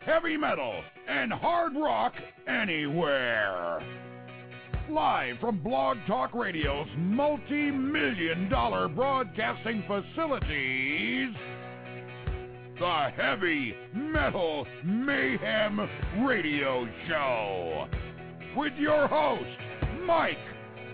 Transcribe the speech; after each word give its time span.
heavy 0.00 0.36
metal 0.36 0.82
and 1.08 1.32
hard 1.32 1.74
rock 1.74 2.14
anywhere. 2.46 3.80
Live 4.90 5.38
from 5.40 5.58
Blog 5.62 5.98
Talk 6.06 6.34
Radio's 6.34 6.88
multi 6.96 7.70
million 7.70 8.48
dollar 8.48 8.88
broadcasting 8.88 9.82
facilities, 9.86 11.34
the 12.78 13.08
Heavy 13.16 13.74
Metal 13.94 14.66
Mayhem 14.84 15.88
Radio 16.26 16.88
Show. 17.06 17.88
With 18.56 18.72
your 18.78 19.06
host, 19.08 19.44
Mike 20.06 20.38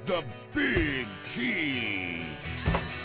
the 0.06 0.22
Big 0.54 1.06
Cheese. 1.34 3.03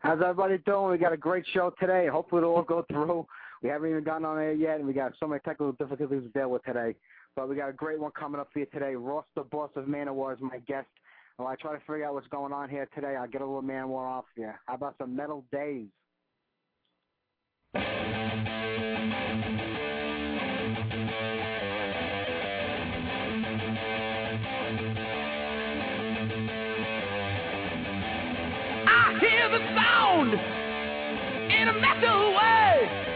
How's 0.00 0.20
everybody 0.22 0.58
doing? 0.58 0.92
We 0.92 0.98
got 0.98 1.12
a 1.12 1.16
great 1.16 1.44
show 1.52 1.74
today. 1.80 2.06
Hopefully 2.06 2.40
it'll 2.40 2.54
all 2.54 2.62
go 2.62 2.84
through. 2.88 3.26
We 3.62 3.68
haven't 3.68 3.90
even 3.90 4.04
gotten 4.04 4.24
on 4.24 4.38
air 4.38 4.52
yet, 4.52 4.78
and 4.78 4.86
we 4.86 4.92
got 4.92 5.12
so 5.18 5.26
many 5.26 5.40
technical 5.40 5.72
difficulties 5.72 6.22
to 6.22 6.28
deal 6.38 6.50
with 6.50 6.64
today. 6.64 6.94
But 7.34 7.48
we 7.48 7.56
got 7.56 7.68
a 7.68 7.72
great 7.72 7.98
one 7.98 8.12
coming 8.12 8.40
up 8.40 8.48
for 8.52 8.60
you 8.60 8.66
today. 8.66 8.94
Ross, 8.94 9.24
the 9.34 9.42
boss 9.42 9.70
of 9.74 9.86
Manowar, 9.86 10.34
is 10.34 10.40
my 10.40 10.58
guest. 10.68 10.86
While 11.36 11.48
I 11.48 11.56
try 11.56 11.72
to 11.72 11.80
figure 11.80 12.04
out 12.04 12.14
what's 12.14 12.28
going 12.28 12.52
on 12.52 12.68
here 12.68 12.88
today, 12.94 13.16
I'll 13.16 13.26
get 13.26 13.40
a 13.40 13.46
little 13.46 13.62
Manowar 13.62 14.08
off 14.08 14.24
here. 14.36 14.60
How 14.66 14.74
about 14.74 14.94
some 14.98 15.16
Metal 15.16 15.44
Daze? 15.50 15.88
In 30.20 31.68
a 31.68 31.72
metal 31.74 32.34
way. 32.34 33.07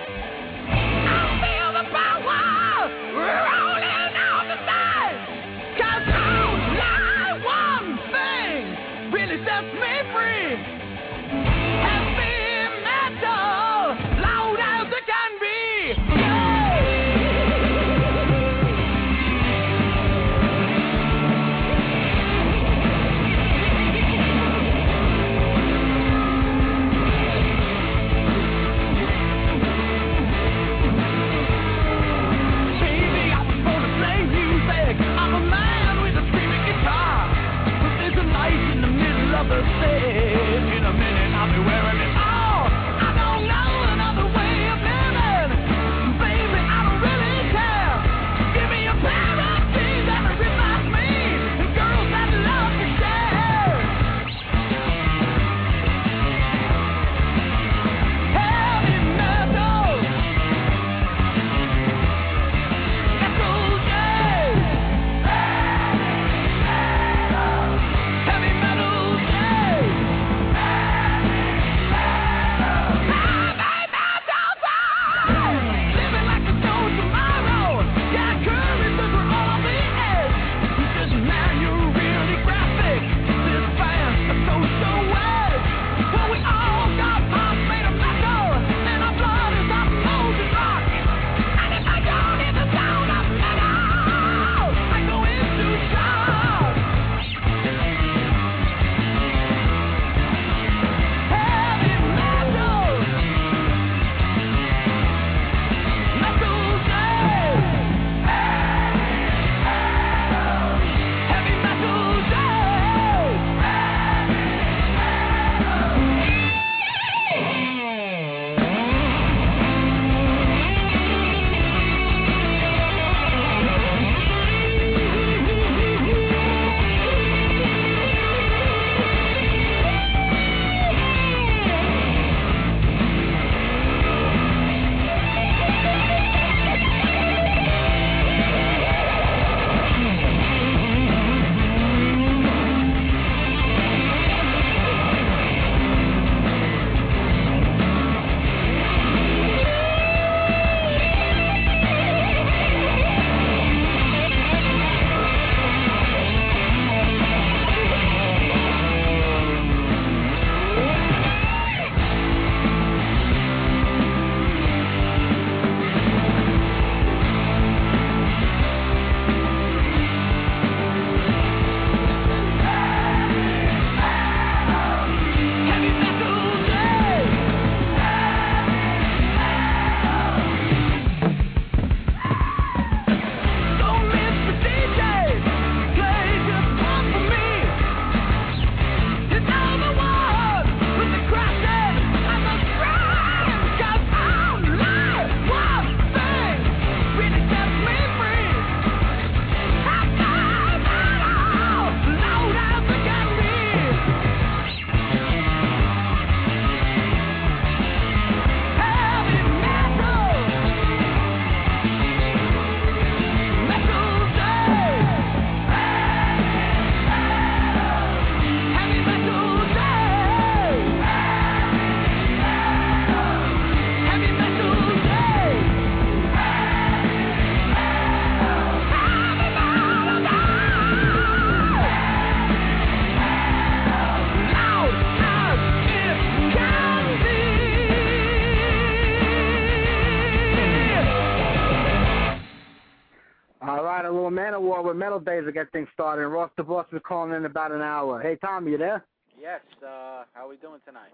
To 245.53 245.59
get 245.59 245.73
things 245.73 245.89
started. 245.93 246.27
Ross 246.29 246.51
the 246.57 246.63
Boss 246.63 246.87
is 246.93 247.01
calling 247.07 247.33
in 247.33 247.45
about 247.45 247.73
an 247.73 247.83
hour. 247.83 248.21
Hey, 248.21 248.37
Tom, 248.37 248.67
you 248.67 248.79
there? 248.79 249.05
Yes, 249.41 249.61
uh, 249.83 250.25
how 250.33 250.47
are 250.47 250.49
we 250.49 250.57
doing 250.57 250.81
tonight? 250.87 251.13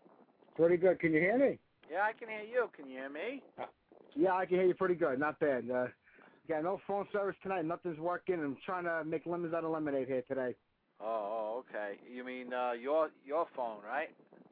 Pretty 0.57 0.77
good. 0.77 0.99
Can 1.01 1.13
you 1.13 1.21
hear 1.21 1.39
me? 1.39 1.59
Yeah, 1.91 2.03
I 2.03 2.13
can 2.13 2.29
hear 2.29 2.43
you. 2.43 2.69
Can 2.77 2.89
you 2.89 2.99
hear 2.99 3.09
me? 3.09 3.43
Yeah, 4.15 4.35
I 4.35 4.47
can 4.47 4.57
hear 4.59 4.67
you 4.67 4.75
pretty 4.75 4.95
good. 4.95 5.19
Not 5.19 5.39
bad. 5.39 5.71
Uh, 5.71 5.87
got 6.49 6.65
no 6.65 6.81
phone 6.87 7.07
service 7.13 7.37
tonight. 7.43 7.65
Nothing's 7.65 7.99
working. 7.99 8.35
I'm 8.37 8.57
trying 8.65 8.85
to 8.85 9.05
make 9.05 9.25
lemons 9.27 9.55
out 9.55 9.65
of 9.65 9.71
lemonade 9.71 10.09
here 10.09 10.23
today. 10.29 10.55
Oh, 11.01 11.63
okay. 11.71 11.95
You 12.13 12.25
mean 12.25 12.53
uh, 12.53 12.73
your 12.73 13.11
your 13.25 13.47
phone, 13.57 13.79
right? 13.87 14.09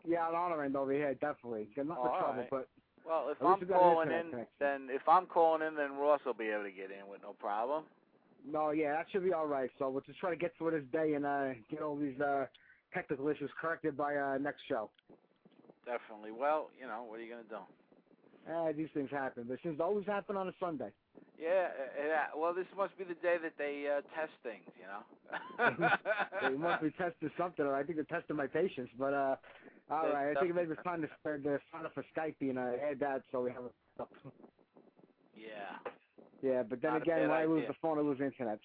Yeah, 0.06 0.26
on 0.28 0.34
our 0.34 0.64
end 0.64 0.76
over 0.76 0.92
here, 0.92 1.14
definitely. 1.14 1.68
Got 1.74 1.88
nothing 1.88 2.04
Oh, 2.06 2.18
trouble, 2.18 2.40
right. 2.42 2.50
but 2.50 2.68
Well, 3.04 3.28
if 3.30 3.42
I'm 3.42 3.60
an 3.60 3.66
calling 3.68 4.10
in, 4.10 4.30
connection. 4.30 4.46
then 4.60 4.88
if 4.90 5.02
I'm 5.08 5.26
calling 5.26 5.66
in, 5.66 5.74
then 5.74 5.96
Ross 5.96 6.20
will 6.24 6.34
be 6.34 6.46
able 6.46 6.62
to 6.62 6.70
get 6.70 6.92
in 6.92 7.08
with 7.10 7.22
no 7.22 7.32
problem. 7.32 7.82
No, 8.46 8.70
yeah, 8.70 8.92
that 8.92 9.06
should 9.10 9.24
be 9.24 9.32
all 9.32 9.46
right. 9.46 9.70
So 9.78 9.90
we'll 9.90 10.02
just 10.02 10.18
try 10.18 10.30
to 10.30 10.36
get 10.36 10.52
through 10.56 10.72
this 10.72 10.88
day 10.92 11.14
and 11.14 11.26
uh, 11.26 11.54
get 11.70 11.82
all 11.82 11.96
these 11.96 12.18
uh, 12.20 12.46
technical 12.94 13.28
issues 13.28 13.50
corrected 13.60 13.96
by 13.96 14.16
uh, 14.16 14.38
next 14.38 14.62
show. 14.68 14.90
Definitely. 15.84 16.32
Well, 16.32 16.70
you 16.78 16.86
know, 16.86 17.04
what 17.04 17.20
are 17.20 17.22
you 17.22 17.30
gonna 17.30 17.44
do? 17.48 17.62
Uh, 18.50 18.72
these 18.76 18.88
things 18.94 19.10
happen, 19.10 19.44
but 19.48 19.54
it 19.54 19.60
seems 19.62 19.80
always 19.80 20.06
happen 20.06 20.36
on 20.36 20.48
a 20.48 20.52
Sunday. 20.60 20.92
Yeah, 21.38 21.68
uh, 21.78 22.06
yeah. 22.06 22.26
Well, 22.36 22.54
this 22.54 22.66
must 22.76 22.96
be 22.96 23.04
the 23.04 23.14
day 23.14 23.36
that 23.42 23.54
they 23.58 23.86
uh, 23.90 24.00
test 24.14 24.32
things, 24.42 24.64
you 24.78 24.86
know. 24.86 25.88
they 26.42 26.56
must 26.56 26.82
be 26.82 26.90
testing 26.92 27.30
something. 27.36 27.66
I 27.66 27.82
think 27.82 27.96
they're 27.96 28.20
testing 28.20 28.36
my 28.36 28.46
patience, 28.46 28.88
but 28.98 29.12
uh, 29.12 29.36
all 29.90 30.02
They 30.06 30.12
right. 30.12 30.36
I 30.36 30.40
think 30.40 30.54
maybe 30.54 30.72
it's 30.72 30.82
time 30.82 31.02
to 31.02 31.08
start 31.20 31.42
to 31.44 31.58
sign 31.72 31.84
up 31.84 31.94
for 31.94 32.04
Skype 32.16 32.36
and 32.40 32.58
uh, 32.58 32.72
add 32.90 33.00
that 33.00 33.22
so 33.32 33.42
we 33.42 33.50
have 33.52 33.64
a. 33.64 34.04
yeah. 35.34 35.76
Yeah, 36.42 36.62
but 36.62 36.82
then 36.82 36.92
Not 36.92 37.02
again, 37.02 37.20
when 37.22 37.30
I 37.30 37.44
lose 37.44 37.62
idea. 37.64 37.68
the 37.68 37.78
phone, 37.80 37.98
I 37.98 38.02
lose 38.02 38.18
the 38.18 38.26
internet. 38.26 38.58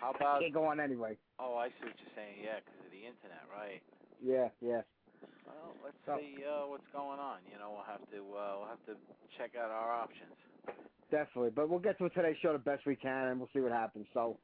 How 0.00 0.10
about? 0.12 0.40
Can't 0.40 0.52
go 0.52 0.64
on 0.66 0.80
anyway. 0.80 1.16
Oh, 1.38 1.56
I 1.56 1.68
see 1.68 1.86
what 1.86 1.94
you're 1.98 2.14
saying. 2.16 2.36
Yeah, 2.42 2.58
because 2.60 2.80
of 2.84 2.90
the 2.90 3.04
internet, 3.06 3.44
right? 3.50 3.80
Yeah, 4.22 4.48
yeah. 4.60 4.82
Well, 5.46 5.74
let's 5.84 5.96
So- 6.04 6.18
see 6.18 6.44
uh, 6.44 6.66
what's 6.66 6.86
going 6.92 7.18
on. 7.18 7.40
You 7.50 7.58
know, 7.58 7.70
we'll 7.72 7.86
have 7.86 8.02
to 8.10 8.18
uh, 8.18 8.58
we'll 8.58 8.68
have 8.68 8.84
to 8.86 8.94
check 9.38 9.52
out 9.56 9.70
our 9.70 9.92
options. 9.92 10.34
Definitely. 11.10 11.50
But 11.50 11.68
we'll 11.68 11.78
get 11.78 11.98
to 11.98 12.08
today's 12.10 12.36
show 12.42 12.52
the 12.52 12.58
best 12.58 12.86
we 12.86 12.96
can, 12.96 13.28
and 13.28 13.38
we'll 13.38 13.48
see 13.52 13.60
what 13.60 13.70
happens. 13.72 14.06
So 14.14 14.38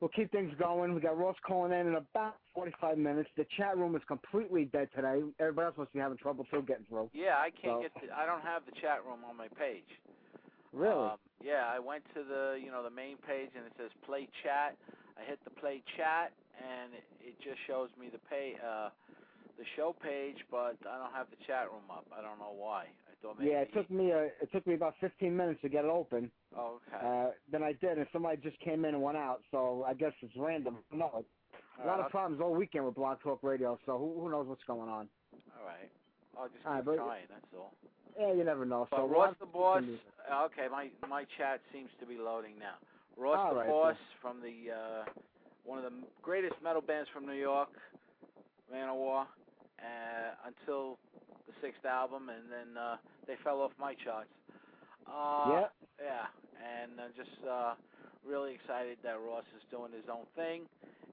we'll 0.00 0.10
keep 0.10 0.32
things 0.32 0.52
going. 0.58 0.94
We 0.94 1.00
got 1.00 1.16
Ross 1.18 1.36
calling 1.46 1.72
in 1.72 1.86
in 1.88 1.94
about 1.94 2.36
45 2.54 2.96
minutes. 2.98 3.28
The 3.36 3.44
chat 3.56 3.76
room 3.76 3.94
is 3.94 4.02
completely 4.08 4.64
dead 4.66 4.88
today. 4.94 5.20
Everybody 5.38 5.66
else 5.66 5.76
must 5.76 5.92
be 5.92 5.98
having 6.00 6.18
trouble 6.18 6.44
still 6.48 6.62
getting 6.62 6.86
through. 6.86 7.10
Yeah, 7.12 7.36
I 7.38 7.50
can't 7.50 7.78
So- 7.78 7.82
get. 7.82 7.92
The, 7.94 8.16
I 8.16 8.26
don't 8.26 8.42
have 8.42 8.64
the 8.66 8.72
chat 8.80 9.04
room 9.06 9.24
on 9.28 9.36
my 9.36 9.48
page. 9.48 9.88
Really? 10.74 11.08
Um, 11.14 11.18
yeah, 11.42 11.70
I 11.70 11.78
went 11.78 12.04
to 12.14 12.24
the 12.24 12.58
you 12.62 12.70
know 12.70 12.82
the 12.82 12.90
main 12.90 13.16
page 13.18 13.50
and 13.56 13.64
it 13.64 13.72
says 13.78 13.90
play 14.04 14.28
chat. 14.42 14.76
I 15.16 15.22
hit 15.24 15.38
the 15.44 15.50
play 15.50 15.82
chat 15.96 16.32
and 16.58 16.92
it, 16.94 17.04
it 17.20 17.34
just 17.40 17.58
shows 17.66 17.88
me 17.98 18.08
the 18.10 18.18
pay 18.30 18.54
uh 18.58 18.90
the 19.56 19.64
show 19.76 19.94
page, 20.02 20.38
but 20.50 20.74
I 20.82 20.98
don't 20.98 21.14
have 21.14 21.30
the 21.30 21.38
chat 21.46 21.70
room 21.70 21.86
up. 21.88 22.06
I 22.10 22.20
don't 22.20 22.40
know 22.40 22.50
why. 22.56 22.86
I 23.06 23.14
thought 23.22 23.38
maybe. 23.38 23.52
yeah, 23.52 23.62
it 23.62 23.70
took 23.72 23.88
me 23.90 24.10
uh, 24.10 24.26
it 24.42 24.50
took 24.52 24.66
me 24.66 24.74
about 24.74 24.94
15 25.00 25.30
minutes 25.36 25.60
to 25.62 25.68
get 25.68 25.84
it 25.84 25.90
open. 25.90 26.28
Oh, 26.56 26.80
okay. 26.90 26.98
Uh, 27.06 27.30
then 27.52 27.62
I 27.62 27.72
did, 27.74 27.98
and 27.98 28.06
somebody 28.12 28.40
just 28.42 28.58
came 28.60 28.84
in 28.84 28.94
and 28.94 29.02
went 29.02 29.16
out. 29.16 29.42
So 29.52 29.84
I 29.86 29.94
guess 29.94 30.12
it's 30.22 30.34
random. 30.36 30.78
No, 30.92 31.24
a 31.82 31.86
lot 31.86 32.00
Uh, 32.00 32.04
of 32.06 32.10
problems 32.10 32.40
all 32.42 32.52
weekend 32.54 32.84
with 32.84 32.96
Blog 32.96 33.20
Talk 33.22 33.38
Radio. 33.42 33.78
So 33.86 33.96
who, 33.98 34.20
who 34.22 34.30
knows 34.30 34.48
what's 34.48 34.64
going 34.64 34.88
on? 34.90 35.08
all 35.56 35.64
right. 35.66 35.90
I'll 36.36 36.48
just 36.48 36.66
All 36.66 36.72
right, 36.72 36.78
keep 36.80 36.86
but- 36.86 36.96
trying. 36.96 37.26
That's 37.30 37.46
all. 37.56 37.72
Yeah, 38.18 38.32
you 38.32 38.44
never 38.44 38.64
know. 38.64 38.86
But 38.90 38.98
so 38.98 39.06
Ross 39.08 39.34
the 39.40 39.46
Boss. 39.46 39.82
uh, 40.30 40.44
Okay, 40.44 40.66
my 40.70 40.88
my 41.08 41.24
chat 41.36 41.60
seems 41.72 41.90
to 42.00 42.06
be 42.06 42.16
loading 42.16 42.58
now. 42.58 42.74
Ross 43.16 43.38
All 43.38 43.50
the 43.50 43.56
right, 43.56 43.68
Boss 43.68 43.96
from 44.20 44.40
the 44.40 44.72
uh, 44.72 45.04
one 45.64 45.78
of 45.78 45.84
the 45.84 45.96
greatest 46.22 46.54
metal 46.62 46.82
bands 46.82 47.08
from 47.12 47.26
New 47.26 47.32
York, 47.38 47.70
Manowar, 48.72 49.26
uh, 49.78 50.30
until 50.46 50.98
the 51.46 51.54
sixth 51.60 51.84
album, 51.84 52.28
and 52.28 52.50
then 52.50 52.76
uh, 52.76 52.96
they 53.26 53.34
fell 53.42 53.60
off 53.60 53.72
my 53.78 53.94
charts. 53.94 54.30
Uh, 55.06 55.50
Yeah. 55.50 55.66
Yeah, 56.02 56.26
and 56.58 56.98
I'm 56.98 57.14
just 57.14 57.38
uh, 57.46 57.78
really 58.26 58.58
excited 58.58 58.98
that 59.06 59.14
Ross 59.22 59.46
is 59.54 59.62
doing 59.70 59.92
his 59.94 60.10
own 60.10 60.26
thing, 60.34 60.66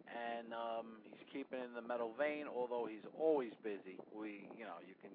and 0.10 0.50
um, 0.58 0.98
he's 1.06 1.22
keeping 1.30 1.62
in 1.62 1.78
the 1.78 1.86
metal 1.86 2.18
vein. 2.18 2.50
Although 2.50 2.90
he's 2.90 3.06
always 3.14 3.54
busy, 3.62 4.02
we, 4.10 4.50
you 4.58 4.66
know, 4.66 4.82
you 4.82 4.98
can, 5.06 5.14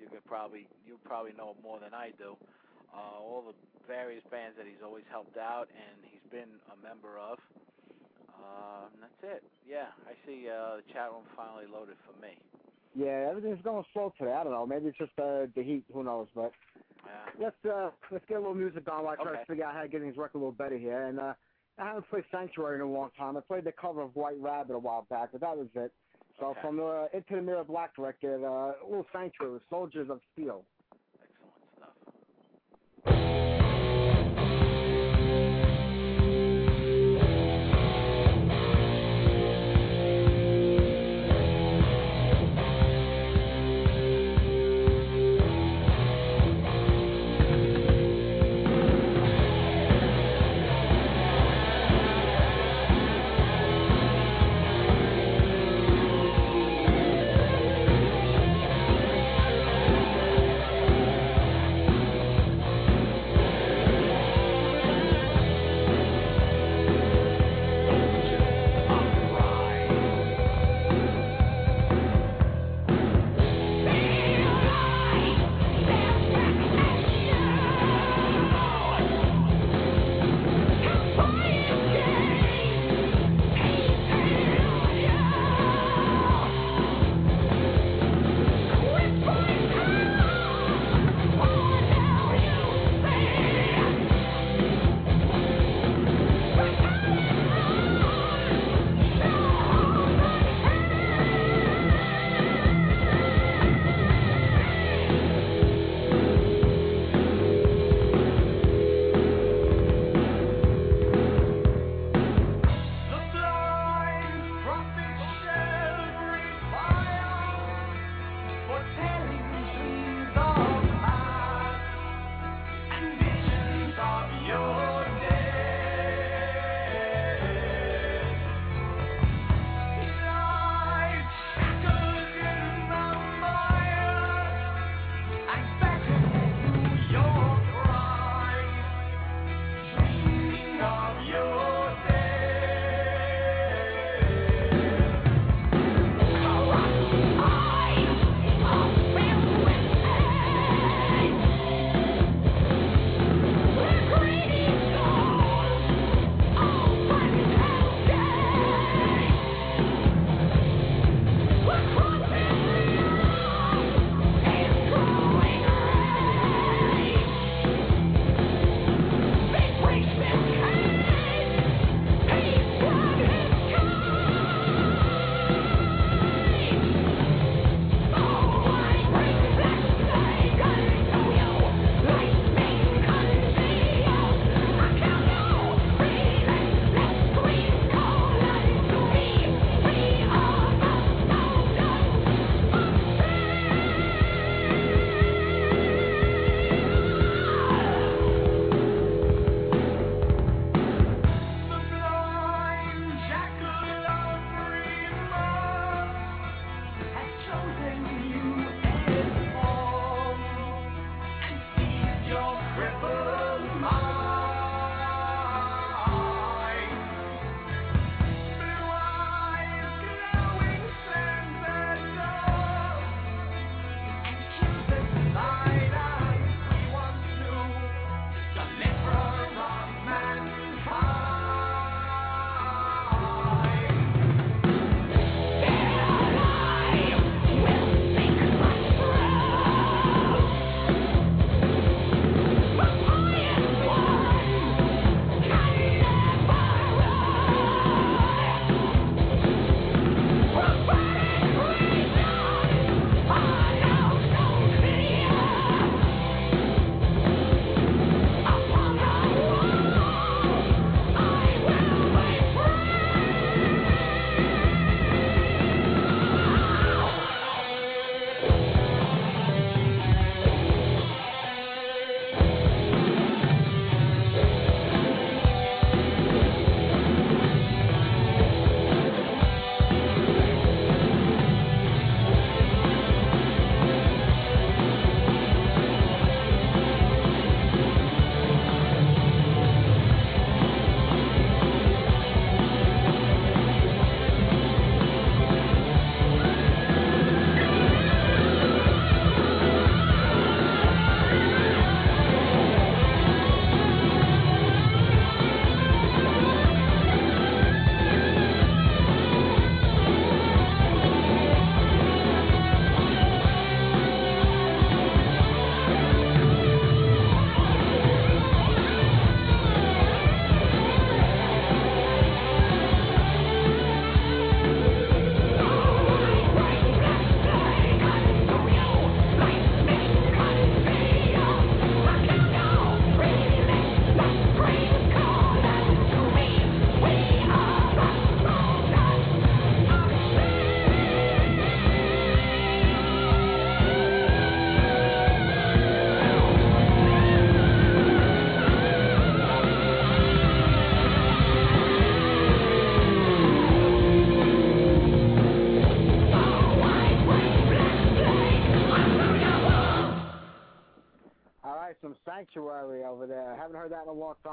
you 0.00 0.08
could 0.08 0.24
probably, 0.24 0.66
you 0.86 0.98
probably 1.04 1.32
know 1.32 1.54
more 1.62 1.78
than 1.80 1.94
I 1.94 2.10
do. 2.16 2.36
Uh, 2.92 2.96
all 3.20 3.44
the 3.46 3.54
various 3.86 4.24
bands 4.30 4.56
that 4.56 4.66
he's 4.66 4.82
always 4.82 5.04
helped 5.10 5.36
out, 5.36 5.68
and 5.70 6.02
he's 6.10 6.24
been 6.30 6.48
a 6.72 6.76
member 6.82 7.18
of. 7.18 7.38
Uh, 8.28 8.88
that's 9.00 9.22
it. 9.22 9.44
Yeah, 9.68 9.88
I 10.08 10.14
see 10.26 10.48
uh, 10.48 10.76
the 10.76 10.82
chat 10.92 11.10
room 11.12 11.24
finally 11.36 11.66
loaded 11.70 11.96
for 12.06 12.18
me. 12.20 12.38
Yeah, 12.94 13.28
everything's 13.30 13.62
going 13.62 13.84
slow 13.92 14.12
today. 14.18 14.32
I 14.32 14.42
don't 14.42 14.52
know. 14.52 14.66
Maybe 14.66 14.86
it's 14.86 14.98
just 14.98 15.12
uh, 15.18 15.46
the 15.54 15.62
heat. 15.62 15.84
Who 15.92 16.02
knows? 16.02 16.26
But 16.34 16.52
Yeah. 17.06 17.26
let's 17.38 17.64
uh, 17.64 17.90
let's 18.10 18.24
get 18.26 18.38
a 18.38 18.40
little 18.40 18.54
music 18.54 18.88
on 18.90 19.04
while 19.04 19.12
I 19.12 19.22
try 19.22 19.32
Okay. 19.32 19.40
to 19.40 19.46
figure 19.46 19.64
out 19.64 19.74
how 19.74 19.82
to 19.82 19.88
get 19.88 20.00
things 20.00 20.16
working 20.16 20.40
a 20.40 20.44
little 20.44 20.52
better 20.56 20.76
here. 20.76 21.06
And 21.06 21.20
uh, 21.20 21.34
I 21.78 21.84
haven't 21.86 22.08
played 22.10 22.24
Sanctuary 22.32 22.76
in 22.76 22.80
a 22.82 22.90
long 22.90 23.10
time. 23.16 23.36
I 23.36 23.40
played 23.40 23.64
the 23.64 23.72
cover 23.72 24.02
of 24.02 24.16
White 24.16 24.38
Rabbit 24.40 24.74
a 24.74 24.78
while 24.78 25.06
back, 25.08 25.30
but 25.32 25.40
that 25.42 25.56
was 25.56 25.68
it. 25.74 25.92
So 26.40 26.46
Okay. 26.46 26.60
from 26.62 26.76
the 26.78 27.08
Into 27.12 27.36
the 27.36 27.42
Mirror 27.42 27.64
Black 27.64 27.96
record, 27.98 28.42
uh, 28.42 28.74
a 28.82 28.86
little 28.88 29.06
Sanctuary 29.12 29.60
Soldiers 29.68 30.08
of 30.10 30.20
Steel. 30.32 30.64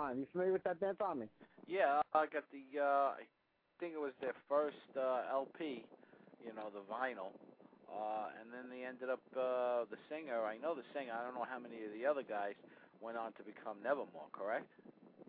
Time. 0.07 0.19
You 0.19 0.27
familiar 0.31 0.53
with 0.53 0.63
that 0.63 0.79
band, 0.79 0.97
Tommy? 0.99 1.27
Yeah, 1.67 2.01
I 2.13 2.25
got 2.27 2.43
the. 2.51 2.79
uh 2.79 3.15
I 3.19 3.79
think 3.79 3.93
it 3.93 3.99
was 3.99 4.13
their 4.21 4.33
first 4.49 4.77
uh 4.95 5.27
LP, 5.29 5.85
you 6.43 6.53
know, 6.53 6.69
the 6.73 6.81
vinyl. 6.81 7.31
Uh 7.91 8.29
and 8.39 8.51
then 8.51 8.69
they 8.69 8.83
ended 8.83 9.09
up 9.09 9.21
uh 9.35 9.85
the 9.85 9.97
singer, 10.09 10.43
I 10.45 10.57
know 10.57 10.75
the 10.75 10.83
singer, 10.93 11.13
I 11.13 11.23
don't 11.23 11.35
know 11.35 11.45
how 11.45 11.59
many 11.59 11.83
of 11.85 11.91
the 11.93 12.05
other 12.05 12.23
guys 12.23 12.55
went 13.01 13.17
on 13.17 13.33
to 13.33 13.43
become 13.43 13.77
Nevermore, 13.83 14.29
correct? 14.31 14.69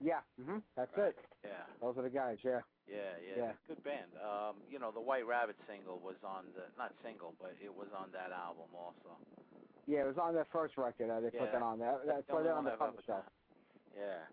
Yeah. 0.00 0.20
Mhm. 0.40 0.62
That's 0.76 0.90
Right. 0.96 1.08
it. 1.08 1.16
Yeah. 1.44 1.64
Those 1.80 1.98
are 1.98 2.02
the 2.02 2.10
guys. 2.10 2.38
Yeah. 2.42 2.60
Yeah, 2.86 3.18
yeah, 3.20 3.36
Yeah. 3.36 3.52
good 3.66 3.82
band. 3.84 4.16
Um, 4.16 4.56
you 4.70 4.78
know, 4.78 4.90
the 4.90 5.00
White 5.00 5.26
Rabbit 5.26 5.56
single 5.68 5.98
was 6.00 6.16
on 6.24 6.46
the 6.56 6.72
not 6.78 6.94
single, 7.04 7.34
but 7.38 7.52
it 7.60 7.68
was 7.68 7.88
on 7.92 8.10
that 8.12 8.32
album 8.32 8.72
also. 8.74 9.12
Yeah, 9.84 10.04
it 10.04 10.06
was 10.08 10.16
on 10.16 10.32
their 10.32 10.46
first 10.46 10.72
record. 10.78 11.10
Uh, 11.10 11.20
they 11.20 11.28
Yeah. 11.28 11.40
put 11.40 11.52
that 11.52 11.60
on 11.62 11.78
there. 11.78 11.92
Why 12.28 12.42
they're 12.42 12.56
on 12.56 12.64
the 12.64 12.76
cover 12.78 13.02
Yeah, 13.94 14.24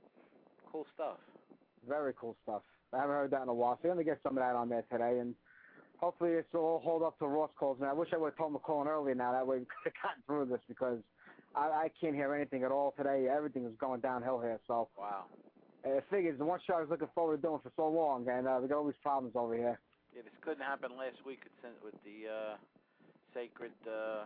cool 0.75 0.86
stuff. 0.94 1.17
Very 1.88 2.13
cool 2.20 2.36
stuff. 2.44 2.63
I 2.91 2.98
haven't 2.98 3.15
heard 3.15 3.32
that 3.32 3.44
in 3.44 3.48
a 3.50 3.53
while, 3.53 3.75
so 3.75 3.88
we're 3.88 3.91
gonna 3.91 4.03
get 4.03 4.20
some 4.24 4.38
of 4.38 4.44
that 4.44 4.55
on 4.55 4.67
there 4.70 4.84
today, 4.91 5.20
and 5.20 5.34
hopefully 5.98 6.32
it's 6.32 6.53
all 6.53 6.79
hold 6.84 7.03
up 7.03 7.17
to 7.20 7.27
Ross 7.27 7.51
calls. 7.58 7.77
And 7.79 7.88
I 7.88 7.94
wish 7.94 8.10
I 8.13 8.17
would 8.17 8.32
have 8.32 8.38
told 8.38 8.53
McCall 8.53 8.86
earlier 8.86 9.15
now. 9.15 9.32
That 9.32 9.48
way 9.48 9.60
we 9.60 9.65
could 9.84 9.94
have 9.94 10.03
gotten 10.03 10.24
through 10.27 10.46
this 10.48 10.62
because 10.67 11.00
I, 11.55 11.67
I 11.88 11.91
can't 12.00 12.15
hear 12.15 12.34
anything 12.36 12.63
at 12.63 12.72
all 12.72 12.94
today. 12.98 13.27
Everything 13.29 13.65
is 13.65 13.75
going 13.79 14.01
downhill 14.01 14.41
here. 14.41 14.60
So 14.67 14.89
Wow. 14.98 15.25
uh, 15.86 15.89
it 15.98 16.03
figures 16.10 16.38
the 16.38 16.46
one 16.46 16.60
show 16.67 16.74
I 16.75 16.82
was 16.82 16.89
looking 16.89 17.10
forward 17.15 17.38
to 17.38 17.41
doing 17.41 17.62
for 17.62 17.72
so 17.75 17.88
long, 17.88 18.27
and 18.27 18.48
uh, 18.48 18.60
we 18.62 18.67
got 18.67 18.77
all 18.77 18.86
these 18.86 19.01
problems 19.01 19.36
over 19.36 19.55
here. 19.55 19.79
Yeah, 20.15 20.24
this 20.24 20.34
couldn't 20.41 20.63
happen 20.63 20.98
last 20.98 21.24
week 21.25 21.39
with 21.63 21.72
with 21.84 21.96
the 22.03 22.27
uh 22.27 22.58
sacred. 23.34 23.74
uh 23.88 24.25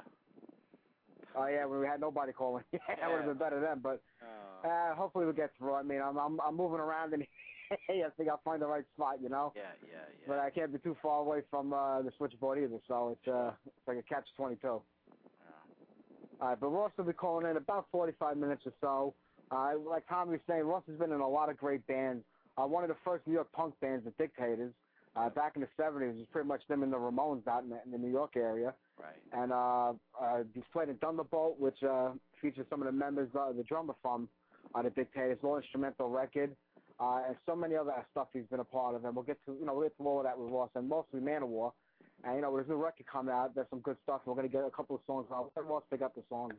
Oh 1.36 1.48
yeah, 1.48 1.66
when 1.66 1.80
we 1.80 1.86
had 1.86 2.00
nobody 2.02 2.32
calling. 2.32 2.64
yeah, 2.74 2.80
that 2.88 3.10
would 3.10 3.18
have 3.18 3.26
been 3.26 3.38
better 3.38 3.60
then. 3.60 3.80
But 3.82 4.02
uh, 4.22 4.68
uh, 4.68 4.96
hopefully 4.96 5.26
we'll 5.26 5.34
get 5.34 5.52
through. 5.58 5.76
I 5.76 5.84
mean, 5.84 6.02
I'm 6.02 6.18
I'm, 6.18 6.40
I'm 6.42 6.56
moving 6.58 6.80
around, 6.80 7.14
and 7.14 7.24
I 7.72 8.10
think 8.18 8.30
I'll 8.30 8.42
find 8.44 8.62
the 8.62 8.68
right 8.68 8.86
spot. 8.96 9.22
You 9.22 9.30
know. 9.30 9.54
Yeah, 9.56 9.64
yeah, 9.84 9.98
yeah. 9.98 10.26
But 10.28 10.40
I 10.40 10.50
can't 10.50 10.72
be 10.72 10.80
too 10.80 10.98
far 11.02 11.22
away 11.22 11.42
from 11.50 11.74
uh, 11.74 12.02
the 12.02 12.12
switchboard 12.18 12.60
either, 12.60 12.80
so 12.88 13.18
it's 13.18 13.28
uh, 13.28 13.52
it's 13.66 13.88
like 13.88 13.98
a 13.98 14.04
catch 14.04 14.26
twenty 14.36 14.56
two. 14.56 14.82
All 16.42 16.48
right, 16.48 16.60
but 16.60 16.68
Ross 16.68 16.92
will 16.98 17.04
be 17.06 17.14
calling 17.14 17.50
in 17.50 17.58
about 17.58 17.88
forty 17.92 18.14
five 18.20 18.38
minutes 18.38 18.64
or 18.66 18.74
so. 18.82 19.14
Uh, 19.52 19.74
like 19.90 20.08
Tommy 20.08 20.32
was 20.34 20.42
saying, 20.48 20.64
Ross 20.64 20.84
has 20.88 20.98
been 20.98 21.12
in 21.12 21.22
a 21.22 21.28
lot 21.28 21.50
of 21.50 21.58
great 21.58 21.86
bands. 21.88 22.24
Uh, 22.58 22.66
one 22.68 22.84
of 22.84 22.90
the 22.90 22.96
first 23.04 23.26
New 23.26 23.34
York 23.34 23.52
punk 23.52 23.74
bands, 23.82 24.06
the 24.06 24.12
Dictators, 24.12 24.72
uh, 25.16 25.30
back 25.30 25.54
in 25.56 25.62
the 25.62 25.68
seventies, 25.76 26.16
was 26.18 26.28
pretty 26.32 26.48
much 26.48 26.62
them 26.68 26.84
and 26.84 26.94
the 26.94 26.98
Ramones 26.98 27.48
out 27.48 27.64
in 27.64 27.70
the, 27.70 27.80
in 27.84 27.92
the 27.92 27.98
New 27.98 28.12
York 28.12 28.34
area. 28.36 28.74
Right. 29.00 29.42
And 29.42 29.52
uh, 29.54 29.94
uh, 30.22 30.44
he's 30.54 30.64
played 30.74 30.90
in 30.90 30.96
Thunderbolt, 30.98 31.60
which 31.60 31.82
uh, 31.84 32.12
features 32.42 32.66
some 32.70 32.82
of 32.82 32.86
the 32.86 32.92
members, 32.92 33.30
uh, 33.38 33.52
the 33.54 33.64
drummer 33.64 33.96
from 34.02 34.28
uh, 34.76 34.82
the 34.82 34.90
Dictators, 34.90 35.38
little 35.42 35.58
instrumental 35.58 36.10
record, 36.10 36.56
uh, 37.00 37.22
and 37.28 37.36
so 37.46 37.56
many 37.56 37.76
other 37.76 37.94
stuff 38.12 38.28
he's 38.34 38.44
been 38.52 38.60
a 38.60 38.64
part 38.64 38.96
of. 38.96 39.06
And 39.06 39.16
we'll 39.16 39.24
get 39.24 39.38
to 39.46 39.54
you 39.60 39.66
know 39.66 39.74
we'll 39.74 39.88
get 39.88 39.98
to 39.98 40.04
all 40.08 40.20
of 40.20 40.26
that 40.26 40.38
with 40.38 40.52
Ross, 40.52 40.70
and 40.76 40.88
mostly 40.90 41.22
Manowar. 41.22 41.72
And 42.26 42.36
you 42.36 42.42
know 42.42 42.52
with 42.52 42.66
his 42.66 42.70
new 42.70 42.76
record 42.76 43.06
coming 43.12 43.34
out, 43.34 43.56
there's 43.56 43.68
some 43.70 43.80
good 43.80 43.98
stuff. 44.04 44.22
We're 44.26 44.36
gonna 44.36 44.50
get 44.50 44.64
a 44.66 44.70
couple 44.70 44.96
of 44.98 45.02
songs. 45.08 45.28
I'll 45.32 45.52
let 45.56 45.66
Ross 45.66 45.84
pick 45.90 46.02
up 46.02 46.14
the 46.16 46.24
songs 46.30 46.56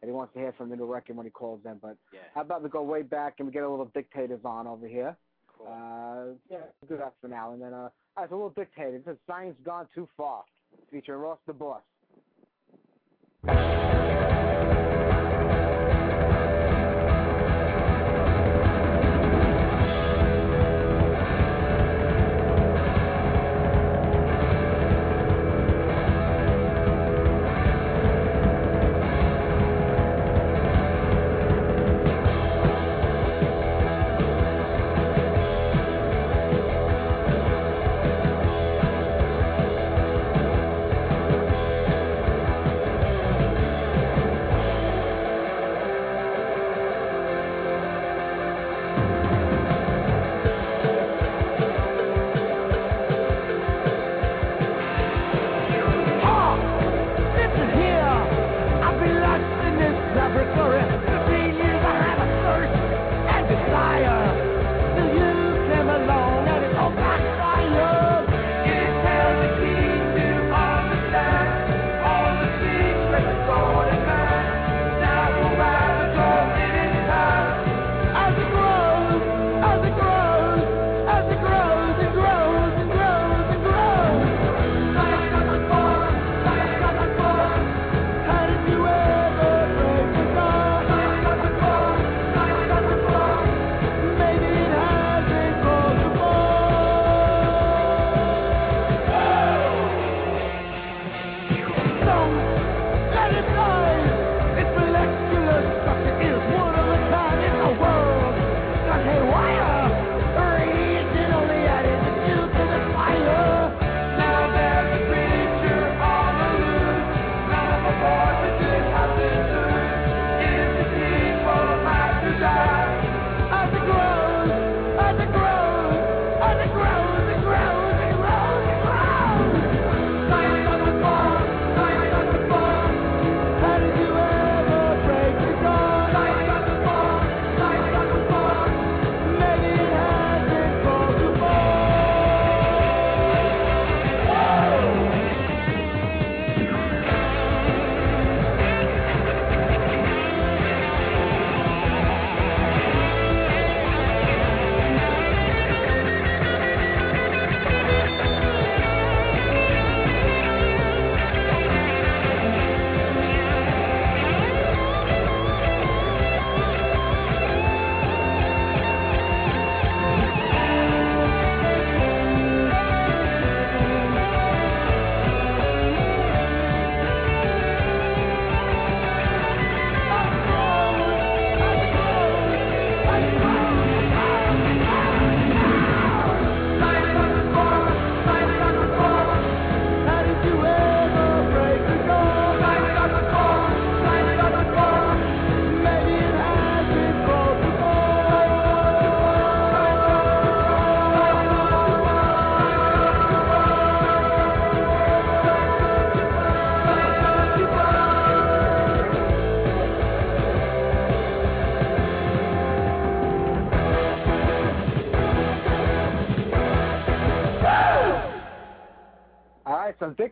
that 0.00 0.06
he 0.06 0.12
wants 0.12 0.32
to 0.34 0.38
hear 0.40 0.52
from 0.52 0.68
the 0.68 0.76
new 0.76 0.86
record 0.86 1.16
when 1.16 1.24
he 1.26 1.30
calls 1.30 1.60
in. 1.64 1.78
But 1.78 1.96
Yeah. 2.12 2.20
how 2.34 2.42
about 2.42 2.62
we 2.62 2.68
go 2.68 2.82
way 2.82 3.02
back 3.02 3.36
and 3.38 3.48
we 3.48 3.52
get 3.52 3.62
a 3.64 3.68
little 3.68 3.86
Dictators 3.86 4.44
on 4.44 4.66
over 4.66 4.86
here? 4.86 5.16
Cool. 5.56 5.66
Uh, 5.66 6.34
yeah, 6.50 6.58
we'll 6.80 6.88
do 6.88 6.96
that 6.98 7.14
for 7.20 7.26
now. 7.28 7.52
And 7.52 7.60
then 7.62 7.72
uh, 7.72 7.88
as 8.16 8.30
a 8.30 8.34
little 8.34 8.50
Dictators, 8.50 9.04
this 9.06 9.16
Science 9.26 9.56
Gone 9.64 9.88
Too 9.94 10.08
Far, 10.16 10.44
featuring 10.90 11.20
Ross 11.20 11.38
the 11.46 11.52
Boss. 11.52 11.82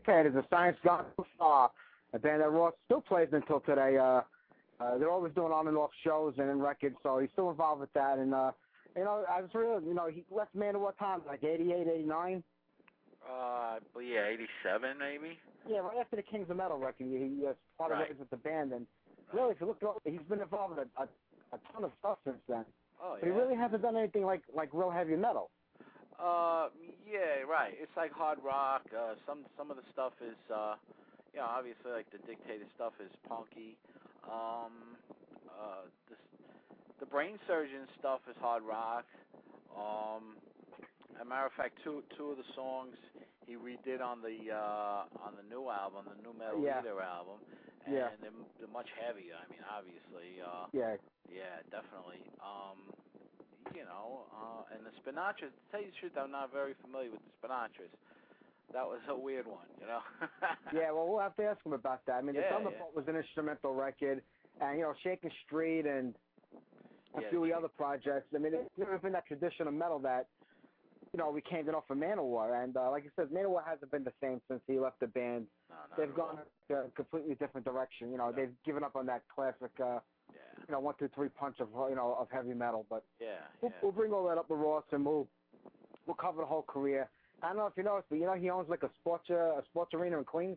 Dictators, 0.07 0.35
the 0.35 0.45
Science 0.51 0.77
Gone 0.85 1.05
Too 1.17 1.25
Far, 1.39 1.71
a 2.13 2.19
band 2.19 2.41
that 2.41 2.51
Ross 2.51 2.75
still 2.85 3.01
plays 3.01 3.29
until 3.33 3.61
today. 3.61 3.97
Uh, 3.97 4.21
uh, 4.79 4.99
they're 4.99 5.11
always 5.11 5.33
doing 5.35 5.53
on 5.53 5.67
and 5.69 5.77
off 5.77 5.91
shows 6.05 6.35
and 6.39 6.49
in 6.51 6.61
records, 6.61 6.95
so 7.03 7.19
he's 7.19 7.31
still 7.33 7.51
involved 7.51 7.81
with 7.81 7.93
that. 7.95 8.19
And 8.19 8.33
uh, 8.33 8.53
you 8.97 9.03
know, 9.05 9.25
I 9.29 9.41
was 9.41 9.51
really, 9.55 9.85
you 9.87 9.95
know, 9.95 10.07
he 10.07 10.25
left 10.31 10.55
Man 10.55 10.75
at 10.77 10.81
what 10.81 10.97
time? 10.99 11.23
Like 11.27 11.43
88, 11.43 11.87
89? 11.89 12.43
Uh, 13.29 13.79
yeah, 14.01 14.29
87 14.29 14.97
maybe. 14.99 15.39
Yeah, 15.69 15.79
right 15.79 15.97
after 16.01 16.15
the 16.17 16.23
Kings 16.23 16.49
of 16.51 16.57
Metal 16.57 16.79
record, 16.79 17.07
he, 17.09 17.39
he 17.41 17.47
uh, 17.49 17.53
started 17.75 17.95
Right. 17.95 18.09
ways 18.11 18.19
with 18.21 18.31
the 18.31 18.37
band, 18.37 18.73
and 18.73 18.87
really, 19.33 19.51
if 19.53 19.61
you 19.61 19.67
look, 19.67 19.83
at- 19.83 20.13
he's 20.13 20.21
been 20.29 20.41
involved 20.41 20.79
in 20.79 20.85
a, 20.97 21.03
a, 21.03 21.05
a 21.57 21.59
ton 21.73 21.83
of 21.83 21.91
stuff 21.99 22.19
since 22.25 22.37
then. 22.49 22.65
Oh, 23.03 23.15
yeah. 23.15 23.21
But 23.21 23.27
he 23.27 23.31
really 23.33 23.57
hasn't 23.57 23.83
done 23.83 23.97
anything 23.97 24.25
like 24.25 24.43
like 24.55 24.69
real 24.73 24.91
heavy 24.91 25.17
metal. 25.17 25.51
Uh, 26.19 26.71
yeah, 27.07 27.45
right. 27.49 27.75
It's 27.79 27.93
like 27.97 28.13
hard 28.13 28.39
rock. 28.45 28.83
Uh, 28.97 29.15
some 29.27 29.47
some 29.59 29.71
of 29.71 29.77
the 29.77 29.85
stuff 29.93 30.13
is, 30.21 30.37
uh, 30.55 30.77
you 31.33 31.41
know, 31.41 31.47
obviously 31.47 31.93
like 31.93 32.11
the 32.13 32.19
Dictator 32.27 32.67
stuff 32.75 32.95
is 33.01 33.11
punky. 33.29 33.79
Um, 34.25 34.99
uh, 35.49 35.85
the 36.11 36.17
the 37.01 37.07
Brain 37.07 37.39
Surgeon 37.47 37.87
stuff 37.99 38.21
is 38.31 38.37
hard 38.41 38.63
rock. 38.65 39.07
Um, 39.77 40.39
as 41.17 41.23
a 41.23 41.25
matter 41.25 41.47
of 41.47 41.53
fact, 41.57 41.79
two 41.85 42.03
two 42.19 42.33
of 42.33 42.39
the 42.39 42.49
songs 42.57 42.95
he 43.47 43.55
redid 43.57 44.01
on 44.03 44.23
the 44.23 44.53
uh, 44.53 45.07
on 45.23 45.37
the 45.37 45.45
new 45.45 45.71
album, 45.71 46.07
the 46.11 46.23
new 46.23 46.35
Metal 46.39 46.63
Yeah. 46.63 46.83
Leader 46.83 47.01
album, 47.03 47.41
and 47.87 47.95
Yeah. 47.95 48.11
they're, 48.23 48.33
they're 48.61 48.69
much 48.69 48.89
heavier. 49.01 49.37
I 49.37 49.51
mean, 49.51 49.63
obviously. 49.65 50.43
Uh, 50.43 50.67
Yeah, 50.73 50.97
yeah, 51.31 51.63
definitely. 51.71 52.25
Um, 52.41 52.95
you 53.75 53.85
know, 53.85 54.27
uh, 54.33 54.75
and 54.75 54.85
the 54.87 54.91
Spinatras. 55.01 55.51
To 55.53 55.71
tell 55.71 55.81
you 55.81 55.91
the 55.91 55.97
truth, 56.01 56.13
I'm 56.17 56.31
not 56.31 56.53
very 56.53 56.75
familiar 56.83 57.11
with 57.11 57.21
the 57.23 57.47
Spinatras. 57.47 57.91
That 58.73 58.83
was 58.87 59.01
a 59.09 59.17
weird 59.17 59.47
one, 59.47 59.69
you 59.81 59.87
know. 59.87 60.01
yeah. 60.75 60.91
Well, 60.91 61.07
we'll 61.09 61.21
have 61.21 61.37
to 61.37 61.45
ask 61.45 61.65
him 61.65 61.73
about 61.73 62.05
that. 62.07 62.15
I 62.17 62.23
mean, 62.23 62.35
Yeah, 62.35 62.43
the 62.43 62.65
Thunder 62.65 62.71
yeah. 62.77 62.83
Was 62.95 63.05
an 63.09 63.17
instrumental 63.17 63.75
record, 63.75 64.25
and 64.61 64.79
you 64.79 64.85
know, 64.85 64.95
Shakin' 65.03 65.31
Street 65.47 65.87
and 65.87 66.15
a 67.17 67.23
Yeah, 67.23 67.31
few 67.31 67.45
of 67.45 67.49
the 67.49 67.55
other 67.57 67.69
projects. 67.69 68.29
I 68.35 68.39
mean, 68.39 68.55
it's 68.55 68.77
never 68.77 68.99
been 68.99 69.13
that 69.13 69.27
tradition 69.27 69.69
of 69.69 69.75
metal 69.75 70.01
that 70.01 70.27
you 71.13 71.19
know 71.19 71.31
we 71.31 71.43
came 71.43 71.69
off 71.69 71.89
of 71.91 71.97
Manowar, 71.97 72.63
and 72.65 72.77
uh, 72.77 72.91
like 72.91 73.05
I 73.05 73.11
said, 73.15 73.31
Manowar 73.31 73.65
hasn't 73.65 73.91
been 73.93 74.03
the 74.05 74.13
same 74.21 74.43
since 74.49 74.61
he 74.67 74.81
left 74.81 74.99
the 74.99 75.07
band. 75.07 75.47
No, 75.71 75.77
They've 75.97 76.15
gone 76.15 76.41
all. 76.71 76.77
a 76.87 76.91
completely 76.91 77.37
different 77.37 77.65
direction. 77.65 78.11
You 78.11 78.19
know, 78.19 78.33
they've 78.33 78.55
given 78.65 78.83
up 78.83 78.97
on 78.97 79.07
that 79.07 79.29
classic, 79.29 79.79
uh, 79.81 80.01
Yeah, 80.33 80.65
you 80.69 80.73
know, 80.73 80.81
one, 80.81 80.95
two, 80.99 81.09
three 81.15 81.29
punch 81.29 81.61
of 81.61 81.69
you 81.91 81.97
know 81.97 82.17
of 82.19 82.29
heavy 82.31 82.55
metal. 82.55 82.87
But 82.89 83.05
yeah, 83.21 83.37
we'll, 83.61 83.71
yeah. 83.71 83.77
we'll 83.83 83.93
bring 83.93 84.13
all 84.13 84.27
that 84.29 84.39
up 84.39 84.51
with 84.51 84.59
Ross, 84.61 84.85
and 84.93 85.05
we'll 85.05 85.29
we'll 86.07 86.17
cover 86.17 86.41
the 86.43 86.47
whole 86.47 86.63
career. 86.63 87.09
I 87.43 87.49
don't 87.49 87.57
know 87.59 87.67
if 87.67 87.75
you 87.77 87.83
noticed, 87.83 88.09
but 88.09 88.17
you 88.17 88.25
know 88.27 88.35
he 88.35 88.51
owns 88.51 88.69
like 88.69 88.83
a 88.83 88.91
sports 89.01 89.29
uh, 89.31 89.59
a 89.59 89.63
sports 89.71 89.93
arena 89.95 90.19
in 90.19 90.25
Queens, 90.25 90.57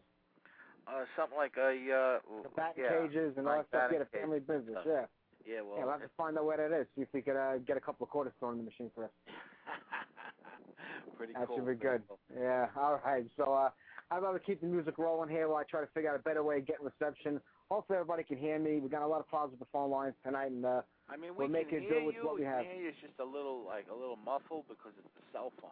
Uh, 0.87 1.03
something 1.15 1.37
like 1.37 1.55
a 1.57 1.69
uh, 1.69 2.41
the 2.43 2.49
batting 2.55 2.83
yeah, 2.83 3.01
cages 3.07 3.33
and 3.37 3.47
all 3.47 3.57
like 3.57 3.69
that 3.71 3.89
stuff. 3.89 3.91
Yeah, 3.93 3.99
the 3.99 4.05
family 4.17 4.39
business. 4.39 4.71
stuff. 4.81 4.85
Yeah, 4.87 5.05
Yeah, 5.45 5.61
well, 5.61 5.77
yeah. 5.77 5.83
We'll 5.83 5.91
have 5.93 6.01
to 6.01 6.09
find 6.17 6.37
out 6.37 6.45
where 6.45 6.57
that 6.57 6.73
is. 6.81 6.87
See 6.95 7.01
if 7.01 7.09
we 7.13 7.21
could 7.21 7.35
uh, 7.37 7.57
get 7.59 7.77
a 7.77 7.81
couple 7.81 8.05
of 8.05 8.09
quarters 8.09 8.33
thrown 8.39 8.53
in 8.53 8.59
the 8.59 8.63
machine 8.65 8.89
for 8.95 9.05
us. 9.05 9.11
pretty 11.17 11.33
That 11.33 11.47
cool. 11.47 11.57
should 11.57 11.67
be 11.67 11.75
good. 11.75 12.01
cool. 12.07 12.19
Yeah. 12.33 12.67
All 12.77 13.01
right. 13.05 13.25
So 13.37 13.53
uh, 13.53 13.69
I'd 14.11 14.23
rather 14.23 14.39
keep 14.39 14.61
the 14.61 14.67
music 14.67 14.97
rolling 14.97 15.29
here 15.29 15.47
while 15.47 15.57
I 15.57 15.63
try 15.63 15.81
to 15.81 15.87
figure 15.93 16.09
out 16.09 16.15
a 16.19 16.23
better 16.23 16.43
way 16.43 16.57
of 16.59 16.65
getting 16.65 16.85
reception. 16.85 17.41
Hopefully 17.69 17.97
everybody 17.97 18.23
can 18.23 18.37
hear 18.37 18.57
me. 18.57 18.79
We 18.79 18.89
got 18.89 19.03
a 19.03 19.07
lot 19.07 19.19
of 19.19 19.27
problems 19.27 19.51
with 19.51 19.59
the 19.59 19.71
phone 19.71 19.91
lines 19.91 20.15
tonight, 20.23 20.51
and 20.51 20.65
uh, 20.65 20.81
I 21.07 21.17
mean, 21.17 21.35
we 21.37 21.45
are 21.45 21.57
it 21.59 21.69
do 21.69 22.05
with 22.05 22.15
you. 22.15 22.25
what 22.25 22.39
we 22.39 22.43
have. 22.43 22.63
can 22.65 22.71
hear 22.75 22.83
you. 22.83 22.89
It's 22.89 22.97
just 23.01 23.19
a 23.19 23.23
little 23.23 23.63
like 23.63 23.85
a 23.91 23.95
little 23.95 24.15
muffled 24.15 24.65
because 24.67 24.93
it's 24.97 25.07
the 25.15 25.21
cell 25.31 25.53
phone. 25.61 25.71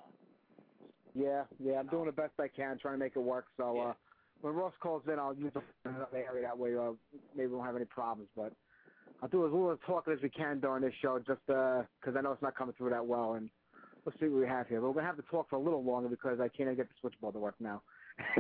yeah, 1.16 1.44
yeah, 1.60 1.80
I'm 1.80 1.88
doing 1.88 2.06
the 2.06 2.12
best 2.12 2.34
I 2.40 2.48
can, 2.50 2.78
trying 2.78 2.94
to 2.94 3.00
make 3.00 3.16
it 3.16 3.20
work. 3.20 3.46
So 3.58 3.76
Yeah. 3.76 3.82
uh, 3.82 3.94
when 4.42 4.54
Ross 4.54 4.74
calls 4.80 5.02
in, 5.08 5.18
I'll 5.18 5.34
use 5.34 5.52
another 5.86 6.06
area 6.14 6.44
that 6.44 6.58
way. 6.58 6.78
Uh, 6.78 6.92
maybe 7.36 7.48
we 7.48 7.56
won't 7.56 7.66
have 7.66 7.76
any 7.76 7.86
problems, 7.86 8.30
but. 8.36 8.54
I'll 9.20 9.30
do 9.30 9.48
as 9.48 9.52
little 9.52 9.76
talking 9.88 10.14
as 10.14 10.22
we 10.22 10.30
can 10.30 10.60
during 10.60 10.84
this 10.84 10.94
show, 11.02 11.18
just 11.18 11.42
because 11.48 12.16
I 12.16 12.22
know 12.22 12.34
it's 12.34 12.42
not 12.44 12.56
coming 12.56 12.76
through 12.78 12.92
that 12.92 13.04
well, 13.04 13.34
and 13.34 13.50
we'll 14.06 14.14
see 14.20 14.28
what 14.28 14.42
we 14.42 14.48
have 14.48 14.68
here. 14.68 14.80
But 14.80 14.90
we're 14.90 14.94
gonna 14.94 15.08
have 15.08 15.16
to 15.16 15.24
talk 15.24 15.50
for 15.50 15.56
a 15.56 15.60
little 15.60 15.84
longer 15.84 16.08
because 16.08 16.40
I 16.40 16.50
can't 16.50 16.68
even 16.68 16.76
get 16.76 16.88
the 16.90 16.94
switchboard 17.02 17.34
to 17.34 17.40
work 17.40 17.56
now. 17.60 17.82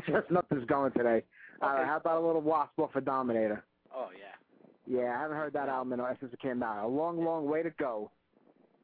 Just 0.08 0.30
nothing's 0.32 0.66
going 0.66 0.92
today. 0.94 1.24
Okay. 1.64 1.86
how 1.86 1.98
about 2.00 2.22
a 2.22 2.26
little 2.26 2.42
Wasp 2.42 2.78
off 2.80 2.96
of 2.96 3.06
Dominator? 3.06 3.64
Oh 3.96 4.10
yeah, 4.18 5.00
Yeah, 5.02 5.16
I 5.18 5.22
haven't 5.22 5.38
heard 5.38 5.54
that 5.54 5.70
album 5.70 5.94
in 5.94 6.00
a- 6.00 6.18
since 6.20 6.32
it 6.34 6.40
came 6.40 6.62
out. 6.62 6.86
A 6.86 6.88
long, 6.88 7.24
long 7.24 7.46
way 7.50 7.64
to 7.64 7.72
go. 7.72 8.12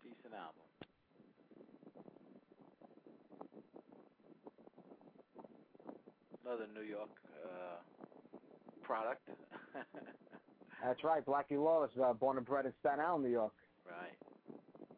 decent 0.03 0.33
album. 0.33 0.61
Another 6.45 6.65
New 6.73 6.81
York 6.87 7.09
uh, 7.45 7.77
product. 8.81 9.27
That's 10.83 11.03
right, 11.03 11.25
Blackie 11.25 11.51
Lawless, 11.63 11.91
uh, 12.03 12.13
born 12.13 12.37
and 12.37 12.45
bred 12.45 12.65
in 12.65 12.73
Staten 12.81 12.99
Island, 12.99 13.23
New 13.23 13.29
York. 13.31 13.53
right. 13.89 14.11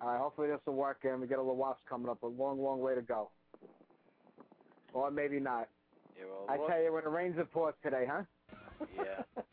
All 0.02 0.10
right, 0.10 0.20
hopefully 0.20 0.48
this 0.50 0.60
will 0.66 0.74
work 0.74 1.00
and 1.04 1.22
we 1.22 1.28
get 1.28 1.38
a 1.38 1.42
little 1.42 1.56
Wasp 1.56 1.80
coming 1.88 2.10
up. 2.10 2.22
A 2.24 2.28
long, 2.28 2.60
long 2.62 2.80
way 2.82 2.96
to 2.96 3.02
go. 3.02 3.30
Or 4.94 5.10
maybe 5.10 5.40
not. 5.40 5.70
Yeah, 6.18 6.26
well, 6.30 6.46
I 6.50 6.58
tell 6.70 6.82
you, 6.82 6.94
when 6.94 7.04
it 7.04 7.10
rains 7.10 7.36
it 7.38 7.52
pours 7.52 7.76
today, 7.84 8.06
huh? 8.10 8.24
Yeah. 8.96 9.24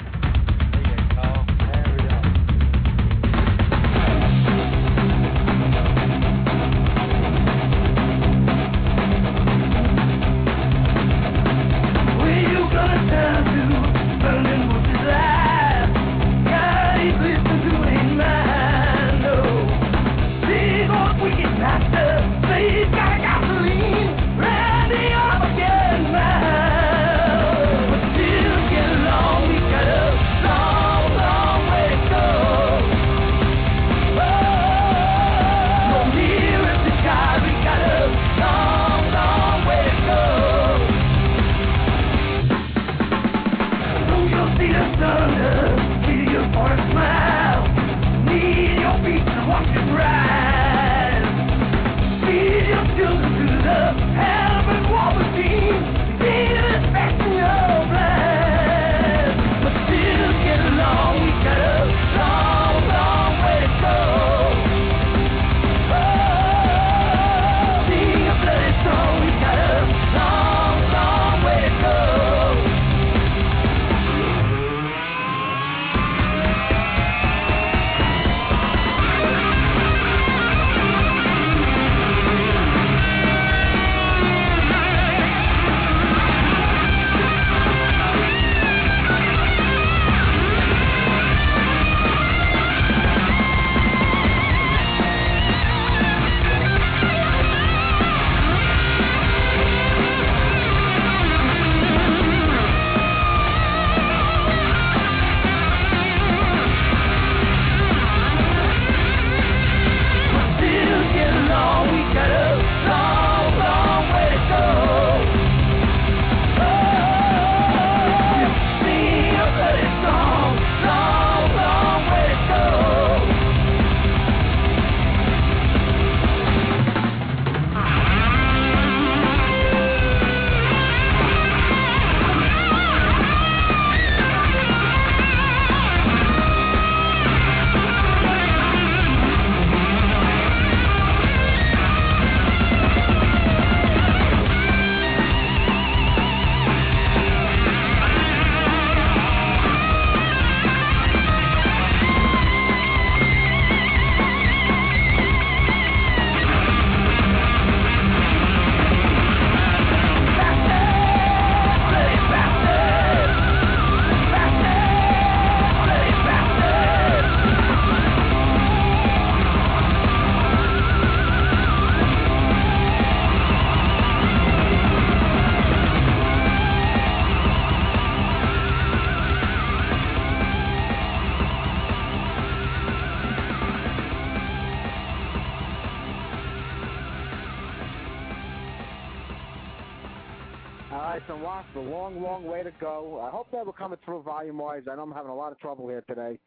through 194.42 194.52
volume-wise. 194.52 194.83
I 194.90 194.96
know 194.96 195.02
I'm 195.02 195.12
having 195.12 195.31
a 195.31 195.35
lot 195.35 195.52
of 195.52 195.59
trouble 195.59 195.88
here 195.88 196.02
today. 196.09 196.38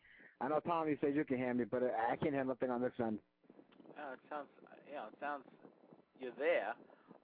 I 0.41 0.47
know 0.47 0.59
Tommy 0.59 0.97
says 1.01 1.13
you 1.15 1.23
can 1.23 1.37
hear 1.37 1.53
me, 1.53 1.63
but 1.69 1.81
I 1.83 2.15
can't 2.17 2.33
hear 2.33 2.43
nothing 2.43 2.69
on 2.69 2.81
this 2.81 2.91
end. 2.99 3.19
Uh, 3.97 4.13
it 4.13 4.19
sounds, 4.29 4.47
yeah, 4.91 5.07
it 5.07 5.15
sounds. 5.21 5.43
You're 6.19 6.35
there. 6.37 6.73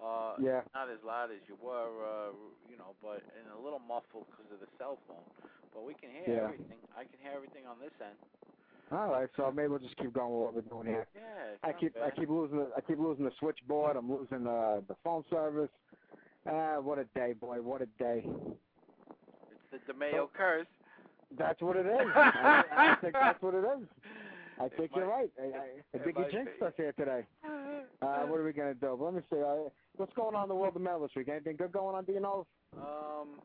Uh, 0.02 0.36
Yeah. 0.40 0.62
Not 0.74 0.90
as 0.90 1.00
loud 1.06 1.30
as 1.32 1.40
you 1.48 1.58
were, 1.62 1.92
uh, 2.04 2.32
you 2.70 2.78
know, 2.78 2.96
but 3.02 3.22
and 3.38 3.52
a 3.58 3.62
little 3.62 3.80
muffled 3.80 4.26
because 4.32 4.52
of 4.54 4.60
the 4.60 4.68
cell 4.78 4.98
phone. 5.08 5.24
But 5.74 5.84
we 5.84 5.94
can 5.94 6.10
hear 6.12 6.24
Yeah. 6.28 6.44
everything. 6.46 6.80
I 6.96 7.04
can 7.04 7.20
hear 7.22 7.32
everything 7.36 7.68
on 7.68 7.80
this 7.80 7.92
end. 8.02 8.18
All 8.92 9.10
right, 9.12 9.30
so 9.38 9.52
maybe 9.52 9.70
we'll 9.70 9.80
just 9.80 9.96
keep 9.98 10.12
going 10.12 10.32
with 10.32 10.42
what 10.42 10.54
we're 10.56 10.62
doing 10.62 10.88
here. 10.88 11.08
Yeah. 11.16 11.56
I 11.64 11.72
keep 11.74 11.96
I 11.98 12.12
keep 12.12 12.30
losing 12.30 12.58
the 12.60 12.72
I 12.76 12.82
keep 12.82 13.00
losing 13.00 13.24
the 13.26 13.32
switchboard. 13.40 13.96
I'm 13.96 14.12
losing 14.12 14.44
the 14.44 14.84
the 14.88 14.96
phone 15.04 15.24
service. 15.30 15.70
Ah, 16.46 16.80
what 16.80 16.98
a 17.00 17.06
day, 17.16 17.34
boy! 17.34 17.62
What 17.62 17.82
a 17.82 17.86
day. 17.86 18.26
The 19.72 19.78
DeMayo 19.94 20.28
curse. 20.36 20.68
That's 21.38 21.62
what 21.62 21.78
it 21.78 21.86
is. 21.86 22.08
I, 22.16 22.64
I 22.72 22.96
think 23.02 23.14
that's 23.14 23.42
what 23.42 23.54
it 23.54 23.60
is. 23.64 23.88
I 24.60 24.66
It 24.66 24.74
think 24.78 24.92
you're 24.96 25.08
right. 25.08 25.32
I, 25.40 25.44
I, 25.44 25.48
I 25.96 25.98
think 26.04 26.18
you 26.18 26.24
might 26.24 26.32
jinxed 26.32 26.60
be. 26.60 26.66
us 26.66 26.74
here 26.76 26.92
today. 26.94 27.26
Uh, 27.46 28.26
what 28.28 28.40
are 28.40 28.44
we 28.44 28.52
gonna 28.52 28.74
do? 28.74 28.98
Let 29.00 29.14
me 29.14 29.22
see. 29.32 29.40
Uh, 29.40 29.70
what's 29.96 30.14
going 30.14 30.36
on 30.36 30.44
in 30.44 30.50
the 30.50 30.56
world 30.56 30.76
of 30.76 30.82
metal 30.82 31.02
this 31.02 31.12
week? 31.16 31.30
Anything 31.30 31.56
good 31.56 31.72
going 31.72 31.96
on? 31.96 32.04
Do 32.04 32.12
you 32.12 32.20
know? 32.20 32.46
Um, 32.78 33.40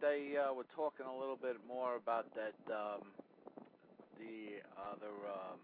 they 0.00 0.34
uh, 0.36 0.52
were 0.54 0.66
talking 0.76 1.06
a 1.06 1.18
little 1.18 1.36
bit 1.36 1.56
more 1.66 1.96
about 1.96 2.26
that 2.34 2.54
um, 2.72 3.00
the 4.18 4.60
other 4.78 5.12
um, 5.26 5.58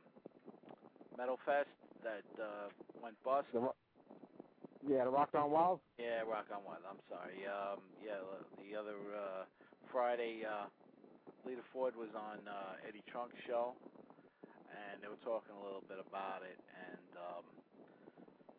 Metal 1.16 1.38
Fest 1.46 1.68
that 2.02 2.42
uh, 2.42 2.68
went 3.02 3.22
bust. 3.22 3.46
The, 3.52 3.60
ro- 3.60 3.74
yeah, 4.88 5.04
the 5.04 5.10
Rock 5.10 5.28
on 5.34 5.50
Wild. 5.50 5.80
Yeah, 5.98 6.22
Rock 6.22 6.46
on 6.52 6.64
Wild. 6.64 6.82
I'm 6.90 6.98
sorry. 7.08 7.46
Um, 7.46 7.78
yeah, 8.04 8.18
the 8.68 8.76
other 8.76 8.96
uh, 9.16 9.44
Friday, 9.92 10.40
uh, 10.40 10.72
Lita 11.44 11.60
Ford 11.68 11.92
was 11.92 12.08
on 12.16 12.40
uh, 12.48 12.80
Eddie 12.88 13.04
Trunk's 13.12 13.36
show, 13.44 13.76
and 14.72 15.04
they 15.04 15.08
were 15.12 15.20
talking 15.20 15.52
a 15.52 15.62
little 15.62 15.84
bit 15.84 16.00
about 16.00 16.40
it, 16.40 16.56
and 16.56 17.08
um, 17.20 17.44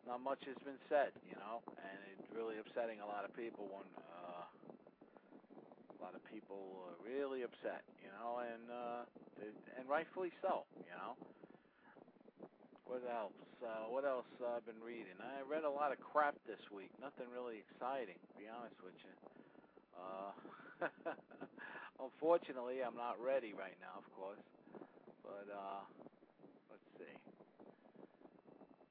not 0.06 0.22
much 0.22 0.38
has 0.46 0.54
been 0.62 0.78
said, 0.86 1.10
you 1.26 1.34
know, 1.42 1.58
and 1.74 1.98
it's 2.14 2.30
really 2.30 2.62
upsetting 2.62 3.02
a 3.02 3.08
lot 3.08 3.26
of 3.26 3.34
people 3.34 3.66
when 3.66 3.88
uh, 3.98 4.46
a 4.46 5.98
lot 5.98 6.14
of 6.14 6.22
people 6.30 6.86
are 6.86 6.98
really 7.02 7.42
upset, 7.42 7.82
you 7.98 8.10
know, 8.14 8.38
and 8.46 8.64
uh, 8.70 9.02
they, 9.42 9.50
and 9.74 9.90
rightfully 9.90 10.30
so, 10.38 10.62
you 10.86 10.94
know. 10.94 11.18
What 12.86 13.02
else? 13.10 13.34
Uh, 13.64 13.88
what 13.90 14.04
else 14.04 14.28
I've 14.44 14.66
been 14.68 14.78
reading? 14.84 15.16
I 15.18 15.42
read 15.48 15.64
a 15.64 15.72
lot 15.72 15.90
of 15.90 15.98
crap 15.98 16.36
this 16.46 16.60
week. 16.70 16.92
Nothing 17.00 17.26
really 17.32 17.58
exciting, 17.58 18.20
to 18.20 18.34
be 18.36 18.46
honest 18.46 18.76
with 18.84 18.94
you. 19.02 19.14
Uh, 19.96 20.30
unfortunately, 22.02 22.82
I'm 22.84 22.96
not 22.96 23.16
ready 23.22 23.52
right 23.54 23.76
now, 23.80 23.98
of 23.98 24.06
course. 24.18 24.42
But 25.22 25.46
uh, 25.52 25.82
let's 26.70 26.88
see. 26.98 27.14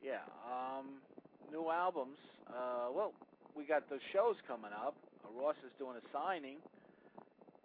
Yeah, 0.03 0.23
um, 0.43 0.99
new 1.51 1.69
albums. 1.69 2.17
Uh, 2.47 2.91
well, 2.93 3.13
we 3.55 3.63
got 3.65 3.87
the 3.89 3.99
shows 4.11 4.35
coming 4.47 4.71
up. 4.73 4.95
Uh, 5.23 5.31
Ross 5.39 5.55
is 5.63 5.71
doing 5.79 5.95
a 5.97 6.05
signing 6.11 6.57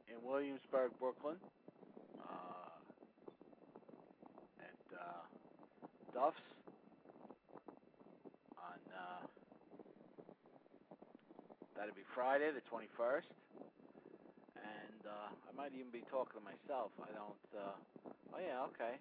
in 0.09 0.17
Williamsburg, 0.29 0.91
Brooklyn. 1.01 1.37
Uh, 2.21 2.79
at 4.61 4.99
uh, 4.99 5.23
Duff's 6.15 6.37
on 8.59 8.81
uh, 8.95 9.23
that'll 11.77 11.95
be 11.95 12.07
Friday 12.15 12.51
the 12.51 12.63
21st, 12.67 13.31
and 14.69 15.03
uh, 15.09 15.29
I 15.33 15.51
might 15.57 15.73
even 15.73 15.89
be 15.89 16.05
talking 16.13 16.37
to 16.41 16.45
myself. 16.45 16.93
I 17.01 17.11
don't. 17.17 17.47
Uh, 17.57 17.77
oh 18.37 18.41
yeah, 18.41 18.69
okay. 18.73 19.01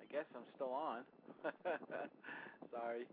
I 0.00 0.04
guess 0.08 0.26
I'm 0.32 0.48
still 0.56 0.72
on. 0.72 1.04
Sorry, 2.74 3.04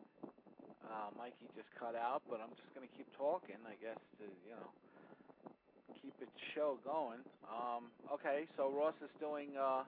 uh, 0.88 1.09
Mikey 1.19 1.51
just 1.55 1.69
cut 1.75 1.95
out, 1.95 2.23
but 2.31 2.39
I'm 2.39 2.55
just 2.55 2.71
gonna 2.71 2.91
keep 2.95 3.07
talking. 3.19 3.59
I 3.67 3.75
guess 3.83 3.99
to 4.19 4.25
you 4.47 4.55
know 4.55 4.69
keep 6.01 6.15
it 6.21 6.31
show 6.53 6.77
going. 6.85 7.19
Um, 7.49 7.91
okay, 8.13 8.47
so 8.57 8.71
Ross 8.71 8.95
is 9.03 9.11
doing 9.19 9.49
uh, 9.57 9.83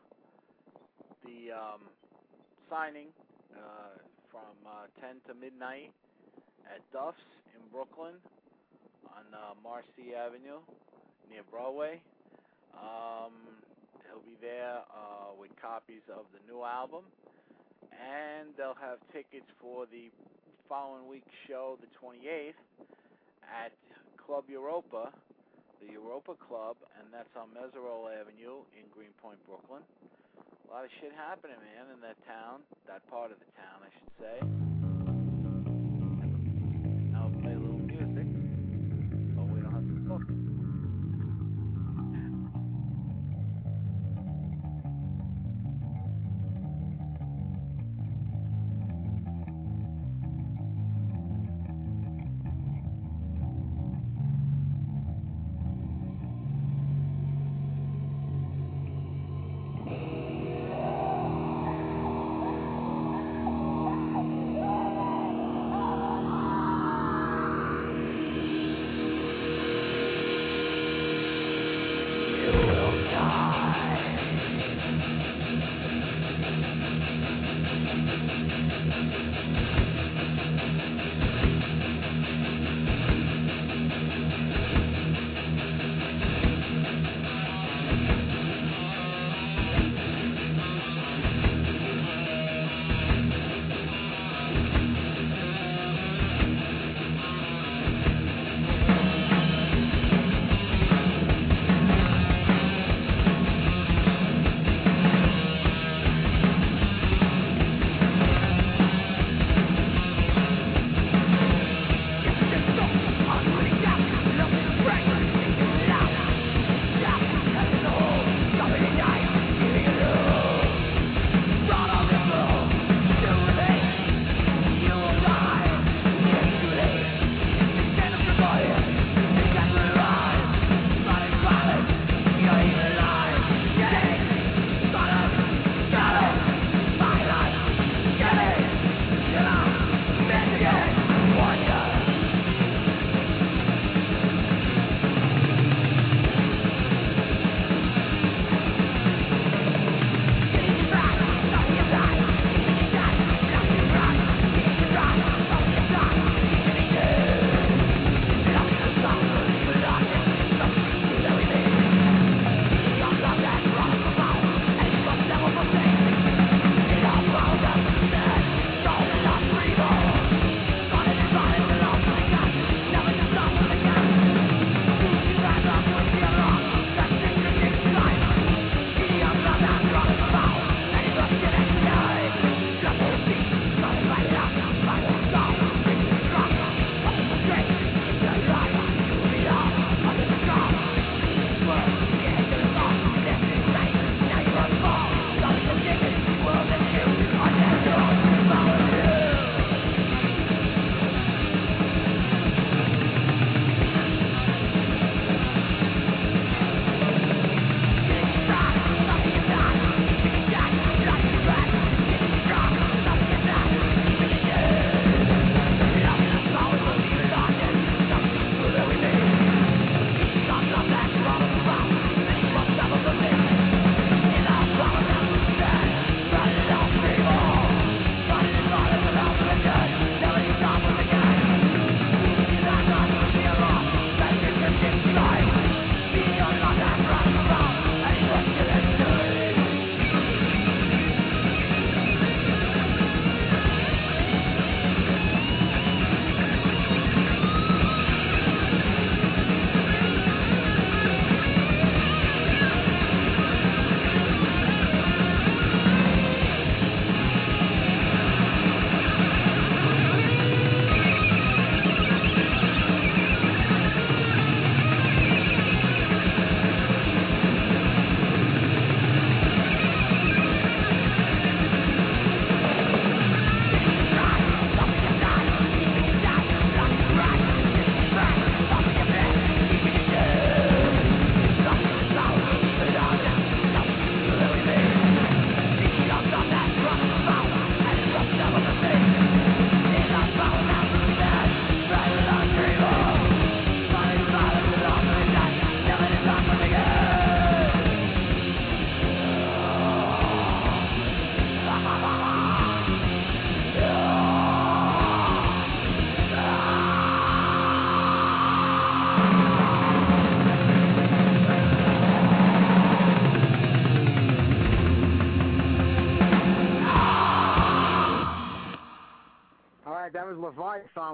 the 1.24 1.54
um, 1.54 1.82
signing 2.70 3.08
uh, 3.54 3.96
from 4.32 4.56
uh, 4.66 4.90
10 5.00 5.22
to 5.28 5.34
midnight 5.40 5.92
at 6.68 6.82
Duff's 6.92 7.22
in 7.56 7.62
Brooklyn 7.72 8.16
on 9.16 9.26
uh, 9.34 9.54
Marcy 9.64 10.14
Avenue 10.18 10.60
near 11.30 11.44
Broadway. 11.50 12.02
Um, 12.74 13.34
he'll 14.06 14.26
be 14.26 14.38
there 14.42 14.82
uh, 14.92 15.34
with 15.40 15.52
copies 15.62 16.06
of 16.10 16.26
the 16.34 16.42
new 16.52 16.64
album, 16.64 17.04
and 17.92 18.50
they'll 18.58 18.78
have 18.80 19.00
tickets 19.12 19.48
for 19.62 19.86
the 19.88 20.10
following 20.70 21.08
week's 21.08 21.32
show, 21.48 21.78
the 21.82 21.88
28th, 21.98 22.60
at 23.48 23.72
Club 24.20 24.44
Europa, 24.50 25.12
the 25.80 25.92
Europa 25.92 26.34
Club, 26.48 26.76
and 27.00 27.08
that's 27.14 27.32
on 27.36 27.48
Meserole 27.56 28.12
Avenue 28.12 28.66
in 28.76 28.84
Greenpoint, 28.92 29.40
Brooklyn. 29.48 29.82
A 30.68 30.74
lot 30.74 30.84
of 30.84 30.92
shit 31.00 31.14
happening, 31.16 31.56
man, 31.56 31.94
in 31.96 32.02
that 32.02 32.18
town, 32.28 32.60
that 32.88 33.08
part 33.10 33.32
of 33.32 33.38
the 33.40 33.50
town, 33.56 33.80
I 33.80 33.90
should 33.96 34.12
say. 34.20 34.36
I'll 37.16 37.32
play 37.42 37.54
a 37.54 37.60
little 37.60 37.80
music, 37.80 38.28
but 39.36 39.46
we 39.48 39.62
don't 39.62 39.72
have 39.72 39.88
to 39.88 39.96
talk. 40.10 40.57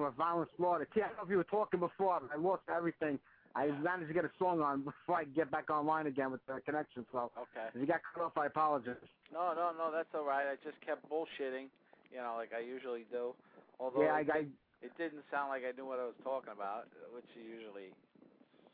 With 0.06 0.16
Violent 0.16 0.50
Slaughter. 0.58 0.88
See, 0.94 1.02
I 1.02 1.08
don't 1.08 1.18
know 1.18 1.24
if 1.24 1.30
you 1.30 1.38
were 1.38 1.44
talking 1.50 1.80
before, 1.80 2.20
but 2.22 2.30
I 2.34 2.40
lost 2.40 2.64
everything. 2.70 3.20
I 3.56 3.68
managed 3.86 4.08
to 4.10 4.14
get 4.18 4.26
a 4.26 4.32
song 4.40 4.62
on 4.62 4.82
before 4.82 5.18
I 5.22 5.26
get 5.26 5.52
back 5.52 5.70
online 5.70 6.08
again 6.08 6.32
with 6.32 6.42
the 6.48 6.60
connection. 6.66 7.06
So 7.12 7.30
Okay. 7.38 7.70
if 7.74 7.80
you 7.82 7.86
got 7.86 8.02
cut 8.14 8.24
off, 8.26 8.38
I 8.38 8.48
apologize. 8.48 8.98
No, 9.32 9.54
no, 9.54 9.72
no, 9.78 9.92
that's 9.94 10.10
all 10.16 10.26
right. 10.26 10.46
I 10.50 10.56
just 10.66 10.80
kept 10.82 11.06
bullshitting, 11.10 11.70
you 12.12 12.18
know, 12.18 12.34
like 12.36 12.50
I 12.54 12.60
usually 12.60 13.06
do. 13.12 13.34
Although 13.80 14.04
yeah, 14.04 14.14
I, 14.16 14.22
it, 14.22 14.30
I 14.34 14.40
it 14.82 14.92
didn't 14.98 15.24
sound 15.30 15.50
like 15.50 15.62
I 15.62 15.72
knew 15.78 15.86
what 15.86 16.00
I 16.00 16.06
was 16.06 16.18
talking 16.24 16.52
about, 16.54 16.90
which 17.14 17.26
is 17.38 17.46
usually 17.46 17.94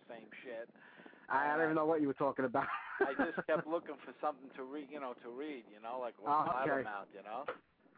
same 0.07 0.27
shit. 0.43 0.67
I 1.29 1.53
don't 1.55 1.63
even 1.63 1.75
know 1.75 1.85
what 1.85 2.01
you 2.01 2.07
were 2.07 2.17
talking 2.17 2.45
about. 2.45 2.65
I 3.01 3.13
just 3.13 3.45
kept 3.47 3.67
looking 3.75 3.95
for 4.03 4.13
something 4.21 4.49
to 4.55 4.63
read, 4.63 4.87
you 4.91 4.99
know, 4.99 5.13
to 5.23 5.29
read, 5.29 5.63
you 5.69 5.81
know, 5.83 5.99
like 5.99 6.15
Oh, 6.25 6.47
okay. 6.63 6.83
You 7.13 7.23
know. 7.23 7.43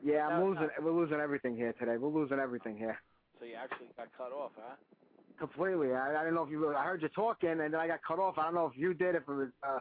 yeah, 0.03 0.27
I'm 0.27 0.43
losing. 0.43 0.67
We're 0.81 0.91
losing 0.91 1.19
everything 1.19 1.55
here 1.55 1.73
today. 1.79 1.97
We're 1.97 2.09
losing 2.09 2.39
everything 2.39 2.75
here. 2.77 2.99
So 3.41 3.47
you 3.47 3.55
actually 3.55 3.87
got 3.97 4.07
cut 4.15 4.31
off, 4.31 4.51
huh? 4.55 4.75
Completely. 5.39 5.93
I, 5.93 6.21
I 6.21 6.23
don't 6.23 6.35
know 6.35 6.43
if 6.43 6.51
you. 6.51 6.75
I 6.75 6.83
heard 6.83 7.01
you 7.01 7.07
talking, 7.09 7.49
and 7.49 7.59
then 7.59 7.75
I 7.75 7.87
got 7.87 8.01
cut 8.07 8.19
off. 8.19 8.37
I 8.37 8.43
don't 8.45 8.53
know 8.53 8.67
if 8.71 8.77
you 8.77 8.93
did. 8.93 9.15
If 9.15 9.23
it 9.23 9.27
was 9.27 9.47
uh, 9.67 9.79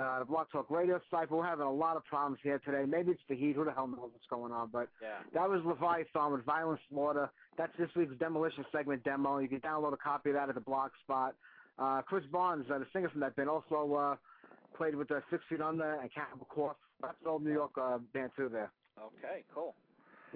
uh, 0.00 0.18
the 0.18 0.26
Blog 0.26 0.48
Talk 0.52 0.70
Radio 0.70 1.00
site, 1.10 1.30
but 1.30 1.36
we're 1.36 1.46
having 1.46 1.64
a 1.64 1.72
lot 1.72 1.96
of 1.96 2.04
problems 2.04 2.38
here 2.42 2.60
today. 2.62 2.84
Maybe 2.86 3.12
it's 3.12 3.20
the 3.26 3.34
heat. 3.36 3.56
Who 3.56 3.64
the 3.64 3.72
hell 3.72 3.86
knows 3.88 4.10
what's 4.12 4.26
going 4.28 4.52
on? 4.52 4.68
But 4.70 4.88
Yeah. 5.00 5.16
that 5.32 5.48
was 5.48 5.62
Leviathan 5.64 6.32
with 6.32 6.44
Violent 6.44 6.78
Slaughter. 6.90 7.30
That's 7.56 7.72
this 7.78 7.88
week's 7.96 8.14
Demolition 8.18 8.66
segment 8.70 9.02
demo. 9.02 9.38
You 9.38 9.48
can 9.48 9.60
download 9.60 9.94
a 9.94 9.96
copy 9.96 10.28
of 10.30 10.34
that 10.34 10.50
at 10.50 10.54
the 10.54 10.60
blog 10.60 10.90
spot. 11.02 11.34
Uh, 11.78 12.02
Chris 12.02 12.24
Barnes, 12.30 12.66
uh, 12.70 12.78
the 12.78 12.86
singer 12.92 13.08
from 13.08 13.20
that 13.20 13.34
band, 13.36 13.48
also 13.48 13.94
uh, 13.94 14.16
played 14.76 14.94
with 14.94 15.10
uh, 15.10 15.20
Six 15.30 15.42
Feet 15.48 15.62
Under 15.62 15.94
and 15.94 16.12
Cannibal 16.12 16.44
Corpse. 16.50 16.80
That's 17.00 17.16
an 17.22 17.28
old 17.28 17.42
New 17.42 17.52
York 17.52 17.70
uh, 17.80 17.96
band 18.12 18.32
too. 18.36 18.50
There. 18.52 18.70
Okay, 19.00 19.44
cool. 19.54 19.74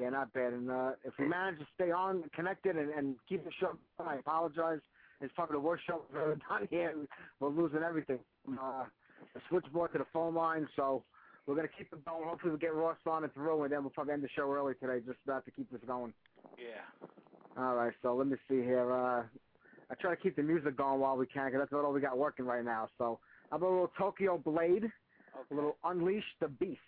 Yeah, 0.00 0.10
not 0.10 0.32
bad. 0.32 0.52
And 0.52 0.70
uh, 0.70 0.92
if 1.04 1.14
we 1.18 1.26
manage 1.28 1.58
to 1.60 1.66
stay 1.74 1.90
on, 1.90 2.24
connected, 2.34 2.76
and, 2.76 2.90
and 2.90 3.14
keep 3.28 3.44
the 3.44 3.50
show, 3.60 3.76
going, 3.98 4.10
I 4.10 4.16
apologize. 4.16 4.80
It's 5.20 5.32
probably 5.34 5.54
the 5.54 5.60
worst 5.60 5.84
show 5.86 6.02
we've 6.12 6.20
ever 6.20 6.36
done 6.48 6.68
here. 6.70 6.94
We're 7.40 7.48
losing 7.48 7.82
everything. 7.82 8.18
Uh, 8.48 8.84
the 9.34 9.40
switchboard 9.48 9.92
to 9.92 9.98
the 9.98 10.06
phone 10.12 10.34
line, 10.34 10.68
so 10.76 11.04
we're 11.46 11.54
gonna 11.54 11.68
keep 11.68 11.92
it 11.92 12.04
going. 12.04 12.24
Hopefully, 12.24 12.50
we'll 12.50 12.58
get 12.58 12.74
Ross 12.74 12.96
on 13.06 13.24
and 13.24 13.32
through, 13.32 13.62
and 13.64 13.72
then 13.72 13.82
we'll 13.82 13.90
probably 13.90 14.14
end 14.14 14.22
the 14.22 14.28
show 14.36 14.52
early 14.52 14.74
today, 14.74 15.04
just 15.06 15.18
about 15.24 15.44
to 15.44 15.50
keep 15.50 15.70
this 15.70 15.80
going. 15.86 16.12
Yeah. 16.58 17.08
All 17.56 17.74
right, 17.74 17.92
so 18.02 18.14
let 18.14 18.26
me 18.26 18.36
see 18.48 18.56
here. 18.56 18.92
Uh, 18.92 19.22
I 19.90 19.94
try 20.00 20.14
to 20.14 20.20
keep 20.20 20.36
the 20.36 20.42
music 20.42 20.76
going 20.76 21.00
while 21.00 21.16
we 21.16 21.26
can, 21.26 21.46
because 21.46 21.60
that's 21.60 21.72
all 21.72 21.92
we 21.92 22.00
got 22.00 22.18
working 22.18 22.44
right 22.44 22.64
now. 22.64 22.88
So, 22.98 23.20
how 23.50 23.56
about 23.58 23.66
a 23.66 23.70
little 23.70 23.92
Tokyo 23.96 24.38
Blade, 24.38 24.90
a 25.50 25.54
little 25.54 25.76
Unleash 25.84 26.24
the 26.40 26.48
Beast. 26.48 26.80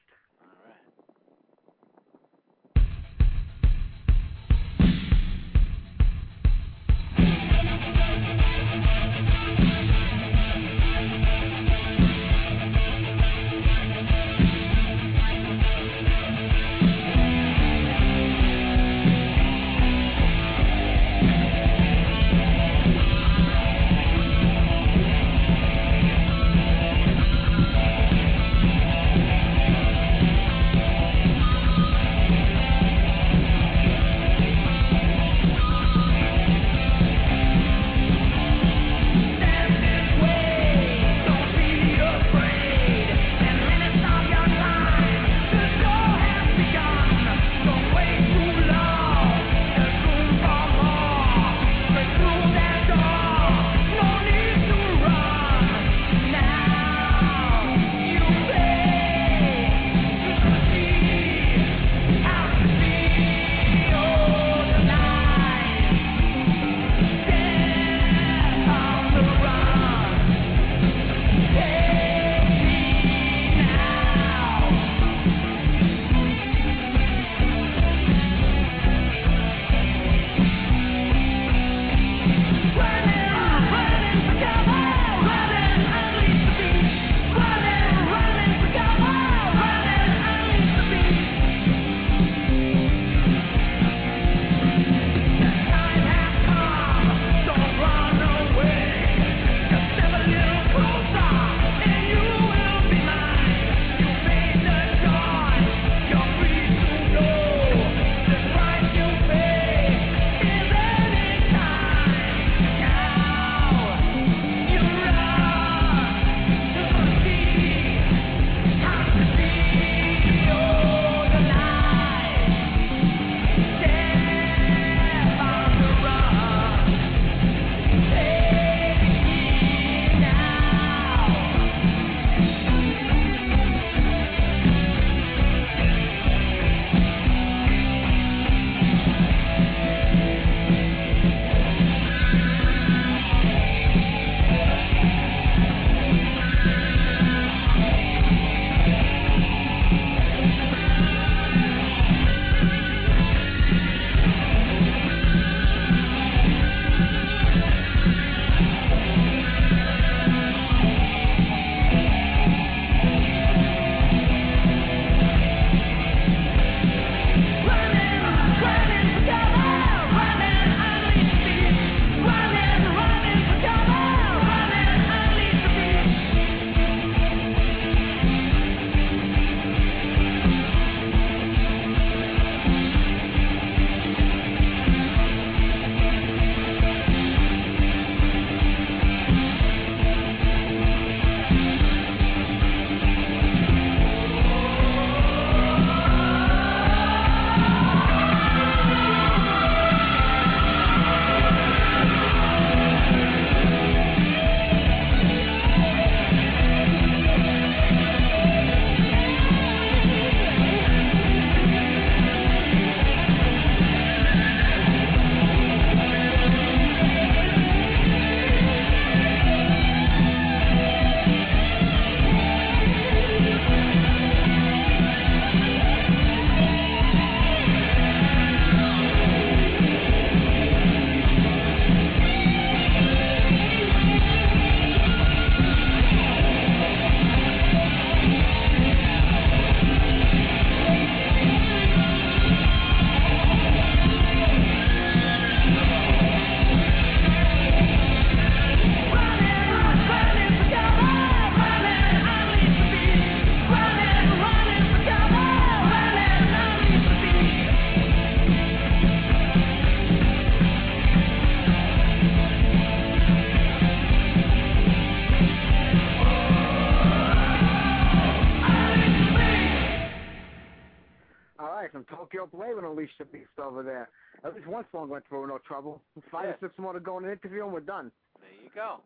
Song 275.06 275.12
went 275.12 275.24
through 275.28 275.46
no 275.46 275.58
trouble. 275.58 276.02
Five 276.30 276.44
Yeah. 276.46 276.50
or 276.54 276.58
six 276.60 276.78
more 276.78 276.92
to 276.92 277.00
go 277.00 277.18
in 277.18 277.24
an 277.24 277.30
interview, 277.32 277.64
and 277.64 277.72
we're 277.72 277.80
done. 277.80 278.12
There 278.40 278.50
you 278.50 278.70
go. 278.74 279.02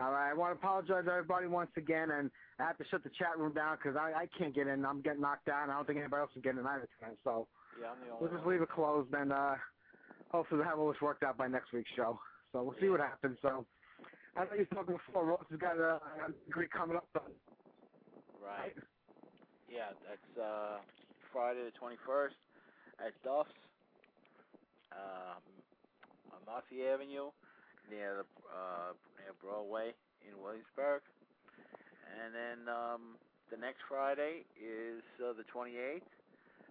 All 0.00 0.10
right, 0.10 0.30
I 0.30 0.34
want 0.34 0.54
to 0.54 0.58
apologize 0.58 1.04
to 1.04 1.12
everybody 1.12 1.46
once 1.46 1.70
again, 1.76 2.10
and 2.12 2.30
I 2.58 2.64
have 2.64 2.78
to 2.78 2.84
shut 2.84 3.02
the 3.04 3.10
chat 3.10 3.38
room 3.38 3.52
down 3.52 3.76
because 3.76 3.94
I, 3.96 4.12
I 4.22 4.26
can't 4.38 4.54
get 4.54 4.66
in. 4.66 4.84
I'm 4.84 5.00
getting 5.02 5.20
knocked 5.20 5.48
out, 5.48 5.68
I 5.68 5.74
don't 5.74 5.86
think 5.86 5.98
anybody 5.98 6.20
else 6.22 6.30
is 6.34 6.42
getting 6.42 6.60
in 6.60 6.66
either 6.66 6.88
tonight. 6.98 7.18
So 7.24 7.46
Yeah, 7.80 7.90
I'm 7.92 8.00
the 8.00 8.08
only 8.10 8.20
we'll 8.20 8.32
just 8.32 8.46
leave 8.46 8.62
it 8.62 8.70
closed, 8.70 9.12
and 9.14 9.32
uh, 9.32 9.56
hopefully 10.30 10.60
we'll 10.60 10.68
have 10.68 10.78
all 10.78 10.90
this 10.92 11.00
worked 11.00 11.22
out 11.22 11.36
by 11.36 11.46
next 11.46 11.72
week's 11.72 11.90
show. 11.94 12.18
So 12.52 12.62
we'll 12.62 12.78
see 12.80 12.88
what 12.88 13.00
happens. 13.00 13.38
So 13.42 13.66
I 14.36 14.44
know 14.44 14.52
you 14.54 14.66
were 14.70 14.76
talking 14.76 14.96
before. 14.96 15.26
Ross 15.26 15.44
has 15.50 15.58
got 15.60 15.76
a, 15.78 16.00
a 16.26 16.32
degree 16.46 16.68
coming 16.68 16.96
up. 16.96 17.06
Right. 18.42 18.74
Yeah, 19.68 19.92
that's 20.08 20.38
uh, 20.38 20.78
Friday 21.32 21.64
the 21.64 21.72
21st 21.78 22.34
at 23.06 23.12
Duff's, 23.24 23.50
um, 24.96 25.64
on 26.32 26.44
Marcy 26.46 26.84
Avenue, 26.86 27.32
near 27.88 28.24
the 28.24 28.48
uh, 28.48 28.94
near 29.18 29.34
Broadway 29.34 29.94
in 30.26 30.40
Williamsburg. 30.40 31.02
And 32.06 32.34
then 32.34 32.68
um, 32.68 33.18
the 33.50 33.56
next 33.56 33.80
Friday 33.88 34.44
is 34.56 35.02
uh, 35.20 35.32
the 35.34 35.44
28th, 35.54 36.02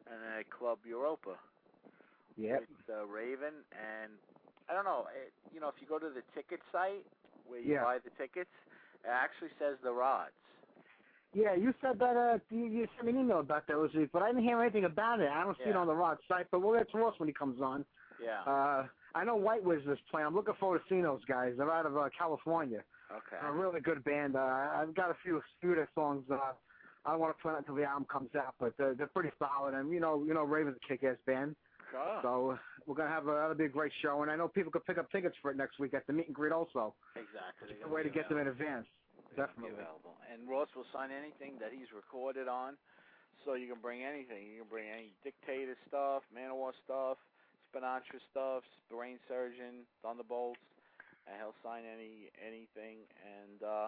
and 0.08 0.24
at 0.24 0.52
Club 0.52 0.80
Europa 0.86 1.40
Yep. 2.38 2.60
with 2.60 2.70
uh, 2.90 3.06
Raven. 3.06 3.66
And 3.72 4.20
I 4.70 4.74
don't 4.74 4.86
know, 4.86 5.08
it, 5.12 5.34
you 5.54 5.60
know, 5.60 5.70
if 5.70 5.76
you 5.82 5.88
go 5.88 6.00
to 6.00 6.10
the 6.14 6.24
ticket 6.36 6.60
site 6.72 7.06
where 7.46 7.62
you 7.62 7.74
Yeah. 7.74 7.80
buy 7.80 8.00
the 8.04 8.12
tickets, 8.12 8.52
it 9.04 9.08
actually 9.10 9.52
says 9.60 9.78
the 9.84 9.92
rods. 9.94 10.36
Yeah, 11.34 11.56
you 11.56 11.74
said 11.82 12.00
that. 12.00 12.18
Uh, 12.18 12.40
you, 12.50 12.66
you 12.68 12.88
sent 12.96 13.06
me 13.06 13.14
an 13.14 13.20
email 13.22 13.42
about 13.42 13.68
that 13.68 13.78
this 13.78 13.96
week, 13.96 14.12
but 14.14 14.24
I 14.24 14.30
didn't 14.30 14.46
hear 14.46 14.62
anything 14.62 14.86
about 14.86 15.22
it. 15.22 15.30
I 15.30 15.44
don't 15.46 15.58
see 15.64 15.70
it 15.70 15.78
on 15.78 15.88
the 15.88 15.94
Rod 15.96 16.18
site, 16.28 16.50
but 16.52 16.62
we'll 16.62 16.78
get 16.80 16.90
to 16.92 16.98
Ross 17.00 17.20
when 17.20 17.30
he 17.30 17.36
comes 17.36 17.62
on. 17.62 17.86
Yeah. 18.24 18.42
Uh, 18.52 18.86
I 19.16 19.24
know 19.24 19.36
White 19.36 19.64
Wiz 19.64 19.82
is 19.92 19.98
playing. 20.10 20.28
I'm 20.28 20.36
looking 20.36 20.54
forward 20.60 20.80
to 20.80 20.84
seeing 20.88 21.04
those 21.04 21.24
guys. 21.28 21.54
They're 21.58 21.72
out 21.72 21.86
of 21.86 21.98
uh, 21.98 22.10
California. 22.18 22.82
okay. 23.12 23.46
A 23.46 23.52
really 23.52 23.82
good 23.82 24.04
band. 24.04 24.36
Uh, 24.36 24.40
I've 24.76 24.94
got 24.96 25.10
a 25.12 25.16
few 25.24 25.42
few 25.60 25.72
of 25.72 25.76
their 25.78 25.90
songs. 25.96 26.24
Uh, 26.32 26.38
I 27.06 27.12
don't 27.12 27.20
want 27.20 27.36
to 27.36 27.42
play 27.42 27.54
it 27.54 27.58
until 27.60 27.76
the 27.76 27.84
album 27.84 28.06
comes 28.12 28.30
out, 28.36 28.54
but 28.60 28.74
they're, 28.78 28.94
they're 28.94 29.08
pretty 29.08 29.32
solid. 29.40 29.74
And 29.74 29.92
you 29.92 30.00
know, 30.00 30.24
you 30.26 30.34
know, 30.34 30.44
Raven's 30.44 30.78
a 30.78 30.88
kick-ass 30.88 31.18
band. 31.26 31.56
Sure. 31.92 32.20
So 32.22 32.58
we're 32.86 32.96
gonna 32.96 33.10
have 33.10 33.28
a, 33.28 33.34
that'll 33.34 33.56
be 33.56 33.66
a 33.66 33.70
great 33.70 33.92
show. 34.02 34.22
And 34.22 34.32
I 34.32 34.36
know 34.38 34.48
people 34.48 34.72
could 34.72 34.86
pick 34.86 34.98
up 34.98 35.12
tickets 35.12 35.36
for 35.42 35.52
it 35.52 35.58
next 35.58 35.80
week 35.80 35.94
at 35.94 36.06
the 36.08 36.14
meet 36.14 36.28
and 36.28 36.36
greet 36.36 36.54
also. 36.54 36.94
Exactly. 37.16 37.76
It's 37.76 37.84
a 37.84 37.90
way 37.90 38.04
to 38.04 38.10
get 38.10 38.30
them 38.30 38.38
in 38.38 38.48
advance. 38.48 38.86
They're 39.36 39.48
Definitely. 39.48 39.76
available. 39.76 40.16
And 40.32 40.48
Ross 40.48 40.68
will 40.76 40.88
sign 40.94 41.10
anything 41.12 41.56
that 41.60 41.72
he's 41.72 41.88
recorded 41.96 42.48
on, 42.48 42.76
so 43.44 43.56
you 43.56 43.68
can 43.68 43.82
bring 43.82 44.04
anything. 44.04 44.48
You 44.52 44.64
can 44.64 44.70
bring 44.70 44.88
any 44.92 45.12
Dictator 45.24 45.76
stuff, 45.88 46.24
Manowar 46.36 46.72
stuff, 46.84 47.18
Spinatra 47.72 48.20
stuff, 48.30 48.64
Brain 48.92 49.18
Surgeon, 49.32 49.88
Thunderbolts, 50.04 50.60
and 51.26 51.40
he'll 51.40 51.56
sign 51.64 51.88
any 51.88 52.28
anything. 52.36 53.08
And 53.24 53.64
uh 53.64 53.88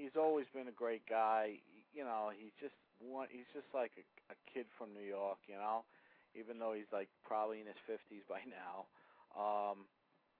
he's 0.00 0.16
always 0.16 0.48
been 0.56 0.68
a 0.68 0.74
great 0.74 1.04
guy. 1.04 1.60
You 1.92 2.04
know, 2.04 2.32
he's 2.32 2.56
just 2.56 2.74
one. 3.04 3.28
He's 3.28 3.48
just 3.52 3.68
like 3.76 3.92
a, 4.00 4.04
a 4.32 4.36
kid 4.48 4.64
from 4.80 4.96
New 4.96 5.04
York. 5.04 5.38
You 5.46 5.60
know, 5.60 5.84
even 6.32 6.58
though 6.58 6.72
he's 6.72 6.90
like 6.92 7.08
probably 7.28 7.60
in 7.60 7.68
his 7.68 7.80
fifties 7.86 8.24
by 8.24 8.40
now. 8.48 8.88
Um, 9.36 9.84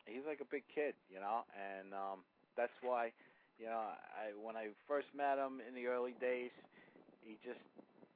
he's 0.08 0.24
like 0.26 0.40
a 0.40 0.48
big 0.48 0.64
kid. 0.72 0.96
You 1.12 1.20
know, 1.20 1.44
and 1.52 1.92
um, 1.92 2.24
that's 2.56 2.74
why 2.80 3.12
you 3.60 3.68
know, 3.68 3.92
I 4.16 4.32
when 4.40 4.56
I 4.56 4.72
first 4.88 5.12
met 5.12 5.36
him 5.36 5.60
in 5.60 5.76
the 5.76 5.84
early 5.84 6.16
days, 6.16 6.50
he 7.20 7.36
just 7.44 7.60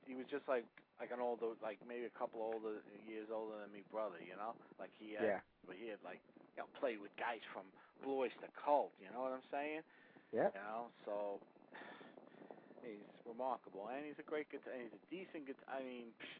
he 0.09 0.17
was 0.17 0.25
just 0.33 0.49
like 0.49 0.65
like 1.01 1.11
an 1.11 1.21
older 1.21 1.55
like 1.63 1.79
maybe 1.87 2.07
a 2.07 2.17
couple 2.19 2.41
older 2.43 2.81
years 3.07 3.29
older 3.33 3.59
than 3.61 3.71
me 3.73 3.83
brother, 3.91 4.19
you 4.23 4.37
know? 4.39 4.55
Like 4.79 4.91
he 4.99 5.15
had 5.19 5.27
Yeah. 5.27 5.41
but 5.67 5.77
he 5.77 5.89
had 5.91 6.01
like 6.05 6.23
you 6.55 6.63
know, 6.63 6.69
played 6.79 7.03
with 7.03 7.11
guys 7.19 7.43
from 7.51 7.67
Blue 8.03 8.27
Oyster 8.27 8.51
Cult, 8.55 8.95
you 9.03 9.11
know 9.11 9.23
what 9.27 9.35
I'm 9.35 9.47
saying? 9.51 9.83
Yeah. 10.31 10.51
You 10.55 10.63
know, 10.63 10.83
so 11.05 11.43
he's 12.87 13.03
remarkable 13.27 13.91
and 13.91 14.07
he's 14.07 14.19
a 14.23 14.27
great 14.27 14.47
guitar 14.51 14.73
he's 14.77 14.95
a 14.95 15.05
decent 15.11 15.47
guitar 15.51 15.67
I 15.71 15.83
mean 15.83 16.15
psh, 16.19 16.39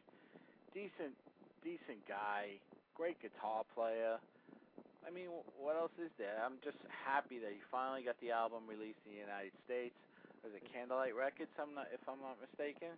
decent 0.73 1.15
decent 1.65 2.05
guy, 2.05 2.61
great 2.93 3.17
guitar 3.19 3.65
player. 3.73 4.21
I 5.01 5.09
mean, 5.09 5.29
what 5.57 5.73
else 5.77 5.93
is 5.97 6.13
there? 6.17 6.37
I'm 6.41 6.61
just 6.61 6.77
happy 6.89 7.41
that 7.41 7.49
he 7.53 7.61
finally 7.73 8.05
got 8.05 8.17
the 8.21 8.29
album 8.29 8.69
released 8.69 9.01
in 9.09 9.17
the 9.17 9.21
United 9.21 9.53
States. 9.65 9.97
Was 10.45 10.53
it 10.53 10.61
Candlelight 10.69 11.17
Records? 11.17 11.49
I'm 11.57 11.73
not, 11.73 11.89
if 11.89 12.01
I'm 12.05 12.21
not 12.21 12.37
mistaken. 12.37 12.93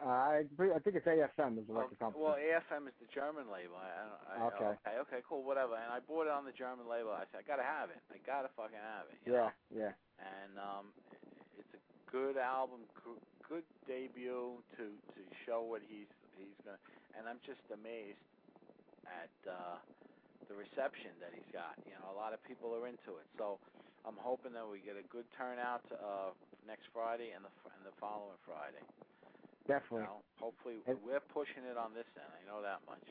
Uh, 0.00 0.08
I 0.08 0.34
agree- 0.38 0.72
I 0.72 0.78
think 0.80 0.96
it's 0.96 1.06
AFM 1.06 1.58
is 1.58 1.66
the 1.66 1.74
record 1.74 1.92
Okay, 1.92 1.96
company. 1.96 2.24
Well, 2.24 2.34
AFM 2.36 2.88
is 2.88 2.94
the 3.00 3.06
German 3.06 3.50
label. 3.50 3.76
I, 3.76 4.08
I, 4.34 4.46
Okay. 4.46 4.64
okay. 4.64 4.98
Okay. 4.98 5.22
Cool. 5.28 5.42
Whatever. 5.44 5.76
And 5.76 5.92
I 5.92 6.00
bought 6.00 6.26
it 6.26 6.32
on 6.32 6.44
the 6.44 6.52
German 6.52 6.88
label. 6.88 7.12
I 7.12 7.24
said, 7.30 7.40
I 7.40 7.42
gotta 7.42 7.62
have 7.62 7.90
it. 7.90 8.00
I 8.10 8.18
gotta 8.26 8.48
fucking 8.56 8.78
have 8.78 9.06
it. 9.10 9.18
Yeah, 9.26 9.32
Know? 9.32 9.52
yeah. 9.70 9.92
And 10.18 10.58
um, 10.58 10.92
it's 11.58 11.72
a 11.74 12.10
good 12.10 12.36
album, 12.36 12.80
good, 13.04 13.20
good 13.48 13.64
debut 13.86 14.62
to 14.76 14.84
to 15.14 15.20
show 15.46 15.62
what 15.62 15.82
he's 15.82 16.08
he's 16.36 16.56
gonna. 16.64 16.78
And 17.16 17.28
I'm 17.28 17.38
just 17.46 17.62
amazed 17.70 18.18
at 19.06 19.30
uh, 19.46 19.78
the 20.48 20.54
reception 20.54 21.10
that 21.20 21.30
he's 21.34 21.46
got. 21.52 21.78
You 21.86 21.94
know, 22.00 22.10
a 22.10 22.16
lot 22.16 22.32
of 22.32 22.42
people 22.42 22.74
are 22.74 22.86
into 22.88 23.18
it. 23.18 23.26
So 23.38 23.60
I'm 24.04 24.16
hoping 24.16 24.52
that 24.54 24.66
we 24.66 24.80
get 24.80 24.96
a 24.96 25.02
good 25.14 25.26
turnout 25.36 25.82
uh, 25.92 26.32
next 26.66 26.86
Friday 26.92 27.30
and 27.30 27.44
the 27.44 27.50
and 27.78 27.86
the 27.86 27.94
following 28.00 28.38
Friday. 28.44 28.82
Definitely. 29.66 30.00
You 30.00 30.04
know, 30.06 30.22
hopefully 30.40 30.76
And- 30.86 30.98
we're 31.04 31.20
pushing 31.20 31.64
it 31.64 31.76
on 31.76 31.94
this 31.94 32.06
end. 32.16 32.26
I 32.32 32.46
know 32.50 32.62
that 32.62 32.80
much. 32.86 33.02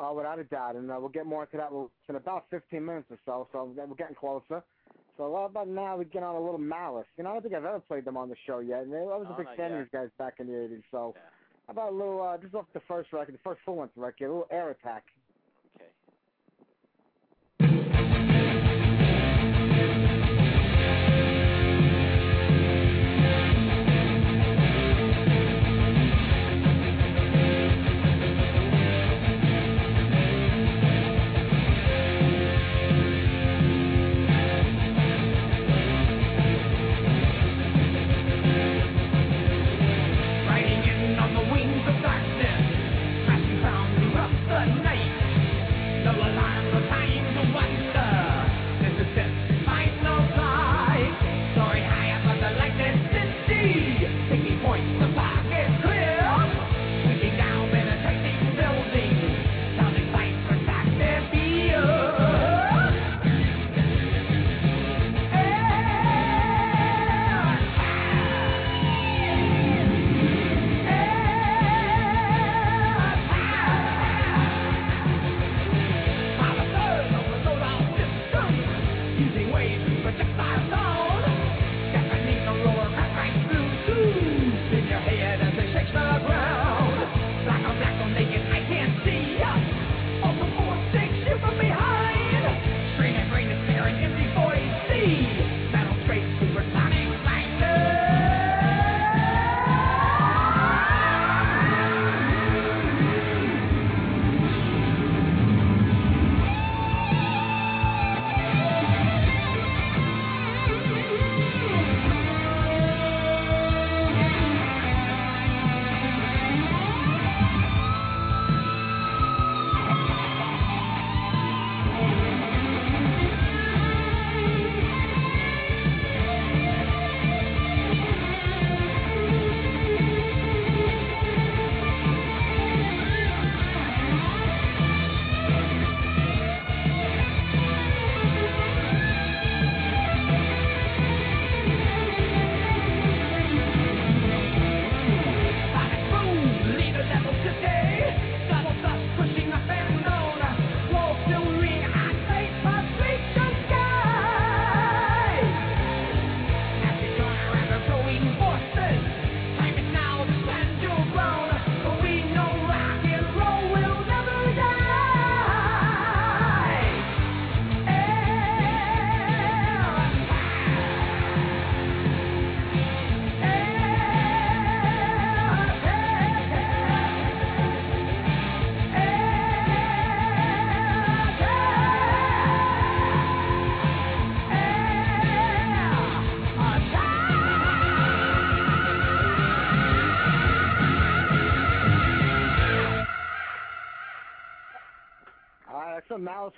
Oh, 0.00 0.14
without 0.14 0.38
a 0.38 0.44
doubt, 0.44 0.76
and 0.76 0.90
uh, 0.90 0.96
we'll 1.00 1.08
get 1.08 1.26
more 1.26 1.42
into 1.44 1.56
that 1.56 1.72
in 2.08 2.14
about 2.16 2.44
15 2.50 2.84
minutes 2.84 3.10
or 3.10 3.18
so. 3.26 3.48
So 3.52 3.64
we're 3.64 3.94
getting 3.96 4.14
closer. 4.14 4.62
So 5.16 5.34
uh, 5.36 5.46
about 5.46 5.66
now 5.66 5.96
we 5.96 6.04
get 6.04 6.22
on 6.22 6.36
a 6.36 6.40
little 6.40 6.58
malice. 6.58 7.06
You 7.16 7.24
know, 7.24 7.30
I 7.30 7.32
don't 7.34 7.42
think 7.42 7.54
I've 7.54 7.64
ever 7.64 7.80
played 7.80 8.04
them 8.04 8.16
on 8.16 8.28
the 8.28 8.36
show 8.46 8.60
yet, 8.60 8.84
and 8.84 8.94
I 8.94 8.98
was 9.16 9.26
No, 9.28 9.34
a 9.34 9.38
big 9.38 9.56
fan 9.56 9.72
of 9.72 9.78
these 9.80 9.90
guys 9.92 10.10
back 10.16 10.34
in 10.38 10.46
the 10.46 10.52
80s. 10.52 10.84
So 10.92 11.14
Yeah. 11.16 11.22
how 11.66 11.72
about 11.72 11.92
a 11.92 11.96
little? 11.96 12.22
Uh, 12.22 12.36
this 12.36 12.48
is 12.50 12.54
off 12.54 12.66
the 12.72 12.80
first 12.80 13.12
record, 13.12 13.34
the 13.34 13.38
first 13.38 13.60
full 13.62 13.76
length 13.76 13.96
record, 13.96 14.26
a 14.26 14.28
little 14.32 14.46
Air 14.50 14.70
Attack. 14.70 15.04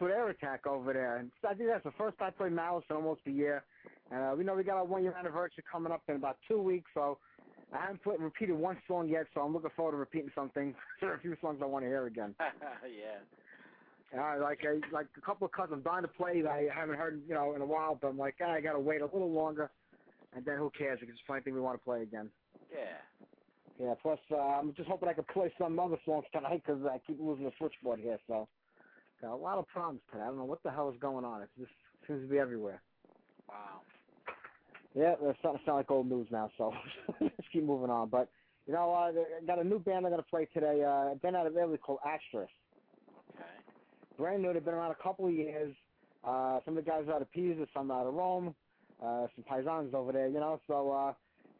With 0.00 0.12
Air 0.12 0.28
Attack 0.28 0.66
over 0.66 0.92
there. 0.92 1.16
And 1.18 1.30
I 1.48 1.54
think 1.54 1.68
that's 1.68 1.84
the 1.84 1.92
first 1.98 2.18
time 2.18 2.28
I 2.28 2.30
played 2.30 2.52
Malice 2.52 2.84
in 2.90 2.96
almost 2.96 3.20
a 3.26 3.30
year. 3.30 3.64
And 4.10 4.22
uh, 4.22 4.34
we 4.36 4.44
know 4.44 4.54
we 4.54 4.64
got 4.64 4.76
our 4.76 4.84
one 4.84 5.02
year 5.02 5.14
anniversary 5.18 5.64
coming 5.70 5.92
up 5.92 6.02
in 6.08 6.16
about 6.16 6.38
two 6.48 6.60
weeks, 6.60 6.90
so 6.94 7.18
I 7.72 7.80
haven't 7.80 8.02
played, 8.02 8.20
repeated 8.20 8.54
one 8.54 8.78
song 8.88 9.08
yet, 9.08 9.26
so 9.34 9.40
I'm 9.40 9.52
looking 9.52 9.70
forward 9.76 9.92
to 9.92 9.98
repeating 9.98 10.30
something. 10.34 10.74
there 11.00 11.10
are 11.12 11.14
a 11.14 11.20
few 11.20 11.36
songs 11.40 11.60
I 11.62 11.66
want 11.66 11.84
to 11.84 11.88
hear 11.88 12.06
again. 12.06 12.34
yeah. 12.40 13.20
Uh, 14.12 14.42
like 14.42 14.58
I, 14.64 14.80
like 14.92 15.06
a 15.16 15.20
couple 15.20 15.46
of 15.46 15.52
cuts 15.52 15.70
I'm 15.72 15.82
dying 15.82 16.02
to 16.02 16.08
play 16.08 16.42
that 16.42 16.50
I 16.50 16.66
haven't 16.74 16.96
heard 16.96 17.22
you 17.28 17.34
know 17.34 17.54
in 17.54 17.62
a 17.62 17.66
while, 17.66 17.96
but 18.00 18.08
I'm 18.08 18.18
like 18.18 18.34
ah, 18.42 18.50
I 18.50 18.60
gotta 18.60 18.80
wait 18.80 19.02
a 19.02 19.04
little 19.04 19.30
longer, 19.30 19.70
and 20.34 20.44
then 20.44 20.56
who 20.56 20.68
cares? 20.76 20.98
It's 21.00 21.12
the 21.12 21.32
only 21.32 21.42
thing 21.44 21.54
we 21.54 21.60
want 21.60 21.78
to 21.78 21.84
play 21.84 22.02
again. 22.02 22.28
Yeah. 22.72 22.98
Yeah. 23.78 23.94
Plus, 24.02 24.18
uh, 24.32 24.36
I'm 24.36 24.74
just 24.74 24.88
hoping 24.88 25.08
I 25.08 25.12
can 25.12 25.24
play 25.32 25.52
some 25.58 25.78
other 25.78 25.96
songs 26.04 26.24
tonight 26.32 26.62
because 26.66 26.82
I 26.84 26.98
keep 27.06 27.20
losing 27.20 27.44
the 27.44 27.52
switchboard 27.56 28.00
here. 28.00 28.18
So 28.26 28.48
got 29.20 29.32
a 29.32 29.36
lot 29.36 29.58
of 29.58 29.66
problems 29.68 30.00
today. 30.10 30.22
I 30.22 30.26
don't 30.26 30.38
know 30.38 30.44
what 30.44 30.62
the 30.62 30.70
hell 30.70 30.90
is 30.90 30.96
going 31.00 31.24
on. 31.24 31.42
It 31.42 31.48
just 31.58 31.72
seems 32.06 32.22
to 32.22 32.28
be 32.28 32.38
everywhere. 32.38 32.82
Wow. 33.48 33.80
Yeah, 34.94 35.14
they're 35.20 35.36
starting 35.38 35.60
to 35.60 35.64
sound 35.64 35.76
like 35.78 35.90
old 35.90 36.08
news 36.08 36.26
now. 36.30 36.50
So 36.58 36.72
let's 37.20 37.34
keep 37.52 37.64
moving 37.64 37.90
on. 37.90 38.08
But 38.08 38.28
you 38.66 38.72
know, 38.74 38.92
uh, 38.92 39.12
I 39.12 39.46
got 39.46 39.58
a 39.58 39.64
new 39.64 39.78
band 39.78 40.06
I'm 40.06 40.12
gonna 40.12 40.22
play 40.22 40.46
today. 40.52 40.82
Uh, 40.84 41.12
a 41.12 41.16
band 41.22 41.36
out 41.36 41.46
of 41.46 41.56
Italy 41.56 41.78
called 41.78 41.98
Asterisk. 42.04 42.52
Okay. 43.34 43.48
brand 44.18 44.42
new. 44.42 44.52
They've 44.52 44.64
been 44.64 44.74
around 44.74 44.92
a 44.92 45.02
couple 45.02 45.26
of 45.26 45.32
years. 45.32 45.74
Uh, 46.24 46.60
some 46.64 46.76
of 46.76 46.84
the 46.84 46.90
guys 46.90 47.04
are 47.08 47.14
out 47.14 47.22
of 47.22 47.30
Pisa, 47.32 47.66
some 47.72 47.90
out 47.90 48.06
of 48.06 48.14
Rome, 48.14 48.54
uh, 49.02 49.26
some 49.34 49.44
paisans 49.50 49.94
over 49.94 50.12
there, 50.12 50.28
you 50.28 50.38
know. 50.40 50.60
So 50.66 50.90
uh, 50.90 51.12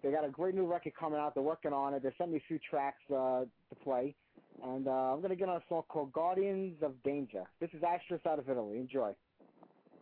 they 0.03 0.11
got 0.11 0.25
a 0.25 0.31
great 0.31 0.55
new 0.55 0.67
record 0.67 0.93
coming 0.99 1.19
out. 1.19 1.35
They're 1.35 1.43
working 1.43 1.73
on 1.73 1.95
it. 1.95 2.03
They 2.03 2.11
sent 2.19 2.31
me 2.31 2.39
a 2.39 2.43
few 2.47 2.59
tracks 2.59 3.01
uh, 3.11 3.45
to 3.45 3.75
play, 3.83 4.15
and 4.63 4.87
uh, 4.87 4.91
I'm 4.91 5.21
gonna 5.23 5.37
get 5.37 5.49
on 5.49 5.57
a 5.57 5.65
song 5.69 5.83
called 5.89 6.13
Guardians 6.13 6.83
of 6.83 7.03
Danger. 7.03 7.45
This 7.61 7.71
is 7.73 7.83
Asterisk 7.83 8.27
out 8.27 8.39
of 8.39 8.49
Italy. 8.49 8.79
Enjoy. 8.79 9.15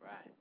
Right. 0.02 0.34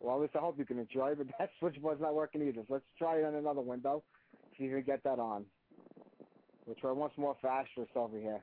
Well, 0.00 0.16
at 0.16 0.22
least 0.22 0.36
I 0.36 0.40
hope 0.40 0.58
you 0.58 0.64
can 0.66 0.78
enjoy. 0.78 1.14
But 1.14 1.28
that 1.38 1.50
switchboard's 1.58 2.00
not 2.00 2.14
working 2.14 2.42
either. 2.42 2.62
So 2.66 2.74
let's 2.74 2.84
try 2.98 3.18
it 3.18 3.24
on 3.24 3.34
another 3.34 3.60
window. 3.60 4.02
See 4.58 4.64
if 4.64 4.70
we 4.74 4.82
can 4.82 4.94
get 4.94 5.02
that 5.04 5.18
on. 5.18 5.44
We'll 6.66 6.76
try 6.76 6.92
once 6.92 7.12
more 7.16 7.36
for 7.40 7.48
Asterisk 7.48 7.94
over 7.96 8.18
here. 8.18 8.42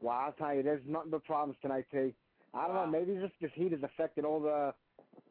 Wow, 0.00 0.24
I'll 0.26 0.32
tell 0.32 0.54
you, 0.54 0.62
there's 0.62 0.82
nothing 0.86 1.10
but 1.10 1.24
problems 1.24 1.56
tonight, 1.62 1.86
T. 1.90 2.14
I 2.52 2.66
don't 2.66 2.76
Wow. 2.76 2.84
know, 2.86 2.90
maybe 2.90 3.18
just 3.20 3.34
this 3.40 3.50
heat 3.54 3.72
has 3.72 3.82
affected 3.82 4.24
all 4.24 4.40
the 4.40 4.74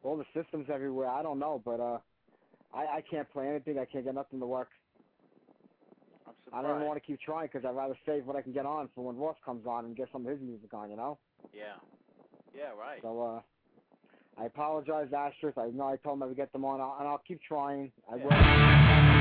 all 0.02 0.16
the 0.16 0.24
systems 0.34 0.68
everywhere. 0.68 1.08
I 1.08 1.22
don't 1.22 1.38
know, 1.38 1.62
but 1.64 1.80
uh 1.80 1.98
I 2.74 2.98
I 2.98 3.02
can't 3.08 3.30
play 3.30 3.46
anything. 3.48 3.78
I 3.78 3.86
can't 3.90 4.04
get 4.04 4.14
nothing 4.14 4.40
to 4.40 4.46
work. 4.46 4.70
I'm 6.26 6.34
I 6.52 6.62
don't 6.62 6.76
even 6.76 6.86
want 6.88 7.02
to 7.02 7.06
keep 7.06 7.20
trying 7.20 7.48
because 7.48 7.64
I'd 7.66 7.76
rather 7.76 7.96
save 8.06 8.26
what 8.26 8.36
I 8.36 8.42
can 8.42 8.52
get 8.52 8.66
on 8.66 8.90
for 8.94 9.04
when 9.04 9.16
Ross 9.16 9.36
comes 9.44 9.66
on 9.66 9.86
and 9.86 9.96
get 9.96 10.08
some 10.12 10.26
of 10.26 10.32
his 10.32 10.40
music 10.40 10.72
on, 10.74 10.90
you 10.90 10.96
know? 10.96 11.20
Yeah. 11.52 11.80
Yeah, 12.54 12.70
right. 12.72 13.02
So 13.02 13.22
uh 13.22 13.42
I 14.36 14.46
apologize, 14.46 15.12
Asterisk. 15.16 15.58
I 15.58 15.68
know 15.68 15.88
I 15.88 15.96
told 15.96 16.18
him 16.18 16.24
I 16.24 16.26
would 16.26 16.36
get 16.36 16.52
them 16.52 16.64
on, 16.64 16.80
I'll, 16.80 16.98
and 16.98 17.08
I'll 17.08 17.22
keep 17.26 17.40
trying. 17.42 17.92
I 18.10 18.16
will. 18.16 19.13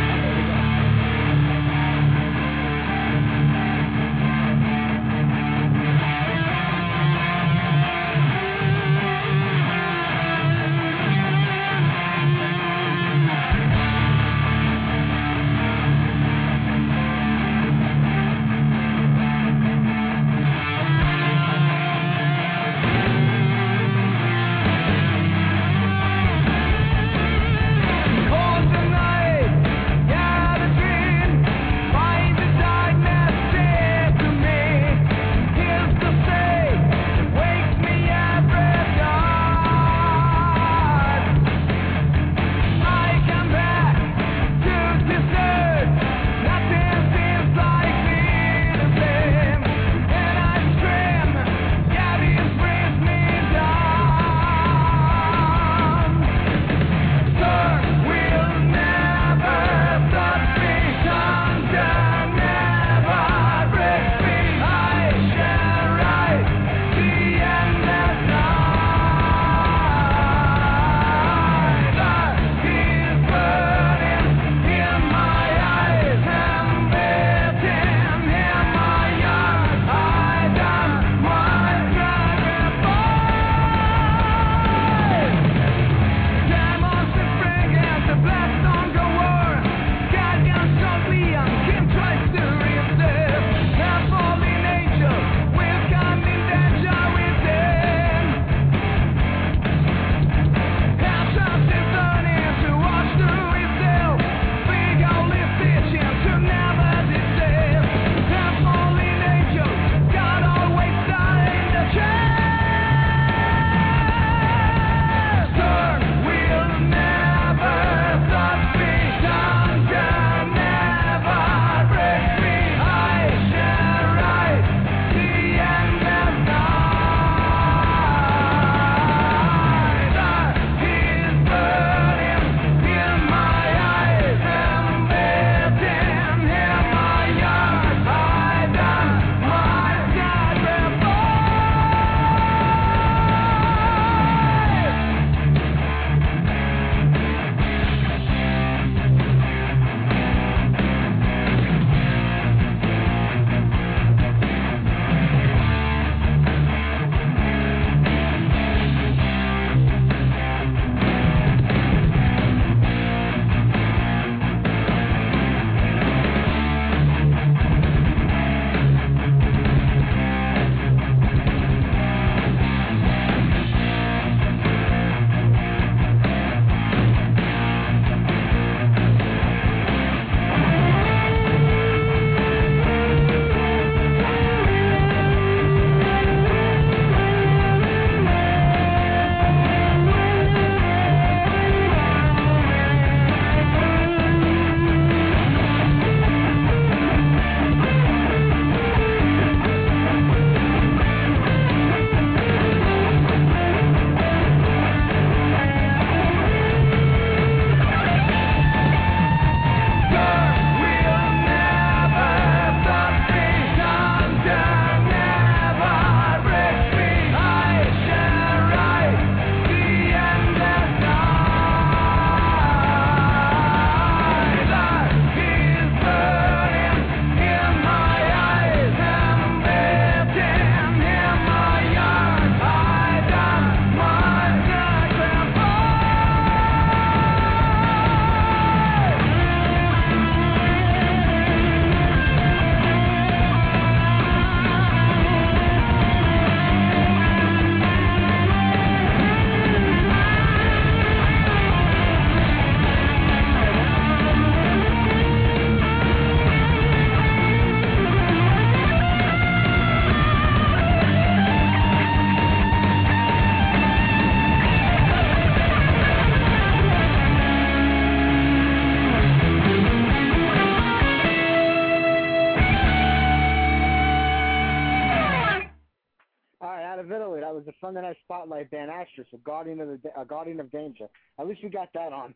It 277.95 278.01
was 278.01 278.05
a 278.05 278.07
Sunday 278.07 278.07
night 278.07 278.17
spotlight 278.23 278.71
band, 278.71 278.91
Asterisk, 278.91 279.33
a 279.33 279.37
Guardian 279.37 279.79
of 279.81 280.01
the 280.01 280.09
uh, 280.19 280.23
Guardian 280.23 280.59
of 280.59 280.71
Danger. 280.71 281.07
At 281.39 281.47
least 281.47 281.61
we 281.63 281.69
got 281.69 281.89
that 281.93 282.13
on. 282.13 282.33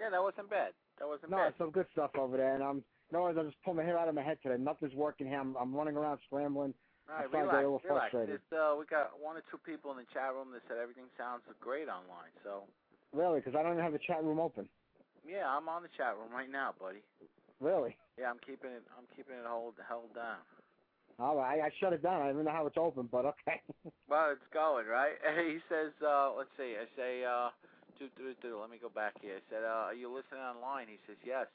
Yeah, 0.00 0.10
that 0.10 0.22
wasn't 0.22 0.50
bad. 0.50 0.72
That 0.98 1.08
wasn't 1.08 1.30
No, 1.30 1.36
bad. 1.38 1.54
No, 1.58 1.64
some 1.66 1.70
good 1.70 1.86
stuff 1.92 2.10
over 2.18 2.36
there, 2.36 2.54
and 2.54 2.62
I'm. 2.62 2.84
No 3.12 3.20
worries, 3.22 3.36
I 3.38 3.44
just 3.44 3.60
pulled 3.62 3.76
my 3.76 3.84
hair 3.84 3.98
out 3.98 4.08
of 4.08 4.14
my 4.14 4.22
head 4.24 4.38
today. 4.42 4.56
Nothing's 4.58 4.94
working 4.94 5.28
here. 5.28 5.38
I'm, 5.38 5.54
I'm 5.60 5.74
running 5.76 5.94
around 5.94 6.18
scrambling. 6.26 6.72
All 7.06 7.20
right, 7.20 7.30
relax, 7.30 7.52
a 7.52 7.56
little 7.60 7.82
relax. 7.84 8.10
frustrated. 8.10 8.40
Uh, 8.50 8.74
we 8.80 8.86
got 8.88 9.12
one 9.20 9.36
or 9.36 9.44
two 9.52 9.60
people 9.60 9.92
in 9.92 9.98
the 10.00 10.08
chat 10.10 10.32
room 10.32 10.48
that 10.56 10.64
said 10.66 10.80
everything 10.80 11.04
sounds 11.20 11.44
great 11.60 11.86
online. 11.86 12.32
So 12.42 12.64
Really, 13.12 13.38
because 13.38 13.54
I 13.54 13.62
don't 13.62 13.76
even 13.76 13.84
have 13.84 13.92
the 13.92 14.00
chat 14.02 14.24
room 14.24 14.40
open. 14.40 14.66
yeah, 15.22 15.46
I'm 15.46 15.68
on 15.68 15.84
the 15.84 15.92
chat 15.94 16.16
room 16.16 16.32
right 16.32 16.50
now, 16.50 16.72
buddy. 16.80 17.04
Really. 17.60 17.94
Yeah, 18.18 18.32
I'm 18.32 18.40
keeping 18.40 18.72
it. 18.72 18.82
I'm 18.96 19.04
keeping 19.14 19.36
it 19.36 19.44
hold 19.46 19.76
held 19.86 20.10
down. 20.16 20.40
All 21.18 21.36
right, 21.38 21.60
I, 21.62 21.66
I 21.66 21.70
shut 21.78 21.92
it 21.92 22.02
down. 22.02 22.22
I 22.22 22.32
don't 22.32 22.44
know 22.44 22.50
how 22.50 22.66
it's 22.66 22.76
open, 22.76 23.08
but 23.10 23.24
okay. 23.24 23.62
Well, 24.10 24.30
it's 24.34 24.50
going 24.52 24.86
right. 24.86 25.16
He 25.48 25.58
says, 25.66 25.94
uh, 26.04 26.34
let's 26.36 26.52
see. 26.60 26.76
I 26.76 26.86
say, 26.94 27.24
uh, 27.24 27.50
do, 27.98 28.10
do, 28.18 28.34
do. 28.42 28.60
Let 28.60 28.68
me 28.68 28.76
go 28.76 28.92
back 28.92 29.16
here. 29.22 29.38
I 29.38 29.44
said, 29.48 29.62
uh, 29.64 29.90
are 29.90 29.96
you 29.96 30.12
listening 30.12 30.42
online? 30.44 30.90
He 30.90 30.98
says, 31.06 31.16
yes. 31.24 31.46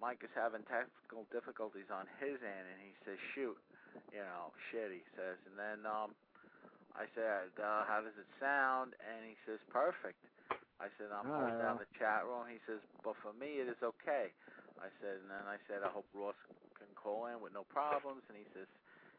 Mike 0.00 0.22
is 0.26 0.32
having 0.34 0.62
technical 0.66 1.26
difficulties 1.30 1.86
on 1.92 2.06
his 2.18 2.38
end, 2.42 2.66
and 2.66 2.80
he 2.82 2.94
says, 3.06 3.18
shoot, 3.34 3.54
you 4.10 4.22
know, 4.22 4.50
shit. 4.70 4.90
He 4.90 5.04
says, 5.14 5.38
and 5.46 5.54
then 5.54 5.86
um, 5.86 6.14
I 6.98 7.06
said, 7.14 7.50
uh, 7.58 7.86
how 7.86 8.02
does 8.02 8.14
it 8.18 8.26
sound? 8.42 8.98
And 9.02 9.22
he 9.26 9.38
says, 9.46 9.62
perfect. 9.70 10.18
I 10.82 10.90
said, 10.98 11.14
I'm 11.14 11.30
right, 11.30 11.54
down 11.58 11.78
the 11.78 11.90
chat 11.98 12.26
room. 12.26 12.50
He 12.50 12.58
says, 12.66 12.82
but 13.06 13.14
for 13.22 13.30
me, 13.38 13.62
it 13.62 13.70
is 13.70 13.78
okay. 13.82 14.34
I 14.80 14.88
said, 15.00 15.22
and 15.22 15.30
then 15.30 15.44
I 15.46 15.56
said, 15.68 15.82
I 15.84 15.90
hope 15.90 16.06
Ross 16.14 16.34
can 16.78 16.88
call 16.98 17.26
in 17.30 17.40
with 17.40 17.52
no 17.54 17.64
problems. 17.64 18.22
And 18.28 18.36
he 18.36 18.44
says, 18.52 18.66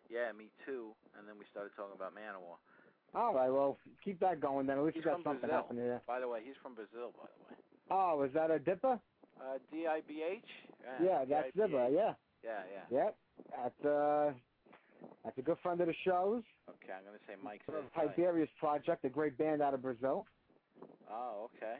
yeah, 0.09 0.31
me 0.35 0.51
too. 0.65 0.93
And 1.17 1.27
then 1.27 1.35
we 1.39 1.45
started 1.51 1.71
talking 1.75 1.95
about 1.95 2.13
Manowar. 2.13 2.59
All 3.15 3.33
right, 3.33 3.49
well, 3.49 3.77
keep 4.03 4.19
that 4.19 4.41
going 4.41 4.67
then. 4.67 4.77
At 4.77 4.83
least 4.83 4.97
He's 4.97 5.05
you 5.05 5.11
got 5.11 5.23
something 5.23 5.47
Brazil. 5.47 5.55
happening 5.63 5.83
here. 5.85 6.01
By 6.05 6.19
the 6.19 6.27
way, 6.27 6.41
he's 6.43 6.57
from 6.61 6.75
Brazil, 6.75 7.15
by 7.15 7.27
the 7.31 7.39
way. 7.47 7.55
Oh, 7.89 8.23
is 8.23 8.33
that 8.33 8.51
a 8.51 8.59
dipper? 8.59 8.99
Uh, 9.39 9.57
D-I-B-H? 9.71 10.43
Yeah, 11.01 11.23
that's 11.23 11.53
D-I-B-H. 11.55 11.71
Zibba. 11.71 11.93
Yeah, 11.93 12.13
Yeah, 12.43 12.63
yeah. 12.71 12.85
yep. 12.91 13.15
That's 13.51 13.85
uh, 13.85 14.31
that's 15.23 15.37
a 15.37 15.41
good 15.41 15.57
friend 15.63 15.79
of 15.81 15.87
the 15.87 15.93
show's. 16.03 16.43
Okay, 16.69 16.93
I'm 16.95 17.03
going 17.03 17.17
to 17.17 17.23
say 17.27 17.35
Mike's. 17.41 17.65
Says 17.67 17.83
Tiberius 17.95 18.49
Project, 18.59 19.03
a 19.05 19.09
great 19.09 19.37
band 19.37 19.61
out 19.61 19.73
of 19.73 19.81
Brazil. 19.81 20.25
Oh, 21.11 21.49
okay. 21.55 21.77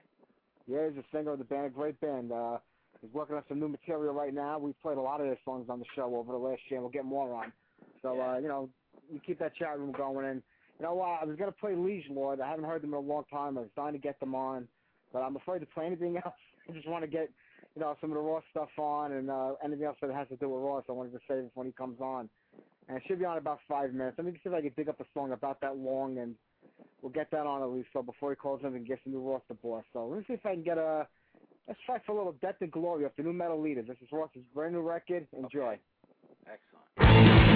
Yeah, 0.67 0.89
he's 0.89 0.97
a 0.97 1.03
singer 1.15 1.31
of 1.31 1.39
the 1.39 1.45
band, 1.45 1.65
a 1.67 1.69
great 1.69 1.99
band. 2.01 2.31
Uh, 2.31 2.57
he's 3.01 3.13
working 3.13 3.35
on 3.35 3.43
some 3.47 3.59
new 3.59 3.67
material 3.67 4.13
right 4.13 4.33
now. 4.33 4.57
We've 4.59 4.79
played 4.81 4.97
a 4.97 5.01
lot 5.01 5.21
of 5.21 5.27
their 5.27 5.39
songs 5.45 5.67
on 5.69 5.79
the 5.79 5.85
show 5.95 6.15
over 6.15 6.31
the 6.31 6.37
last 6.37 6.61
year, 6.69 6.77
and 6.77 6.83
we'll 6.83 6.91
get 6.91 7.05
more 7.05 7.33
on. 7.33 7.51
So, 8.01 8.21
uh, 8.21 8.37
you 8.37 8.47
know, 8.47 8.69
you 9.11 9.19
keep 9.25 9.39
that 9.39 9.55
chat 9.55 9.77
room 9.77 9.91
going. 9.91 10.25
And, 10.25 10.41
you 10.79 10.85
know, 10.85 10.99
uh, 11.01 11.17
I 11.21 11.25
was 11.25 11.35
going 11.37 11.51
to 11.51 11.57
play 11.57 11.75
Liege 11.75 12.05
Lord. 12.09 12.41
I 12.41 12.49
haven't 12.49 12.65
heard 12.65 12.81
them 12.81 12.93
in 12.93 12.97
a 12.97 12.99
long 12.99 13.23
time. 13.31 13.57
I 13.57 13.61
was 13.61 13.69
trying 13.75 13.93
to 13.93 13.99
get 13.99 14.19
them 14.19 14.35
on, 14.35 14.67
but 15.13 15.19
I'm 15.19 15.35
afraid 15.35 15.59
to 15.59 15.65
play 15.65 15.85
anything 15.85 16.17
else. 16.25 16.35
I 16.69 16.73
just 16.73 16.87
want 16.87 17.03
to 17.03 17.07
get, 17.09 17.29
you 17.75 17.81
know, 17.81 17.95
some 18.01 18.11
of 18.11 18.15
the 18.15 18.21
Raw 18.21 18.41
stuff 18.51 18.69
on 18.77 19.13
and 19.13 19.29
uh, 19.29 19.53
anything 19.63 19.85
else 19.85 19.97
that 20.01 20.11
has 20.11 20.27
to 20.29 20.35
do 20.37 20.49
with 20.49 20.63
Ross. 20.63 20.83
I 20.89 20.93
wanted 20.93 21.13
to 21.13 21.19
save 21.27 21.39
it 21.39 21.51
when 21.53 21.67
he 21.67 21.73
comes 21.73 21.99
on. 21.99 22.29
And 22.87 22.97
it 22.97 23.03
should 23.07 23.19
be 23.19 23.25
on 23.25 23.37
about 23.37 23.59
five 23.67 23.93
minutes. 23.93 24.15
Let 24.17 24.27
me 24.27 24.33
see 24.33 24.49
if 24.49 24.53
I 24.53 24.61
can 24.61 24.71
dig 24.75 24.89
up 24.89 24.99
a 24.99 25.05
song 25.13 25.31
about 25.31 25.59
that 25.61 25.77
long, 25.77 26.19
and 26.19 26.35
we'll 27.01 27.11
get 27.11 27.31
that 27.31 27.45
on 27.45 27.63
at 27.63 27.69
least. 27.69 27.89
So 27.93 28.03
before 28.03 28.29
he 28.31 28.35
calls 28.35 28.61
in 28.63 28.75
and 28.75 28.85
gets 28.85 29.01
the 29.05 29.11
new 29.11 29.19
Ross 29.19 29.41
the 29.47 29.55
Boss. 29.55 29.83
So 29.93 30.07
let 30.07 30.19
me 30.19 30.25
see 30.27 30.33
if 30.33 30.45
I 30.45 30.53
can 30.53 30.63
get 30.63 30.77
a. 30.77 31.07
Let's 31.67 31.79
try 31.85 31.97
for 32.05 32.11
a 32.11 32.15
little 32.15 32.35
Death 32.41 32.55
and 32.61 32.71
Glory 32.71 33.05
off 33.05 33.11
the 33.17 33.23
new 33.23 33.33
Metal 33.33 33.59
leader. 33.59 33.81
This 33.81 33.97
is 34.01 34.09
Ross's 34.11 34.43
brand 34.53 34.73
new 34.73 34.81
record. 34.81 35.27
Enjoy. 35.37 35.77
Excellent. 36.45 37.54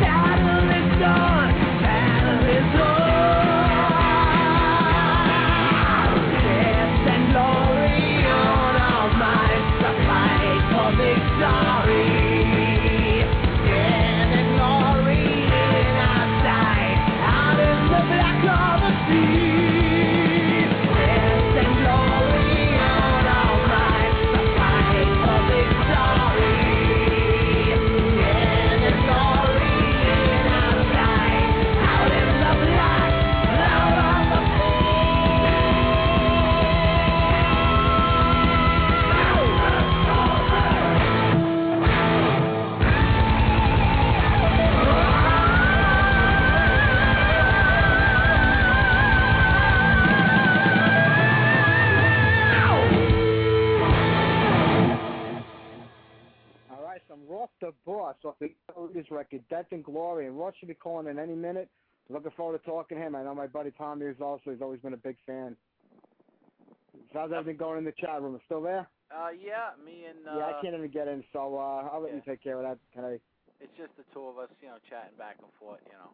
Battle 0.00 0.70
is 0.70 0.98
done. 0.98 1.54
Battle 1.82 2.48
is 2.48 2.80
on 2.80 3.59
death 59.48 59.66
and 59.70 59.84
glory. 59.84 60.26
And 60.26 60.38
Ross 60.38 60.54
should 60.58 60.68
be 60.68 60.74
calling 60.74 61.06
in 61.06 61.18
any 61.18 61.34
minute. 61.34 61.68
Looking 62.08 62.32
forward 62.36 62.58
to 62.58 62.64
talking 62.68 62.98
to 62.98 63.04
him. 63.04 63.14
I 63.14 63.22
know 63.22 63.34
my 63.34 63.46
buddy 63.46 63.70
Tommy 63.70 64.06
is 64.06 64.20
also. 64.20 64.50
He's 64.50 64.62
always 64.62 64.80
been 64.80 64.94
a 64.94 64.98
big 64.98 65.16
fan. 65.26 65.56
So 67.12 67.20
how's 67.20 67.32
everything 67.32 67.56
going 67.56 67.78
in 67.78 67.84
the 67.84 67.92
chat 67.92 68.20
room? 68.20 68.38
Still 68.46 68.62
there? 68.62 68.88
Uh, 69.14 69.30
yeah, 69.30 69.70
me 69.84 70.04
and 70.08 70.26
uh, 70.26 70.38
yeah, 70.38 70.44
I 70.46 70.62
can't 70.62 70.74
even 70.74 70.90
get 70.90 71.08
in, 71.08 71.24
so 71.32 71.56
uh, 71.56 71.88
I'll 71.92 72.02
let 72.02 72.10
yeah. 72.10 72.16
you 72.16 72.22
take 72.24 72.42
care 72.42 72.56
of 72.56 72.62
that 72.62 72.78
Can 72.94 73.04
I? 73.04 73.18
it's 73.60 73.72
just 73.76 73.90
the 73.96 74.04
two 74.14 74.26
of 74.26 74.38
us, 74.38 74.48
you 74.62 74.68
know, 74.68 74.78
chatting 74.88 75.16
back 75.18 75.36
and 75.42 75.50
forth, 75.58 75.80
you 75.86 75.92
know. 75.92 76.10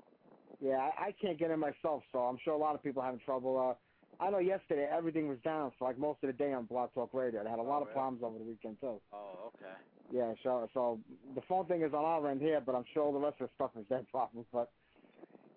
Yeah, 0.60 0.78
I, 0.78 1.08
I 1.08 1.14
can't 1.20 1.38
get 1.38 1.50
in 1.50 1.60
myself, 1.60 2.02
so 2.10 2.20
I'm 2.20 2.38
sure 2.42 2.54
a 2.54 2.58
lot 2.58 2.74
of 2.74 2.82
people 2.82 3.02
are 3.02 3.06
having 3.06 3.20
trouble. 3.20 3.56
Uh, 3.58 3.74
I 4.18 4.30
know 4.30 4.38
yesterday 4.38 4.88
everything 4.90 5.28
was 5.28 5.38
down 5.44 5.72
for 5.78 5.88
like 5.88 5.98
most 5.98 6.22
of 6.22 6.28
the 6.28 6.32
day 6.32 6.52
on 6.52 6.64
Blog 6.64 6.92
Talk 6.94 7.12
Radio. 7.12 7.44
They 7.44 7.50
had 7.50 7.58
a 7.58 7.62
lot 7.62 7.78
Oh, 7.78 7.82
of 7.82 7.88
really? 7.88 7.92
problems 7.94 8.22
over 8.24 8.38
the 8.38 8.44
weekend 8.44 8.80
too. 8.80 9.00
Oh, 9.12 9.52
okay. 9.54 9.74
Yeah, 10.12 10.32
so 10.42 10.68
so 10.72 10.98
the 11.34 11.42
phone 11.48 11.66
thing 11.66 11.82
is 11.82 11.92
on 11.92 12.04
our 12.04 12.28
end 12.30 12.40
here, 12.40 12.60
but 12.64 12.74
I'm 12.74 12.84
sure 12.94 13.02
all 13.04 13.12
the 13.12 13.18
rest 13.18 13.40
of 13.40 13.48
the 13.48 13.54
stuff 13.56 13.70
is 13.78 13.86
their 13.88 14.02
problems. 14.10 14.46
But 14.52 14.70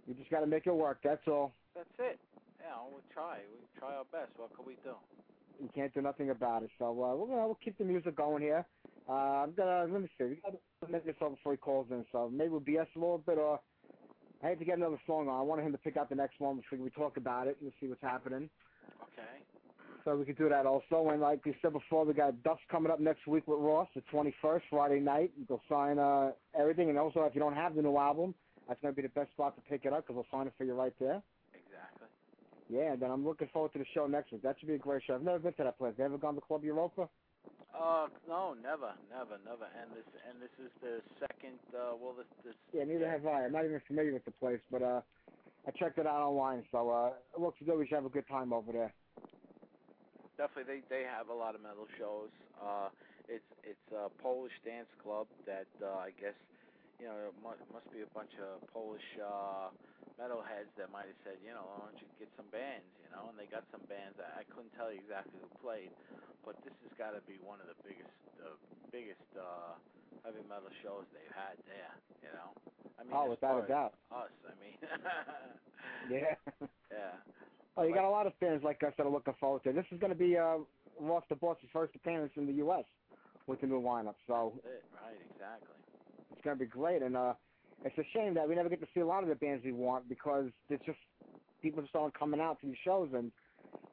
you 0.08 0.14
just 0.16 0.30
got 0.30 0.42
to 0.42 0.48
make 0.48 0.66
it 0.68 0.74
work. 0.76 1.00
That's 1.04 1.22
all. 1.28 1.54
That's 1.76 1.88
it. 2.00 2.20
Yeah, 2.60 2.76
we'll 2.92 3.02
try. 3.14 3.40
we'll 3.52 3.70
try 3.80 3.96
our 3.96 4.06
best. 4.12 4.32
What 4.38 4.56
can 4.56 4.66
we 4.66 4.76
do? 4.84 4.96
You 5.62 5.70
can't 5.76 5.94
do 5.94 6.02
nothing 6.02 6.30
about 6.32 6.64
it. 6.64 6.70
So 6.80 6.86
uh, 6.88 7.16
we're 7.16 7.28
gonna 7.28 7.46
we'll 7.46 7.60
keep 7.64 7.78
the 7.78 7.84
music 7.86 8.16
going 8.16 8.42
here. 8.42 8.66
Uh, 9.08 9.44
I'm 9.44 9.54
gonna 9.54 9.88
let 9.92 10.02
me 10.02 10.10
see. 10.18 10.26
We 10.26 10.36
got 10.36 10.54
a 10.84 10.86
minute 10.92 11.08
or 11.08 11.16
so 11.20 11.30
before 11.30 11.54
he 11.54 11.58
calls 11.58 11.88
in, 11.92 12.06
so 12.12 12.30
maybe 12.34 12.50
we'll 12.50 12.62
BS 12.62 12.88
a 12.96 13.00
little 13.00 13.18
bit, 13.20 13.38
or 13.38 13.60
I 14.44 14.48
hate 14.48 14.60
to 14.60 14.66
get 14.66 14.78
another 14.78 15.00
song 15.06 15.28
on. 15.28 15.40
I 15.40 15.42
wanted 15.42 15.66
him 15.66 15.72
to 15.74 15.78
pick 15.78 15.98
out 15.98 16.10
the 16.10 16.16
next 16.16 16.40
one 16.40 16.58
before 16.58 16.84
we 16.84 16.90
talk 16.92 17.18
about 17.18 17.48
it 17.48 17.58
and 17.62 17.72
see 17.80 17.88
what's 17.88 18.02
happening. 18.02 18.50
Okay. 19.04 19.44
So 20.06 20.16
we 20.16 20.24
could 20.24 20.38
do 20.38 20.48
that 20.48 20.66
also. 20.66 21.10
And 21.10 21.20
like 21.22 21.44
we 21.46 21.56
said 21.62 21.74
before, 21.74 22.06
we 22.06 22.14
got 22.14 22.42
Duff's 22.42 22.62
coming 22.72 22.92
up 22.92 23.02
next 23.02 23.28
week 23.28 23.48
with 23.48 23.60
Ross, 23.60 23.88
the 23.96 24.02
21st, 24.14 24.62
Friday 24.70 25.00
night. 25.02 25.32
We'll 25.50 25.62
sign 25.70 26.00
uh, 26.00 26.32
everything. 26.58 26.90
And 26.90 26.98
also, 26.98 27.24
if 27.24 27.36
you 27.36 27.42
don't 27.42 27.56
have 27.56 27.76
the 27.76 27.82
new 27.82 27.98
album, 27.98 28.34
that's 28.68 28.82
going 28.82 28.94
to 28.94 29.02
be 29.02 29.06
the 29.06 29.14
best 29.14 29.32
spot 29.32 29.56
to 29.56 29.62
pick 29.70 29.84
it 29.84 29.92
up 29.92 30.08
because 30.08 30.16
we'll 30.16 30.40
sign 30.40 30.48
it 30.48 30.54
for 30.58 30.64
you 30.64 30.74
right 30.74 30.94
there. 31.00 31.22
Exactly. 31.54 32.08
Yeah, 32.70 32.94
and 32.94 33.02
then 33.02 33.12
I'm 33.12 33.26
looking 33.26 33.50
forward 33.52 33.74
to 33.74 33.80
the 33.80 33.86
show 33.94 34.08
next 34.08 34.32
week. 34.32 34.44
That 34.44 34.56
should 34.60 34.70
be 34.70 34.76
a 34.76 34.78
great 34.78 35.02
show. 35.06 35.16
I've 35.16 35.24
never 35.24 35.40
been 35.40 35.54
to 35.54 35.64
that 35.64 35.78
place. 35.78 35.94
Have 35.98 36.00
you 36.00 36.06
ever 36.06 36.18
gone 36.18 36.36
to 36.36 36.42
Club 36.42 36.64
Europa? 36.64 37.10
Uh, 37.80 38.08
no, 38.28 38.54
never, 38.62 38.92
never, 39.08 39.40
never. 39.48 39.68
And 39.80 39.88
this, 39.96 40.04
and 40.28 40.36
this 40.44 40.52
is 40.60 40.72
the 40.84 41.00
second. 41.16 41.56
Uh, 41.72 41.96
well, 41.96 42.14
this, 42.18 42.28
this. 42.44 42.56
Yeah, 42.74 42.84
neither 42.84 43.10
have 43.10 43.26
I. 43.26 43.46
I'm 43.46 43.54
not 43.54 43.64
even 43.64 43.80
familiar 43.88 44.12
with 44.12 44.26
the 44.26 44.36
place, 44.36 44.60
but 44.70 44.84
uh, 44.84 45.00
I 45.66 45.72
checked 45.80 45.98
it 45.98 46.06
out 46.06 46.22
online. 46.22 46.64
So 46.72 46.90
uh, 46.90 47.12
it 47.36 47.40
looks 47.40 47.58
as 47.62 47.68
though 47.68 47.78
we 47.78 47.88
should 47.88 47.96
have 47.96 48.06
a 48.06 48.10
good 48.12 48.28
time 48.28 48.52
over 48.52 48.72
there. 48.74 48.94
Definitely, 50.36 50.84
they 50.90 51.04
they 51.04 51.04
have 51.08 51.30
a 51.30 51.34
lot 51.34 51.56
of 51.56 51.62
metal 51.62 51.88
shows. 51.98 52.32
Uh, 52.60 52.90
it's 53.30 53.48
it's 53.64 53.88
a 53.96 54.10
Polish 54.22 54.54
dance 54.66 54.92
club 55.02 55.28
that 55.46 55.68
uh, 55.80 56.04
I 56.04 56.12
guess 56.20 56.36
you 57.00 57.08
know 57.08 57.16
it 57.32 57.36
must, 57.42 57.88
be 57.96 58.04
a 58.04 58.12
bunch 58.14 58.32
of 58.38 58.62
Polish 58.70 59.04
uh, 59.18 59.72
metalheads 60.20 60.70
that 60.78 60.92
might 60.92 61.08
have 61.08 61.20
said, 61.24 61.40
you 61.42 61.56
know, 61.56 61.66
why 61.66 61.90
don't 61.90 61.98
you 61.98 62.08
get 62.20 62.30
some 62.36 62.46
bands, 62.52 62.86
you 63.02 63.10
know? 63.10 63.32
And 63.32 63.36
they 63.40 63.48
got 63.50 63.66
some 63.74 63.82
bands. 63.88 64.20
I, 64.20 64.44
I 64.44 64.44
couldn't 64.52 64.76
tell 64.76 64.92
you 64.92 65.02
exactly 65.02 65.40
who 65.40 65.50
played, 65.64 65.90
but 66.44 66.60
this 66.62 66.76
has 66.86 66.94
got 67.00 67.18
to 67.18 67.24
be 67.26 67.40
one 67.42 67.64
of 67.64 67.72
the 67.72 67.80
biggest 67.82 68.14
uh, 68.44 68.54
biggest 68.92 69.30
uh, 69.40 69.80
heavy 70.28 70.44
metal 70.46 70.70
shows 70.84 71.08
they've 71.16 71.34
had 71.34 71.56
there. 71.66 71.94
You 72.22 72.32
know, 72.36 72.50
I 73.00 73.02
mean, 73.08 73.16
Oh, 73.16 73.32
without 73.32 73.64
a 73.64 73.68
doubt. 73.68 73.96
Us, 74.12 74.30
I 74.46 74.54
mean, 74.60 74.78
Yeah. 76.12 76.36
yeah. 76.92 77.16
Oh, 77.78 77.84
you 77.84 77.94
got 77.94 78.04
a 78.04 78.10
lot 78.10 78.28
of 78.28 78.34
fans, 78.40 78.62
like 78.64 78.84
I 78.84 78.92
said, 78.98 79.06
are 79.06 79.12
looking 79.12 79.34
forward 79.40 79.64
to. 79.64 79.72
This 79.72 79.86
is 79.92 80.00
going 80.00 80.12
to 80.12 80.18
be 80.18 80.38
uh, 80.38 80.58
Ross 81.00 81.24
the 81.30 81.36
Boss's 81.36 81.70
first 81.72 81.96
appearance 81.96 82.34
in 82.36 82.46
the 82.46 82.60
U.S. 82.66 82.84
with 83.48 83.62
the 83.62 83.68
new 83.68 83.82
lineup, 83.82 84.20
so 84.28 84.60
That's 84.64 84.76
it, 84.76 84.84
right? 85.00 85.16
Exactly. 85.32 85.89
It's 86.40 86.46
going 86.46 86.58
to 86.58 86.64
be 86.64 86.70
great. 86.70 87.02
And 87.02 87.18
uh, 87.18 87.34
it's 87.84 87.98
a 87.98 88.04
shame 88.14 88.34
that 88.36 88.48
we 88.48 88.56
never 88.56 88.70
get 88.70 88.80
to 88.80 88.88
see 88.94 89.02
a 89.02 89.06
lot 89.06 89.24
of 89.24 89.30
the 89.30 89.36
bands 89.36 89.64
we 89.66 89.74
want 89.74 90.08
because 90.08 90.46
it's 90.70 90.86
just 90.86 90.98
people 91.62 91.82
just 91.82 91.94
aren't 91.96 92.18
coming 92.18 92.40
out 92.40 92.60
to 92.62 92.68
these 92.68 92.78
shows, 92.86 93.10
and 93.14 93.30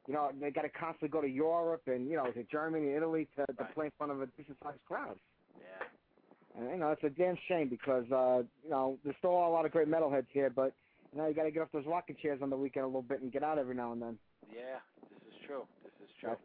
you 0.07 0.13
know 0.13 0.31
they 0.39 0.49
got 0.49 0.61
to 0.61 0.69
constantly 0.69 1.09
go 1.09 1.21
to 1.21 1.27
Europe 1.27 1.81
and 1.87 2.09
you 2.09 2.15
know 2.15 2.31
to 2.31 2.43
Germany, 2.45 2.93
Italy 2.93 3.27
to, 3.35 3.45
to 3.45 3.63
Right. 3.63 3.75
play 3.75 3.85
in 3.87 3.91
front 3.97 4.13
of 4.13 4.21
a 4.21 4.27
decent 4.37 4.57
sized 4.63 4.79
crowd. 4.87 5.17
Yeah. 5.59 6.61
And 6.61 6.69
you 6.71 6.77
know 6.77 6.91
it's 6.91 7.03
a 7.03 7.09
damn 7.09 7.37
shame 7.49 7.67
because 7.67 8.09
uh, 8.11 8.43
you 8.63 8.69
know 8.69 8.97
there's 9.03 9.15
still 9.19 9.31
a 9.31 9.51
lot 9.51 9.65
of 9.65 9.71
great 9.71 9.89
metalheads 9.89 10.27
here, 10.31 10.49
but 10.49 10.73
you 11.11 11.17
know 11.19 11.27
you 11.27 11.33
got 11.33 11.43
to 11.43 11.51
get 11.51 11.61
off 11.63 11.69
those 11.73 11.85
rocking 11.85 12.15
chairs 12.21 12.39
on 12.41 12.49
the 12.49 12.55
weekend 12.57 12.85
a 12.85 12.87
little 12.87 13.01
bit 13.01 13.21
and 13.21 13.31
get 13.31 13.43
out 13.43 13.57
every 13.57 13.75
now 13.75 13.91
and 13.91 14.01
then. 14.01 14.17
Yeah. 14.49 14.79
This 15.11 15.33
is 15.33 15.39
true. 15.45 15.63
This 15.83 15.93
is 16.01 16.09
true. 16.21 16.35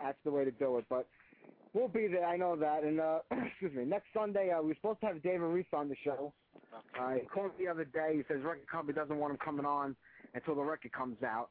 That's 0.00 0.18
the 0.24 0.30
way 0.30 0.44
to 0.46 0.50
do 0.50 0.78
it. 0.78 0.86
But 0.88 1.06
we'll 1.74 1.88
be 1.88 2.06
there. 2.08 2.26
I 2.26 2.36
know 2.36 2.56
that. 2.56 2.84
And 2.84 3.00
uh, 3.00 3.18
excuse 3.46 3.72
me. 3.74 3.84
Next 3.84 4.06
Sunday, 4.14 4.50
uh, 4.50 4.60
we 4.62 4.68
were 4.68 4.74
supposed 4.76 5.00
to 5.00 5.06
have 5.06 5.22
David 5.22 5.40
Reece 5.42 5.66
on 5.72 5.88
the 5.88 5.96
show. 6.04 6.32
Okay. 6.96 7.00
Uh, 7.00 7.14
he 7.20 7.26
called 7.26 7.52
the 7.58 7.68
other 7.68 7.84
day. 7.84 8.14
He 8.16 8.22
says 8.28 8.42
record 8.42 8.66
company 8.70 8.94
doesn't 8.94 9.16
want 9.18 9.32
him 9.32 9.38
coming 9.44 9.66
on 9.66 9.96
until 10.34 10.54
the 10.54 10.62
record 10.62 10.92
comes 10.92 11.22
out. 11.22 11.48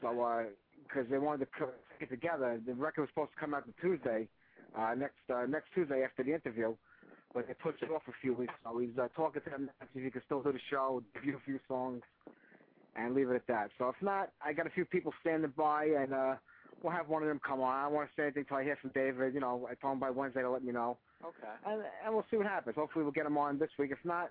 So, 0.00 0.20
uh 0.22 0.44
'cause 0.92 1.06
they 1.10 1.18
wanted 1.18 1.48
to 1.58 1.66
get 1.98 2.10
together, 2.10 2.60
the 2.66 2.74
record 2.74 3.02
was 3.02 3.10
supposed 3.10 3.32
to 3.32 3.40
come 3.40 3.54
out 3.54 3.66
the 3.66 3.72
Tuesday, 3.80 4.28
uh, 4.76 4.94
next 4.94 5.18
uh, 5.32 5.46
next 5.46 5.72
Tuesday 5.74 6.04
after 6.04 6.22
the 6.22 6.32
interview, 6.34 6.76
but 7.32 7.46
they 7.48 7.54
pushed 7.54 7.82
it 7.82 7.90
off 7.90 8.02
a 8.06 8.12
few 8.20 8.34
weeks. 8.34 8.52
So 8.62 8.78
he's 8.78 8.96
uh, 8.98 9.08
talking 9.16 9.42
to 9.42 9.50
them 9.50 9.70
to 9.80 9.86
see 9.92 10.00
if 10.00 10.04
he 10.04 10.10
can 10.10 10.22
still 10.26 10.42
do 10.42 10.52
the 10.52 10.60
show, 10.70 11.02
review 11.14 11.36
a 11.36 11.40
few 11.44 11.58
songs, 11.66 12.02
and 12.96 13.14
leave 13.14 13.30
it 13.30 13.34
at 13.34 13.46
that. 13.48 13.70
So 13.78 13.88
if 13.88 13.96
not, 14.02 14.30
I 14.44 14.52
got 14.52 14.66
a 14.66 14.70
few 14.70 14.84
people 14.84 15.12
standing 15.20 15.52
by, 15.56 15.86
and 15.86 16.12
uh, 16.12 16.34
we'll 16.82 16.92
have 16.92 17.08
one 17.08 17.22
of 17.22 17.28
them 17.28 17.40
come 17.46 17.60
on. 17.60 17.72
I 17.74 17.82
don't 17.84 17.92
want 17.94 18.08
to 18.08 18.14
say 18.16 18.22
anything 18.24 18.42
until 18.42 18.56
I 18.58 18.64
hear 18.64 18.76
from 18.80 18.90
David. 18.94 19.34
You 19.34 19.40
know, 19.40 19.68
I 19.70 19.74
told 19.74 19.94
him 19.94 20.00
by 20.00 20.10
Wednesday 20.10 20.42
to 20.42 20.50
let 20.50 20.64
me 20.64 20.72
know, 20.72 20.96
Okay. 21.24 21.52
and, 21.66 21.82
and 22.04 22.14
we'll 22.14 22.24
see 22.30 22.36
what 22.36 22.46
happens. 22.46 22.76
Hopefully, 22.76 23.02
we'll 23.04 23.12
get 23.12 23.26
him 23.26 23.38
on 23.38 23.58
this 23.58 23.70
week. 23.78 23.90
If 23.90 23.98
not, 24.04 24.30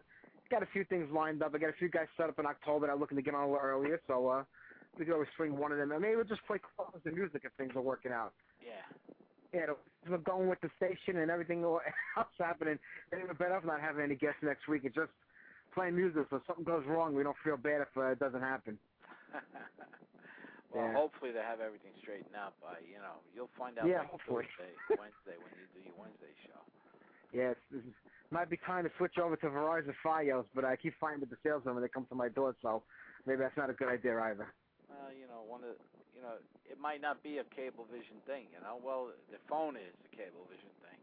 got 0.52 0.62
a 0.64 0.68
few 0.68 0.84
things 0.86 1.08
lined 1.12 1.42
up. 1.42 1.54
I 1.56 1.58
got 1.58 1.70
a 1.70 1.74
few 1.80 1.90
guys 1.90 2.08
set 2.18 2.30
up 2.30 2.38
in 2.40 2.46
October 2.46 2.88
that 2.88 2.94
I'm 2.94 3.00
looking 3.00 3.18
to 3.18 3.24
get 3.24 3.34
on 3.36 3.44
a 3.44 3.52
little 3.52 3.62
earlier, 3.64 4.00
so 4.08 4.28
uh, 4.28 4.44
we 5.00 5.06
can 5.06 5.14
always 5.14 5.30
swing 5.36 5.58
one 5.58 5.72
of 5.72 5.78
them. 5.78 5.92
And 5.92 6.02
maybe 6.02 6.16
we'll 6.16 6.26
just 6.26 6.46
play 6.46 6.60
close 6.76 6.90
the 7.04 7.12
music 7.12 7.42
if 7.46 7.52
things 7.54 7.72
are 7.76 7.82
working 7.82 8.12
out. 8.12 8.34
Yeah. 8.62 8.74
Yeah, 9.54 9.74
we're 10.10 10.18
going 10.18 10.50
with 10.50 10.60
the 10.62 10.70
station 10.78 11.20
and 11.22 11.30
everything 11.30 11.64
else 12.18 12.28
happening. 12.40 12.80
It 13.12 13.16
ain't 13.18 13.38
better 13.38 13.56
off 13.56 13.64
not 13.64 13.80
having 13.82 14.04
any 14.04 14.16
guests 14.16 14.40
next 14.42 14.68
week. 14.68 14.82
It's 14.84 14.96
just 14.96 15.12
playing 15.76 15.96
music. 15.96 16.26
So 16.32 16.38
if 16.38 16.42
something 16.48 16.64
goes 16.66 16.84
wrong, 16.88 17.14
we 17.16 17.22
don't 17.24 17.36
feel 17.44 17.58
bad 17.58 17.82
if 17.82 17.88
uh, 17.96 18.08
it 18.08 18.20
doesn't 18.20 18.42
happen. 18.42 18.78
well, 20.74 20.86
Yeah. 20.88 20.94
hopefully 20.94 21.32
they 21.32 21.40
have 21.46 21.62
everything 21.62 21.94
straightened 22.02 22.36
out 22.36 22.60
by 22.62 22.80
you 22.82 22.98
know 22.98 23.22
you'll 23.34 23.52
find 23.58 23.78
out 23.78 23.88
Yeah, 23.88 24.04
hopefully. 24.06 24.46
Wednesday 24.90 25.38
when 25.38 25.52
you 25.60 25.66
do 25.74 25.80
your 25.86 25.96
Wednesday 25.98 26.34
show. 26.48 26.60
Yeah, 27.32 27.52
it's, 27.58 27.66
it's, 27.72 27.86
might 28.30 28.50
be 28.50 28.58
time 28.58 28.84
to 28.86 28.92
switch 28.98 29.18
over 29.18 29.36
to 29.38 29.48
Verizon 29.48 29.94
Fios, 30.06 30.46
but 30.54 30.66
I 30.66 30.76
keep 30.76 30.94
finding 31.00 31.28
the 31.30 31.38
salesman 31.42 31.74
when 31.76 31.84
they 31.84 31.90
come 31.90 32.06
to 32.08 32.16
my 32.16 32.30
door, 32.30 32.56
so 32.62 32.84
maybe 33.26 33.40
that's 33.42 33.58
not 33.58 33.70
a 33.70 33.74
good 33.74 33.90
idea 33.90 34.18
either. 34.20 34.54
Uh, 34.90 35.10
you 35.10 35.26
know, 35.28 35.42
one 35.46 35.64
of 35.64 35.78
you 36.16 36.22
know 36.22 36.38
it 36.70 36.78
might 36.80 37.02
not 37.02 37.22
be 37.24 37.38
a 37.40 37.44
Cablevision 37.44 38.22
thing. 38.26 38.46
You 38.54 38.62
know, 38.62 38.78
well 38.84 39.12
the 39.32 39.38
phone 39.50 39.76
is 39.78 39.94
a 40.06 40.10
Cablevision 40.16 40.74
thing. 40.86 41.00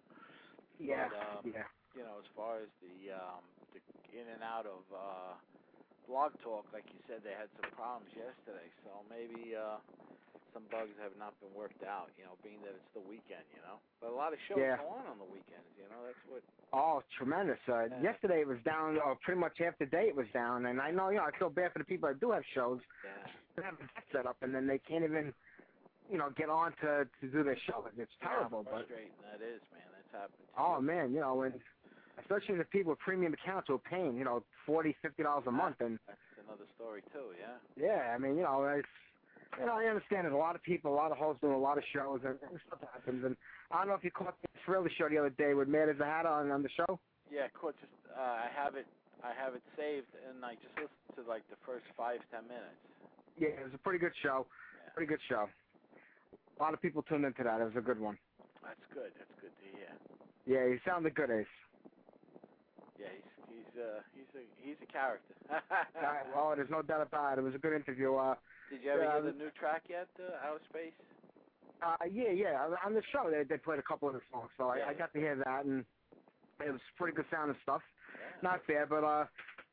Yeah, 0.79 1.09
But, 1.11 1.47
um, 1.47 1.53
yeah. 1.55 1.67
You 1.95 2.03
know, 2.07 2.23
as 2.23 2.29
far 2.37 2.63
as 2.63 2.69
the 2.81 3.11
um, 3.19 3.43
the 3.75 3.81
in 4.15 4.29
and 4.29 4.43
out 4.43 4.65
of 4.67 4.83
uh, 4.95 5.35
blog 6.11 6.35
talk, 6.43 6.67
like 6.75 6.83
you 6.91 6.99
said, 7.07 7.23
they 7.23 7.31
had 7.39 7.47
some 7.63 7.71
problems 7.79 8.11
yesterday. 8.19 8.67
So 8.83 9.07
maybe 9.07 9.55
uh, 9.55 9.79
some 10.51 10.67
bugs 10.75 10.91
have 10.99 11.15
not 11.15 11.39
been 11.39 11.55
worked 11.55 11.87
out. 11.87 12.11
You 12.19 12.27
know, 12.27 12.35
being 12.43 12.59
that 12.67 12.75
it's 12.75 12.91
the 12.99 13.05
weekend. 13.07 13.47
You 13.55 13.63
know, 13.63 13.79
but 14.03 14.11
a 14.11 14.17
lot 14.19 14.35
of 14.35 14.43
shows 14.51 14.59
Yeah. 14.59 14.83
go 14.83 14.91
on 14.91 15.07
on 15.07 15.19
the 15.23 15.31
weekends. 15.31 15.71
You 15.79 15.87
know, 15.87 16.03
that's 16.03 16.19
what. 16.27 16.43
Oh, 16.75 17.07
tremendous. 17.15 17.63
Uh, 17.71 17.87
Yeah. 17.87 18.11
Yesterday 18.11 18.43
it 18.43 18.51
was 18.51 18.59
down, 18.67 18.99
or 18.99 19.15
pretty 19.23 19.39
much 19.39 19.55
half 19.63 19.79
the 19.79 19.87
day 19.87 20.11
it 20.11 20.17
was 20.19 20.27
down, 20.35 20.67
and 20.67 20.83
I 20.83 20.91
know, 20.91 21.15
you 21.15 21.23
know, 21.23 21.31
I 21.31 21.33
feel 21.39 21.51
bad 21.51 21.71
for 21.73 21.79
the 21.79 21.87
people 21.87 22.11
that 22.11 22.19
do 22.19 22.35
have 22.35 22.45
shows. 22.55 22.83
Yeah. 23.07 23.31
They 23.57 23.63
have 23.63 23.79
set 24.11 24.27
up, 24.27 24.37
and 24.43 24.51
then 24.55 24.67
they 24.67 24.79
can't 24.79 25.05
even, 25.07 25.35
you 26.11 26.19
know, 26.19 26.31
get 26.35 26.51
on 26.51 26.75
to, 26.83 27.07
to 27.07 27.25
do 27.31 27.43
their 27.43 27.59
show. 27.67 27.87
It's 27.99 28.11
terrible, 28.23 28.67
How 28.67 28.83
but 28.83 28.89
that 28.91 29.43
is, 29.43 29.63
man. 29.71 29.87
That's 29.95 30.11
happened. 30.27 30.47
To 30.55 30.59
Oh 30.59 30.81
man, 30.81 31.13
you 31.15 31.21
know, 31.21 31.43
and 31.43 31.55
especially 32.19 32.57
the 32.57 32.65
people 32.65 32.91
with 32.91 32.99
premium 32.99 33.35
accounts 33.35 33.69
who 33.69 33.75
are 33.75 33.79
paying, 33.79 34.17
you 34.17 34.25
know, 34.25 34.43
forty, 34.67 34.97
fifty 35.03 35.23
dollars 35.23 35.45
a 35.47 35.51
month, 35.53 35.77
and 35.81 35.99
That's 36.07 36.19
another 36.47 36.65
story 36.77 37.03
too. 37.13 37.33
Yeah. 37.39 37.57
yeah, 37.77 38.15
I 38.15 38.19
mean, 38.19 38.37
you 38.37 38.43
know, 38.43 38.65
it's, 38.65 38.89
you 39.59 39.67
know, 39.67 39.75
I 39.75 39.87
understand 39.87 40.25
there's 40.25 40.35
a 40.35 40.37
lot 40.37 40.55
of 40.55 40.63
people, 40.63 40.93
a 40.93 40.97
lot 40.97 41.11
of 41.13 41.19
hosts 41.19 41.41
doing 41.41 41.55
a 41.55 41.59
lot 41.59 41.79
of 41.79 41.85
shows, 41.93 42.21
and, 42.25 42.37
and 42.51 42.61
stuff 42.67 42.81
happens. 42.93 43.25
And 43.25 43.37
I 43.71 43.79
don't 43.79 43.89
know 43.89 43.95
if 43.95 44.05
you 44.05 44.11
caught 44.11 44.35
the 44.43 44.49
Thriller 44.65 44.91
show 44.97 45.09
the 45.09 45.19
other 45.19 45.31
day 45.31 45.55
with 45.55 45.69
Matt 45.69 45.89
Zahata 45.99 46.27
on 46.29 46.51
on 46.51 46.63
the 46.63 46.71
show. 46.71 46.99
Yeah, 47.31 47.47
cool. 47.55 47.73
Just 47.73 47.93
uh, 48.17 48.21
I 48.21 48.49
have 48.55 48.75
it. 48.75 48.87
I 49.23 49.33
have 49.37 49.55
it 49.55 49.63
saved, 49.77 50.09
and 50.29 50.45
I 50.45 50.55
just 50.55 50.73
listened 50.77 51.13
to 51.17 51.23
like 51.29 51.43
the 51.51 51.57
first 51.67 51.85
five 51.97 52.21
ten 52.31 52.43
minutes. 52.49 52.79
Yeah, 53.39 53.49
it 53.57 53.65
was 53.65 53.75
a 53.75 53.79
pretty 53.79 53.99
good 53.99 54.13
show, 54.23 54.47
Yeah. 54.85 54.91
pretty 54.95 55.09
good 55.09 55.21
show. 55.29 55.49
A 56.59 56.63
lot 56.63 56.75
of 56.75 56.81
people 56.83 57.03
tuned 57.03 57.25
into 57.25 57.43
that. 57.45 57.61
It 57.61 57.65
was 57.65 57.77
a 57.77 57.81
good 57.81 57.99
one. 58.01 58.19
That's 58.63 58.81
good. 58.93 59.13
That's 59.17 59.33
good 59.41 59.53
to 59.57 59.67
hear. 59.77 59.93
Yeah, 60.45 60.73
he 60.73 60.81
sounded 60.89 61.15
good, 61.15 61.31
Ace. 61.31 61.47
Yeah, 63.01 63.09
he's 63.17 63.33
he's 63.49 63.73
uh 63.81 64.05
he's 64.13 64.31
a 64.37 64.45
he's 64.61 64.77
a 64.85 64.91
character. 64.93 65.35
Uh, 66.01 66.25
oh, 66.37 66.53
there's 66.57 66.71
no 66.71 66.83
doubt 66.83 67.03
about 67.03 67.37
it. 67.37 67.41
It 67.41 67.45
was 67.45 67.55
a 67.55 67.59
good 67.59 67.75
interview. 67.75 68.15
Uh, 68.15 68.35
Did 68.71 68.83
you 68.83 68.91
ever 68.91 69.05
yeah, 69.05 69.13
hear 69.13 69.23
the 69.23 69.31
um, 69.31 69.39
new 69.39 69.51
track 69.59 69.83
yet? 69.89 70.09
Uh, 70.19 70.47
Outer 70.47 70.65
Space. 70.69 70.97
Uh, 71.83 71.97
yeah, 72.11 72.31
yeah. 72.31 72.69
On 72.85 72.95
the 72.95 73.03
show, 73.13 73.29
they 73.31 73.45
they 73.45 73.57
played 73.59 73.79
a 73.79 73.83
couple 73.83 74.09
of 74.09 74.15
the 74.15 74.21
songs, 74.33 74.49
so 74.57 74.69
I, 74.69 74.79
Yeah, 74.79 74.85
I 74.89 74.95
got 74.95 75.13
to 75.13 75.19
hear 75.19 75.37
that, 75.45 75.65
and 75.65 75.85
It 76.65 76.71
was 76.71 76.81
pretty 76.97 77.15
good 77.17 77.27
sound 77.31 77.51
and 77.51 77.59
stuff. 77.63 77.83
Not 78.43 78.67
bad, 78.67 78.89
but 78.89 79.05
uh, 79.05 79.25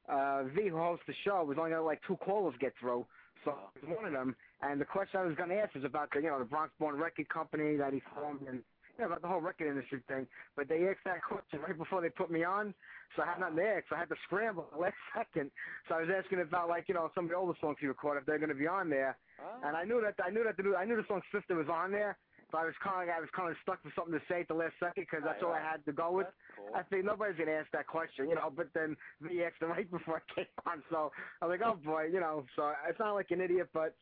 uh, 0.10 0.44
V, 0.56 0.70
who 0.70 0.78
hosts 0.78 1.06
the 1.08 1.14
show, 1.24 1.44
was 1.44 1.58
only 1.58 1.72
got 1.72 1.84
like 1.84 2.02
two 2.08 2.18
callers 2.18 2.56
get 2.60 2.74
through. 2.80 3.06
So 3.46 3.52
I 3.52 3.86
was 3.86 3.98
one 3.98 4.06
of 4.06 4.14
them. 4.14 4.36
And 4.62 4.82
the 4.82 4.86
question 4.86 5.20
I 5.20 5.26
was 5.26 5.36
going 5.36 5.50
to 5.50 5.56
ask 5.56 5.76
was 5.76 5.84
about 5.84 6.10
the, 6.14 6.22
you 6.22 6.28
know, 6.30 6.40
the 6.40 6.46
Bronx 6.46 6.74
Born 6.80 6.96
Record 6.96 7.30
Company 7.30 7.78
that 7.78 7.94
he 7.94 8.02
formed 8.16 8.42
and 8.48 8.64
you 8.98 9.04
know, 9.04 9.12
about 9.12 9.22
the 9.22 9.28
whole 9.28 9.42
record 9.42 9.70
industry 9.70 10.02
thing. 10.08 10.28
But 10.56 10.68
they 10.68 10.88
asked 10.88 11.06
that 11.06 11.22
question 11.24 11.62
right 11.62 11.78
before 11.78 12.02
they 12.02 12.10
put 12.10 12.32
me 12.32 12.44
on, 12.44 12.74
so 13.16 13.24
I 13.24 13.28
had 13.28 13.40
nothing 13.40 13.58
to 13.58 13.64
ask. 13.64 13.86
So 13.90 13.96
I 13.96 14.00
had 14.00 14.10
to 14.10 14.16
scramble 14.26 14.66
at 14.66 14.72
the 14.76 14.82
last 14.82 15.02
second. 15.16 15.52
So 15.88 15.96
I 15.96 16.02
was 16.02 16.10
asking 16.10 16.42
about 16.42 16.70
like, 16.70 16.86
you 16.88 16.96
know, 16.96 17.12
some 17.16 17.26
of 17.26 17.30
the 17.32 17.38
older 17.38 17.58
songs 17.62 17.78
he 17.80 17.88
recorded 17.88 18.22
if 18.22 18.26
they're 18.26 18.40
going 18.40 18.50
to 18.50 18.56
be 18.56 18.68
on 18.68 18.90
there. 18.90 19.18
And 19.64 19.78
I 19.78 19.84
knew 19.84 20.02
that 20.02 20.16
I 20.24 20.30
knew 20.30 20.44
that 20.44 20.58
the, 20.58 20.76
I 20.76 20.86
knew 20.86 20.96
the 20.96 21.06
song 21.08 21.22
Sister 21.32 21.56
was 21.56 21.70
on 21.70 21.92
there. 21.92 22.18
So 22.52 22.58
I 22.58 22.64
was 22.64 22.74
kind 22.82 23.10
of 23.10 23.16
I 23.16 23.20
was 23.20 23.30
kind 23.36 23.52
of 23.52 23.58
stuck 23.62 23.84
for 23.84 23.92
something 23.94 24.14
to 24.14 24.24
say 24.32 24.42
at 24.42 24.48
the 24.48 24.54
last 24.54 24.74
second 24.80 25.04
because 25.04 25.20
that's 25.24 25.44
all 25.44 25.52
I 25.52 25.60
had 25.60 25.84
to 25.86 25.92
go 25.92 26.12
with. 26.12 26.28
I 26.74 26.82
think 26.84 27.04
nobody's 27.04 27.38
gonna 27.38 27.52
ask 27.52 27.70
that 27.72 27.88
question, 27.88 28.30
you 28.30 28.36
know. 28.36 28.50
But 28.50 28.70
then 28.74 28.96
he 29.30 29.44
asked 29.44 29.60
it 29.62 29.66
right 29.76 29.90
before 29.90 30.24
I 30.24 30.34
came 30.34 30.46
on, 30.66 30.82
so 30.90 31.12
I 31.42 31.46
was 31.46 31.60
like, 31.60 31.68
oh 31.68 31.76
boy, 31.76 32.08
you 32.08 32.22
know. 32.22 32.46
So 32.56 32.64
I 32.64 32.96
sound 32.98 33.16
like 33.16 33.32
an 33.32 33.42
idiot, 33.42 33.70
but 33.74 33.96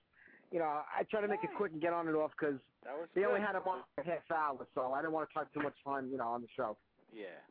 you 0.55 0.61
know, 0.61 0.83
I 0.87 1.03
try 1.11 1.19
to 1.19 1.27
make 1.27 1.43
it 1.43 1.49
quick 1.57 1.73
and 1.73 1.81
get 1.81 1.91
on 1.91 2.07
and 2.07 2.15
off 2.15 2.31
because 2.31 2.61
they 3.13 3.25
only 3.25 3.41
had 3.41 3.55
him 3.57 3.63
on 3.63 3.83
a 3.97 4.03
half 4.03 4.31
hour, 4.31 4.65
so 4.73 4.93
I 4.93 5.01
didn't 5.01 5.11
want 5.11 5.27
to 5.29 5.33
talk 5.33 5.51
too 5.51 5.59
much 5.59 5.75
time, 5.83 6.09
you 6.09 6.15
know, 6.15 6.29
on 6.29 6.41
the 6.41 6.47
show. 6.55 6.77
Yeah. 7.11 7.43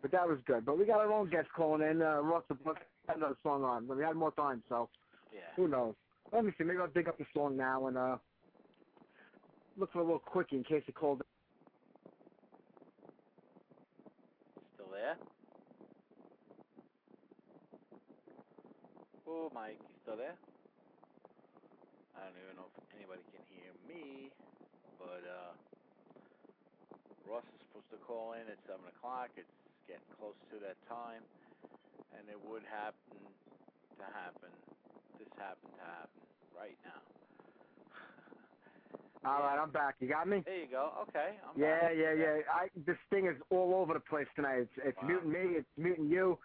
But 0.00 0.10
that 0.10 0.26
was 0.26 0.40
good. 0.44 0.64
But 0.64 0.76
we 0.76 0.84
got 0.84 0.98
our 0.98 1.12
own 1.12 1.30
guest 1.30 1.50
calling 1.54 1.82
in, 1.88 2.02
uh, 2.02 2.18
Ross 2.20 2.42
the 2.48 2.56
Boss, 2.56 2.78
had 3.06 3.18
another 3.18 3.38
song 3.44 3.62
on, 3.62 3.86
but 3.86 3.96
we 3.96 4.02
had 4.02 4.16
more 4.16 4.32
time, 4.32 4.64
so 4.68 4.90
Yeah. 5.32 5.54
who 5.54 5.68
knows? 5.68 5.94
Let 6.32 6.44
me 6.44 6.50
see. 6.58 6.64
Maybe 6.64 6.80
I'll 6.80 6.88
dig 6.88 7.06
up 7.06 7.16
the 7.16 7.26
song 7.32 7.56
now 7.56 7.86
and 7.86 7.96
uh 7.96 8.18
look 9.76 9.92
for 9.92 10.00
a 10.00 10.02
little 10.02 10.18
quickie 10.18 10.56
in 10.56 10.64
case 10.64 10.82
it 10.88 10.96
called. 10.96 11.22
Still 14.74 14.90
there? 14.90 15.16
Oh, 19.28 19.48
Mike, 19.54 19.78
you 19.78 19.94
still 20.02 20.16
there? 20.16 20.36
I 22.32 22.34
don't 22.34 22.44
even 22.44 22.56
know 22.56 22.66
if 22.66 22.96
anybody 22.96 23.24
can 23.30 23.44
hear 23.44 23.74
me, 23.74 24.34
but 24.98 25.24
uh, 25.26 25.56
Ross 27.26 27.44
is 27.54 27.60
supposed 27.68 27.90
to 27.90 27.98
call 27.98 28.34
in 28.34 28.48
at 28.48 28.58
seven 28.66 28.86
o'clock. 28.88 29.32
It's 29.36 29.50
getting 29.86 30.08
close 30.16 30.36
to 30.50 30.60
that 30.60 30.78
time, 30.88 31.28
and 32.10 32.28
it 32.30 32.40
would 32.40 32.64
happen 32.64 33.36
to 33.98 34.04
happen. 34.04 34.62
This 35.18 35.28
happened 35.36 35.74
to 35.76 35.82
happen 35.82 36.28
right 36.52 36.78
now. 36.82 37.04
All 39.24 39.42
right, 39.42 39.62
I'm 39.62 39.72
back. 39.72 39.96
You 40.00 40.08
got 40.08 40.28
me? 40.28 40.38
There 40.44 40.64
you 40.64 40.70
go. 40.70 41.04
Okay. 41.08 41.38
I'm 41.44 41.58
Yeah, 41.58 41.60
back. 41.60 41.92
yeah, 41.92 42.14
yeah. 42.14 42.36
I 42.52 42.68
this 42.76 42.98
thing 43.10 43.26
is 43.26 43.42
all 43.50 43.74
over 43.74 43.94
the 43.94 44.00
place 44.08 44.28
tonight. 44.36 44.62
It's 44.62 44.72
it's 44.76 44.98
Wow. 44.98 45.02
muting 45.02 45.32
me. 45.32 45.58
It's 45.60 45.70
muting 45.76 46.08
you. 46.10 46.38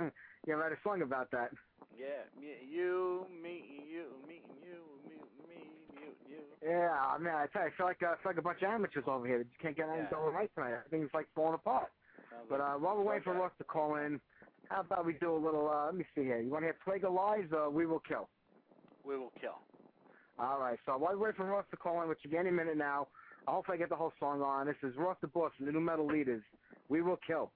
yeah, 0.00 0.54
I 0.54 0.58
write 0.58 0.72
a 0.72 0.82
song 0.84 1.02
about 1.04 1.30
that. 1.32 1.50
Yeah, 1.90 2.30
me, 2.34 2.64
you, 2.64 3.28
me, 3.30 3.60
you, 3.90 4.18
me, 4.26 4.42
you, 4.62 4.93
you. 6.34 6.68
Yeah, 6.70 6.90
I 6.92 7.18
mean, 7.18 7.28
I 7.28 7.46
tell 7.52 7.62
you, 7.62 7.68
I 7.68 7.76
feel 7.76 7.86
like 7.86 8.02
uh, 8.02 8.06
I 8.14 8.22
feel 8.22 8.30
like 8.32 8.38
a 8.38 8.42
bunch 8.42 8.62
of 8.62 8.68
amateurs 8.68 9.04
over 9.06 9.26
here. 9.26 9.44
Just 9.44 9.58
can't 9.60 9.76
get 9.76 9.88
anything 9.88 10.08
Yeah. 10.10 10.18
going 10.18 10.34
right 10.34 10.50
tonight. 10.54 10.74
Everything's 10.84 11.10
like 11.14 11.26
falling 11.34 11.54
apart. 11.54 11.88
Sounds 12.30 12.46
But 12.48 12.60
uh, 12.60 12.74
while 12.74 12.96
we're 12.96 13.04
waiting 13.04 13.24
for. 13.24 13.34
Ross 13.34 13.52
to 13.58 13.64
call 13.64 13.96
in, 13.96 14.20
how 14.70 14.80
about 14.80 15.04
we 15.06 15.14
do 15.14 15.34
a 15.34 15.36
little? 15.42 15.68
uh 15.70 15.86
Let 15.86 15.94
me 15.96 16.04
see 16.14 16.22
here. 16.22 16.40
You 16.40 16.50
want 16.50 16.62
to 16.62 16.66
hear 16.66 16.76
Plague 16.84 17.04
of 17.04 17.12
Lies? 17.12 17.46
Or 17.52 17.70
we 17.70 17.86
will 17.86 18.00
kill. 18.00 18.28
we 19.04 19.16
will 19.16 19.32
kill. 19.40 19.58
All 20.38 20.58
right. 20.58 20.78
So 20.86 20.96
while 20.96 21.12
we 21.14 21.18
wait 21.20 21.36
for 21.36 21.44
Ross 21.44 21.64
to 21.70 21.76
call 21.76 22.02
in, 22.02 22.08
which 22.08 22.18
will 22.24 22.30
be 22.30 22.38
any 22.38 22.50
minute 22.50 22.76
now, 22.76 23.08
I 23.46 23.52
hope 23.52 23.66
I 23.68 23.76
get 23.76 23.88
the 23.90 23.96
whole 23.96 24.12
song 24.18 24.40
on. 24.42 24.66
This 24.66 24.76
is 24.82 24.96
Ross 24.96 25.16
the 25.20 25.26
Boss 25.28 25.52
from 25.56 25.66
the 25.66 25.72
New 25.72 25.80
Metal 25.80 26.06
Leaders. 26.06 26.42
We 26.88 27.02
will 27.02 27.18
kill. 27.26 27.50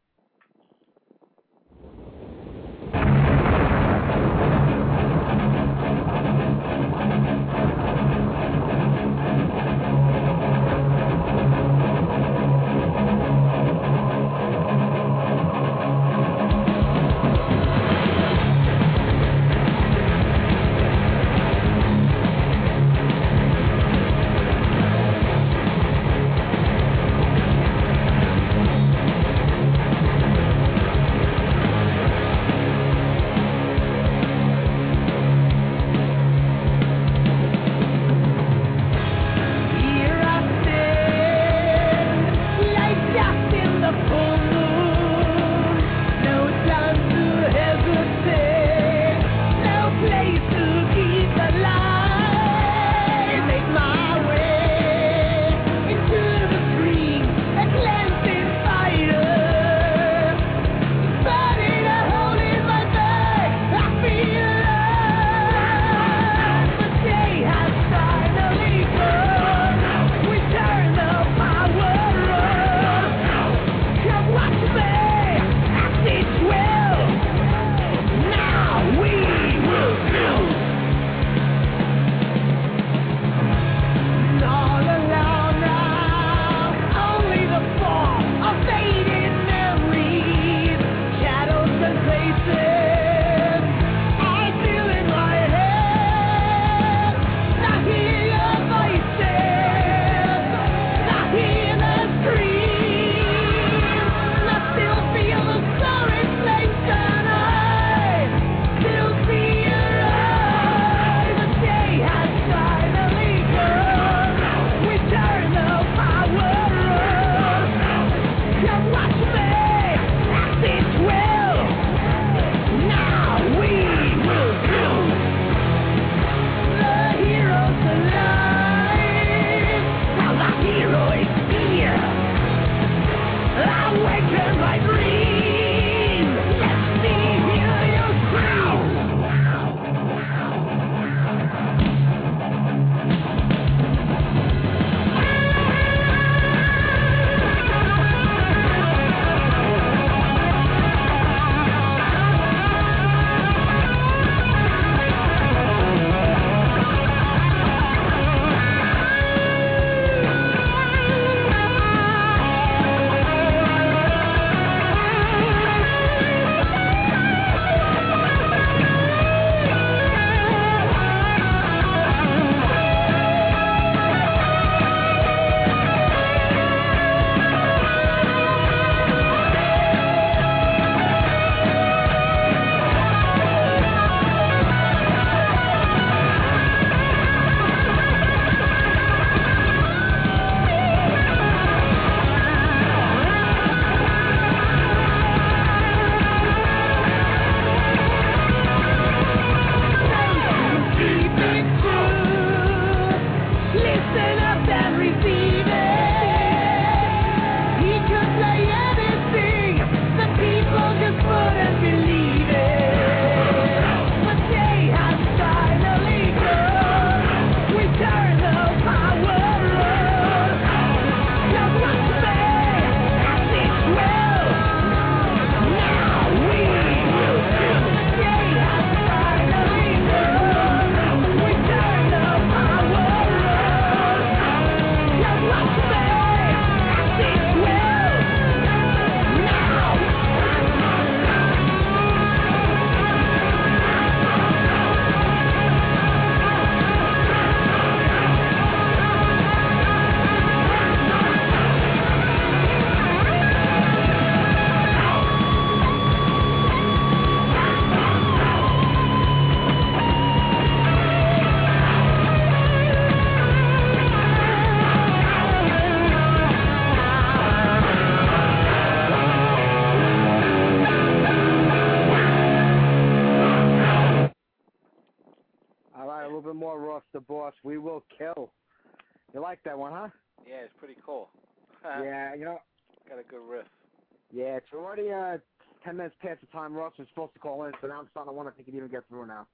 It's 284.58 284.74
already 284.74 285.10
uh 285.10 285.38
ten 285.84 285.96
minutes 285.96 286.16
past 286.20 286.40
the 286.40 286.46
time 286.48 286.74
Ross 286.74 286.92
was 286.98 287.08
supposed 287.08 287.32
to 287.34 287.40
call 287.40 287.64
in, 287.64 287.72
so 287.80 287.86
now 287.86 288.00
I'm 288.00 288.08
starting 288.10 288.32
to 288.32 288.36
wonder 288.36 288.50
if 288.50 288.58
he 288.58 288.64
can 288.64 288.76
even 288.76 288.90
get 288.90 289.06
through 289.08 289.26
now. 289.26 289.46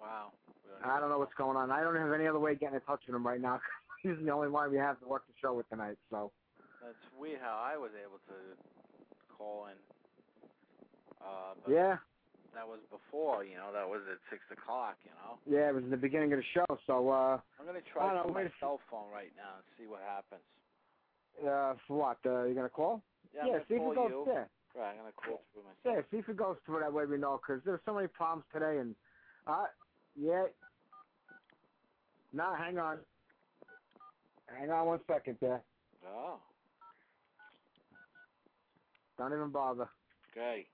Wow. 0.00 0.32
Really 0.66 0.82
I 0.82 1.00
don't 1.00 1.10
know 1.10 1.18
what's 1.18 1.34
going 1.34 1.56
on. 1.56 1.70
I 1.70 1.82
don't 1.82 1.96
have 1.96 2.12
any 2.12 2.26
other 2.26 2.38
way 2.38 2.52
of 2.52 2.60
getting 2.60 2.76
in 2.76 2.80
touch 2.82 3.02
with 3.06 3.16
him 3.16 3.26
right 3.26 3.40
now. 3.40 3.60
He's 4.02 4.14
the 4.22 4.30
only 4.30 4.48
one 4.48 4.70
we 4.70 4.78
have 4.78 5.00
to 5.00 5.08
work 5.08 5.26
the 5.26 5.34
show 5.42 5.54
with 5.54 5.68
tonight. 5.68 5.98
So 6.10 6.30
That's 6.80 6.94
weird 7.18 7.40
how 7.42 7.58
I 7.58 7.76
was 7.76 7.90
able 7.98 8.18
to 8.30 8.36
call 9.36 9.66
in. 9.66 9.78
Uh, 11.20 11.58
but 11.64 11.72
yeah, 11.72 11.96
that 12.54 12.66
was 12.66 12.78
before, 12.90 13.44
you 13.44 13.56
know, 13.56 13.72
that 13.72 13.88
was 13.88 14.00
at 14.10 14.18
six 14.30 14.42
o'clock, 14.54 14.96
you 15.02 15.10
know. 15.18 15.38
yeah, 15.50 15.68
it 15.68 15.74
was 15.74 15.82
in 15.82 15.90
the 15.90 15.96
beginning 15.96 16.32
of 16.32 16.38
the 16.38 16.44
show. 16.54 16.66
So 16.86 17.10
uh, 17.10 17.38
I'm 17.58 17.66
gonna 17.66 17.80
try 17.92 18.14
don't 18.14 18.28
know, 18.28 18.34
my 18.34 18.46
cell 18.60 18.78
phone 18.88 19.10
right 19.12 19.32
now 19.36 19.58
and 19.58 19.64
see 19.76 19.90
what 19.90 20.00
happens. 20.06 20.46
uh, 21.42 21.74
for 21.88 21.98
what? 21.98 22.18
Uh, 22.24 22.44
you 22.44 22.54
gonna 22.54 22.68
call? 22.68 23.02
Yeah, 23.34 23.46
yeah, 23.46 23.52
I'm 23.54 23.60
see 23.68 23.74
if 23.74 23.82
it 23.82 23.94
goes. 23.94 24.10
you. 24.10 24.24
Yeah, 24.26 24.44
Right, 24.74 24.90
I'm 24.90 24.96
gonna 24.98 25.12
call 25.12 25.42
through 25.52 25.62
my 25.64 25.92
yeah, 25.92 26.00
see 26.10 26.18
if 26.18 26.28
it 26.28 26.36
goes 26.36 26.56
through 26.64 26.80
that 26.80 26.92
way. 26.92 27.04
We 27.06 27.18
know 27.18 27.38
because 27.40 27.62
there's 27.64 27.80
so 27.84 27.94
many 27.94 28.08
problems 28.08 28.44
today, 28.52 28.78
and 28.78 28.94
uh, 29.46 29.64
yeah. 30.14 30.44
No, 32.32 32.54
hang 32.54 32.78
on. 32.78 32.98
Hang 34.46 34.70
on 34.70 34.86
one 34.86 35.00
second 35.06 35.38
there. 35.40 35.62
Oh, 36.06 36.38
Don't 39.18 39.32
even 39.32 39.50
bother. 39.50 39.88
okay. 40.32 40.66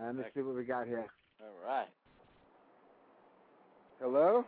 Uh, 0.00 0.06
let 0.06 0.16
me 0.16 0.24
see 0.34 0.40
what 0.40 0.56
we 0.56 0.64
got 0.64 0.86
here. 0.86 1.06
All 1.40 1.54
right. 1.64 1.88
Hello? 4.00 4.44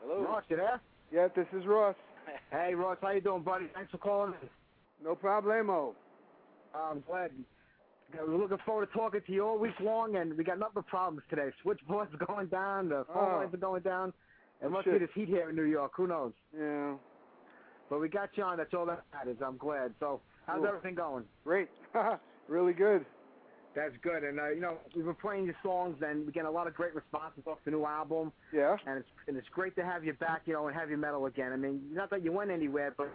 Hello. 0.00 0.22
Ross, 0.24 0.44
you 0.48 0.56
there? 0.56 0.80
Yeah, 1.12 1.28
this 1.34 1.46
is 1.52 1.66
Ross. 1.66 1.96
Hey, 2.50 2.74
Ross, 2.74 2.98
how 3.00 3.10
you 3.10 3.20
doing, 3.20 3.42
buddy? 3.42 3.66
Thanks 3.74 3.90
for 3.90 3.98
calling 3.98 4.34
in. 4.40 4.48
No 5.02 5.14
problemo. 5.16 5.94
I'm 6.74 7.02
glad. 7.06 7.30
We're 8.26 8.36
looking 8.36 8.58
forward 8.66 8.86
to 8.86 8.92
talking 8.98 9.20
to 9.26 9.32
you 9.32 9.46
all 9.46 9.58
week 9.58 9.78
long, 9.80 10.16
and 10.16 10.36
we 10.36 10.44
got 10.44 10.58
nothing 10.58 10.72
but 10.76 10.86
problems 10.86 11.22
today. 11.30 11.48
Switchboards 11.62 12.12
going 12.26 12.48
down, 12.48 12.88
the 12.90 13.04
phone 13.12 13.28
Oh. 13.32 13.36
lines 13.38 13.54
are 13.54 13.58
going 13.58 13.82
down. 13.82 14.12
It 14.62 14.70
must 14.70 14.84
shit. 14.84 14.94
be 14.94 14.98
this 15.00 15.10
heat 15.14 15.28
here 15.28 15.48
in 15.50 15.56
New 15.56 15.62
York. 15.64 15.92
Who 15.96 16.06
knows? 16.06 16.32
Yeah. 16.56 16.94
But 17.90 18.00
we 18.00 18.08
got 18.08 18.30
you 18.36 18.44
on. 18.44 18.58
That's 18.58 18.72
all 18.74 18.86
that 18.86 19.02
matters. 19.12 19.38
I'm 19.44 19.56
glad. 19.56 19.92
So, 19.98 20.20
how's 20.46 20.58
Cool. 20.58 20.66
everything 20.68 20.94
going? 20.94 21.24
Great. 21.44 21.68
really 22.48 22.72
good. 22.74 23.04
That's 23.74 23.94
good. 24.02 24.22
And 24.22 24.38
uh, 24.38 24.50
you 24.50 24.60
know, 24.60 24.76
we've 24.94 25.04
been 25.06 25.14
playing 25.14 25.46
your 25.46 25.56
songs, 25.62 25.96
and 26.06 26.26
we 26.26 26.32
get 26.32 26.44
a 26.44 26.50
lot 26.50 26.66
of 26.66 26.74
great 26.74 26.94
responses 26.94 27.42
off 27.46 27.58
the 27.64 27.70
new 27.70 27.86
album. 27.86 28.30
Yeah. 28.52 28.76
And 28.86 28.98
it's 28.98 29.08
and 29.26 29.36
it's 29.36 29.48
great 29.48 29.74
to 29.76 29.84
have 29.84 30.04
you 30.04 30.12
back, 30.12 30.42
you 30.44 30.52
know, 30.52 30.66
and 30.68 30.76
have 30.76 30.90
you 30.90 30.98
metal 30.98 31.24
again. 31.26 31.52
I 31.52 31.56
mean, 31.56 31.80
not 31.92 32.10
that 32.10 32.22
you 32.22 32.32
went 32.32 32.50
anywhere, 32.50 32.92
but 32.96 33.10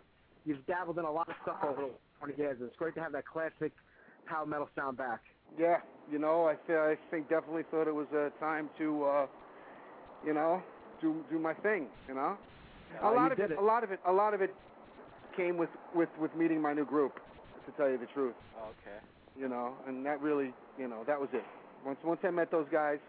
you've 0.46 0.66
dabbled 0.66 0.98
in 0.98 1.06
a 1.06 1.12
lot 1.12 1.30
of 1.30 1.36
stuff 1.44 1.58
over 1.64 1.82
the 1.84 1.92
20 2.20 2.34
years. 2.38 2.58
It's 2.62 2.76
great 2.78 2.96
to 2.96 3.02
have 3.02 3.12
that 3.14 3.26
classic 3.26 3.72
power 4.26 4.46
metal 4.46 4.70
sound 4.76 4.98
back. 4.98 5.22
Yeah. 5.60 5.78
You 6.12 6.20
know, 6.20 6.46
I 6.46 6.56
th- 6.68 6.78
I 6.78 6.98
think 7.12 7.30
definitely 7.30 7.64
thought 7.70 7.88
it 7.88 7.96
was 7.96 8.08
uh, 8.14 8.30
time 8.40 8.70
to 8.78 9.04
uh 9.04 9.28
you 10.26 10.34
know, 10.34 10.62
do 11.02 11.24
do 11.30 11.40
my 11.40 11.54
thing, 11.54 11.88
you 12.08 12.16
know? 12.16 12.38
A 13.04 13.12
lot 13.12 13.32
of 13.32 13.40
it, 13.40 13.52
it. 13.52 13.58
a 13.58 13.62
lot 13.62 13.84
of 13.84 13.92
it 13.92 14.00
a 14.08 14.12
lot 14.12 14.34
of 14.34 14.42
it 14.42 14.54
came 15.36 15.58
with 15.58 15.70
with 15.94 16.10
with 16.20 16.36
meeting 16.36 16.62
my 16.62 16.74
new 16.74 16.86
group, 16.86 17.20
to 17.66 17.72
tell 17.74 17.90
you 17.90 17.98
the 17.98 18.08
truth. 18.08 18.36
Okay. 18.58 18.98
You 19.40 19.48
know, 19.48 19.74
and 19.88 20.06
that 20.06 20.20
really, 20.22 20.54
you 20.80 20.88
know, 20.88 21.04
that 21.06 21.20
was 21.20 21.30
it. 21.34 21.44
Once 21.86 22.00
once 22.04 22.20
I 22.24 22.32
met 22.32 22.50
those 22.52 22.68
guys, 22.72 23.00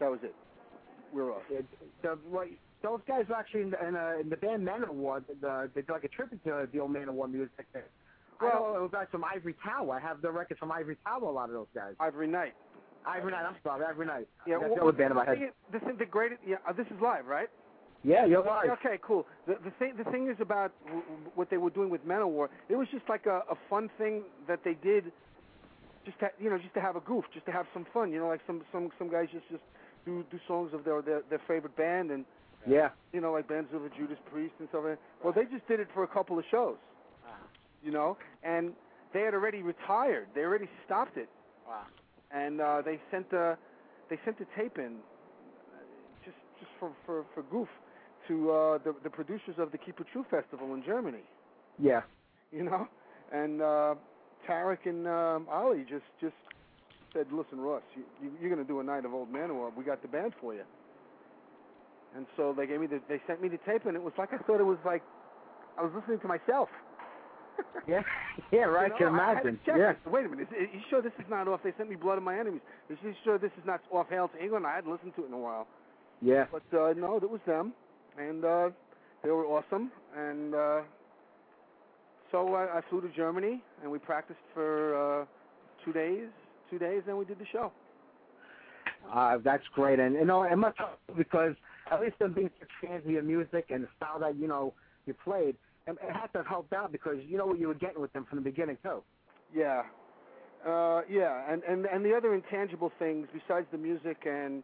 that 0.00 0.10
was 0.10 0.20
it. 0.22 0.34
We're 1.12 1.32
off. 1.32 1.42
It, 1.50 1.64
the, 2.02 2.18
those 2.82 3.00
guys 3.08 3.24
were 3.28 3.34
actually 3.34 3.62
in 3.62 3.70
the, 3.70 3.88
in, 3.88 3.96
uh, 3.96 4.12
in 4.20 4.28
the 4.28 4.36
band 4.36 4.66
Manowar. 4.66 5.22
The, 5.40 5.70
they 5.74 5.80
did 5.80 5.90
like 5.90 6.04
a 6.04 6.08
tribute 6.08 6.42
to 6.44 6.68
the 6.72 6.78
old 6.78 6.92
Manowar 6.92 7.30
music. 7.30 7.66
Well- 8.40 8.76
it 8.76 8.80
was 8.80 8.90
guys 8.92 9.06
from 9.10 9.24
Ivory 9.24 9.54
Tower. 9.64 9.94
I 9.96 10.00
have 10.00 10.20
the 10.22 10.30
records 10.30 10.58
from 10.58 10.70
Ivory 10.72 10.96
Tower. 11.04 11.24
A 11.24 11.30
lot 11.30 11.48
of 11.48 11.54
those 11.54 11.66
guys. 11.74 11.94
Ivory 12.00 12.26
Night. 12.28 12.54
Ivory 13.06 13.32
Night. 13.32 13.44
I'm 13.44 13.56
sorry, 13.62 13.84
Ivory 13.84 14.06
Night. 14.06 14.28
Yeah, 14.46 14.58
well, 14.58 14.74
the 14.74 14.82
other 14.82 14.92
band 14.92 15.10
in 15.12 15.16
my 15.16 15.24
head. 15.24 15.40
is- 15.42 15.52
The 15.72 15.80
thing, 15.80 15.96
greatest. 16.10 16.42
Yeah, 16.46 16.56
uh, 16.66 16.72
this 16.72 16.86
is 16.88 17.00
live, 17.00 17.26
right? 17.26 17.48
Yeah, 18.04 18.26
you're 18.26 18.42
live. 18.44 18.70
Okay, 18.70 18.98
cool. 19.02 19.26
The 19.46 19.56
the 19.64 19.70
thing 19.72 19.94
the 19.96 20.04
thing 20.04 20.28
is 20.28 20.38
about 20.40 20.72
w- 20.84 21.02
w- 21.02 21.30
what 21.34 21.50
they 21.50 21.56
were 21.58 21.70
doing 21.70 21.90
with 21.90 22.06
Manowar. 22.06 22.48
It 22.68 22.76
was 22.76 22.86
just 22.88 23.08
like 23.08 23.26
a, 23.26 23.42
a 23.50 23.56
fun 23.68 23.88
thing 23.98 24.22
that 24.46 24.62
they 24.62 24.74
did, 24.74 25.10
just 26.04 26.18
to, 26.20 26.30
you 26.38 26.48
know, 26.48 26.58
just 26.58 26.74
to 26.74 26.80
have 26.80 26.94
a 26.96 27.00
goof, 27.00 27.24
just 27.34 27.44
to 27.46 27.52
have 27.52 27.66
some 27.74 27.84
fun. 27.92 28.12
You 28.12 28.20
know, 28.20 28.28
like 28.28 28.40
some 28.46 28.62
some 28.70 28.90
some 28.98 29.08
guys 29.10 29.28
just 29.32 29.48
just 29.50 29.64
do 30.04 30.24
do 30.30 30.38
songs 30.46 30.72
of 30.74 30.84
their 30.84 31.02
their, 31.02 31.22
their 31.28 31.40
favorite 31.48 31.74
band 31.76 32.10
and 32.12 32.24
Yeah. 32.66 32.90
you 33.12 33.20
know 33.20 33.32
like 33.32 33.48
bands 33.48 33.72
of 33.74 33.82
the 33.82 33.88
Judas 33.90 34.18
Priest 34.30 34.54
and 34.60 34.68
stuff. 34.68 34.84
like 34.84 34.92
that. 34.94 35.24
Well, 35.24 35.32
they 35.32 35.46
just 35.46 35.66
did 35.66 35.80
it 35.80 35.88
for 35.92 36.04
a 36.04 36.08
couple 36.08 36.38
of 36.38 36.44
shows, 36.52 36.76
you 37.82 37.90
know, 37.92 38.16
and 38.42 38.72
they 39.14 39.20
had 39.20 39.34
already 39.34 39.62
retired. 39.62 40.28
They 40.34 40.42
already 40.42 40.68
stopped 40.84 41.16
it, 41.16 41.28
wow. 41.66 41.82
and 42.30 42.60
uh, 42.60 42.82
they 42.84 43.00
sent 43.10 43.30
the 43.30 43.56
they 44.10 44.18
sent 44.24 44.38
the 44.38 44.46
tape 44.56 44.78
in 44.78 44.96
just 46.24 46.36
just 46.58 46.70
for 46.78 46.92
for 47.06 47.24
for 47.34 47.42
goof 47.44 47.68
to 48.28 48.50
uh, 48.50 48.78
the 48.84 48.94
the 49.02 49.10
producers 49.10 49.54
of 49.58 49.72
the 49.72 49.78
Keep 49.78 50.00
It 50.00 50.06
True 50.12 50.24
festival 50.30 50.74
in 50.74 50.82
Germany, 50.84 51.24
Yeah. 51.78 52.02
you 52.52 52.64
know, 52.64 52.86
and 53.32 53.62
uh, 53.62 53.94
Tarek 54.48 54.86
and 54.86 55.06
um, 55.06 55.46
Ali 55.50 55.84
just 55.88 56.04
just 56.20 56.34
said, 57.14 57.26
"Listen, 57.32 57.60
Ross, 57.60 57.82
you, 57.96 58.02
you, 58.22 58.30
you're 58.40 58.50
going 58.54 58.62
to 58.64 58.68
do 58.68 58.80
a 58.80 58.84
night 58.84 59.04
of 59.04 59.14
Old 59.14 59.30
man, 59.32 59.48
Manowar. 59.48 59.74
We 59.76 59.84
got 59.84 60.02
the 60.02 60.08
band 60.08 60.34
for 60.40 60.54
you." 60.54 60.64
And 62.16 62.26
so 62.36 62.54
they 62.56 62.66
gave 62.66 62.80
me 62.80 62.86
the 62.86 63.00
they 63.08 63.20
sent 63.26 63.40
me 63.40 63.48
the 63.48 63.58
tape, 63.66 63.86
and 63.86 63.96
it 63.96 64.02
was 64.02 64.12
like 64.18 64.30
I 64.32 64.38
thought 64.38 64.60
it 64.60 64.66
was 64.66 64.78
like 64.84 65.02
I 65.78 65.82
was 65.82 65.92
listening 65.94 66.20
to 66.20 66.28
myself. 66.28 66.68
Yeah. 67.88 68.02
Yeah. 68.52 68.60
Right. 68.60 68.88
You 68.88 68.94
I 68.94 68.98
can 68.98 69.16
know, 69.16 69.22
I 69.22 69.34
to 69.34 69.40
imagine. 69.40 69.60
Yeah. 69.66 69.74
I 69.74 70.04
said, 70.04 70.12
Wait 70.12 70.26
a 70.26 70.28
minute. 70.28 70.48
Is, 70.52 70.68
you 70.72 70.80
sure 70.90 71.02
this 71.02 71.12
is 71.18 71.24
not 71.28 71.48
off? 71.48 71.60
They 71.64 71.72
sent 71.76 71.90
me 71.90 71.96
Blood 71.96 72.18
of 72.18 72.24
My 72.24 72.38
Enemies. 72.38 72.60
Is 72.88 72.98
you 73.02 73.12
sure 73.24 73.38
this 73.38 73.50
is 73.58 73.64
not 73.66 73.80
off 73.90 74.06
Hail 74.10 74.28
to 74.28 74.42
England? 74.42 74.66
I 74.66 74.76
hadn't 74.76 74.90
listened 74.90 75.14
to 75.16 75.24
it 75.24 75.28
in 75.28 75.32
a 75.32 75.38
while. 75.38 75.66
Yeah. 76.20 76.46
But 76.50 76.62
uh, 76.76 76.92
no, 76.96 77.18
that 77.20 77.28
was 77.28 77.40
them, 77.46 77.72
and 78.18 78.44
uh, 78.44 78.70
they 79.22 79.30
were 79.30 79.46
awesome. 79.46 79.90
And 80.16 80.54
uh, 80.54 80.80
so 82.30 82.54
I, 82.54 82.78
I 82.78 82.80
flew 82.88 83.00
to 83.00 83.08
Germany, 83.08 83.62
and 83.82 83.90
we 83.90 83.98
practiced 83.98 84.40
for 84.54 85.22
uh, 85.22 85.24
two 85.84 85.92
days. 85.92 86.28
Two 86.70 86.78
days, 86.78 87.02
and 87.06 87.16
we 87.16 87.24
did 87.24 87.38
the 87.38 87.46
show. 87.50 87.72
Uh, 89.12 89.38
that's 89.42 89.62
great, 89.74 89.98
and 89.98 90.14
you 90.14 90.24
know, 90.24 90.42
it 90.42 90.56
must 90.56 90.76
help 90.76 90.98
because 91.16 91.54
at 91.90 92.00
least 92.00 92.18
them 92.18 92.34
being 92.34 92.50
such 92.58 92.68
fans 92.82 93.02
of 93.06 93.10
your 93.10 93.22
music 93.22 93.66
and 93.70 93.84
the 93.84 93.88
style 93.96 94.18
that 94.20 94.36
you 94.36 94.46
know 94.46 94.74
you 95.06 95.14
played, 95.24 95.56
it, 95.96 96.12
had 96.12 96.26
to 96.32 96.38
have 96.38 96.46
helped 96.46 96.72
out 96.72 96.92
because 96.92 97.16
you 97.26 97.38
know 97.38 97.46
what 97.46 97.58
you 97.58 97.68
were 97.68 97.74
getting 97.74 98.00
with 98.00 98.12
them 98.12 98.26
from 98.28 98.38
the 98.38 98.44
beginning 98.44 98.76
too. 98.82 99.02
Yeah, 99.54 99.82
uh, 100.66 101.02
yeah, 101.08 101.50
and 101.50 101.62
and 101.64 101.86
and 101.86 102.04
the 102.04 102.14
other 102.14 102.34
intangible 102.34 102.92
things 102.98 103.28
besides 103.32 103.66
the 103.72 103.78
music 103.78 104.18
and 104.26 104.62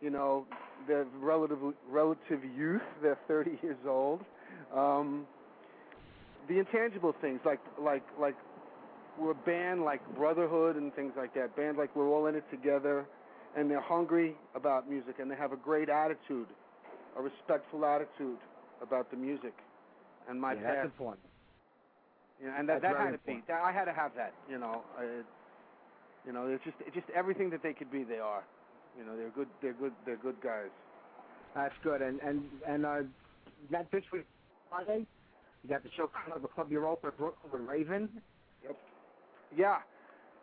you 0.00 0.10
know 0.10 0.46
the 0.86 1.06
relative 1.20 1.58
relative 1.88 2.40
youth, 2.56 2.82
they're 3.02 3.18
30 3.28 3.58
years 3.62 3.76
old. 3.86 4.20
Um, 4.74 5.26
the 6.48 6.58
intangible 6.58 7.14
things 7.20 7.40
like 7.44 7.60
like 7.80 8.04
like 8.18 8.36
we're 9.18 9.30
a 9.30 9.34
band 9.34 9.84
like 9.84 10.00
brotherhood 10.16 10.76
and 10.76 10.94
things 10.94 11.12
like 11.16 11.34
that. 11.34 11.56
Band 11.56 11.78
like 11.78 11.94
we're 11.94 12.08
all 12.08 12.26
in 12.26 12.34
it 12.34 12.44
together, 12.50 13.06
and 13.56 13.70
they're 13.70 13.80
hungry 13.80 14.34
about 14.54 14.90
music 14.90 15.16
and 15.20 15.30
they 15.30 15.36
have 15.36 15.52
a 15.52 15.56
great 15.56 15.88
attitude, 15.88 16.48
a 17.16 17.22
respectful 17.22 17.84
attitude 17.84 18.38
about 18.82 19.10
the 19.10 19.16
music 19.16 19.54
and 20.28 20.40
my 20.40 20.54
yeah, 20.54 20.60
past. 20.62 20.74
that's 20.76 20.86
important. 20.86 21.26
You 22.40 22.48
know, 22.48 22.54
and 22.58 22.68
that 22.68 22.82
That's 22.82 22.94
that 22.94 22.98
very 22.98 23.12
had 23.12 23.20
to 23.20 23.26
be. 23.26 23.32
important. 23.32 23.48
That, 23.48 23.62
I 23.62 23.72
had 23.72 23.84
to 23.86 23.92
have 23.92 24.12
that. 24.16 24.32
You 24.50 24.58
know, 24.58 24.82
I, 24.98 25.04
you 26.26 26.32
know, 26.32 26.46
it's 26.48 26.64
just 26.64 26.76
it's 26.86 26.94
just 26.94 27.08
everything 27.14 27.50
that 27.50 27.62
they 27.62 27.72
could 27.72 27.90
be. 27.90 28.02
They 28.04 28.18
are. 28.18 28.42
You 28.98 29.04
know, 29.04 29.16
they're 29.16 29.30
good. 29.30 29.48
They're 29.62 29.72
good. 29.74 29.92
They're 30.06 30.16
good 30.16 30.36
guys. 30.42 30.70
That's 31.54 31.74
good, 31.82 32.02
and 32.02 32.20
and 32.20 32.42
and 32.66 32.84
uh, 32.86 32.96
that 33.70 33.90
this 33.92 34.02
week 34.12 34.24
Friday, 34.70 35.06
you 35.62 35.68
got 35.70 35.82
the 35.82 35.90
show 35.96 36.08
coming 36.08 36.36
up 36.36 36.44
at 36.44 36.54
Club 36.54 36.70
Europa 36.70 37.08
at 37.08 37.16
Brooklyn 37.18 37.52
with 37.52 37.62
Raven. 37.68 38.08
Yeah. 39.56 39.76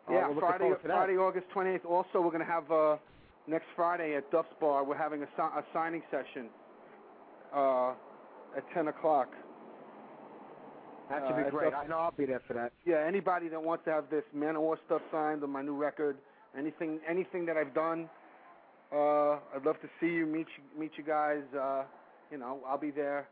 Oh, 0.08 0.12
Yeah. 0.14 0.32
Friday, 0.40 0.58
forward 0.64 0.82
to 0.82 0.88
that. 0.88 0.94
Friday, 0.96 1.16
August 1.18 1.46
28th. 1.54 1.84
Also, 1.84 2.20
we're 2.22 2.30
going 2.32 2.40
to 2.40 2.50
have 2.50 2.70
uh, 2.72 2.96
next 3.46 3.66
Friday 3.76 4.16
at 4.16 4.30
Duff's 4.32 4.48
Bar. 4.60 4.84
We're 4.84 4.96
having 4.96 5.22
a, 5.22 5.26
si- 5.36 5.42
a 5.42 5.62
signing 5.74 6.02
session 6.10 6.48
uh, 7.54 7.90
at 8.56 8.64
10 8.74 8.88
o'clock. 8.88 9.28
That 11.08 11.22
should 11.26 11.34
Uh, 11.34 11.36
be 11.36 11.42
at 11.44 11.50
great. 11.50 11.74
I 11.74 11.86
know 11.86 11.98
I'll 11.98 12.10
be 12.12 12.24
there 12.26 12.40
for 12.40 12.54
that. 12.54 12.72
Yeah. 12.84 13.04
Anybody 13.06 13.48
that 13.48 13.62
wants 13.62 13.84
to 13.84 13.92
have 13.92 14.08
this 14.10 14.24
Manowar 14.34 14.76
stuff 14.86 15.02
signed 15.10 15.42
on 15.42 15.50
my 15.50 15.62
new 15.62 15.76
record, 15.76 16.16
anything, 16.56 17.00
anything 17.06 17.44
that 17.46 17.56
I've 17.56 17.74
done, 17.74 18.08
uh, 18.92 19.38
I'd 19.54 19.64
love 19.64 19.80
to 19.80 19.88
see 20.00 20.08
you, 20.12 20.26
meet 20.26 20.46
you, 20.56 20.80
meet 20.80 20.92
you 20.96 21.04
guys. 21.04 21.42
Uh, 21.54 21.84
you 22.30 22.38
know, 22.38 22.60
I'll 22.66 22.78
be 22.78 22.90
there, 22.90 23.28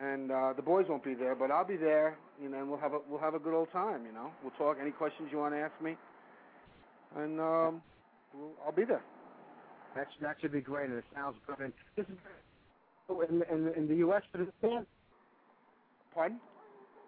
and 0.00 0.30
uh, 0.32 0.52
the 0.54 0.62
boys 0.62 0.86
won't 0.88 1.04
be 1.04 1.14
there, 1.14 1.34
but 1.36 1.50
I'll 1.50 1.64
be 1.66 1.76
there. 1.76 2.16
You 2.40 2.48
know, 2.48 2.58
and 2.58 2.68
we'll 2.68 2.78
have 2.80 2.92
a 2.92 3.00
we'll 3.08 3.20
have 3.20 3.34
a 3.34 3.38
good 3.38 3.54
old 3.54 3.70
time. 3.72 4.04
You 4.06 4.12
know, 4.12 4.30
we'll 4.42 4.52
talk. 4.58 4.78
Any 4.80 4.90
questions 4.90 5.28
you 5.30 5.38
want 5.38 5.54
to 5.54 5.60
ask 5.60 5.80
me, 5.80 5.96
and 7.16 7.40
um, 7.40 7.82
we'll, 8.34 8.52
I'll 8.66 8.72
be 8.72 8.84
there. 8.84 9.02
That 9.94 10.06
should, 10.14 10.24
that 10.26 10.36
should 10.40 10.52
be 10.52 10.60
great, 10.60 10.88
and 10.88 10.98
it 10.98 11.04
sounds 11.14 11.36
good. 11.46 11.58
And 11.60 11.72
this 11.96 12.06
is 12.08 12.16
in, 13.28 13.42
in, 13.50 13.72
in 13.76 13.88
the 13.88 13.96
U.S. 13.96 14.22
for 14.32 14.38
this 14.38 14.48
band? 14.62 14.86
Pardon? 16.14 16.40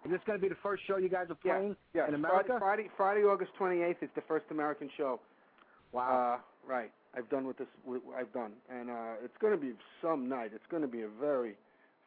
Is 0.05 0.11
this 0.11 0.21
going 0.27 0.37
to 0.39 0.41
be 0.41 0.49
the 0.49 0.61
first 0.61 0.83
show 0.87 0.97
you 0.97 1.09
guys 1.09 1.25
are 1.29 1.35
playing 1.35 1.75
Yeah, 1.95 2.05
in 2.07 2.11
Friday, 2.11 2.15
America? 2.15 2.55
Friday, 2.59 2.89
Friday, 2.95 3.21
August 3.21 3.51
28th 3.59 4.03
is 4.03 4.09
the 4.15 4.21
first 4.27 4.45
American 4.51 4.89
show. 4.95 5.19
Wow. 5.91 6.37
Uh, 6.37 6.71
right. 6.71 6.91
I've 7.17 7.29
done 7.29 7.47
with 7.47 7.57
this. 7.57 7.67
I've 8.17 8.31
done, 8.33 8.51
and 8.69 8.89
uh, 8.89 9.23
it's 9.23 9.37
going 9.39 9.53
to 9.53 9.59
be 9.59 9.71
some 10.01 10.27
night. 10.29 10.51
It's 10.53 10.65
going 10.69 10.81
to 10.81 10.87
be 10.87 11.01
a 11.03 11.07
very, 11.07 11.55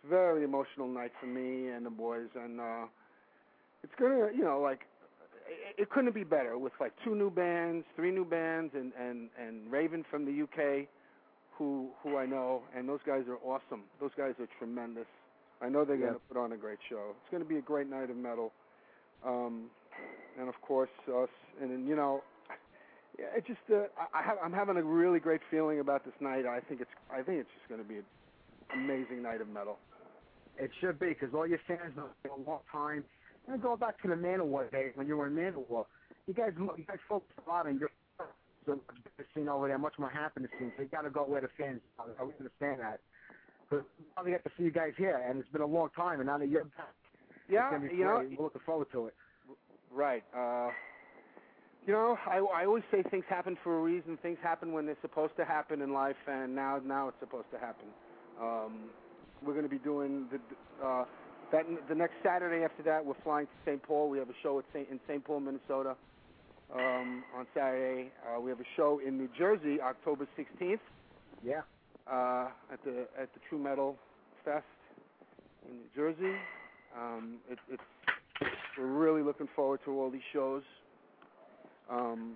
very 0.08 0.44
emotional 0.44 0.86
night 0.86 1.12
for 1.18 1.26
me 1.26 1.68
and 1.70 1.84
the 1.84 1.90
boys, 1.90 2.28
and 2.34 2.60
uh, 2.60 2.84
it's 3.82 3.94
going 3.98 4.12
to, 4.12 4.36
you 4.36 4.44
know, 4.44 4.60
like 4.60 4.80
it, 5.48 5.82
it 5.82 5.90
couldn't 5.90 6.14
be 6.14 6.24
better 6.24 6.58
with 6.58 6.74
like 6.78 6.92
two 7.02 7.14
new 7.14 7.30
bands, 7.30 7.86
three 7.96 8.10
new 8.10 8.24
bands, 8.26 8.74
and 8.74 8.92
and 9.00 9.30
and 9.40 9.72
Raven 9.72 10.04
from 10.10 10.26
the 10.26 10.42
UK, 10.42 10.86
who 11.56 11.88
who 12.02 12.18
I 12.18 12.26
know, 12.26 12.62
and 12.76 12.86
those 12.86 13.00
guys 13.06 13.22
are 13.28 13.38
awesome. 13.42 13.84
Those 14.00 14.12
guys 14.16 14.34
are 14.38 14.48
tremendous. 14.58 15.06
I 15.60 15.68
know 15.68 15.84
they're 15.84 15.96
Yeah. 15.96 16.06
going 16.08 16.14
to 16.14 16.26
put 16.28 16.36
on 16.36 16.52
a 16.52 16.56
great 16.56 16.78
show. 16.88 17.14
It's 17.20 17.30
going 17.30 17.42
to 17.42 17.48
be 17.48 17.56
a 17.58 17.62
great 17.62 17.88
night 17.88 18.10
of 18.10 18.16
metal, 18.16 18.52
um, 19.24 19.70
and 20.38 20.48
of 20.48 20.54
course 20.62 20.90
us. 21.08 21.28
And 21.60 21.70
then, 21.70 21.86
you 21.86 21.96
know, 21.96 22.22
yeah, 23.18 23.26
it 23.36 23.46
just 23.46 23.60
uh, 23.70 23.88
I, 23.98 24.20
I 24.20 24.22
have, 24.22 24.38
I'm 24.42 24.52
having 24.52 24.76
a 24.76 24.82
really 24.82 25.18
great 25.18 25.40
feeling 25.50 25.80
about 25.80 26.04
this 26.04 26.14
night. 26.20 26.46
I 26.46 26.60
think 26.60 26.80
it's 26.80 26.90
I 27.10 27.22
think 27.22 27.40
it's 27.40 27.50
just 27.58 27.68
going 27.68 27.82
to 27.82 27.88
be 27.88 27.96
an 27.98 28.04
amazing 28.74 29.22
night 29.22 29.40
of 29.40 29.48
metal. 29.48 29.78
It 30.58 30.70
should 30.80 30.98
be 30.98 31.08
because 31.08 31.30
all 31.34 31.46
your 31.46 31.60
fans 31.66 31.96
know 31.96 32.08
for 32.22 32.28
a 32.30 32.40
long 32.48 32.60
time. 32.70 33.04
And 33.46 33.62
go 33.62 33.76
back 33.76 34.00
to 34.02 34.08
the 34.08 34.14
Manowar 34.14 34.70
days 34.70 34.92
when 34.94 35.06
you 35.06 35.16
were 35.16 35.28
in 35.28 35.34
Manowar. 35.34 35.86
You 36.26 36.34
guys, 36.34 36.52
you 36.58 36.84
guys 36.86 36.98
focus 37.08 37.30
a 37.46 37.50
lot 37.50 37.66
on 37.66 37.78
your 37.78 37.88
so 38.66 38.72
much 38.74 38.96
better 39.16 39.28
scene 39.34 39.48
over 39.48 39.68
there, 39.68 39.78
much 39.78 39.94
more 39.98 40.10
happening 40.10 40.48
scene. 40.58 40.70
So 40.76 40.82
you 40.82 40.88
got 40.88 41.02
to 41.02 41.10
go 41.10 41.22
where 41.24 41.40
the 41.40 41.48
fans. 41.56 41.80
are. 41.98 42.06
I 42.18 42.22
understand 42.22 42.80
that. 42.80 43.00
But 43.70 43.84
we 44.24 44.30
get 44.30 44.44
to 44.44 44.50
see 44.56 44.64
you 44.64 44.70
guys 44.70 44.92
here, 44.96 45.22
and 45.28 45.38
it's 45.38 45.48
been 45.50 45.62
a 45.62 45.66
long 45.66 45.90
time. 45.94 46.20
And 46.20 46.26
now 46.26 46.38
that 46.38 46.48
you're 46.48 46.64
back, 46.64 46.94
Yeah, 47.48 47.66
it's 47.66 47.76
gonna 47.76 47.88
be 47.90 47.96
you 47.96 48.04
know, 48.04 48.26
we're 48.36 48.44
looking 48.44 48.60
forward 48.64 48.88
to 48.92 49.06
it. 49.06 49.14
Right. 49.92 50.24
Uh, 50.36 50.70
you 51.86 51.92
know, 51.92 52.18
I, 52.26 52.38
I 52.38 52.66
always 52.66 52.84
say 52.90 53.02
things 53.10 53.24
happen 53.28 53.56
for 53.62 53.78
a 53.78 53.82
reason. 53.82 54.18
Things 54.18 54.38
happen 54.42 54.72
when 54.72 54.86
they're 54.86 54.96
supposed 55.00 55.36
to 55.36 55.44
happen 55.44 55.80
in 55.80 55.92
life, 55.92 56.16
and 56.26 56.54
now 56.54 56.80
now 56.84 57.08
it's 57.08 57.18
supposed 57.20 57.50
to 57.52 57.58
happen. 57.58 57.86
Um, 58.40 58.90
we're 59.42 59.54
going 59.54 59.64
to 59.64 59.70
be 59.70 59.78
doing 59.78 60.26
the 60.30 60.84
uh, 60.86 61.04
that 61.52 61.64
the 61.88 61.94
next 61.94 62.14
Saturday 62.22 62.64
after 62.64 62.82
that. 62.82 63.04
We're 63.04 63.14
flying 63.24 63.46
to 63.46 63.52
St. 63.64 63.82
Paul. 63.82 64.10
We 64.10 64.18
have 64.18 64.28
a 64.28 64.34
show 64.42 64.58
at 64.58 64.64
St. 64.72 64.88
in 64.90 65.00
St. 65.08 65.24
Paul, 65.24 65.40
Minnesota. 65.40 65.96
Um, 66.74 67.24
on 67.34 67.46
Saturday, 67.54 68.10
uh, 68.26 68.38
we 68.38 68.50
have 68.50 68.60
a 68.60 68.68
show 68.76 69.00
in 69.04 69.16
New 69.16 69.30
Jersey, 69.38 69.80
October 69.80 70.28
16th, 70.38 70.80
Yeah. 71.42 71.62
Uh, 72.10 72.48
at 72.72 72.82
the 72.84 73.06
at 73.20 73.32
the 73.34 73.40
True 73.48 73.58
Metal 73.58 73.96
Fest 74.44 74.64
in 75.68 75.76
New 75.76 75.88
Jersey. 75.94 76.36
Um, 76.96 77.36
it, 77.50 77.58
it's 77.70 77.82
we're 78.78 78.86
really 78.86 79.22
looking 79.22 79.48
forward 79.54 79.80
to 79.84 79.92
all 79.92 80.10
these 80.10 80.22
shows. 80.32 80.62
Um, 81.90 82.34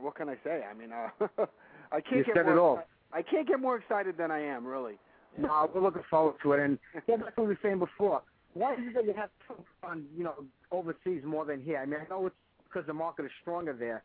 what 0.00 0.14
can 0.14 0.28
I 0.28 0.36
say? 0.42 0.62
I 0.68 0.74
mean, 0.74 0.90
uh, 0.92 1.08
I 1.92 2.00
can't 2.00 2.16
You 2.16 2.24
get 2.24 2.36
said 2.36 2.46
more, 2.46 2.54
it 2.54 2.58
all. 2.58 2.82
I 3.12 3.22
can't 3.22 3.46
get 3.46 3.60
more 3.60 3.76
excited 3.76 4.16
than 4.16 4.30
I 4.30 4.40
am, 4.40 4.66
really. 4.66 4.94
No, 5.36 5.70
we're 5.74 5.82
looking 5.82 6.02
forward 6.08 6.36
to 6.42 6.52
it. 6.52 6.60
And 6.60 6.78
yeah, 7.06 7.16
that's 7.16 7.36
what 7.36 7.46
we 7.46 7.48
were 7.48 7.58
saying 7.62 7.78
before. 7.78 8.22
Why 8.54 8.74
is 8.74 8.80
it 8.80 8.94
that 8.94 9.04
you 9.04 9.14
have 9.14 9.28
to 9.28 9.44
focus 9.48 9.64
on, 9.82 10.04
you 10.16 10.24
know, 10.24 10.34
overseas 10.70 11.22
more 11.24 11.44
than 11.44 11.62
here? 11.62 11.78
I 11.78 11.86
mean, 11.86 12.00
I 12.04 12.08
know 12.08 12.26
it's 12.26 12.36
because 12.64 12.86
the 12.86 12.94
market 12.94 13.24
is 13.24 13.30
stronger 13.40 13.74
there, 13.74 14.02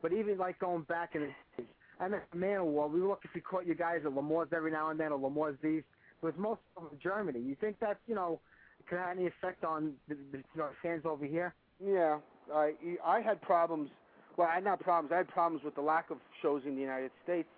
but 0.00 0.12
even 0.12 0.38
like 0.38 0.58
going 0.58 0.82
back 0.82 1.14
in 1.14 1.22
the 1.56 1.64
days, 2.00 2.20
I 2.32 2.36
mean, 2.36 2.44
Manowar, 2.44 2.90
we 2.90 3.00
look 3.00 3.20
if 3.24 3.30
we 3.34 3.40
caught 3.40 3.66
you 3.66 3.74
guys 3.74 4.00
at 4.04 4.12
L'Amour's 4.12 4.48
every 4.54 4.70
now 4.70 4.90
and 4.90 4.98
then, 4.98 5.12
or 5.12 5.18
L'Amour's 5.18 5.56
East. 5.64 5.86
It 6.22 6.26
was 6.26 6.34
most 6.38 6.60
of 6.76 6.84
Germany. 7.02 7.40
You 7.40 7.56
think 7.60 7.78
that, 7.80 7.98
you 8.06 8.14
know, 8.14 8.40
could 8.88 8.98
have 8.98 9.16
any 9.16 9.26
effect 9.26 9.64
on 9.64 9.92
the, 10.08 10.16
the 10.32 10.38
you 10.38 10.44
know, 10.56 10.68
fans 10.82 11.02
over 11.04 11.24
here? 11.24 11.54
Yeah, 11.84 12.18
I 12.52 12.74
I 13.04 13.20
had 13.20 13.40
problems. 13.42 13.90
Well, 14.36 14.48
I 14.50 14.54
had 14.56 14.64
not 14.64 14.80
problems. 14.80 15.12
I 15.12 15.18
had 15.18 15.28
problems 15.28 15.64
with 15.64 15.74
the 15.74 15.82
lack 15.82 16.10
of 16.10 16.18
shows 16.40 16.62
in 16.64 16.74
the 16.74 16.80
United 16.80 17.10
States 17.22 17.48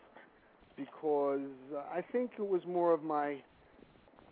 because 0.76 1.40
uh, 1.74 1.78
I 1.92 2.02
think 2.12 2.32
it 2.38 2.46
was 2.46 2.62
more 2.66 2.92
of 2.92 3.02
my 3.02 3.36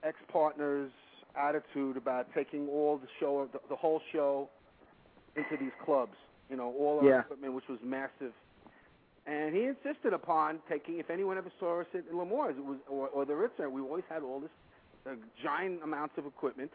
ex-partner's 0.02 0.90
attitude 1.38 1.96
about 1.96 2.26
taking 2.34 2.68
all 2.68 2.98
the 2.98 3.06
show, 3.20 3.48
the, 3.52 3.60
the 3.68 3.76
whole 3.76 4.00
show, 4.12 4.48
into 5.36 5.56
these 5.62 5.72
clubs. 5.84 6.14
You 6.50 6.56
know, 6.56 6.74
all 6.78 6.98
our 7.00 7.08
Yeah. 7.08 7.20
equipment, 7.20 7.54
which 7.54 7.68
was 7.68 7.78
massive. 7.82 8.32
And 9.27 9.55
he 9.55 9.65
insisted 9.65 10.12
upon 10.12 10.59
taking. 10.69 10.99
If 10.99 11.09
anyone 11.11 11.39
ever 11.39 11.53
saw 11.61 11.81
us 11.81 11.86
at 11.94 12.12
L'Amour's, 12.12 12.57
it 12.59 12.65
was 12.65 12.78
or, 12.89 13.09
or 13.09 13.24
the 13.24 13.35
Ritz, 13.35 13.55
we 13.59 13.81
always 13.81 14.05
had 14.09 14.23
all 14.23 14.40
this 14.40 14.51
uh, 15.07 15.11
giant 15.43 15.82
amounts 15.82 16.19
of 16.19 16.27
equipment 16.27 16.73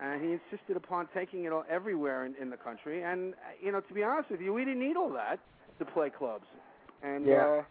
and 0.00 0.22
he 0.22 0.32
insisted 0.32 0.76
upon 0.76 1.08
taking 1.14 1.44
it 1.44 1.52
all 1.52 1.64
everywhere 1.68 2.24
in, 2.24 2.34
in 2.40 2.50
the 2.50 2.56
country. 2.56 3.02
And 3.02 3.34
uh, 3.34 3.36
you 3.62 3.72
know, 3.72 3.80
to 3.80 3.94
be 3.94 4.02
honest 4.02 4.30
with 4.30 4.40
you, 4.40 4.52
we 4.52 4.64
didn't 4.64 4.80
need 4.80 4.96
all 4.96 5.10
that 5.12 5.38
to 5.78 5.84
play 5.84 6.10
clubs, 6.10 6.46
and 7.02 7.26
Yeah. 7.26 7.44
uh, 7.46 7.62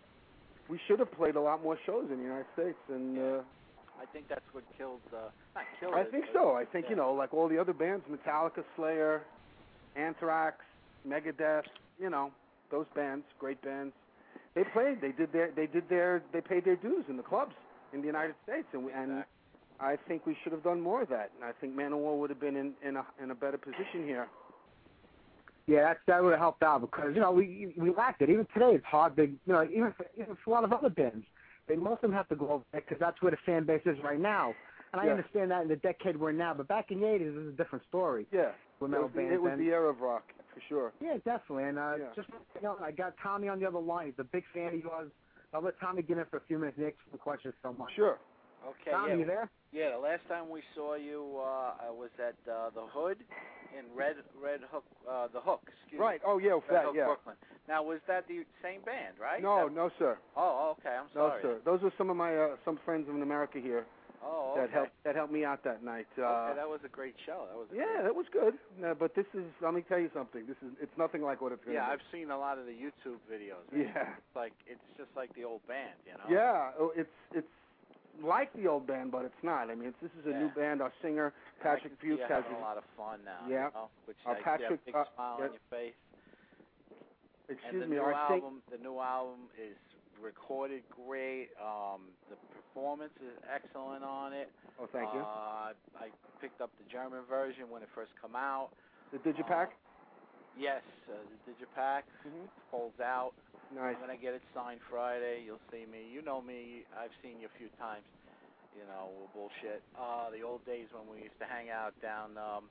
we 0.70 0.80
should 0.88 1.00
have 1.00 1.12
played 1.14 1.36
a 1.36 1.42
lot 1.42 1.64
more 1.64 1.78
shows 1.86 2.06
in 2.12 2.18
the 2.18 2.24
United 2.24 2.46
States. 2.54 2.78
And 2.90 3.18
uh, 3.18 3.42
I 4.02 4.06
think 4.12 4.28
that's 4.28 4.46
what 4.52 4.64
killed. 4.78 5.00
Uh, 5.14 5.30
not 5.56 5.64
killed. 5.80 5.94
I 5.94 6.02
it, 6.02 6.12
think 6.12 6.26
so. 6.34 6.56
I 6.56 6.66
think 6.66 6.86
yeah. 6.86 6.92
you 6.92 6.96
know, 6.98 7.14
like 7.14 7.34
all 7.34 7.48
the 7.48 7.58
other 7.58 7.74
bands, 7.74 8.04
Metallica, 8.12 8.64
Slayer, 8.76 9.24
Anthrax, 9.96 10.58
Megadeth. 11.08 11.64
You 12.00 12.10
know, 12.10 12.32
those 12.72 12.86
bands, 12.96 13.26
great 13.40 13.62
bands. 13.62 13.94
They 14.56 14.64
played. 14.64 15.02
They 15.02 15.12
did 15.12 15.32
their. 15.32 15.52
They 15.56 15.68
did 15.68 15.88
their. 15.90 16.24
They 16.34 16.42
paid 16.42 16.66
their 16.66 16.76
dues 16.76 17.06
in 17.10 17.18
the 17.18 17.24
clubs 17.24 17.54
in 17.94 18.02
the 18.02 18.08
United 18.08 18.36
States, 18.44 18.68
and 18.74 18.86
we, 18.86 18.92
and 18.92 19.24
I 19.80 19.98
think 20.08 20.26
we 20.26 20.36
should 20.44 20.52
have 20.52 20.64
done 20.64 20.82
more 20.82 21.04
of 21.04 21.10
that. 21.10 21.32
And 21.36 21.46
I 21.46 21.52
think 21.60 21.76
Manowar 21.76 22.18
would 22.18 22.30
have 22.30 22.40
been 22.40 22.56
in 22.56 22.74
in 22.84 22.98
a 22.98 23.06
in 23.22 23.32
a 23.32 23.36
better 23.36 23.58
position 23.58 24.06
here. 24.06 24.28
Yeah, 25.68 25.82
that's, 25.84 26.00
that 26.08 26.24
would 26.24 26.32
have 26.32 26.40
helped 26.40 26.64
out 26.64 26.82
because 26.82 27.14
you 27.14 27.22
know 27.22 27.32
we 27.32 27.74
we 27.78 27.92
lacked 27.92 28.22
it. 28.22 28.30
Even 28.30 28.48
today, 28.54 28.72
it's 28.72 28.86
hard 28.86 29.16
to 29.18 29.26
you 29.26 29.38
know 29.46 29.64
even 29.64 29.94
for, 29.96 30.06
even 30.16 30.38
for 30.44 30.52
a 30.52 30.54
lot 30.54 30.64
of 30.64 30.74
other 30.74 30.90
bands, 30.90 31.26
they 31.68 31.76
most 31.76 31.96
of 31.96 32.02
them 32.10 32.14
have 32.14 32.28
to 32.30 32.36
go 32.36 32.50
over 32.50 32.64
there 32.72 32.82
because 32.82 33.00
that's 33.00 33.22
where 33.22 33.32
the 33.32 33.38
fan 33.46 33.66
base 33.66 33.82
is 33.86 33.98
right 34.04 34.20
now. 34.20 34.54
And 34.94 35.02
I 35.02 35.10
understand 35.10 35.52
that 35.52 35.64
in 35.64 35.68
the 35.68 35.76
decade 35.76 36.16
we're 36.16 36.30
in 36.30 36.38
now, 36.38 36.54
but 36.54 36.68
back 36.68 36.92
in 36.92 37.02
the 37.02 37.06
'80s, 37.06 37.36
this 37.36 37.44
is 37.44 37.54
a 37.54 37.58
different 37.58 37.84
story. 37.90 38.26
Yeah, 38.32 38.52
with 38.80 38.90
it 38.90 38.92
metal 38.92 39.04
was, 39.04 39.12
the, 39.14 39.20
bands. 39.20 39.34
it 39.34 39.42
was 39.42 39.52
and, 39.52 39.62
the 39.62 39.72
era 39.72 39.90
of 39.90 40.00
rock 40.00 40.24
for 40.58 40.64
sure. 40.68 40.94
yeah, 41.00 41.18
definitely. 41.24 41.66
And 41.66 41.78
uh, 41.78 41.94
Yeah. 42.00 42.06
just 42.16 42.28
you 42.56 42.62
know, 42.62 42.78
I 42.84 42.92
got 42.92 43.14
Tommy 43.22 43.48
on 43.50 43.60
the 43.60 43.66
other 43.68 43.80
line. 43.80 44.08
He's 44.08 44.20
a 44.20 44.24
big 44.24 44.44
fan 44.54 44.74
of 44.74 44.80
yours. 44.80 45.12
I'll 45.54 45.62
let 45.62 45.80
Tommy 45.80 46.02
get 46.02 46.18
in 46.18 46.26
for 46.26 46.38
a 46.38 46.42
few 46.48 46.58
minutes. 46.60 46.78
Nick, 46.78 46.96
some 47.10 47.20
questions 47.20 47.54
so 47.64 47.74
much. 47.74 47.92
Sure. 47.96 48.18
Okay. 48.68 48.92
Tommy, 48.92 49.10
yeah. 49.12 49.16
you 49.18 49.26
there? 49.26 49.50
Yeah, 49.72 49.92
the 49.92 50.00
last 50.00 50.22
time 50.28 50.50
we 50.50 50.62
saw 50.76 50.96
you, 50.96 51.38
uh, 51.40 51.88
I 51.88 51.92
was 51.92 52.10
at 52.20 52.36
uh, 52.52 52.70
the 52.74 52.82
Hood 52.88 53.18
in 53.78 53.86
Red 53.96 54.16
Red 54.42 54.62
Hook, 54.72 54.84
uh, 55.10 55.28
the 55.32 55.40
Hook. 55.40 55.62
Excuse 55.84 56.00
Right. 56.02 56.20
Me. 56.22 56.26
Oh 56.28 56.38
yeah, 56.38 56.52
Red 56.54 56.62
that 56.72 56.86
Hook, 56.86 56.96
yeah. 56.98 57.06
Brooklyn. 57.06 57.36
Now, 57.68 57.84
was 57.84 58.00
that 58.08 58.28
the 58.28 58.44
same 58.64 58.82
band, 58.82 59.16
right? 59.22 59.42
No, 59.42 59.68
That- 59.68 59.76
no, 59.76 59.92
sir. 60.00 60.18
Oh, 60.36 60.76
okay. 60.80 60.96
I'm 60.96 61.08
sorry. 61.14 61.44
No, 61.44 61.50
sir. 61.50 61.58
Those 61.66 61.84
are 61.84 61.92
some 61.98 62.10
of 62.10 62.18
my 62.18 62.36
uh, 62.36 62.56
some 62.66 62.80
friends 62.84 63.08
in 63.10 63.22
America 63.22 63.60
here 63.60 63.86
Oh, 64.28 64.52
okay. 64.52 64.62
that 64.62 64.70
helped 64.76 64.92
that 65.06 65.16
helped 65.16 65.32
me 65.32 65.46
out 65.46 65.64
that 65.64 65.84
night. 65.84 66.08
Uh, 66.20 66.52
okay, 66.52 66.56
that 66.60 66.68
was 66.68 66.82
a 66.84 66.90
great 66.90 67.16
show. 67.26 67.48
That 67.48 67.56
was. 67.58 67.68
Yeah, 67.74 68.04
that 68.04 68.14
was 68.14 68.26
good. 68.34 68.56
Uh, 68.84 68.94
but 68.94 69.16
this 69.16 69.26
is 69.34 69.46
let 69.62 69.74
me 69.74 69.82
tell 69.88 70.00
you 70.00 70.10
something. 70.14 70.44
This 70.46 70.58
is 70.62 70.76
it's 70.82 70.92
nothing 70.98 71.22
like 71.22 71.40
what 71.40 71.54
it's 71.54 71.64
going 71.64 71.76
yeah, 71.80 71.86
to 71.88 71.94
I've 71.94 72.04
seen 72.12 72.30
a 72.32 72.38
lot 72.38 72.58
of 72.60 72.66
the 72.66 72.74
YouTube 72.76 73.24
videos. 73.32 73.64
be. 73.72 73.88
Yeah. 73.88 74.20
It's 74.20 74.36
like 74.36 74.52
it's 74.68 74.84
just 74.98 75.10
like 75.16 75.34
the 75.36 75.46
old 75.46 75.64
band, 75.68 75.96
you 76.06 76.12
know. 76.20 76.28
Yeah, 76.28 76.72
oh, 76.78 76.92
it's 76.96 77.16
it's 77.34 77.48
like 78.22 78.52
the 78.54 78.68
old 78.68 78.86
band, 78.88 79.12
but 79.12 79.24
it's 79.24 79.44
not. 79.44 79.70
I 79.70 79.76
mean, 79.76 79.90
it's, 79.96 80.02
this 80.02 80.12
is 80.20 80.26
a 80.28 80.36
new 80.36 80.50
band. 80.50 80.82
Our 80.82 80.92
singer 81.02 81.32
Patrick 81.64 81.94
see 82.02 82.10
Fuchs 82.18 82.20
you 82.28 82.34
has 82.36 82.44
a 82.52 82.60
lot 82.60 82.76
of 82.78 82.84
fun 82.98 83.20
now. 83.24 83.46
Yeah. 83.48 83.70
You 83.70 83.80
know, 83.80 83.88
which 84.06 84.18
Uh, 84.26 84.32
I 84.32 84.36
see 84.36 84.44
Patrick, 84.44 84.82
a 84.82 84.86
big 84.86 84.96
uh, 84.96 85.06
smile 85.16 85.36
yeah. 85.40 85.46
on 85.46 85.52
your 85.56 85.68
face. 85.70 85.94
excuse 87.48 87.72
and 87.74 87.82
the 87.84 87.88
me. 87.88 87.96
new 87.96 88.02
Our 88.02 88.18
sing- 88.28 88.44
album, 88.44 88.56
the 88.72 88.82
new 88.84 89.00
album 89.00 89.48
is 89.56 89.78
recorded 90.22 90.84
great. 90.90 91.50
Um, 91.62 92.10
the 92.30 92.36
performance 92.54 93.14
is 93.22 93.36
excellent 93.48 94.04
on 94.04 94.34
it. 94.34 94.50
oh, 94.80 94.88
thank 94.92 95.14
you. 95.14 95.20
Uh, 95.22 95.74
I 95.98 96.10
picked 96.42 96.62
up 96.62 96.72
the 96.78 96.86
German 96.92 97.22
version 97.30 97.70
when 97.70 97.82
it 97.84 97.90
first 97.96 98.12
come 98.22 98.36
out. 98.36 98.70
The 99.12 99.20
Digipack. 99.20 99.68
Yes, 100.58 100.82
uh, 101.10 101.14
the 101.46 101.52
Digipack 101.52 102.04
Mhm. 102.26 102.50
folds 102.72 103.00
out. 103.00 103.34
Nice. 103.72 103.96
When 103.96 103.96
I'm 103.96 104.02
gonna 104.02 104.18
get 104.18 104.34
it 104.34 104.42
signed 104.54 104.82
Friday. 104.90 105.44
You'll 105.44 105.62
see 105.72 105.86
me. 105.86 106.08
You 106.08 106.22
know 106.22 106.42
me. 106.42 106.86
I've 106.98 107.14
seen 107.22 107.40
you 107.40 107.48
a 107.48 107.58
few 107.58 107.70
times. 107.78 108.06
You 108.76 108.86
know, 108.86 109.30
bullshit. 109.34 109.82
Uh, 109.98 110.30
the 110.30 110.42
old 110.44 110.64
days 110.66 110.88
when 110.94 111.08
we 111.10 111.24
used 111.24 111.38
to 111.40 111.46
hang 111.46 111.70
out 111.70 111.94
down 112.02 112.38
um, 112.38 112.70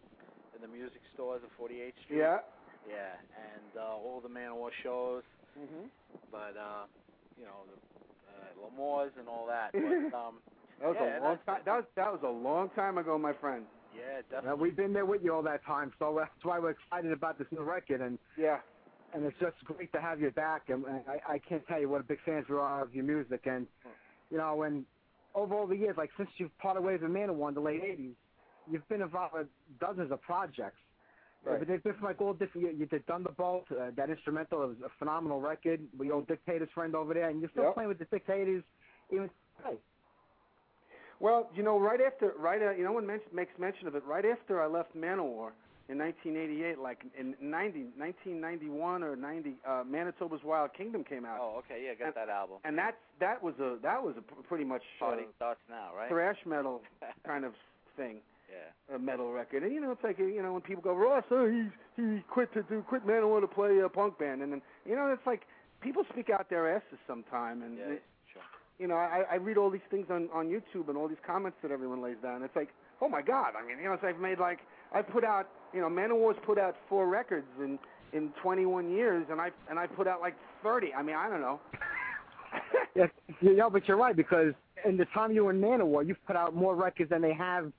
in 0.55 0.63
the 0.63 0.69
music 0.69 1.01
stores 1.15 1.43
at 1.45 1.51
48th 1.59 1.99
Street. 2.05 2.19
Yeah. 2.19 2.39
Yeah, 2.89 3.15
and 3.35 3.77
uh, 3.77 3.83
all 3.99 4.21
the 4.21 4.29
Manowar 4.29 4.71
shows, 4.85 5.25
Mhm. 5.59 5.91
but 6.31 6.57
uh, 6.57 6.87
you 7.39 7.45
know, 7.45 7.65
the, 7.67 8.63
uh, 8.63 8.67
L'Amour's 8.67 9.13
and 9.19 9.29
all 9.29 9.47
that. 9.47 9.73
But 9.73 9.83
um, 10.19 10.35
That 10.81 10.89
was 10.89 10.97
yeah, 11.01 11.19
a 11.19 11.23
long 11.23 11.39
time. 11.47 11.61
That 11.65 11.75
was 11.77 11.85
that 11.97 12.13
was 12.13 12.21
a 12.25 12.29
long 12.31 12.71
time 12.71 12.99
ago, 12.99 13.19
my 13.19 13.33
friend. 13.35 13.65
yeah, 13.95 14.21
definitely. 14.31 14.51
Uh, 14.51 14.57
we've 14.57 14.77
been 14.77 14.93
there 14.93 15.07
with 15.07 15.23
you 15.23 15.35
all 15.35 15.43
that 15.43 15.65
time, 15.65 15.93
so 15.99 16.15
that's 16.19 16.45
why 16.45 16.59
we're 16.59 16.71
excited 16.71 17.13
about 17.13 17.39
this 17.39 17.49
new 17.51 17.63
record. 17.63 18.01
And 18.01 18.19
Yeah. 18.37 18.59
and 19.15 19.25
it's 19.25 19.39
just 19.41 19.57
great 19.65 19.93
to 19.93 20.01
have 20.01 20.21
you 20.21 20.31
back. 20.31 20.69
And 20.69 20.85
and 20.85 21.01
I, 21.09 21.35
I 21.35 21.39
can't 21.39 21.67
tell 21.67 21.81
you 21.81 21.89
what 21.89 22.01
a 22.01 22.05
big 22.05 22.19
fans 22.25 22.47
we 22.49 22.57
are 22.57 22.83
of 22.83 22.95
your 22.95 23.05
music. 23.05 23.47
And 23.47 23.67
you 24.31 24.39
know, 24.39 24.63
and 24.63 24.85
over 25.35 25.55
all 25.55 25.67
the 25.67 25.77
years, 25.77 25.97
like 25.97 26.11
since 26.17 26.29
you've 26.39 26.57
parted 26.59 26.83
ways 26.83 27.01
with 27.03 27.11
Manowar 27.11 27.49
in 27.49 27.55
the 27.55 27.61
late 27.61 27.83
'80s, 27.83 28.15
you've 28.71 28.87
been 28.89 29.03
involved 29.03 29.35
with 29.35 29.47
dozens 29.81 30.11
of 30.11 30.21
projects. 30.23 30.79
Right. 31.47 31.59
But 31.61 31.69
they've 31.69 31.83
been 31.83 31.95
from 31.95 32.05
like 32.05 32.21
all 32.21 32.33
different. 32.33 32.67
You, 32.67 32.75
you 32.77 32.87
did 32.87 33.07
Thunderbolt, 33.07 33.67
uh, 33.71 33.91
that 33.97 34.11
instrumental. 34.11 34.65
It 34.65 34.67
was 34.69 34.77
a 34.85 34.91
phenomenal 34.99 35.41
record. 35.41 35.81
We 35.97 36.11
old 36.11 36.27
Dictator's 36.27 36.69
friend 36.75 36.95
over 36.97 37.15
there, 37.15 37.29
and 37.29 37.41
you're 37.41 37.51
still 37.51 37.65
Yep. 37.65 37.75
playing 37.75 37.89
with 37.89 37.99
the 37.99 38.05
Dictators 38.07 38.65
even 39.13 39.31
today. 39.59 39.79
Well, 41.21 41.49
you 41.55 41.63
know, 41.63 41.79
right 41.79 42.01
after, 42.01 42.35
right, 42.39 42.61
uh, 42.61 42.71
you 42.73 42.85
know, 42.85 42.93
one 42.93 43.07
mention, 43.07 43.29
makes 43.33 43.57
mention 43.59 43.87
of 43.89 43.95
it. 43.95 44.05
Right 44.05 44.25
after 44.27 44.61
I 44.61 44.67
left 44.67 44.95
Manowar 44.95 45.53
in 45.89 45.97
1988, 45.99 46.79
like 46.79 46.99
in 47.19 47.35
90, 47.41 47.85
1991 47.97 49.03
or 49.03 49.17
90, 49.17 49.55
uh, 49.67 49.85
Manitoba's 49.89 50.43
Wild 50.45 50.75
Kingdom 50.75 51.05
came 51.05 51.25
out, 51.25 51.39
Oh, 51.41 51.59
okay, 51.65 51.85
yeah, 51.87 51.95
got 51.95 52.15
that 52.17 52.29
album. 52.29 52.59
and 52.65 52.77
that's 52.77 52.97
that 53.21 53.43
was 53.43 53.55
a 53.61 53.79
that 53.83 54.03
was 54.03 54.15
a 54.19 54.21
pr- 54.23 54.43
pretty 54.49 54.65
much 54.65 54.83
uh, 55.01 55.07
Party 55.07 55.23
starts 55.37 55.61
now, 55.71 55.91
right? 55.97 56.09
thrash 56.11 56.37
metal 56.45 56.83
kind 57.27 57.45
of 57.47 57.55
thing, 57.97 58.17
Yeah. 58.51 58.95
a 58.97 58.99
metal 58.99 59.33
record. 59.33 59.63
And 59.65 59.73
you 59.73 59.81
know, 59.81 59.91
it's 59.91 60.05
like 60.05 60.19
you 60.19 60.43
know 60.43 60.53
when 60.53 60.63
people 60.63 60.83
go, 60.83 60.95
Ross, 60.95 61.25
oh, 61.31 61.49
he 61.51 61.69
he 62.01 62.21
quit 62.31 62.53
to 62.55 62.63
do 62.65 62.83
quit 62.89 63.07
Manowar 63.07 63.41
to 63.41 63.47
play 63.49 63.79
a 63.81 63.89
punk 63.89 64.19
band, 64.19 64.43
and 64.43 64.53
then 64.53 64.63
you 64.85 64.95
know 64.95 65.11
it's 65.13 65.27
like 65.27 65.43
people 65.81 66.05
speak 66.13 66.31
out 66.31 66.49
their 66.49 66.75
asses 66.75 66.99
sometime, 67.07 67.63
and 67.63 67.79
Yeah, 67.79 67.85
it- 67.95 68.03
sure. 68.33 68.43
you 68.79 68.87
know, 68.87 68.95
I, 68.97 69.25
I 69.31 69.35
read 69.37 69.57
all 69.59 69.71
these 69.71 69.87
things 69.91 70.07
on 70.11 70.29
on 70.33 70.49
YouTube 70.49 70.89
and 70.89 70.97
all 70.97 71.09
these 71.09 71.23
comments 71.27 71.59
that 71.63 71.71
everyone 71.71 72.01
lays 72.03 72.17
down. 72.23 72.43
It's 72.43 72.55
like, 72.57 72.69
oh 73.03 73.09
my 73.09 73.23
God! 73.23 73.55
I 73.61 73.67
mean, 73.67 73.79
you 73.79 73.85
know, 73.87 73.95
it's 73.95 74.05
I've 74.05 74.19
made 74.21 74.39
like 74.39 74.61
I've 74.93 75.09
put 75.09 75.25
out, 75.25 75.49
you 75.75 75.81
know, 75.81 75.89
Manowar's 75.89 76.39
put 76.47 76.59
out 76.59 76.77
four 76.89 77.09
records 77.09 77.47
in 77.61 77.79
in 78.13 78.33
21 78.43 78.91
years, 78.93 79.27
and 79.31 79.41
I 79.41 79.51
and 79.69 79.79
I 79.79 79.87
put 79.89 80.07
out 80.07 80.21
like 80.21 80.37
30. 80.63 80.95
I 80.95 81.03
mean, 81.03 81.17
I 81.17 81.29
don't 81.29 81.41
know. 81.41 81.59
Yes, 82.95 83.11
you 83.41 83.55
know, 83.57 83.69
but 83.69 83.87
you're 83.87 83.97
right 83.99 84.17
because 84.17 84.55
in 84.85 84.97
the 84.97 85.05
time 85.07 85.33
you 85.33 85.45
were 85.45 85.51
in 85.51 85.61
Manowar, 85.61 86.07
you've 86.07 86.25
put 86.27 86.37
out 86.37 86.55
more 86.55 86.75
records 86.75 87.11
than 87.11 87.21
they 87.21 87.35
have 87.35 87.71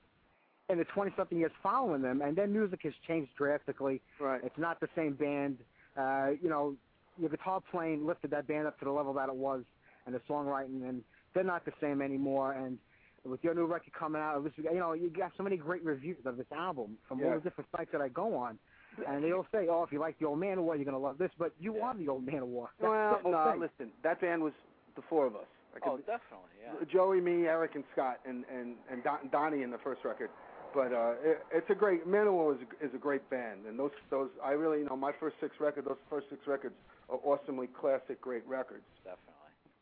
in 0.68 0.78
the 0.78 0.84
20-something 0.84 1.38
years 1.38 1.52
following 1.62 2.02
them, 2.02 2.20
and 2.20 2.36
their 2.36 2.46
music 2.46 2.80
has 2.82 2.92
changed 3.06 3.30
drastically. 3.36 4.00
Right. 4.20 4.40
It's 4.44 4.58
not 4.58 4.80
the 4.80 4.88
same 4.94 5.14
band. 5.14 5.58
Uh, 5.96 6.30
you 6.42 6.48
know, 6.48 6.74
your 7.18 7.30
guitar 7.30 7.62
playing 7.70 8.06
lifted 8.06 8.30
that 8.30 8.46
band 8.46 8.66
up 8.66 8.78
to 8.80 8.84
the 8.84 8.90
level 8.90 9.12
that 9.14 9.28
it 9.28 9.34
was, 9.34 9.62
and 10.06 10.14
the 10.14 10.20
songwriting, 10.28 10.88
and 10.88 11.02
they're 11.34 11.44
not 11.44 11.64
the 11.64 11.72
same 11.80 12.02
anymore. 12.02 12.52
And 12.52 12.78
with 13.24 13.42
your 13.42 13.54
new 13.54 13.66
record 13.66 13.92
coming 13.98 14.20
out, 14.20 14.42
this, 14.44 14.52
you 14.56 14.78
know, 14.78 14.92
you 14.92 15.10
got 15.10 15.32
so 15.36 15.42
many 15.42 15.56
great 15.56 15.84
reviews 15.84 16.18
of 16.24 16.36
this 16.36 16.46
album 16.54 16.96
from 17.08 17.22
all 17.24 17.34
the 17.34 17.40
different 17.40 17.68
sites 17.76 17.90
that 17.92 18.00
I 18.00 18.08
go 18.08 18.36
on. 18.36 18.58
And 19.06 19.22
they 19.22 19.32
all 19.32 19.46
say, 19.52 19.68
"Oh, 19.68 19.84
if 19.84 19.92
you 19.92 20.00
like 20.00 20.18
the 20.18 20.26
old 20.26 20.40
Manowar, 20.40 20.74
you're 20.74 20.84
gonna 20.84 20.98
love 20.98 21.18
this." 21.18 21.30
But 21.38 21.52
you 21.60 21.80
are 21.80 21.94
the 21.94 22.08
old 22.08 22.26
Manowar. 22.26 22.68
That's 22.80 22.90
well, 22.90 23.20
no, 23.24 23.52
thing. 23.52 23.60
listen, 23.60 23.92
that 24.02 24.20
band 24.20 24.42
was 24.42 24.52
the 24.96 25.02
four 25.02 25.24
of 25.24 25.36
us. 25.36 25.46
I 25.76 25.88
Oh, 25.88 25.96
definitely, 25.98 26.50
yeah. 26.60 26.84
Joey, 26.90 27.20
me, 27.20 27.46
Eric, 27.46 27.76
and 27.76 27.84
Scott, 27.92 28.18
and 28.24 28.44
and 28.52 28.74
and 28.90 29.04
Don, 29.04 29.28
Donnie 29.30 29.62
in 29.62 29.70
the 29.70 29.78
first 29.78 30.04
record. 30.04 30.30
But 30.74 30.92
uh, 30.92 31.12
it, 31.22 31.44
it's 31.52 31.70
a 31.70 31.74
great 31.74 32.06
Manowar 32.06 32.54
is 32.56 32.60
a, 32.80 32.86
is 32.86 32.94
a 32.94 32.98
great 32.98 33.28
band, 33.30 33.66
and 33.68 33.78
those 33.78 33.90
those 34.10 34.28
I 34.44 34.52
really 34.52 34.80
you 34.80 34.84
know 34.86 34.96
my 34.96 35.12
first 35.18 35.36
six 35.40 35.54
records, 35.60 35.86
those 35.88 35.96
first 36.10 36.26
six 36.30 36.46
records 36.46 36.74
are 37.08 37.18
awesomely 37.24 37.66
classic, 37.68 38.20
great 38.20 38.46
records. 38.46 38.84
Definitely. 39.04 39.24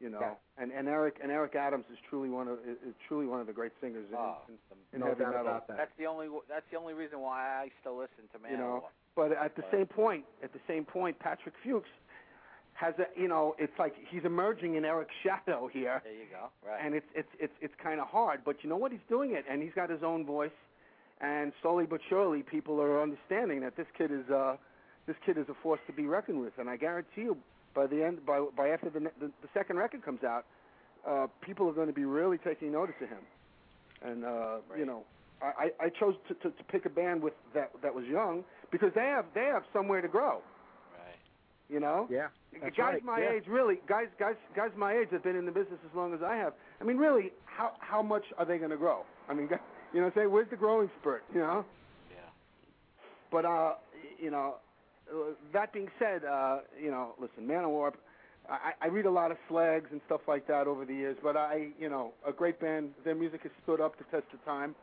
You 0.01 0.11
know, 0.11 0.21
Yeah. 0.21 0.35
and 0.63 0.71
and 0.73 0.89
Eric 0.89 1.17
and 1.23 1.33
Eric 1.33 1.55
Adams 1.55 1.85
is 1.91 1.99
truly 2.11 2.29
one 2.29 2.49
of 2.49 2.59
is, 2.61 2.77
is 2.87 2.95
truly 3.09 3.27
one 3.27 3.41
of 3.41 3.47
the 3.47 3.53
great 3.53 3.73
singers 3.81 4.07
in, 4.11 4.17
Oh, 4.17 4.37
in, 4.49 4.55
the- 4.71 4.97
in 4.97 5.01
No 5.01 5.07
heavy 5.07 5.25
doubt 5.25 5.35
metal. 5.45 5.61
that. 5.69 5.77
That's 5.77 5.97
the 5.99 6.07
only 6.07 6.29
that's 6.49 6.67
the 6.71 6.77
only 6.79 6.95
reason 6.95 7.21
why 7.21 7.41
I 7.49 7.71
still 7.81 7.97
listen 7.97 8.29
to 8.33 8.39
Manowar. 8.39 8.51
You 8.51 8.57
know, 8.59 8.85
but 9.17 9.33
at 9.33 9.57
the 9.57 9.65
same 9.73 9.87
point, 9.87 10.25
at 10.43 10.53
the 10.53 10.61
same 10.69 10.85
point, 10.85 11.19
Patrick 11.19 11.55
Fuchs 11.65 11.89
has 12.75 12.93
a 12.99 13.07
you 13.19 13.27
know 13.27 13.57
it's 13.59 13.73
like 13.79 13.95
he's 14.11 14.25
emerging 14.27 14.75
in 14.75 14.85
Eric's 14.85 15.15
shadow 15.23 15.67
here. 15.67 16.03
There 16.05 16.13
you 16.13 16.27
go. 16.31 16.49
Right. 16.69 16.79
and 16.85 16.95
it's 16.95 17.07
it's 17.15 17.33
it's 17.41 17.55
it's 17.63 17.75
kind 17.83 17.99
of 17.99 18.07
hard. 18.09 18.43
But 18.45 18.63
you 18.63 18.69
know 18.69 18.77
what? 18.77 18.93
He's 18.93 19.01
doing 19.09 19.33
it, 19.33 19.47
and 19.51 19.63
he's 19.63 19.73
got 19.75 19.89
his 19.89 20.03
own 20.03 20.27
voice. 20.27 20.51
And 21.21 21.53
slowly 21.63 21.87
but 21.87 22.01
surely, 22.09 22.43
people 22.43 22.81
are 22.81 23.03
understanding 23.03 23.61
that 23.61 23.77
this 23.77 23.87
kid 23.97 24.11
is 24.11 24.29
uh 24.31 24.57
this 25.07 25.17
kid 25.25 25.39
is 25.39 25.47
a 25.49 25.55
force 25.63 25.81
to 25.87 25.93
be 25.93 26.05
reckoned 26.07 26.41
with. 26.41 26.53
And 26.59 26.69
I 26.69 26.77
guarantee 26.77 27.23
you, 27.23 27.37
by 27.75 27.87
the 27.87 28.05
end, 28.05 28.27
by 28.27 28.45
by 28.57 28.69
after 28.69 28.91
the 28.91 29.01
the, 29.01 29.31
the 29.43 29.49
second 29.55 29.79
record 29.79 30.05
comes 30.05 30.25
out, 30.25 30.45
uh, 31.07 31.27
people 31.41 31.69
are 31.69 31.73
going 31.73 31.87
to 31.89 31.95
be 31.95 32.05
really 32.05 32.39
taking 32.39 32.73
notice 32.73 32.97
of 33.01 33.09
him. 33.09 33.25
And 34.03 34.25
uh, 34.25 34.57
you 34.77 34.85
know, 34.85 35.05
I, 35.41 35.71
I 35.81 35.87
I 35.87 35.89
chose 35.89 36.15
to, 36.29 36.35
to 36.35 36.51
to 36.51 36.65
pick 36.65 36.85
a 36.87 36.91
band 36.91 37.23
with 37.23 37.35
that 37.55 37.71
that 37.83 37.95
was 37.95 38.05
young 38.07 38.45
because 38.71 38.93
they 38.95 39.07
have 39.07 39.25
they 39.35 39.45
have 39.45 39.63
somewhere 39.73 40.03
to 40.03 40.09
grow. 40.09 40.43
right. 40.99 41.17
You 41.71 41.81
know. 41.81 42.07
Yeah. 42.11 42.29
That's 42.63 42.77
guys 42.77 42.95
right, 42.95 43.05
my 43.05 43.21
yeah. 43.21 43.33
age, 43.33 43.45
really, 43.49 43.77
guys, 43.87 44.07
guys, 44.19 44.37
guys 44.55 44.71
my 44.77 44.95
age 44.97 45.09
have 45.13 45.23
been 45.23 45.37
in 45.37 45.45
the 45.45 45.53
business 45.53 45.79
as 45.85 45.95
long 45.95 46.15
as 46.15 46.21
I 46.23 46.37
have. 46.37 46.55
I 46.81 46.85
mean, 46.85 46.97
really, 46.97 47.33
how 47.45 47.73
how 47.81 48.03
much 48.03 48.25
are 48.39 48.47
they 48.47 48.57
going 48.59 48.71
to 48.71 48.79
grow? 48.79 49.05
I 49.29 49.35
mean, 49.35 49.47
gu- 49.53 49.57
you 49.93 50.01
know, 50.01 50.11
say 50.15 50.27
where's 50.27 50.49
the 50.51 50.57
growing 50.57 50.91
spurt? 51.01 51.25
You 51.35 51.41
know. 51.41 51.65
Yeah. 52.11 52.17
But 53.31 53.45
uh, 53.45 53.75
you 54.21 54.31
know, 54.31 54.57
uh, 55.11 55.33
that 55.53 55.73
being 55.73 55.89
said, 55.99 56.25
uh, 56.25 56.59
you 56.81 56.91
know, 56.91 57.15
listen, 57.21 57.47
Manowar. 57.47 57.93
I, 58.49 58.75
I 58.81 58.87
read 58.87 59.07
a 59.07 59.11
lot 59.11 59.33
of 59.33 59.39
slags 59.49 59.87
and 59.91 60.01
stuff 60.07 60.21
like 60.29 60.47
that 60.47 60.69
over 60.69 60.85
the 60.85 60.95
years, 60.95 61.17
but 61.21 61.37
I, 61.37 61.71
you 61.81 61.89
know, 61.89 62.13
a 62.25 62.31
great 62.31 62.61
band. 62.61 62.91
Their 63.05 63.17
music 63.17 63.43
has 63.43 63.51
stood 63.65 63.81
up 63.81 63.99
to 63.99 64.05
test 64.05 64.33
of 64.33 64.45
time, 64.45 64.77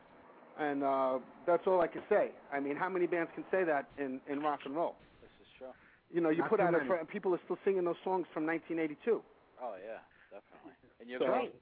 and 0.60 0.84
uh, 0.84 1.20
that's 1.48 1.66
all 1.66 1.80
I 1.80 1.88
can 1.88 2.02
say. 2.10 2.32
I 2.52 2.60
mean, 2.60 2.76
how 2.76 2.90
many 2.90 3.08
bands 3.08 3.32
can 3.34 3.46
say 3.52 3.64
that 3.64 3.88
in 3.98 4.20
in 4.30 4.42
rock 4.42 4.60
and 4.66 4.76
roll? 4.76 4.96
This 5.22 5.30
is 5.42 5.48
true. 5.58 5.68
You 6.12 6.20
know, 6.20 6.30
you 6.30 6.40
Not 6.40 6.50
put 6.50 6.58
too 6.58 6.64
out 6.64 6.74
a 6.76 6.78
many. 6.80 6.90
fr- 6.90 7.06
people 7.06 7.34
are 7.34 7.40
still 7.46 7.58
singing 7.64 7.86
those 7.86 7.96
songs 8.04 8.26
from 8.34 8.46
1982. 8.46 9.22
Oh 9.62 9.76
yeah, 9.80 10.00
definitely. 10.30 10.76
And 11.00 11.10
you're 11.10 11.20
So- 11.20 11.28
great. 11.28 11.56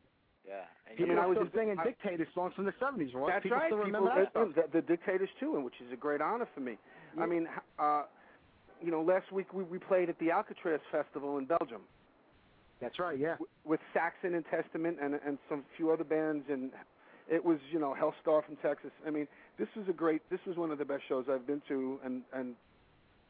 Yeah. 0.47 0.65
And 0.89 0.99
I 0.99 1.07
mean, 1.07 1.17
I 1.17 1.25
was 1.27 1.37
just- 1.37 1.53
singing 1.53 1.77
I- 1.79 1.83
Dictator 1.83 2.27
songs 2.33 2.53
from 2.55 2.65
the 2.65 2.73
70s, 2.73 3.13
Roy. 3.13 3.27
That's 3.29 3.43
People 3.43 3.57
right. 3.59 3.67
still 3.69 3.83
People, 3.85 4.01
remember 4.01 4.15
that 4.25 4.35
uh, 4.39 4.51
stuff. 4.51 4.71
the, 4.71 4.81
the 4.81 4.87
Dictators 4.87 5.29
too, 5.39 5.55
and 5.55 5.63
which 5.63 5.79
is 5.85 5.91
a 5.93 5.95
great 5.95 6.21
honor 6.21 6.47
for 6.53 6.61
me. 6.61 6.77
I 7.19 7.25
mean, 7.25 7.47
uh, 7.79 8.03
you 8.81 8.89
know, 8.91 9.01
last 9.01 9.31
week 9.31 9.53
we, 9.53 9.63
we 9.63 9.77
played 9.77 10.09
at 10.09 10.17
the 10.19 10.31
Alcatraz 10.31 10.79
Festival 10.91 11.37
in 11.37 11.45
Belgium 11.45 11.81
That's 12.79 12.97
right, 12.99 13.17
yeah. 13.19 13.33
w- 13.33 13.47
with 13.65 13.79
Saxon 13.93 14.33
and 14.33 14.43
Testament 14.49 14.97
and 15.01 15.15
and 15.25 15.37
some 15.49 15.63
few 15.77 15.91
other 15.91 16.03
bands, 16.03 16.45
and 16.49 16.71
it 17.29 17.43
was 17.45 17.59
you 17.71 17.79
know 17.79 17.93
Helstar 17.99 18.43
from 18.43 18.55
Texas. 18.57 18.91
I 19.05 19.09
mean, 19.11 19.27
this 19.59 19.67
was 19.75 19.87
a 19.89 19.93
great. 19.93 20.21
This 20.29 20.39
was 20.47 20.57
one 20.57 20.71
of 20.71 20.77
the 20.79 20.85
best 20.85 21.03
shows 21.07 21.25
I've 21.29 21.45
been 21.45 21.61
to 21.67 21.99
and 22.03 22.23
and 22.33 22.55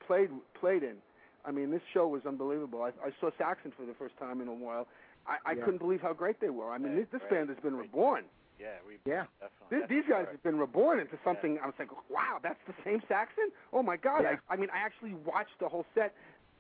played 0.08 0.30
played 0.60 0.84
in. 0.84 0.96
I 1.44 1.50
mean, 1.52 1.72
this 1.72 1.82
show 1.94 2.08
was 2.08 2.22
unbelievable. 2.28 2.84
I, 2.84 2.90
I 3.06 3.12
saw 3.20 3.32
Saxon 3.38 3.74
for 3.76 3.86
the 3.86 3.96
first 3.96 4.16
time 4.20 4.42
in 4.42 4.48
a 4.48 4.54
while. 4.54 4.88
I, 5.28 5.38
I 5.46 5.52
Yeah. 5.54 5.64
couldn't 5.66 5.78
believe 5.80 6.02
how 6.02 6.14
great 6.14 6.40
they 6.40 6.50
were. 6.50 6.72
I 6.72 6.78
mean, 6.78 6.94
Yeah, 6.94 7.00
this, 7.00 7.08
this 7.12 7.22
great, 7.22 7.32
band 7.32 7.50
has 7.50 7.60
been 7.60 7.74
great. 7.76 7.84
reborn. 7.92 8.26
Yeah. 8.60 8.68
We 8.88 8.98
Yeah. 9.06 9.26
definitely. 9.40 9.68
Th- 9.70 9.82
That's 9.82 9.90
these 9.90 10.04
guys 10.10 10.26
sure. 10.26 10.32
have 10.32 10.44
been 10.44 10.58
reborn 10.60 11.00
into 11.00 11.18
something. 11.24 11.60
I 11.60 11.66
was 11.66 11.76
like, 11.80 11.90
wow, 12.10 12.40
that's 12.42 12.60
the 12.68 12.74
same 12.84 13.02
Saxon. 13.08 13.52
Oh 13.74 13.82
my 13.84 13.98
God! 13.98 14.24
Yeah. 14.24 14.36
I, 14.50 14.54
I 14.54 14.58
mean, 14.58 14.70
I 14.74 14.78
actually 14.80 15.14
watched 15.26 15.58
the 15.60 15.68
whole 15.70 15.86
set, 15.96 16.14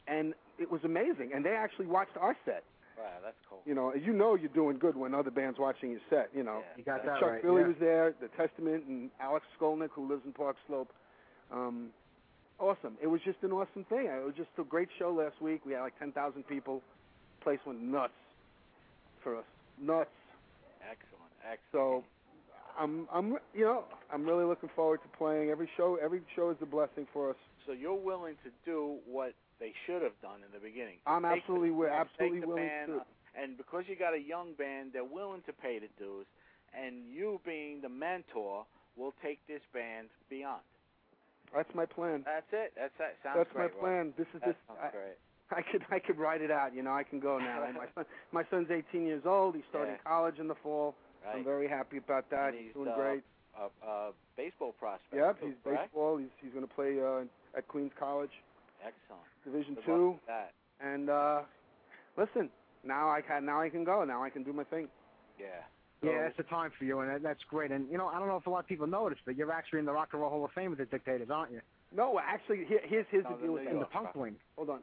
and 0.07 0.33
it 0.57 0.69
was 0.71 0.83
amazing. 0.83 1.31
And 1.33 1.45
they 1.45 1.55
actually 1.55 1.85
watched 1.87 2.17
our 2.17 2.35
set. 2.45 2.63
Wow, 2.97 3.05
that's 3.23 3.37
cool. 3.49 3.61
You 3.65 3.73
know, 3.73 3.93
you 3.95 4.13
know 4.13 4.35
you're 4.35 4.49
doing 4.49 4.77
good 4.77 4.95
when 4.95 5.13
other 5.15 5.31
bands 5.31 5.57
watching 5.59 5.91
your 5.91 6.01
set. 6.09 6.29
You 6.35 6.43
know, 6.43 6.59
Yeah. 6.59 6.77
You 6.77 6.83
got 6.83 7.05
that 7.05 7.19
Chuck 7.19 7.29
right. 7.31 7.41
Billy 7.41 7.61
yeah. 7.61 7.67
was 7.67 7.77
there, 7.79 8.13
the 8.21 8.27
Testament, 8.29 8.85
and 8.85 9.09
Alex 9.19 9.45
Skolnick, 9.59 9.89
who 9.91 10.07
lives 10.07 10.23
in 10.25 10.33
Park 10.33 10.55
Slope. 10.67 10.91
Um, 11.51 11.89
awesome. 12.59 12.97
It 13.01 13.07
was 13.07 13.21
just 13.21 13.37
an 13.43 13.51
awesome 13.51 13.85
thing. 13.85 14.05
It 14.05 14.23
was 14.25 14.35
just 14.35 14.49
a 14.59 14.63
great 14.63 14.89
show 14.99 15.11
last 15.11 15.41
week. 15.41 15.65
We 15.65 15.73
had 15.73 15.81
like 15.81 15.97
10,000 15.99 16.43
people. 16.47 16.81
Place 17.41 17.59
went 17.65 17.81
nuts 17.81 18.13
for 19.23 19.37
us. 19.37 19.45
Nuts. 19.79 20.09
Excellent. 20.81 21.31
Excellent. 21.43 21.59
So 21.71 22.03
I'm 22.77 23.07
I'm 23.11 23.37
you 23.53 23.65
know 23.65 23.83
I'm 24.11 24.25
really 24.25 24.45
looking 24.45 24.69
forward 24.75 25.01
to 25.03 25.17
playing 25.17 25.49
every 25.49 25.69
show. 25.77 25.97
Every 26.01 26.21
show 26.35 26.49
is 26.49 26.57
a 26.61 26.65
blessing 26.65 27.07
for 27.13 27.29
us. 27.31 27.35
So 27.65 27.73
you're 27.73 27.93
willing 27.95 28.35
to 28.43 28.49
do 28.65 28.97
what 29.05 29.33
they 29.59 29.73
should 29.85 30.01
have 30.01 30.17
done 30.21 30.41
in 30.45 30.51
the 30.53 30.59
beginning. 30.59 30.97
I'm 31.05 31.23
Take 31.23 31.41
absolutely 31.43 31.69
the, 31.69 31.75
wi- 31.85 31.93
absolutely 31.93 32.39
willing 32.41 32.65
band, 32.67 32.87
to. 32.87 33.01
And 33.39 33.57
because 33.57 33.83
you 33.87 33.95
got 33.95 34.13
a 34.13 34.19
young 34.19 34.53
band, 34.57 34.91
they're 34.93 35.05
willing 35.05 35.41
to 35.45 35.53
pay 35.53 35.79
the 35.79 35.87
dues. 35.97 36.25
And 36.73 37.05
you 37.13 37.39
being 37.45 37.81
the 37.81 37.89
mentor 37.89 38.65
will 38.97 39.13
take 39.21 39.39
this 39.47 39.61
band 39.73 40.07
beyond. 40.29 40.61
That's 41.53 41.69
my 41.75 41.85
plan. 41.85 42.23
That's 42.25 42.47
it. 42.51 42.73
That's 42.75 42.93
that 42.97 43.15
sounds 43.23 43.37
That's 43.37 43.51
great. 43.53 43.71
my 43.75 43.79
plan. 43.79 44.13
This 44.17 44.27
is 44.33 44.41
this. 44.41 44.55
That 44.55 44.57
sounds 44.67 44.79
I, 44.81 44.89
great. 44.91 45.19
I 45.55 45.61
could 45.61 45.83
I 45.91 45.99
could 45.99 46.17
write 46.17 46.41
it 46.41 46.51
out. 46.51 46.73
You 46.73 46.83
know, 46.83 46.91
I 46.93 47.03
can 47.03 47.19
go 47.19 47.37
now. 47.37 47.65
my 47.77 47.85
son 47.95 48.05
my 48.31 48.43
son's 48.49 48.69
18 48.71 49.05
years 49.05 49.23
old. 49.25 49.55
He's 49.55 49.63
starting 49.69 49.95
Yeah. 49.95 50.09
college 50.09 50.39
in 50.39 50.47
the 50.47 50.55
fall. 50.63 50.95
I'm 51.27 51.43
very 51.43 51.67
happy 51.67 51.97
about 51.97 52.29
that. 52.31 52.53
He's 52.53 52.63
he's, 52.67 52.73
doing 52.73 52.89
uh, 52.89 52.95
great. 52.95 53.23
A, 53.59 53.87
a 53.87 54.11
baseball 54.37 54.73
prospect. 54.79 55.13
Yep, 55.13 55.39
too, 55.39 55.45
he's 55.47 55.55
correct? 55.63 55.83
baseball. 55.83 56.17
He's 56.17 56.29
he's 56.41 56.51
going 56.53 56.67
to 56.67 56.73
play 56.73 56.97
uh, 56.99 57.57
at 57.57 57.67
Queens 57.67 57.91
College, 57.99 58.31
Excellent. 58.79 59.21
Division 59.45 59.75
Good 59.75 59.85
Two. 59.85 60.15
that. 60.27 60.53
And 60.79 61.09
uh 61.09 61.41
listen, 62.17 62.49
now 62.83 63.09
I 63.09 63.21
can 63.21 63.45
now 63.45 63.61
I 63.61 63.69
can 63.69 63.83
go. 63.83 64.03
Now 64.03 64.23
I 64.23 64.29
can 64.29 64.43
do 64.43 64.53
my 64.53 64.63
thing. 64.63 64.87
Yeah. 65.39 65.47
Yeah, 66.03 66.25
it's 66.25 66.35
the 66.37 66.41
time 66.43 66.71
for 66.79 66.85
you, 66.85 67.01
and 67.01 67.23
that's 67.23 67.43
great. 67.47 67.69
And 67.71 67.87
you 67.91 67.95
know, 67.99 68.07
I 68.07 68.17
don't 68.17 68.27
know 68.27 68.37
if 68.37 68.47
a 68.47 68.49
lot 68.49 68.59
of 68.61 68.67
people 68.67 68.87
noticed, 68.87 69.21
but 69.23 69.35
you're 69.35 69.51
actually 69.51 69.79
in 69.79 69.85
the 69.85 69.91
Rock 69.91 70.09
and 70.13 70.21
Roll 70.21 70.31
Hall 70.31 70.43
of 70.43 70.49
Fame 70.53 70.71
with 70.71 70.79
the 70.79 70.85
Dictators, 70.85 71.29
aren't 71.29 71.51
you? 71.51 71.61
No, 71.95 72.19
actually, 72.19 72.65
here, 72.67 72.79
here's 72.83 73.05
here's 73.11 73.23
No, 73.25 73.31
the 73.31 73.35
the 73.35 73.41
deal 73.43 73.53
with 73.53 73.63
New 73.65 73.69
In 73.69 73.79
the 73.79 73.85
punk 73.85 74.15
wing. 74.15 74.35
Hold 74.55 74.71
on. 74.71 74.79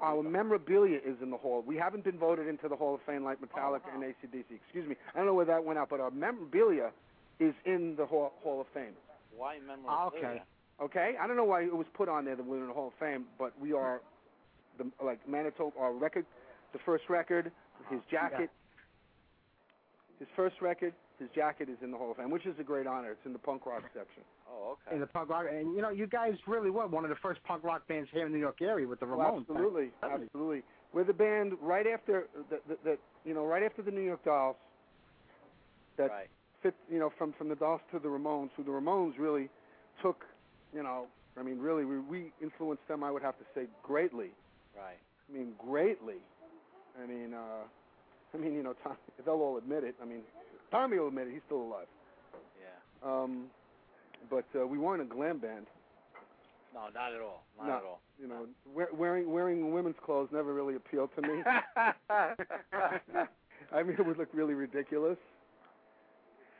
Our 0.00 0.22
memorabilia 0.22 0.98
is 1.04 1.16
in 1.22 1.30
the 1.30 1.36
hall. 1.36 1.62
We 1.66 1.76
haven't 1.76 2.04
been 2.04 2.18
voted 2.18 2.46
into 2.48 2.68
the 2.68 2.76
Hall 2.76 2.94
of 2.94 3.00
Fame 3.06 3.24
like 3.24 3.38
Metallica 3.40 3.82
Oh, 3.86 3.94
and 3.94 4.04
uh-huh. 4.04 4.26
ACDC. 4.26 4.56
Excuse 4.64 4.88
me. 4.88 4.96
I 5.14 5.18
don't 5.18 5.26
know 5.26 5.34
where 5.34 5.46
that 5.46 5.64
went 5.64 5.78
out, 5.78 5.88
but 5.90 6.00
our 6.00 6.10
memorabilia 6.10 6.90
is 7.38 7.54
in 7.64 7.96
the 7.96 8.06
Hall, 8.06 8.32
hall 8.42 8.60
of 8.60 8.66
Fame. 8.74 8.92
Why 9.36 9.58
memorabilia? 9.58 10.06
Okay. 10.18 10.42
Okay? 10.82 11.14
I 11.20 11.26
don't 11.26 11.36
know 11.36 11.44
why 11.44 11.62
it 11.62 11.74
was 11.74 11.86
put 11.94 12.08
on 12.08 12.24
there 12.24 12.36
that 12.36 12.44
we're 12.44 12.60
in 12.60 12.68
the 12.68 12.74
Hall 12.74 12.88
of 12.88 12.94
Fame, 12.98 13.24
but 13.38 13.52
we 13.60 13.72
are 13.72 14.00
the 14.78 14.90
like 15.04 15.26
Manitoba 15.28 15.78
our 15.78 15.92
record, 15.92 16.24
the 16.72 16.78
first 16.84 17.04
record, 17.08 17.50
his 17.90 18.00
jacket, 18.10 18.50
his 20.18 20.28
first 20.36 20.56
record, 20.60 20.94
his 21.20 21.28
jacket 21.34 21.68
is 21.68 21.76
in 21.82 21.90
the 21.92 21.96
Hall 21.98 22.10
of 22.10 22.16
Fame, 22.16 22.30
which 22.30 22.46
is 22.46 22.54
a 22.58 22.64
great 22.64 22.86
honor. 22.88 23.12
It's 23.12 23.24
in 23.26 23.32
the 23.32 23.38
punk 23.38 23.66
rock 23.66 23.82
section. 23.94 24.22
Oh, 24.50 24.76
okay. 24.86 24.94
in 24.96 25.00
the 25.00 25.06
punk 25.06 25.28
rock, 25.30 25.44
and 25.48 25.74
you 25.76 25.82
know, 25.82 25.90
you 25.90 26.06
guys 26.06 26.34
really 26.46 26.70
were 26.70 26.86
one 26.88 27.04
of 27.04 27.10
the 27.10 27.16
first 27.22 27.42
punk 27.44 27.62
rock 27.62 27.86
bands 27.86 28.08
here 28.12 28.26
in 28.26 28.32
the 28.32 28.36
New 28.38 28.42
York 28.42 28.60
area 28.62 28.88
with 28.88 28.98
the 29.00 29.06
Ramones. 29.06 29.46
back- 29.46 29.56
absolutely, 29.56 29.90
absolutely. 30.02 30.62
We're 30.92 31.04
the 31.04 31.12
band 31.12 31.52
right 31.62 31.86
after 31.86 32.26
the, 32.50 32.58
the, 32.66 32.76
the 32.82 32.98
you 33.24 33.34
know 33.34 33.44
right 33.46 33.62
after 33.62 33.82
the 33.82 33.90
New 33.92 34.00
York 34.02 34.24
Dolls. 34.24 34.56
That 35.98 36.10
Right. 36.10 36.28
fit 36.62 36.74
you 36.90 36.98
know 36.98 37.10
from 37.18 37.32
from 37.34 37.48
the 37.48 37.54
Dolls 37.56 37.80
to 37.92 37.98
the 37.98 38.08
Ramones. 38.08 38.50
Who 38.56 38.64
the 38.64 38.70
Ramones 38.70 39.14
really 39.18 39.48
took 40.02 40.24
you 40.74 40.82
know 40.82 41.06
I 41.38 41.42
mean 41.42 41.58
really 41.58 41.84
we, 41.84 41.98
we 42.00 42.32
influenced 42.42 42.86
them. 42.88 43.04
I 43.04 43.10
would 43.10 43.22
have 43.22 43.38
to 43.38 43.44
say 43.54 43.66
greatly. 43.82 44.30
Right. 44.76 44.96
I 45.28 45.32
mean 45.36 45.52
greatly. 45.58 46.16
I 47.02 47.06
mean 47.06 47.34
uh, 47.34 47.64
I 48.34 48.36
mean 48.38 48.54
you 48.54 48.62
know 48.62 48.74
Tom, 48.82 48.96
they'll 49.24 49.34
all 49.34 49.58
admit 49.58 49.84
it. 49.84 49.94
I 50.02 50.06
mean 50.06 50.22
Tommy 50.70 50.98
will 50.98 51.08
admit 51.08 51.28
it. 51.28 51.32
He's 51.32 51.42
still 51.46 51.62
alive. 51.62 51.86
Yeah. 52.60 53.08
Um, 53.08 53.46
but 54.28 54.44
uh, 54.58 54.66
we 54.66 54.78
weren't 54.78 55.02
a 55.02 55.04
glam 55.04 55.38
band. 55.38 55.66
No, 56.72 56.82
not 56.94 57.12
at 57.12 57.20
all. 57.20 57.42
Not 57.58 57.66
No. 57.66 57.76
at 57.76 57.82
all. 57.82 58.00
You 58.20 58.28
know, 58.28 58.46
wear, 58.74 58.88
wearing 58.92 59.32
wearing 59.32 59.72
women's 59.72 59.96
clothes 60.04 60.28
never 60.32 60.52
really 60.54 60.76
appealed 60.76 61.10
to 61.16 61.22
me. 61.22 61.42
I 63.72 63.82
mean, 63.82 63.96
it 63.98 64.04
would 64.06 64.18
look 64.18 64.28
really 64.32 64.54
ridiculous. 64.54 65.16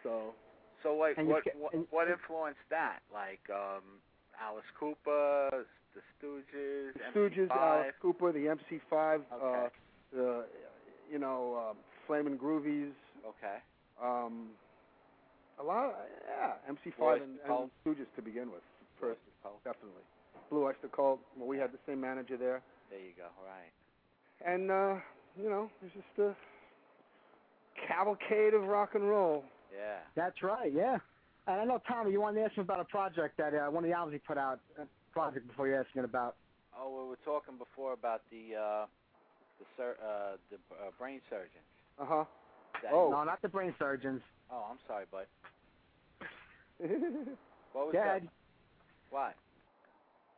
So, 0.03 0.35
So, 0.83 0.95
like, 0.97 1.17
what, 1.19 1.45
ca- 1.45 1.51
what 1.59 1.75
what 1.93 2.09
influenced 2.09 2.61
that? 2.71 3.01
Like, 3.13 3.41
um, 3.51 4.01
Alice 4.41 4.65
Cooper, 4.79 5.67
the 5.95 6.01
Stooges, 6.17 6.95
the 6.95 7.19
Stooges, 7.21 7.49
MC5? 7.49 7.51
Alice 7.51 7.95
Cooper, 8.01 8.33
the 8.33 8.47
MC5, 8.57 9.21
uh, 9.31 9.35
Okay. 9.35 9.69
the 10.13 10.45
you 11.11 11.19
know, 11.19 11.71
um, 11.71 11.77
Flamin' 12.07 12.39
Groovies, 12.39 12.93
Okay. 13.27 13.59
Um, 14.03 14.49
a 15.59 15.63
lot, 15.63 15.87
of, 15.87 15.93
yeah, 16.27 16.73
MC5 16.73 16.99
Boys 16.99 17.21
and, 17.23 17.39
and 17.45 17.71
Stooges 17.85 18.07
to 18.17 18.23
begin 18.23 18.51
with, 18.51 18.63
first, 19.01 19.21
Voices 19.21 19.37
Cult. 19.43 19.65
definitely. 19.65 20.03
Blue 20.51 20.65
Oyster 20.67 20.89
Cult. 20.89 21.21
Well, 21.37 21.47
we 21.49 21.59
had 21.59 21.73
the 21.73 21.79
same 21.87 22.01
manager 22.01 22.37
there, 22.37 22.63
There 22.91 22.99
you 23.01 23.13
go. 23.17 23.29
Right. 23.45 23.73
and 24.53 24.71
uh, 24.71 24.95
you 25.41 25.49
know, 25.49 25.71
it's 25.85 25.95
just 25.95 26.19
a 26.19 26.35
cavalcade 27.87 28.55
of 28.55 28.65
rock 28.65 28.91
and 28.95 29.09
roll. 29.09 29.45
Yeah. 29.75 29.99
That's 30.17 30.43
right, 30.43 30.73
yeah. 30.75 30.99
And 31.47 31.61
I 31.61 31.65
know, 31.65 31.81
Tommy, 31.89 32.13
you 32.13 32.21
wanted 32.21 32.41
to 32.41 32.47
ask 32.47 32.57
me 32.57 32.63
about 32.63 32.81
a 32.81 32.85
project 32.85 33.37
that 33.39 33.55
uh, 33.55 33.71
one 33.71 33.85
of 33.85 33.91
the 33.91 33.97
albums 33.97 34.15
he 34.15 34.19
put 34.19 34.39
out. 34.39 34.61
A 34.79 34.87
project 35.13 35.47
before 35.49 35.67
you're 35.67 35.81
asking 35.81 36.05
about. 36.05 36.37
Oh, 36.79 37.03
we 37.03 37.09
were 37.09 37.19
talking 37.25 37.55
before 37.59 37.93
about 37.95 38.23
the 38.31 38.55
uh, 38.57 38.87
the 39.59 39.67
sur- 39.77 39.97
uh, 40.03 40.37
the 40.51 40.57
uh, 40.77 40.91
brain 40.99 41.21
surgeon. 41.29 41.63
Uh 41.99 42.05
huh. 42.07 42.25
That- 42.83 42.93
Oh. 42.93 43.11
No, 43.11 43.25
not 43.25 43.41
the 43.43 43.49
brain 43.49 43.75
surgeons. 43.79 44.23
Oh, 44.51 44.67
I'm 44.71 44.79
sorry, 44.87 45.05
bud. 45.11 45.27
What 47.73 47.87
was 47.87 47.93
Dad, 47.93 48.23
that? 48.25 48.29
What? 49.11 49.35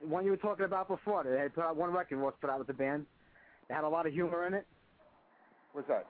the 0.03 0.09
one 0.09 0.25
you 0.25 0.33
were 0.33 0.37
talking 0.37 0.65
about 0.67 0.87
before. 0.89 1.25
They 1.25 1.39
had 1.39 1.55
put 1.55 1.65
out 1.65 1.77
one 1.77 1.91
record 1.93 2.21
was 2.21 2.35
put 2.41 2.51
out 2.51 2.59
with 2.59 2.67
the 2.67 2.75
band. 2.75 3.07
It 3.71 3.73
had 3.73 3.85
a 3.85 3.89
lot 3.89 4.07
of 4.07 4.13
humor 4.13 4.47
in 4.47 4.53
it. 4.55 4.67
What's 5.73 5.89
that? 5.89 6.07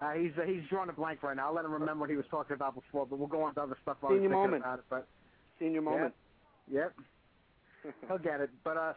Uh, 0.00 0.12
he's 0.14 0.32
uh, 0.40 0.42
he's 0.46 0.62
drawing 0.70 0.88
a 0.88 0.92
blank 0.92 1.22
right 1.22 1.36
now. 1.36 1.48
I'll 1.48 1.54
let 1.54 1.64
him 1.64 1.72
remember 1.72 2.00
what 2.00 2.10
he 2.10 2.16
was 2.16 2.24
talking 2.30 2.54
about 2.54 2.74
before, 2.74 3.06
but 3.06 3.18
we'll 3.18 3.28
go 3.28 3.42
on 3.42 3.54
to 3.54 3.62
other 3.62 3.76
stuff 3.82 3.98
while 4.00 4.12
he's 4.12 4.18
Senior 4.22 4.30
thinking 4.30 4.42
moment. 4.42 4.62
about 4.64 4.78
it. 4.80 4.84
But 4.90 5.06
Senior 5.60 5.82
moment. 5.82 6.14
yep, 6.72 6.94
he'll 8.08 8.18
get 8.18 8.40
it. 8.40 8.50
But 8.64 8.76
uh, 8.76 8.92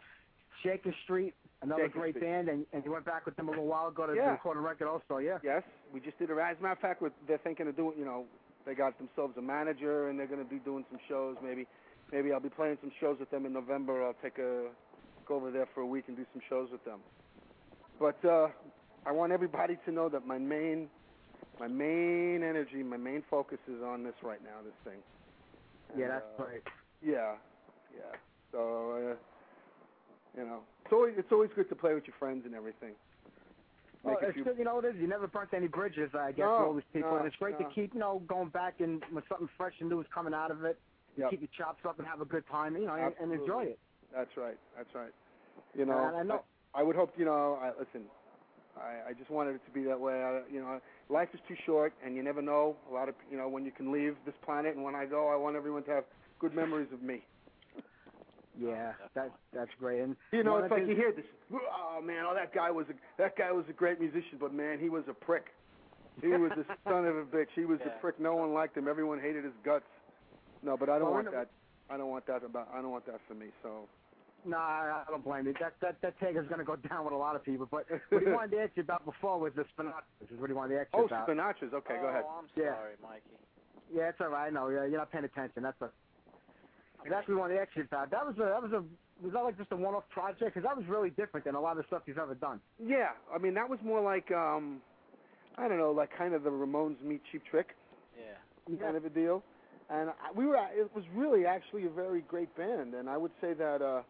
Shakin' 0.62 0.94
Street, 1.04 1.34
another 1.62 1.84
Shakin' 1.84 2.00
great 2.00 2.14
Street. 2.16 2.24
band, 2.24 2.48
and 2.48 2.66
and 2.72 2.84
you 2.84 2.92
went 2.92 3.04
back 3.04 3.26
with 3.26 3.36
them 3.36 3.48
a 3.48 3.50
little 3.50 3.66
while 3.66 3.88
ago 3.88 4.06
to 4.06 4.14
Yeah. 4.14 4.30
record 4.30 4.56
a 4.56 4.60
record 4.60 4.88
also. 4.88 5.18
Yeah. 5.18 5.38
Yes, 5.42 5.62
we 5.92 6.00
just 6.00 6.18
did 6.18 6.30
a. 6.30 6.34
As 6.34 6.56
a 6.58 6.62
matter 6.62 6.72
of 6.72 6.78
fact, 6.78 7.02
they're 7.26 7.38
thinking 7.38 7.68
of 7.68 7.76
doing. 7.76 7.98
You 7.98 8.04
know, 8.04 8.26
they 8.64 8.74
got 8.74 8.98
themselves 8.98 9.36
a 9.36 9.42
manager, 9.42 10.08
and 10.08 10.18
they're 10.18 10.26
going 10.26 10.42
to 10.44 10.48
be 10.48 10.58
doing 10.60 10.84
some 10.90 11.00
shows. 11.08 11.36
Maybe, 11.42 11.66
maybe 12.12 12.32
I'll 12.32 12.40
be 12.40 12.48
playing 12.50 12.78
some 12.80 12.92
shows 13.00 13.18
with 13.18 13.30
them 13.30 13.46
in 13.46 13.52
November. 13.52 14.04
I'll 14.06 14.14
take 14.22 14.38
a 14.38 14.68
go 15.26 15.36
over 15.36 15.50
there 15.50 15.66
for 15.74 15.80
a 15.80 15.86
week 15.86 16.04
and 16.08 16.16
do 16.16 16.26
some 16.32 16.42
shows 16.48 16.70
with 16.70 16.84
them. 16.84 17.00
But 17.98 18.22
uh, 18.24 18.48
I 19.06 19.12
want 19.12 19.32
everybody 19.32 19.78
to 19.84 19.92
know 19.92 20.08
that 20.08 20.26
my 20.26 20.38
main, 20.38 20.88
my 21.60 21.68
main 21.68 22.42
energy, 22.42 22.82
my 22.82 22.96
main 22.96 23.22
focus 23.30 23.58
is 23.68 23.82
on 23.82 24.02
this 24.02 24.14
right 24.22 24.42
now. 24.42 24.62
This 24.64 24.74
thing. 24.84 25.00
Yeah, 25.96 26.08
that's 26.08 26.24
uh, 26.38 26.44
great. 26.44 26.62
Yeah, 27.02 27.34
yeah. 27.94 28.16
You 30.36 30.44
know, 30.44 30.60
it's 30.84 30.92
always 30.92 31.14
it's 31.16 31.30
always 31.32 31.50
good 31.54 31.68
to 31.68 31.74
play 31.74 31.94
with 31.94 32.06
your 32.06 32.14
friends 32.18 32.44
and 32.46 32.54
everything. 32.54 32.92
Well, 34.02 34.14
Make 34.20 34.30
it's 34.30 34.34
few- 34.34 34.44
good, 34.44 34.58
you 34.58 34.64
know 34.64 34.74
what 34.76 34.84
it 34.84 34.96
is. 34.96 35.00
You 35.00 35.06
never 35.06 35.28
burnt 35.28 35.50
any 35.54 35.68
bridges, 35.68 36.10
I 36.14 36.32
guess, 36.32 36.38
No, 36.44 36.50
with 36.58 36.66
all 36.66 36.74
these 36.74 36.90
people, 36.92 37.10
no, 37.12 37.16
and 37.18 37.26
it's 37.26 37.36
great 37.36 37.60
no. 37.60 37.68
to 37.68 37.74
keep, 37.74 37.94
you 37.94 38.00
know, 38.00 38.20
going 38.26 38.48
back 38.48 38.80
and 38.80 39.00
when 39.12 39.22
something 39.28 39.48
fresh 39.56 39.74
and 39.78 39.88
new 39.88 40.00
is 40.00 40.06
coming 40.12 40.34
out 40.34 40.50
of 40.50 40.64
it, 40.64 40.78
Yep. 41.16 41.30
keep 41.30 41.40
your 41.42 41.50
chops 41.56 41.84
up 41.86 41.98
and 41.98 42.08
have 42.08 42.20
a 42.20 42.24
good 42.24 42.42
time, 42.50 42.74
you 42.76 42.86
know, 42.86 42.94
and, 42.94 43.14
and 43.20 43.32
enjoy 43.38 43.64
it. 43.64 43.78
That's 44.12 44.34
right. 44.36 44.56
That's 44.76 44.92
right. 44.94 45.12
You 45.76 45.84
know, 45.84 45.98
and 46.08 46.16
I 46.16 46.22
know. 46.22 46.42
I, 46.74 46.80
I 46.80 46.82
would 46.82 46.96
hope. 46.96 47.12
You 47.18 47.26
know, 47.26 47.58
I, 47.62 47.68
listen. 47.78 48.02
I, 48.76 49.10
I 49.10 49.12
just 49.12 49.28
wanted 49.30 49.54
it 49.56 49.60
to 49.66 49.70
be 49.70 49.84
that 49.84 50.00
way. 50.00 50.14
I, 50.22 50.40
you 50.50 50.58
know, 50.60 50.80
life 51.10 51.28
is 51.34 51.40
too 51.46 51.54
short, 51.66 51.92
and 52.04 52.16
you 52.16 52.22
never 52.22 52.40
know. 52.40 52.76
A 52.90 52.94
lot 52.94 53.08
of 53.10 53.14
you 53.30 53.36
know 53.36 53.46
when 53.48 53.64
you 53.66 53.70
can 53.70 53.92
leave 53.92 54.16
this 54.24 54.34
planet, 54.44 54.74
and 54.74 54.82
when 54.82 54.94
I 54.94 55.04
go, 55.04 55.28
I 55.28 55.36
want 55.36 55.54
everyone 55.54 55.82
to 55.84 55.90
have 55.90 56.04
good 56.38 56.54
memories 56.54 56.88
of 56.92 57.02
me. 57.02 57.24
Yeah, 58.58 58.92
uh, 59.02 59.08
that's 59.14 59.30
that's 59.54 59.70
great. 59.78 60.00
And 60.02 60.16
You 60.30 60.44
know, 60.44 60.58
it's 60.58 60.70
like 60.70 60.82
the 60.84 60.90
you 60.90 60.96
hear 60.96 61.12
this. 61.12 61.24
Oh 61.52 62.00
man, 62.02 62.24
oh 62.28 62.34
that 62.34 62.54
guy 62.54 62.70
was 62.70 62.86
a 62.90 62.94
that 63.20 63.36
guy 63.36 63.50
was 63.52 63.64
a 63.68 63.72
great 63.72 63.98
musician, 64.00 64.36
but 64.38 64.52
man, 64.52 64.78
he 64.78 64.88
was 64.90 65.04
a 65.08 65.14
prick. 65.14 65.46
He 66.20 66.28
was 66.28 66.52
a 66.52 66.64
son 66.88 67.06
of 67.06 67.16
a 67.16 67.24
bitch. 67.24 67.48
He 67.54 67.64
was 67.64 67.78
Yeah. 67.80 67.92
a 67.96 67.98
prick. 68.00 68.20
No 68.20 68.34
one 68.36 68.52
liked 68.52 68.76
him. 68.76 68.86
Everyone 68.88 69.18
hated 69.18 69.44
his 69.44 69.54
guts. 69.64 69.86
No, 70.62 70.76
but 70.76 70.90
I 70.90 70.98
don't 70.98 71.04
Well, 71.04 71.14
want 71.14 71.24
when- 71.26 71.34
that. 71.34 71.48
I 71.90 71.96
don't 71.96 72.10
want 72.10 72.26
that 72.26 72.44
about. 72.44 72.68
I 72.72 72.80
don't 72.82 72.90
want 72.90 73.06
that 73.06 73.20
for 73.26 73.34
me. 73.34 73.46
So 73.62 73.88
No, 74.44 74.56
I 74.58 75.04
I 75.06 75.10
don't 75.10 75.24
blame 75.24 75.46
you. 75.46 75.54
That 75.60 75.72
that 75.80 76.00
that 76.02 76.18
tag 76.20 76.36
is 76.36 76.46
going 76.48 76.58
to 76.58 76.64
go 76.64 76.76
down 76.90 77.04
with 77.04 77.14
a 77.14 77.16
lot 77.16 77.34
of 77.36 77.42
people. 77.42 77.66
But 77.70 77.86
what 78.10 78.22
he 78.22 78.28
wanted 78.28 78.50
to 78.52 78.60
ask 78.62 78.72
you 78.76 78.82
about 78.82 79.04
before 79.06 79.38
was 79.40 79.54
the 79.54 79.64
Spinach. 79.72 80.04
This 80.20 80.30
is 80.30 80.38
what 80.38 80.50
he 80.50 80.54
wanted 80.54 80.74
to 80.74 80.80
ask 80.80 80.90
you 80.92 81.00
Oh, 81.00 81.06
about. 81.06 81.26
Oh, 81.28 81.32
Spinatras. 81.32 81.72
Okay, 81.72 81.96
go 82.00 82.08
ahead. 82.08 82.24
Oh, 82.26 82.40
I'm 82.40 82.48
Yeah. 82.54 82.74
sorry, 82.76 82.94
Mikey. 83.02 83.30
Yeah, 83.90 84.08
it's 84.08 84.20
all 84.20 84.28
right. 84.28 84.52
No, 84.52 84.68
know. 84.68 84.70
Yeah, 84.70 84.84
you're 84.84 84.98
not 84.98 85.10
paying 85.10 85.24
attention. 85.24 85.62
That's 85.62 85.80
a. 85.80 85.90
That's 87.10 87.28
what 87.28 87.34
we 87.34 87.40
wanted 87.40 87.54
to 87.54 87.60
ask 87.60 87.70
you 87.74 87.82
about. 87.84 88.10
That 88.10 88.26
was 88.26 88.36
a 88.36 88.44
that 88.44 88.62
was 88.62 88.72
a 88.72 88.82
was 89.22 89.32
that 89.32 89.44
like 89.44 89.56
just 89.56 89.70
a 89.72 89.76
one-off 89.76 90.08
project? 90.10 90.54
Because 90.54 90.62
that 90.64 90.76
was 90.76 90.86
really 90.86 91.10
different 91.10 91.44
than 91.46 91.54
a 91.54 91.60
lot 91.60 91.72
of 91.72 91.78
the 91.78 91.84
stuff 91.86 92.02
you've 92.06 92.18
ever 92.18 92.34
done. 92.34 92.60
Yeah, 92.84 93.10
I 93.34 93.38
mean 93.38 93.54
that 93.54 93.68
was 93.68 93.78
more 93.84 94.00
like 94.00 94.30
um, 94.32 94.80
I 95.56 95.68
don't 95.68 95.78
know, 95.78 95.92
like 95.92 96.10
kind 96.16 96.34
of 96.34 96.42
the 96.42 96.50
Ramones 96.50 97.00
meet 97.02 97.22
Cheap 97.30 97.42
Trick 97.50 97.76
Yeah. 98.18 98.76
kind 98.80 98.96
of 98.96 99.04
a 99.04 99.10
deal. 99.10 99.42
And 99.90 100.10
I, 100.10 100.32
we 100.34 100.46
were 100.46 100.56
it 100.74 100.90
was 100.94 101.04
really 101.14 101.44
actually 101.46 101.86
a 101.86 101.90
very 101.90 102.22
great 102.22 102.54
band, 102.56 102.94
and 102.94 103.08
I 103.08 103.16
would 103.16 103.32
say 103.40 103.52
that 103.52 103.82
uh, 103.82 104.02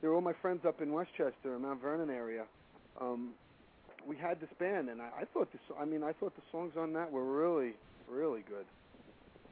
they 0.00 0.08
were 0.08 0.14
all 0.14 0.20
my 0.20 0.34
friends 0.42 0.64
up 0.66 0.80
in 0.80 0.92
Westchester, 0.92 1.58
Mount 1.58 1.80
Vernon 1.80 2.10
area. 2.10 2.44
Um, 3.00 3.30
we 4.06 4.16
had 4.16 4.40
this 4.40 4.50
band, 4.58 4.88
and 4.90 5.00
I, 5.00 5.10
I 5.20 5.24
thought 5.32 5.50
this. 5.52 5.60
I 5.80 5.84
mean, 5.84 6.02
I 6.02 6.12
thought 6.12 6.34
the 6.36 6.42
songs 6.50 6.74
on 6.76 6.92
that 6.94 7.10
were 7.10 7.24
really, 7.24 7.74
really 8.08 8.42
good. 8.48 8.66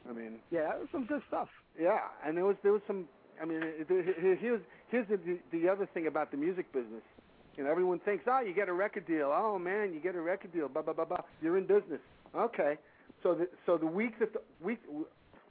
I 0.08 0.12
mean, 0.12 0.40
Yeah, 0.50 0.62
that 0.68 0.80
was 0.80 0.88
some 0.92 1.06
good 1.06 1.22
stuff. 1.28 1.48
yeah, 1.80 2.00
and 2.24 2.36
there 2.36 2.44
was 2.44 2.56
there 2.62 2.72
was 2.72 2.82
some. 2.86 3.06
I 3.40 3.44
mean, 3.44 3.62
here's 3.88 4.60
here's 4.90 5.08
the 5.08 5.38
the 5.52 5.68
other 5.68 5.86
thing 5.94 6.06
about 6.06 6.30
the 6.30 6.36
music 6.36 6.72
business. 6.72 7.02
You 7.56 7.64
know, 7.64 7.70
everyone 7.70 7.98
thinks, 8.00 8.24
oh, 8.26 8.40
you 8.40 8.54
get 8.54 8.68
a 8.68 8.72
record 8.72 9.06
deal. 9.06 9.30
Oh 9.34 9.58
man, 9.58 9.92
you 9.92 10.00
get 10.00 10.14
a 10.14 10.20
record 10.20 10.52
deal. 10.52 10.68
Blah 10.68 10.82
blah 10.82 10.94
blah 10.94 11.04
blah. 11.04 11.20
You're 11.42 11.58
in 11.58 11.66
business. 11.66 12.00
Okay. 12.34 12.76
So 13.22 13.34
the 13.34 13.48
so 13.66 13.76
the 13.76 13.86
week 13.86 14.18
that 14.20 14.32
the 14.32 14.40
week 14.62 14.78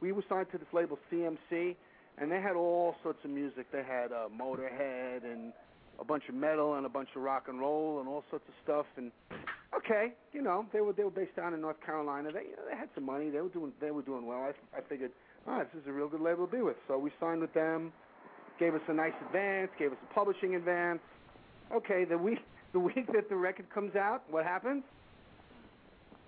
we 0.01 0.11
were 0.11 0.23
signed 0.29 0.47
to 0.51 0.57
this 0.57 0.67
label 0.73 0.97
CMC, 1.11 1.75
and 2.17 2.31
they 2.31 2.41
had 2.41 2.55
all 2.55 2.95
sorts 3.03 3.19
of 3.23 3.29
music. 3.31 3.67
They 3.71 3.83
had 3.83 4.11
uh, 4.11 4.29
Motorhead 4.35 5.23
and 5.23 5.53
a 5.99 6.05
bunch 6.05 6.23
of 6.29 6.35
metal 6.35 6.75
and 6.75 6.85
a 6.85 6.89
bunch 6.89 7.09
of 7.15 7.21
rock 7.21 7.47
and 7.49 7.59
roll 7.59 7.99
and 7.99 8.07
all 8.07 8.23
sorts 8.29 8.45
of 8.47 8.53
stuff. 8.63 8.85
And 8.97 9.11
okay, 9.79 10.13
you 10.33 10.41
know, 10.41 10.65
they 10.73 10.81
were 10.81 10.93
they 10.93 11.03
were 11.03 11.09
based 11.11 11.35
down 11.35 11.53
in 11.53 11.61
North 11.61 11.81
Carolina. 11.85 12.31
They 12.31 12.41
you 12.41 12.55
know, 12.55 12.63
they 12.69 12.77
had 12.77 12.89
some 12.95 13.05
money. 13.05 13.29
They 13.29 13.41
were 13.41 13.49
doing 13.49 13.71
they 13.81 13.91
were 13.91 14.01
doing 14.01 14.25
well. 14.25 14.39
I 14.39 14.77
I 14.77 14.81
figured, 14.87 15.11
ah, 15.47 15.59
this 15.59 15.81
is 15.81 15.87
a 15.87 15.91
real 15.91 16.07
good 16.07 16.21
label 16.21 16.45
to 16.47 16.51
be 16.51 16.61
with. 16.61 16.77
So 16.87 16.97
we 16.97 17.11
signed 17.19 17.41
with 17.41 17.53
them. 17.53 17.91
Gave 18.59 18.75
us 18.75 18.81
a 18.87 18.93
nice 18.93 19.13
advance. 19.27 19.71
Gave 19.79 19.91
us 19.91 19.97
a 20.09 20.13
publishing 20.13 20.55
advance. 20.55 20.99
Okay, 21.73 22.05
the 22.05 22.17
week 22.17 22.39
the 22.73 22.79
week 22.79 23.07
that 23.13 23.29
the 23.29 23.35
record 23.35 23.69
comes 23.73 23.95
out, 23.95 24.23
what 24.29 24.45
happens? 24.45 24.83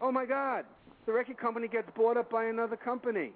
Oh 0.02 0.12
my 0.12 0.26
God, 0.26 0.66
the 1.06 1.12
record 1.12 1.38
company 1.38 1.68
gets 1.68 1.88
bought 1.96 2.18
up 2.18 2.32
by 2.32 2.46
another 2.46 2.78
company. 2.78 3.32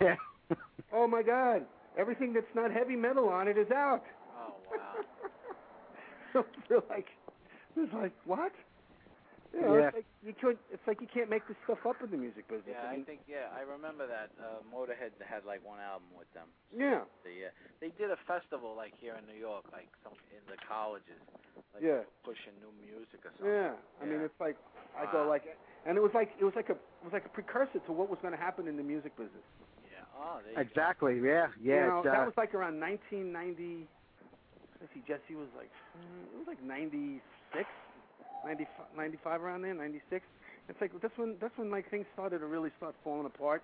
Yeah. 0.00 0.16
Oh 0.90 1.06
my 1.06 1.22
God, 1.22 1.66
everything 1.98 2.32
that's 2.32 2.54
not 2.54 2.72
heavy 2.72 2.96
metal 2.96 3.28
on 3.28 3.46
it 3.46 3.58
is 3.58 3.70
out. 3.70 4.00
Oh 4.40 4.54
wow. 4.70 5.04
so 6.32 6.46
They're 6.66 6.80
like, 6.88 7.04
it's 7.76 7.92
like 7.92 8.12
what? 8.24 8.52
You 9.54 9.64
know, 9.64 9.76
Yeah. 9.80 9.88
it's 9.88 9.96
like 9.96 10.10
you 10.22 10.34
could. 10.36 10.58
It's 10.70 10.86
like 10.86 11.00
you 11.00 11.08
can't 11.08 11.30
make 11.32 11.46
this 11.48 11.56
stuff 11.64 11.80
up 11.88 11.96
in 12.04 12.10
the 12.12 12.20
music 12.20 12.46
business. 12.48 12.76
Yeah, 12.76 12.84
I 12.84 13.00
I 13.00 13.02
think 13.02 13.24
yeah, 13.26 13.48
I 13.56 13.64
remember 13.64 14.04
that 14.06 14.28
uh, 14.36 14.60
Motorhead 14.68 15.16
had 15.24 15.44
like 15.48 15.64
one 15.64 15.80
album 15.80 16.08
with 16.16 16.28
them. 16.36 16.48
Yeah. 16.76 17.08
They 17.24 17.48
uh, 17.48 17.50
they 17.80 17.88
did 17.96 18.12
a 18.12 18.20
festival 18.28 18.76
like 18.76 18.92
here 19.00 19.16
in 19.16 19.24
New 19.24 19.40
York, 19.40 19.64
like 19.72 19.88
some 20.04 20.12
in 20.36 20.44
the 20.52 20.60
colleges, 20.68 21.16
like 21.72 21.80
Yeah. 21.82 22.04
pushing 22.28 22.52
new 22.60 22.68
music 22.76 23.24
or 23.24 23.32
something. 23.40 23.48
Yeah, 23.48 23.72
I 24.00 24.04
mean 24.04 24.20
it's 24.20 24.36
like 24.38 24.56
I 24.92 25.08
go 25.10 25.24
Wow. 25.24 25.32
like, 25.32 25.48
and 25.88 25.96
it 25.96 26.02
was 26.04 26.12
like 26.12 26.28
it 26.38 26.44
was 26.44 26.54
like 26.54 26.68
a 26.68 26.76
it 26.76 27.04
was 27.08 27.12
like 27.16 27.24
a 27.24 27.32
precursor 27.32 27.80
to 27.80 27.92
what 27.92 28.10
was 28.12 28.20
going 28.20 28.36
to 28.36 28.40
happen 28.40 28.68
in 28.68 28.76
the 28.76 28.84
music 28.84 29.16
business. 29.16 29.44
Yeah. 29.88 30.04
Oh, 30.12 30.44
there 30.44 30.52
you 30.52 30.60
Exactly. 30.60 31.20
Yeah. 31.24 31.48
Yeah. 31.56 31.74
you 31.74 31.88
know, 31.88 31.98
it's, 32.04 32.12
that 32.12 32.20
uh, 32.20 32.28
was 32.28 32.36
like 32.36 32.52
around 32.52 32.76
1990. 32.84 33.88
Let's 34.78 34.92
see, 34.92 35.02
Jesse 35.08 35.34
was 35.34 35.48
like 35.56 35.72
mm, 35.96 36.36
it 36.36 36.38
was 36.38 36.46
like 36.46 36.60
96, 36.62 37.64
95, 38.44 38.86
95 38.96 39.42
around 39.42 39.62
there, 39.62 39.74
96. 39.74 40.24
It's 40.68 40.80
like 40.80 40.92
that's 41.00 41.16
when 41.16 41.36
that's 41.40 41.56
when 41.56 41.70
like 41.70 41.90
things 41.90 42.06
started 42.12 42.40
to 42.40 42.46
really 42.46 42.70
start 42.76 42.94
falling 43.02 43.26
apart. 43.26 43.62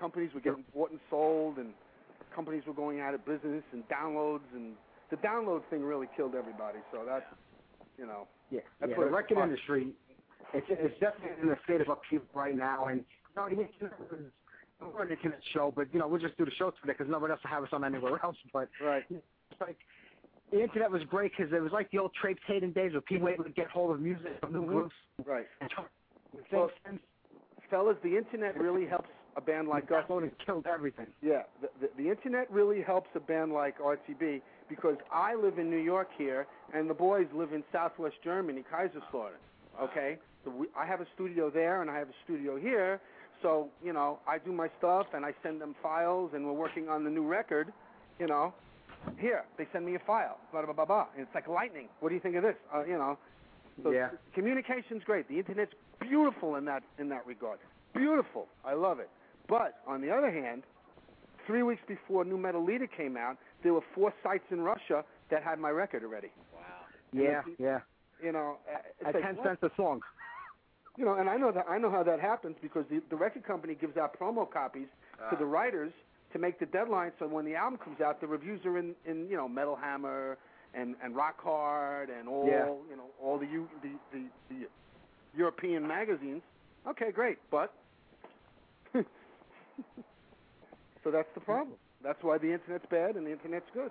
Companies 0.00 0.30
were 0.34 0.40
getting 0.40 0.64
bought 0.74 0.90
and 0.90 1.00
sold, 1.08 1.58
and 1.58 1.72
companies 2.34 2.64
were 2.66 2.72
going 2.74 3.00
out 3.00 3.14
of 3.14 3.24
business, 3.24 3.62
and 3.72 3.84
downloads 3.88 4.48
and 4.54 4.74
the 5.10 5.16
download 5.18 5.62
thing 5.70 5.82
really 5.82 6.08
killed 6.16 6.34
everybody. 6.34 6.78
So 6.90 7.04
that's 7.06 7.24
you 7.98 8.06
know 8.06 8.26
Yeah, 8.50 8.60
That's 8.80 8.90
yeah. 8.90 8.98
what 8.98 9.04
the 9.06 9.12
record 9.12 9.38
industry, 9.38 9.92
it's 10.54 10.66
it's 10.68 10.98
definitely 10.98 11.42
in 11.42 11.50
a 11.50 11.58
state 11.64 11.80
of 11.80 11.88
upheaval 11.88 12.26
right 12.34 12.56
now, 12.56 12.86
and 12.86 13.04
you 13.50 13.56
know, 13.56 13.62
is 13.62 14.32
we're 14.80 15.04
an 15.04 15.10
internet 15.10 15.40
show, 15.54 15.72
but 15.74 15.86
you 15.92 16.00
know, 16.00 16.08
we'll 16.08 16.20
just 16.20 16.36
do 16.36 16.44
the 16.44 16.50
show 16.58 16.70
today 16.70 16.94
because 16.98 17.06
nobody 17.08 17.30
else 17.30 17.40
will 17.44 17.50
have 17.50 17.62
us 17.62 17.68
on 17.72 17.84
anywhere 17.84 18.18
else. 18.24 18.36
But 18.52 18.68
right, 18.82 19.04
it's 19.08 19.60
like 19.60 19.76
the 20.52 20.62
internet 20.62 20.90
was 20.90 21.02
great 21.08 21.32
because 21.36 21.52
it 21.52 21.60
was 21.60 21.72
like 21.72 21.90
the 21.90 21.98
old 21.98 22.12
tape 22.22 22.38
tradin' 22.48 22.74
days 22.74 22.92
where 22.92 23.00
people 23.00 23.24
were 23.24 23.32
able 23.32 23.44
to 23.44 23.50
get 23.50 23.68
hold 23.68 23.94
of 23.94 24.00
music 24.00 24.32
from 24.40 24.52
new 24.52 24.66
groups. 24.66 24.94
Mm-hmm. 25.20 25.30
right. 25.30 25.46
And 25.60 25.70
try- 25.70 25.84
Well, 26.52 26.70
fellas, 27.70 27.96
the 28.02 28.16
internet 28.16 28.58
really 28.58 28.86
helps 28.86 29.08
a 29.36 29.40
band 29.40 29.68
like 29.68 29.84
us. 29.90 30.04
Download 30.08 30.22
and 30.24 30.32
killed 30.44 30.66
everything. 30.66 31.06
Yeah, 31.22 31.42
the, 31.60 31.68
the, 31.80 32.02
the 32.02 32.10
internet 32.10 32.50
really 32.50 32.82
helps 32.82 33.08
a 33.14 33.20
band 33.20 33.52
like 33.52 33.78
RTB 33.78 34.42
because 34.68 34.96
I 35.10 35.34
live 35.34 35.58
in 35.58 35.70
New 35.70 35.78
York 35.82 36.08
here, 36.16 36.46
and 36.74 36.88
the 36.88 36.94
boys 36.94 37.26
live 37.34 37.52
in 37.52 37.64
Southwest 37.72 38.16
Germany, 38.22 38.62
Kaiserslautern. 38.70 39.40
Okay, 39.80 40.18
so 40.44 40.50
we, 40.50 40.66
I 40.76 40.84
have 40.86 41.00
a 41.00 41.06
studio 41.14 41.48
there, 41.48 41.80
and 41.80 41.90
I 41.90 41.98
have 41.98 42.08
a 42.08 42.14
studio 42.24 42.58
here. 42.58 43.00
So 43.40 43.68
you 43.82 43.92
know, 43.94 44.18
I 44.28 44.38
do 44.38 44.52
my 44.52 44.68
stuff, 44.78 45.06
and 45.14 45.24
I 45.24 45.32
send 45.42 45.60
them 45.60 45.74
files, 45.82 46.32
and 46.34 46.44
we're 46.44 46.52
working 46.52 46.88
on 46.90 47.04
the 47.04 47.10
new 47.10 47.26
record. 47.26 47.72
You 48.18 48.26
know, 48.26 48.52
here 49.18 49.44
they 49.58 49.66
send 49.72 49.84
me 49.86 49.94
a 49.94 49.98
file, 50.00 50.38
blah 50.50 50.64
blah 50.64 50.72
blah 50.72 50.84
blah, 50.84 51.06
and 51.16 51.22
it's 51.26 51.34
like 51.34 51.48
lightning. 51.48 51.88
What 52.00 52.08
do 52.10 52.14
you 52.14 52.20
think 52.20 52.36
of 52.36 52.42
this? 52.42 52.56
Uh, 52.74 52.84
you 52.84 52.98
know, 52.98 53.18
so 53.82 53.90
Yeah. 53.90 54.10
communication's 54.34 55.02
great. 55.04 55.28
The 55.28 55.38
internet's 55.38 55.74
beautiful 56.00 56.56
in 56.56 56.64
that 56.66 56.82
in 56.98 57.08
that 57.10 57.26
regard. 57.26 57.58
Beautiful. 57.94 58.46
I 58.64 58.74
love 58.74 58.98
it. 59.00 59.10
But 59.48 59.80
on 59.86 60.00
the 60.00 60.10
other 60.10 60.30
hand, 60.30 60.62
three 61.46 61.62
weeks 61.62 61.82
before 61.86 62.24
New 62.24 62.38
Metal 62.38 62.62
Leader 62.64 62.86
came 62.86 63.16
out, 63.16 63.36
there 63.62 63.74
were 63.74 63.84
four 63.94 64.12
sites 64.22 64.44
in 64.50 64.62
Russia 64.62 65.04
that 65.30 65.42
had 65.42 65.58
my 65.58 65.70
record 65.70 66.04
already. 66.04 66.30
Wow. 66.54 66.60
Yeah, 67.12 67.42
yeah. 67.58 67.80
You 68.22 68.32
know, 68.32 68.58
uh, 68.72 69.08
At 69.08 69.14
like, 69.14 69.24
ten 69.24 69.36
what? 69.36 69.46
cents 69.46 69.62
a 69.62 69.70
song. 69.76 70.00
You 70.96 71.04
know, 71.04 71.14
and 71.14 71.28
I 71.28 71.36
know 71.36 71.50
that 71.52 71.66
I 71.68 71.78
know 71.78 71.90
how 71.90 72.02
that 72.02 72.20
happens 72.20 72.56
because 72.62 72.84
the, 72.90 73.02
the 73.10 73.16
record 73.16 73.44
company 73.44 73.74
gives 73.74 73.96
out 73.96 74.18
promo 74.18 74.48
copies 74.50 74.88
to 75.30 75.36
the 75.36 75.46
writers 75.46 75.92
to 76.32 76.38
make 76.38 76.58
the 76.58 76.66
deadline. 76.66 77.12
So 77.18 77.26
when 77.28 77.44
the 77.44 77.54
album 77.54 77.78
comes 77.82 78.00
out, 78.00 78.20
the 78.20 78.26
reviews 78.26 78.60
are 78.64 78.78
in, 78.78 78.94
in 79.04 79.28
you 79.28 79.36
know 79.36 79.48
Metal 79.48 79.76
Hammer 79.76 80.38
and 80.74 80.94
and 81.02 81.14
Rock 81.14 81.36
Hard 81.42 82.10
and 82.10 82.28
all 82.28 82.46
Yeah. 82.48 82.66
you 82.90 82.96
know 82.96 83.10
all 83.22 83.38
the, 83.38 83.46
U, 83.46 83.68
the 83.82 83.90
the 84.12 84.24
the 84.48 84.66
European 85.36 85.86
magazines. 85.86 86.42
Okay, 86.88 87.12
great, 87.12 87.38
but 87.50 87.72
so 88.92 89.04
that's 91.10 91.28
the 91.34 91.40
problem. 91.40 91.76
That's 92.02 92.18
why 92.22 92.38
the 92.38 92.52
internet's 92.52 92.86
bad 92.90 93.16
and 93.16 93.26
the 93.26 93.30
internet's 93.32 93.66
good. 93.72 93.90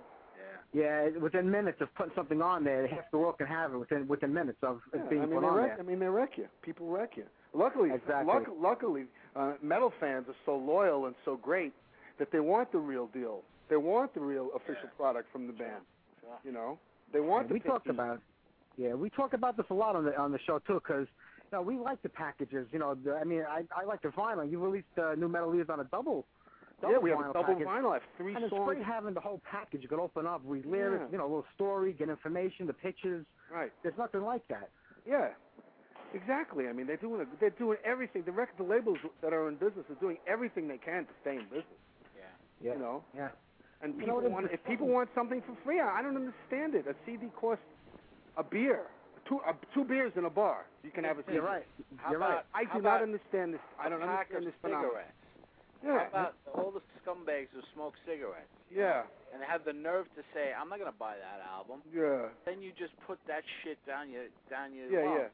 Yeah, 0.74 1.08
Yeah, 1.14 1.18
within 1.18 1.50
minutes 1.50 1.78
of 1.80 1.88
putting 1.94 2.12
something 2.14 2.42
on 2.42 2.64
there, 2.64 2.86
half 2.86 3.10
the 3.10 3.18
world 3.18 3.38
can 3.38 3.46
have 3.46 3.72
it 3.72 3.78
within 3.78 4.06
within 4.08 4.32
minutes 4.34 4.58
of 4.62 4.80
it 4.92 4.98
Yeah, 5.04 5.10
being 5.10 5.22
I 5.22 5.26
mean, 5.26 5.34
put 5.40 5.44
on 5.44 5.56
wreck, 5.56 5.76
there. 5.76 5.80
I 5.80 5.82
mean, 5.88 5.98
they 5.98 6.06
wreck 6.08 6.32
you. 6.36 6.46
People 6.62 6.88
wreck 6.88 7.12
you. 7.16 7.24
Luckily, 7.54 7.90
Exactly. 7.92 8.26
luck, 8.32 8.44
luckily, 8.58 9.04
uh, 9.36 9.54
metal 9.62 9.92
fans 10.00 10.26
are 10.28 10.34
so 10.46 10.56
loyal 10.56 11.06
and 11.06 11.14
so 11.24 11.36
great 11.36 11.72
that 12.18 12.30
they 12.32 12.40
want 12.40 12.72
the 12.72 12.78
real 12.78 13.06
deal. 13.08 13.42
They 13.68 13.76
want 13.76 14.12
the 14.14 14.20
real 14.20 14.50
official 14.54 14.88
product 14.96 15.30
from 15.32 15.46
the 15.46 15.52
band. 15.52 15.82
Sure. 16.20 16.30
You 16.44 16.52
know, 16.52 16.78
they 17.12 17.20
want. 17.20 17.48
the. 17.48 17.54
we 17.54 17.60
the 17.60 17.68
talked 17.68 17.88
about 17.88 18.20
yeah 18.78 18.94
we 18.94 19.10
talked 19.10 19.34
about 19.34 19.56
this 19.56 19.66
a 19.70 19.74
lot 19.74 19.96
on 19.96 20.04
the 20.04 20.18
on 20.18 20.32
the 20.32 20.38
show 20.46 20.58
too 20.60 20.74
because 20.82 21.06
you 21.50 21.58
know 21.58 21.60
we 21.62 21.76
like 21.76 22.00
the 22.02 22.08
packages 22.08 22.66
you 22.72 22.78
know 22.78 22.94
the, 22.94 23.12
I 23.14 23.24
mean 23.24 23.42
I 23.48 23.64
I 23.76 23.84
like 23.84 24.00
the 24.02 24.08
vinyl 24.08 24.50
you 24.50 24.58
released 24.58 24.86
uh, 24.96 25.14
new 25.14 25.28
metal 25.28 25.50
leaders 25.50 25.68
on 25.70 25.80
a 25.80 25.84
double 25.84 26.24
double 26.80 26.94
Yeah, 26.94 26.98
we 26.98 27.10
have 27.10 27.20
a 27.20 27.32
double 27.34 27.42
package. 27.54 27.66
vinyl. 27.66 27.90
I 27.90 27.94
have 27.94 28.02
three 28.16 28.34
and 28.34 28.44
it's 28.44 28.54
great 28.64 28.82
having 28.82 29.12
the 29.12 29.20
whole 29.20 29.42
package 29.50 29.82
you 29.82 29.88
can 29.88 30.00
open 30.00 30.26
up 30.26 30.40
read 30.46 30.64
lyrics 30.64 31.02
Yeah. 31.06 31.12
you 31.12 31.18
know 31.18 31.24
a 31.24 31.32
little 31.32 31.44
story 31.54 31.92
get 31.92 32.08
information 32.08 32.66
the 32.66 32.72
pictures 32.72 33.26
Right. 33.52 33.70
there's 33.82 33.98
nothing 33.98 34.22
like 34.22 34.46
that 34.48 34.70
Yeah. 35.06 35.28
Exactly. 36.14 36.68
I 36.68 36.72
mean, 36.72 36.86
they're 36.86 36.96
doing 36.98 37.26
they're 37.40 37.50
doing 37.50 37.78
everything. 37.84 38.22
The 38.24 38.32
record 38.32 38.56
the 38.58 38.64
labels 38.64 38.98
that 39.22 39.32
are 39.32 39.48
in 39.48 39.54
business 39.56 39.84
are 39.88 39.94
doing 40.00 40.18
everything 40.26 40.68
they 40.68 40.76
can 40.78 41.04
to 41.06 41.12
stay 41.22 41.36
in 41.36 41.44
business. 41.44 41.80
Yeah 42.62 42.72
You 42.74 42.78
know. 42.78 43.04
yeah 43.14 43.28
And 43.82 43.94
You 43.94 44.00
people 44.00 44.20
know, 44.22 44.28
want 44.30 44.50
if 44.52 44.62
people 44.64 44.86
want 44.88 45.08
something 45.14 45.42
for 45.42 45.54
free, 45.64 45.80
I 45.80 46.00
don't 46.02 46.16
understand 46.16 46.74
it. 46.74 46.86
A 46.86 46.94
CD 47.04 47.26
costs 47.34 47.64
a 48.38 48.44
beer, 48.44 48.86
two 49.28 49.38
uh, 49.46 49.52
two 49.74 49.84
beers 49.84 50.12
in 50.16 50.24
a 50.24 50.30
bar. 50.30 50.64
You 50.82 50.90
can 50.90 51.04
have 51.04 51.18
a 51.18 51.22
CD. 51.22 51.34
you're 51.34 51.44
right 51.44 51.66
How 51.96 52.10
you're 52.10 52.22
about, 52.22 52.46
right 52.54 52.68
I 52.70 52.74
do 52.74 52.80
not 52.82 53.02
understand 53.02 53.54
this. 53.54 53.60
I 53.78 53.88
don't 53.90 54.02
understand 54.02 54.46
this 54.46 54.54
phenomenon. 54.62 54.90
cigarettes? 54.90 55.18
Yeah. 55.84 55.98
How 55.98 56.06
about 56.14 56.34
all 56.54 56.70
the 56.70 56.80
scumbags 57.02 57.50
who 57.52 57.60
smoke 57.74 57.94
cigarettes? 58.06 58.46
Yeah. 58.70 59.02
And 59.34 59.42
have 59.42 59.64
the 59.64 59.72
nerve 59.74 60.06
to 60.14 60.22
say, 60.32 60.52
"I'm 60.54 60.68
not 60.70 60.78
gonna 60.78 60.94
buy 60.94 61.16
that 61.18 61.40
album." 61.44 61.82
Yeah. 61.92 62.28
Then 62.46 62.62
you 62.62 62.70
just 62.78 62.94
put 63.08 63.18
that 63.26 63.42
shit 63.62 63.78
down 63.84 64.08
your 64.10 64.26
down 64.48 64.72
your 64.72 64.86
Yeah. 64.88 65.14
Yeah. 65.26 65.28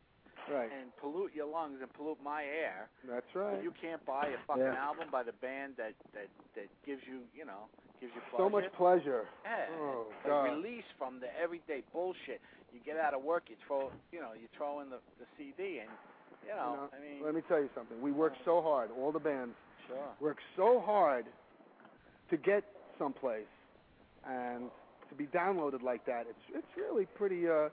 Right. 0.50 0.70
and 0.72 0.94
pollute 0.96 1.32
your 1.34 1.46
lungs 1.46 1.78
and 1.80 1.92
pollute 1.92 2.18
my 2.22 2.42
air. 2.44 2.88
That's 3.04 3.26
right. 3.34 3.62
you 3.62 3.72
can't 3.80 4.04
buy 4.06 4.28
a 4.28 4.38
fucking 4.46 4.62
Yeah. 4.62 4.74
album 4.88 5.08
by 5.10 5.22
the 5.22 5.32
band 5.32 5.76
that 5.76 5.94
that 6.14 6.28
that 6.54 6.68
gives 6.84 7.02
you, 7.06 7.22
you 7.34 7.44
know, 7.44 7.68
gives 8.00 8.12
you 8.14 8.20
pleasure. 8.30 8.44
So 8.44 8.50
much 8.50 8.72
pleasure. 8.72 9.26
Yeah. 9.44 9.66
Oh, 9.80 10.06
release 10.24 10.86
from 10.98 11.20
the 11.20 11.28
everyday 11.38 11.82
bullshit. 11.92 12.40
You 12.72 12.80
get 12.80 12.96
out 12.96 13.14
of 13.14 13.22
work, 13.22 13.44
you 13.48 13.56
throw, 13.66 13.90
you 14.12 14.20
know, 14.20 14.32
you 14.32 14.48
throw 14.56 14.80
in 14.80 14.90
the 14.90 14.98
the 15.18 15.26
CD, 15.36 15.80
and 15.80 15.90
you 16.42 16.50
know, 16.54 16.70
You 16.70 16.76
know, 16.76 16.88
I 16.92 17.00
mean, 17.00 17.22
Let 17.24 17.34
me 17.34 17.42
tell 17.48 17.60
you 17.60 17.68
something. 17.74 18.00
We 18.00 18.12
work 18.12 18.34
so 18.44 18.62
hard. 18.62 18.90
All 18.92 19.12
the 19.12 19.18
bands 19.20 19.54
sure. 19.86 20.08
work 20.20 20.38
so 20.56 20.80
hard 20.80 21.26
to 22.30 22.36
get 22.36 22.64
someplace, 22.98 23.48
and 24.24 24.70
to 25.08 25.14
be 25.14 25.26
downloaded 25.26 25.82
like 25.82 26.04
that, 26.06 26.26
it's 26.28 26.44
it's 26.54 26.76
really 26.76 27.06
pretty 27.06 27.48
uh 27.48 27.68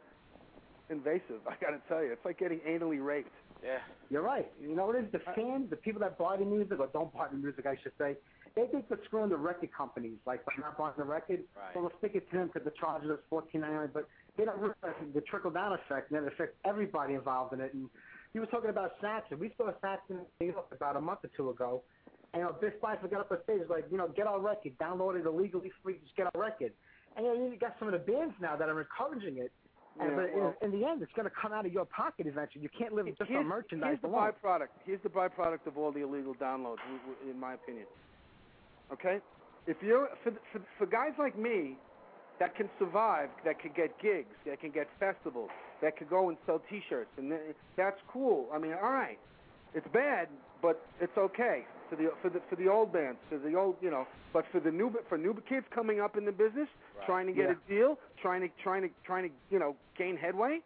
invasive. 0.89 1.41
I 1.47 1.55
got 1.61 1.71
to 1.71 1.81
tell 1.87 2.03
you, 2.03 2.11
it's 2.11 2.25
like 2.25 2.39
getting 2.39 2.59
anally 2.59 3.03
raped. 3.03 3.33
Yeah. 3.63 3.79
You're 4.09 4.21
right. 4.21 4.51
You 4.61 4.75
know 4.75 4.85
what 4.85 4.95
it 4.95 5.05
is? 5.05 5.11
The 5.11 5.21
uh, 5.29 5.33
fans, 5.35 5.69
the 5.69 5.75
people 5.75 5.99
that 6.01 6.17
buy 6.17 6.37
the 6.37 6.45
music, 6.45 6.79
or 6.79 6.87
don't 6.87 7.13
buy 7.13 7.27
the 7.31 7.37
music, 7.37 7.65
I 7.65 7.75
should 7.81 7.93
say, 7.97 8.15
they 8.55 8.67
think 8.67 8.87
they're 8.87 8.99
screwing 9.05 9.29
the 9.29 9.37
record 9.37 9.69
companies, 9.75 10.17
like 10.25 10.45
by 10.45 10.53
not 10.59 10.77
buying 10.77 10.93
the 10.97 11.03
record. 11.03 11.41
Right. 11.55 11.73
So 11.73 11.81
they'll 11.81 11.97
stick 11.99 12.11
it 12.15 12.29
to 12.31 12.37
them 12.37 12.47
because 12.47 12.63
the 12.63 12.73
charges 12.79 13.09
us 13.09 13.19
fourteen 13.29 13.61
ninety 13.61 13.75
nine. 13.75 13.89
But 13.93 14.07
they 14.37 14.45
don't 14.45 14.59
realize 14.59 14.95
the 15.13 15.21
trickle 15.21 15.51
down 15.51 15.73
effect, 15.73 16.11
and 16.11 16.25
it 16.25 16.31
affects 16.31 16.55
everybody 16.63 17.15
involved 17.15 17.53
in 17.53 17.59
it. 17.59 17.73
And 17.73 17.89
he 18.33 18.39
was 18.39 18.47
talking 18.51 18.69
about 18.69 18.91
Saxon. 19.01 19.39
We 19.39 19.51
saw 19.57 19.71
Saxon 19.81 20.19
in 20.19 20.47
New 20.47 20.53
York 20.53 20.67
about 20.71 20.95
a 20.95 21.01
month 21.01 21.19
or 21.23 21.31
two 21.35 21.49
ago. 21.49 21.81
And 22.33 22.41
you 22.41 22.47
know, 22.47 22.55
Biff 22.59 22.73
Byford 22.81 23.11
got 23.11 23.21
up 23.21 23.31
on 23.31 23.37
stage 23.43 23.61
like, 23.69 23.85
you 23.89 23.97
know, 23.97 24.09
get 24.09 24.27
our 24.27 24.39
record, 24.39 24.77
download 24.77 25.17
it 25.17 25.25
illegally 25.25 25.71
free, 25.81 25.95
just 26.03 26.15
get 26.17 26.27
our 26.35 26.41
record. 26.41 26.73
And 27.15 27.25
you 27.25 27.33
know, 27.33 27.51
you 27.51 27.57
got 27.57 27.75
some 27.79 27.87
of 27.87 27.93
the 27.93 28.11
bands 28.11 28.35
now 28.41 28.55
that 28.57 28.67
are 28.67 28.79
encouraging 28.79 29.37
it. 29.37 29.51
And 29.99 30.11
Yeah, 30.11 30.15
but 30.15 30.29
in- 30.29 30.39
well- 30.39 30.55
in, 30.61 30.71
the 30.71 30.85
end, 30.85 31.01
it's 31.01 31.11
going 31.13 31.27
to 31.27 31.35
come 31.35 31.53
out 31.53 31.65
of 31.65 31.71
your 31.71 31.85
pocket 31.85 32.27
eventually. 32.27 32.63
You 32.63 32.69
can't 32.69 32.93
live 32.93 33.07
just 33.17 33.31
on 33.31 33.45
merchandise 33.47 33.91
here's 33.91 34.01
the 34.01 34.07
alone. 34.07 34.33
byproduct. 34.33 34.67
Here's 34.85 35.01
the 35.01 35.09
byproduct 35.09 35.65
of 35.67 35.77
all 35.77 35.91
the 35.91 36.01
illegal 36.01 36.35
downloads, 36.35 36.79
in 37.29 37.39
my 37.39 37.53
opinion. 37.53 37.87
Okay, 38.91 39.19
if 39.65 39.81
you're 39.81 40.09
for, 40.23 40.31
for 40.51 40.61
for 40.77 40.85
guys 40.85 41.13
like 41.17 41.37
me 41.37 41.75
that 42.39 42.55
can 42.55 42.69
survive, 42.77 43.29
that 43.43 43.59
can 43.59 43.71
get 43.71 43.97
gigs, 43.99 44.35
that 44.45 44.59
can 44.59 44.69
get 44.69 44.87
festivals, 44.99 45.49
that 45.81 45.97
could 45.97 46.09
go 46.09 46.29
and 46.29 46.37
sell 46.45 46.61
T-shirts, 46.69 47.09
and 47.17 47.31
that's 47.75 47.97
cool. 48.11 48.47
I 48.53 48.59
mean, 48.59 48.73
all 48.73 48.91
right, 48.91 49.17
it's 49.73 49.87
bad, 49.91 50.27
but 50.61 50.85
it's 50.99 51.17
okay 51.17 51.65
for 51.89 51.95
the 51.95 52.11
for 52.21 52.29
the 52.29 52.41
for 52.49 52.55
the 52.55 52.67
old 52.67 52.91
bands, 52.93 53.17
for 53.29 53.37
the 53.37 53.55
old 53.55 53.75
you 53.81 53.89
know. 53.91 54.07
But 54.33 54.45
for 54.51 54.59
the 54.59 54.71
new 54.71 54.93
for 55.09 55.17
new 55.17 55.33
kids 55.47 55.65
coming 55.73 55.99
up 55.99 56.17
in 56.17 56.25
the 56.25 56.31
business, 56.31 56.67
Right. 56.97 57.05
trying 57.05 57.27
to 57.27 57.33
get 57.33 57.45
Yeah. 57.49 57.55
a 57.55 57.69
deal, 57.69 57.99
trying 58.21 58.41
to 58.41 58.49
trying 58.63 58.83
to 58.83 58.89
trying 59.03 59.29
to 59.29 59.35
you 59.49 59.59
know 59.59 59.75
gain 59.97 60.17
headway, 60.17 60.59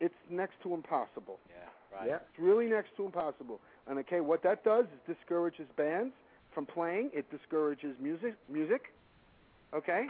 it's 0.00 0.14
next 0.30 0.60
to 0.62 0.74
impossible. 0.74 1.38
Yeah. 1.48 1.98
Right. 1.98 2.08
Yeah. 2.08 2.16
It's 2.16 2.38
really 2.38 2.66
next 2.66 2.96
to 2.96 3.04
impossible. 3.04 3.60
And 3.86 3.98
okay, 4.00 4.20
what 4.20 4.42
that 4.42 4.64
does 4.64 4.86
is 4.86 5.14
discourages 5.16 5.66
bands 5.76 6.14
from 6.54 6.66
playing. 6.66 7.10
It 7.12 7.30
discourages 7.30 7.96
music. 7.98 8.34
Music. 8.48 8.92
Okay, 9.74 10.06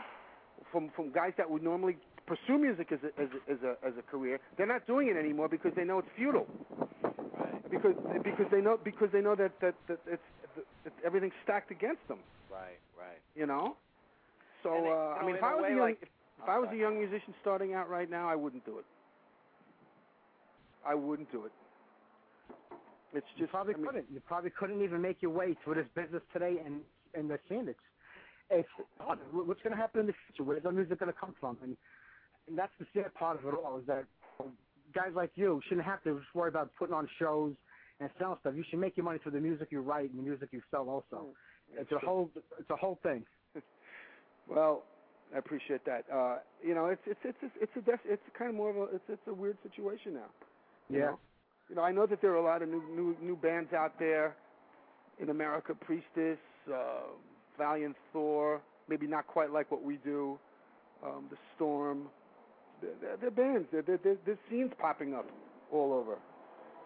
from 0.70 0.90
from 0.90 1.10
guys 1.12 1.32
that 1.36 1.48
would 1.48 1.62
normally 1.62 1.96
pursue 2.26 2.59
music 2.59 2.90
as 2.92 2.98
a, 3.04 3.20
as 3.20 3.28
a, 3.30 3.52
as 3.52 3.59
a 3.62 3.86
as 3.86 3.92
a 3.98 4.02
career. 4.02 4.40
They're 4.56 4.66
not 4.66 4.86
doing 4.86 5.09
it 5.09 5.16
anymore 5.16 5.48
because 5.48 5.72
they 5.74 5.84
know 5.84 5.98
it's 5.98 6.09
futile. 6.16 6.46
Right. 7.73 7.82
Because 7.82 7.97
because 8.23 8.47
they 8.51 8.61
know 8.61 8.78
because 8.82 9.09
they 9.12 9.20
know 9.20 9.35
that 9.35 9.53
that, 9.61 9.74
that 9.89 9.99
it's 10.07 10.23
that 10.85 10.93
everything's 11.05 11.32
stacked 11.43 11.70
against 11.70 12.07
them. 12.09 12.19
Right. 12.51 12.78
Right. 12.99 13.20
You 13.35 13.47
know. 13.47 13.77
So 14.62 14.74
And 14.74 14.86
it- 14.86 14.93
uh, 14.93 14.93
you 14.93 15.20
I 15.20 15.27
mean, 15.27 15.36
if 15.36 15.43
I 15.43 15.53
a 15.53 15.57
was 15.57 15.62
way, 15.62 15.69
a 15.69 15.70
young 15.73 15.81
like- 15.81 16.03
if, 16.03 16.09
if 16.43 16.49
I 16.49 16.59
was 16.59 16.69
a 16.73 16.77
young 16.77 16.99
musician 16.99 17.35
starting 17.40 17.74
out 17.74 17.89
right 17.89 18.11
now, 18.11 18.28
I 18.28 18.35
wouldn't 18.35 18.65
do 18.66 18.78
it. 18.78 18.85
I 20.85 20.94
wouldn't 20.94 21.31
do 21.31 21.44
it. 21.44 21.53
It's 23.15 23.27
You 23.36 23.43
just 23.44 23.53
probably 23.53 23.74
I 23.74 23.77
mean, 23.77 23.86
couldn't. 23.86 24.07
You 24.12 24.20
probably 24.27 24.51
couldn't 24.51 24.82
even 24.82 25.01
make 25.01 25.23
your 25.23 25.31
way 25.31 25.57
through 25.62 25.74
this 25.77 25.86
business 25.94 26.23
today 26.32 26.57
and 26.65 26.81
and 27.15 27.31
the 27.31 27.39
standards. 27.47 27.78
It's 28.51 28.69
it's 28.78 29.20
what's 29.32 29.62
going 29.62 29.74
to 29.74 29.81
happen 29.81 30.01
in 30.01 30.07
the 30.07 30.15
future. 30.27 30.44
Where's 30.44 30.65
our 30.66 30.73
music 30.73 30.99
going 30.99 31.12
to 31.12 31.19
come 31.19 31.35
from? 31.40 31.57
And, 31.62 31.77
and 32.49 32.59
that's 32.59 32.73
the 32.78 32.86
sad 32.93 33.15
part 33.15 33.39
of 33.39 33.47
it 33.47 33.55
all 33.55 33.78
is 33.78 33.86
that 33.86 34.05
guys 34.93 35.12
like 35.14 35.31
you 35.35 35.60
shouldn't 35.69 35.86
have 35.86 36.02
to 36.05 36.19
just 36.19 36.35
worry 36.35 36.48
about 36.48 36.70
putting 36.78 36.94
on 36.94 37.09
shows 37.19 37.55
and 38.01 38.09
selling 38.19 38.36
stuff. 38.40 38.55
You 38.56 38.64
should 38.70 38.78
make 38.81 38.97
your 38.97 39.05
money 39.05 39.19
through 39.23 39.32
the 39.32 39.40
music 39.40 39.69
you 39.70 39.81
write 39.81 40.10
and 40.10 40.19
the 40.19 40.23
music 40.23 40.48
you 40.52 40.60
sell. 40.70 40.89
Also, 40.89 41.27
it's 41.74 41.90
a 41.93 41.98
whole 41.98 42.31
it's 42.59 42.70
a 42.70 42.77
whole 42.77 42.98
thing. 43.02 43.24
Well, 44.48 44.82
I 45.35 45.39
appreciate 45.39 45.85
that. 45.86 46.05
Uh, 46.12 46.39
you 46.66 46.74
know, 46.74 46.86
it's 46.86 47.01
it's 47.06 47.20
it's 47.24 47.39
it's 47.43 47.55
it's 47.60 47.73
a 47.77 47.81
def- 47.81 48.05
it's 48.05 48.23
kind 48.36 48.51
of 48.51 48.56
more 48.56 48.70
of 48.70 48.77
a 48.77 48.82
it's 48.97 49.05
it's 49.09 49.23
a 49.28 49.32
weird 49.32 49.56
situation 49.62 50.14
now. 50.14 50.27
you 50.89 50.98
Yeah. 50.98 51.05
know? 51.06 51.19
You 51.70 51.77
know, 51.77 51.82
I 51.82 51.93
know 51.93 52.06
that 52.06 52.20
there 52.20 52.32
are 52.32 52.36
a 52.36 52.43
lot 52.44 52.60
of 52.62 52.69
new 52.69 52.82
new 52.94 53.16
new 53.23 53.36
bands 53.36 53.73
out 53.73 53.98
there 53.98 54.35
in 55.20 55.31
America. 55.31 55.74
Priestess, 55.74 56.39
uh, 56.70 57.02
Valiant 57.56 57.97
Thor, 58.12 58.60
maybe 58.89 59.06
not 59.06 59.27
quite 59.27 59.51
like 59.51 59.70
what 59.70 59.82
we 59.82 59.97
do. 59.98 60.39
Um, 61.05 61.27
the 61.31 61.36
Storm. 61.56 62.09
They're, 62.82 63.16
they're, 63.20 63.30
bands. 63.30 63.66
They're, 63.70 63.82
they're, 63.82 64.16
there's 64.26 64.38
scenes 64.50 64.72
popping 64.78 65.14
up 65.14 65.26
all 65.72 65.92
over. 65.92 66.18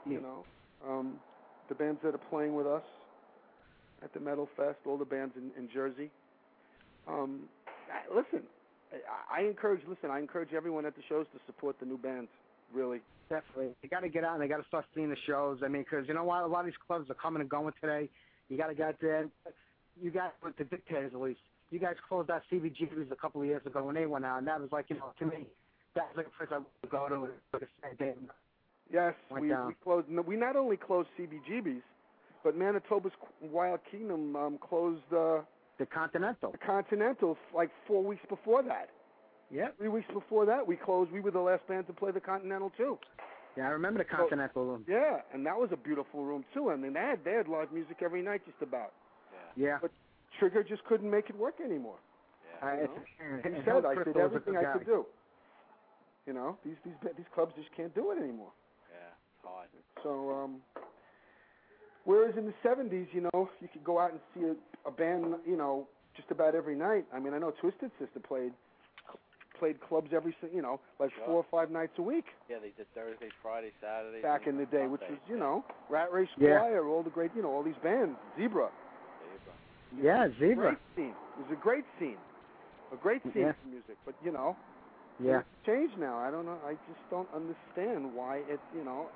You 0.09 0.21
know, 0.21 0.45
um, 0.87 1.15
the 1.69 1.75
bands 1.75 1.99
that 2.05 2.15
are 2.15 2.21
playing 2.31 2.55
with 2.55 2.67
us 2.67 2.83
at 4.03 4.13
the 4.15 4.21
Metal 4.21 4.49
Fest, 4.57 4.79
all 4.87 4.97
the 4.97 5.05
bands 5.05 5.35
in, 5.37 5.51
in 5.61 5.69
Jersey. 5.73 6.11
Um, 7.09 7.49
I- 7.91 8.15
listen, 8.15 8.47
I, 8.93 9.41
I 9.41 9.49
encourage. 9.49 9.81
Listen, 9.89 10.11
I 10.11 10.19
encourage 10.21 10.53
everyone 10.53 10.87
at 10.87 10.95
the 10.95 11.03
shows 11.09 11.27
to 11.33 11.41
support 11.47 11.77
the 11.81 11.87
new 11.87 11.99
bands. 11.99 12.29
Really. 12.73 13.01
Definitely. 13.29 13.75
They 13.83 13.89
got 13.89 14.01
to 14.01 14.09
get 14.09 14.23
out 14.23 14.35
and 14.35 14.43
they 14.43 14.49
got 14.49 14.59
to 14.59 14.69
start 14.69 14.85
seeing 14.95 15.11
the 15.11 15.17
shows. 15.27 15.59
I 15.65 15.69
mean, 15.69 15.83
because 15.83 16.07
you 16.07 16.15
know 16.15 16.25
what? 16.25 16.45
A 16.45 16.47
lot 16.47 16.61
of 16.61 16.67
these 16.67 16.75
clubs 16.87 17.11
are 17.11 17.15
coming 17.15 17.41
and 17.41 17.51
going 17.51 17.73
today. 17.81 18.09
You 18.49 18.57
got 18.57 18.69
to 18.69 18.75
get 18.75 18.97
there. 19.01 19.27
You 20.01 20.11
got 20.11 20.35
with 20.43 20.57
the 20.57 20.65
dictators 20.65 21.13
at 21.15 21.21
least. 21.21 21.41
You 21.71 21.81
guys 21.81 21.95
closed 22.09 22.31
out 22.31 22.43
CBGB's 22.53 23.11
a 23.11 23.17
couple 23.17 23.41
of 23.41 23.47
years 23.49 23.63
ago 23.67 23.83
when 23.83 23.97
they 23.97 24.07
went 24.07 24.25
out, 24.25 24.39
and 24.39 24.47
that 24.47 24.61
was 24.61 24.71
like, 24.71 24.87
you 24.89 24.97
know, 24.97 25.13
to 25.19 25.27
me, 25.27 25.47
that 25.97 26.07
was 26.09 26.17
like 26.17 26.27
a 26.27 26.31
place 26.39 26.49
I 26.53 26.59
would 26.59 26.91
go 26.91 27.09
to 27.09 27.29
for 27.51 27.59
the 27.61 27.67
same 27.83 27.97
day. 27.99 28.15
Yes, 28.93 29.15
Went 29.31 29.43
we, 29.43 29.49
down. 29.51 29.67
we 29.69 29.75
closed. 29.83 30.07
We 30.09 30.37
not 30.37 30.55
only 30.55 30.77
closed 30.77 31.09
CBGB's, 31.19 31.83
but 32.45 32.57
Manitoba's 32.57 33.13
Wild 33.43 33.81
Kingdom 33.91 34.37
um, 34.37 34.59
closed 34.59 35.03
uh, 35.13 35.41
The 35.79 35.87
Continental. 35.87 36.53
the 36.53 36.59
Continental 36.59 37.37
like 37.55 37.71
four 37.89 38.05
weeks 38.05 38.23
before 38.29 38.63
that. 38.63 38.91
Yeah. 39.51 39.69
Three 39.79 39.89
weeks 39.89 40.07
before 40.13 40.47
that, 40.47 40.65
we 40.67 40.77
closed. 40.77 41.11
We 41.11 41.21
were 41.21 41.33
the 41.33 41.41
last 41.41 41.67
band 41.67 41.87
to 41.89 41.93
play 41.93 42.13
the 42.13 42.21
Continental 42.21 42.71
too. 42.77 42.99
Yeah, 43.57 43.65
I 43.69 43.71
remember 43.71 43.99
the 43.99 44.05
Continental 44.05 44.65
room. 44.67 44.85
Yeah, 44.89 45.21
and 45.33 45.45
that 45.47 45.57
was 45.57 45.71
a 45.73 45.77
beautiful 45.77 46.25
room 46.25 46.45
too. 46.55 46.71
I 46.71 46.77
mean, 46.77 46.93
they 46.93 47.01
had 47.01 47.25
they 47.25 47.33
had 47.33 47.49
live 47.49 47.73
music 47.73 47.97
every 48.05 48.23
night 48.23 48.43
just 48.47 48.61
about. 48.63 48.93
Yeah. 49.57 49.79
But 49.81 49.91
Trigger 50.39 50.63
just 50.63 50.85
couldn't 50.85 51.11
make 51.11 51.31
it 51.31 51.37
work 51.37 51.55
anymore. 51.65 51.97
Uh, 52.63 52.67
You 52.75 52.83
it's, 52.85 52.93
know? 52.93 53.41
and 53.45 53.55
He 53.57 53.63
Hell 53.63 53.83
said, 53.83 53.99
"I 53.99 54.05
did 54.05 54.17
everything 54.17 54.57
I 54.57 54.65
could 54.77 54.87
do." 54.87 55.07
You 56.27 56.33
know, 56.33 56.59
these 56.65 56.75
these 56.85 56.95
these 57.17 57.27
clubs 57.35 57.55
just 57.57 57.69
can't 57.77 57.95
do 57.95 58.11
it 58.11 58.19
anymore. 58.19 58.51
Yeah. 58.91 59.15
It's 59.39 59.47
hard. 59.47 59.69
So, 60.03 60.31
um, 60.35 60.57
whereas 62.05 62.35
in 62.37 62.47
the 62.47 62.55
'70s, 62.65 63.07
you 63.13 63.29
know, 63.33 63.49
you 63.61 63.69
could 63.73 63.85
go 63.85 63.99
out 63.99 64.11
and 64.13 64.21
see 64.35 64.43
a, 64.45 64.89
a 64.89 64.91
band, 64.93 65.35
you 65.47 65.57
know, 65.57 65.87
just 66.17 66.31
about 66.31 66.55
every 66.55 66.75
night. 66.75 67.05
I 67.15 67.19
mean, 67.21 67.33
I 67.35 67.39
know 67.39 67.53
Twisted 67.61 67.91
Sister 67.99 68.21
played 68.21 68.53
played 69.59 69.81
clubs 69.81 70.11
every, 70.15 70.37
si- 70.43 70.55
you 70.55 70.61
know, 70.61 70.79
like 71.01 71.11
Sure. 71.17 71.25
four 71.25 71.37
or 71.37 71.47
five 71.51 71.71
nights 71.71 71.93
a 71.97 72.03
week 72.03 72.27
Yeah, 72.51 72.57
they 72.61 72.73
did 72.77 72.93
Thursdays, 72.95 73.31
Fridays, 73.41 73.73
Saturdays. 73.81 74.23
back 74.23 74.47
in 74.47 74.59
the 74.59 74.67
day, 74.67 74.87
which 74.87 75.01
was, 75.09 75.19
you 75.27 75.39
know, 75.39 75.65
Rat 75.89 76.13
Race 76.13 76.29
Yeah. 76.37 76.59
Squire, 76.59 76.87
all 76.87 77.03
the 77.03 77.09
great, 77.09 77.31
you 77.35 77.41
know, 77.41 77.49
all 77.51 77.63
these 77.63 77.79
bands, 77.83 78.19
Zebra. 78.37 78.69
Zebra. 79.33 80.05
Yeah, 80.05 80.29
Zebra. 80.39 80.77
Great 80.77 80.79
scene. 80.95 81.15
It 81.41 81.49
was 81.49 81.53
a 81.53 81.63
great 81.63 81.87
scene, 81.99 82.19
a 82.93 82.97
great 82.97 83.23
scene 83.33 83.49
Yeah. 83.49 83.53
for 83.53 83.69
music. 83.69 83.97
But 84.05 84.15
you 84.23 84.31
know, 84.31 84.59
Yeah. 85.19 85.41
it's 85.41 85.67
changed 85.67 85.99
now. 85.99 86.19
I 86.19 86.31
don't 86.31 86.45
know. 86.45 86.59
I 86.67 86.73
just 86.73 87.01
don't 87.11 87.29
understand 87.35 88.15
why 88.15 88.43
it. 88.49 88.61
You 88.77 88.85
know, 88.85 89.07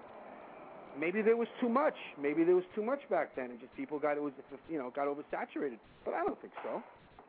maybe 0.99 1.23
there 1.23 1.37
was 1.37 1.49
too 1.61 1.69
much. 1.69 1.97
Maybe 2.21 2.45
there 2.45 2.55
was 2.55 2.65
too 2.75 2.83
much 2.83 3.01
back 3.11 3.37
then, 3.37 3.51
and 3.51 3.61
just 3.61 3.75
people 3.77 3.99
got 3.99 4.17
it 4.17 4.23
was 4.23 4.33
you 4.69 4.79
know 4.79 4.91
got 4.95 5.07
oversaturated. 5.07 5.79
But 6.05 6.15
I 6.15 6.25
don't 6.25 6.41
think 6.41 6.53
so. 6.65 6.83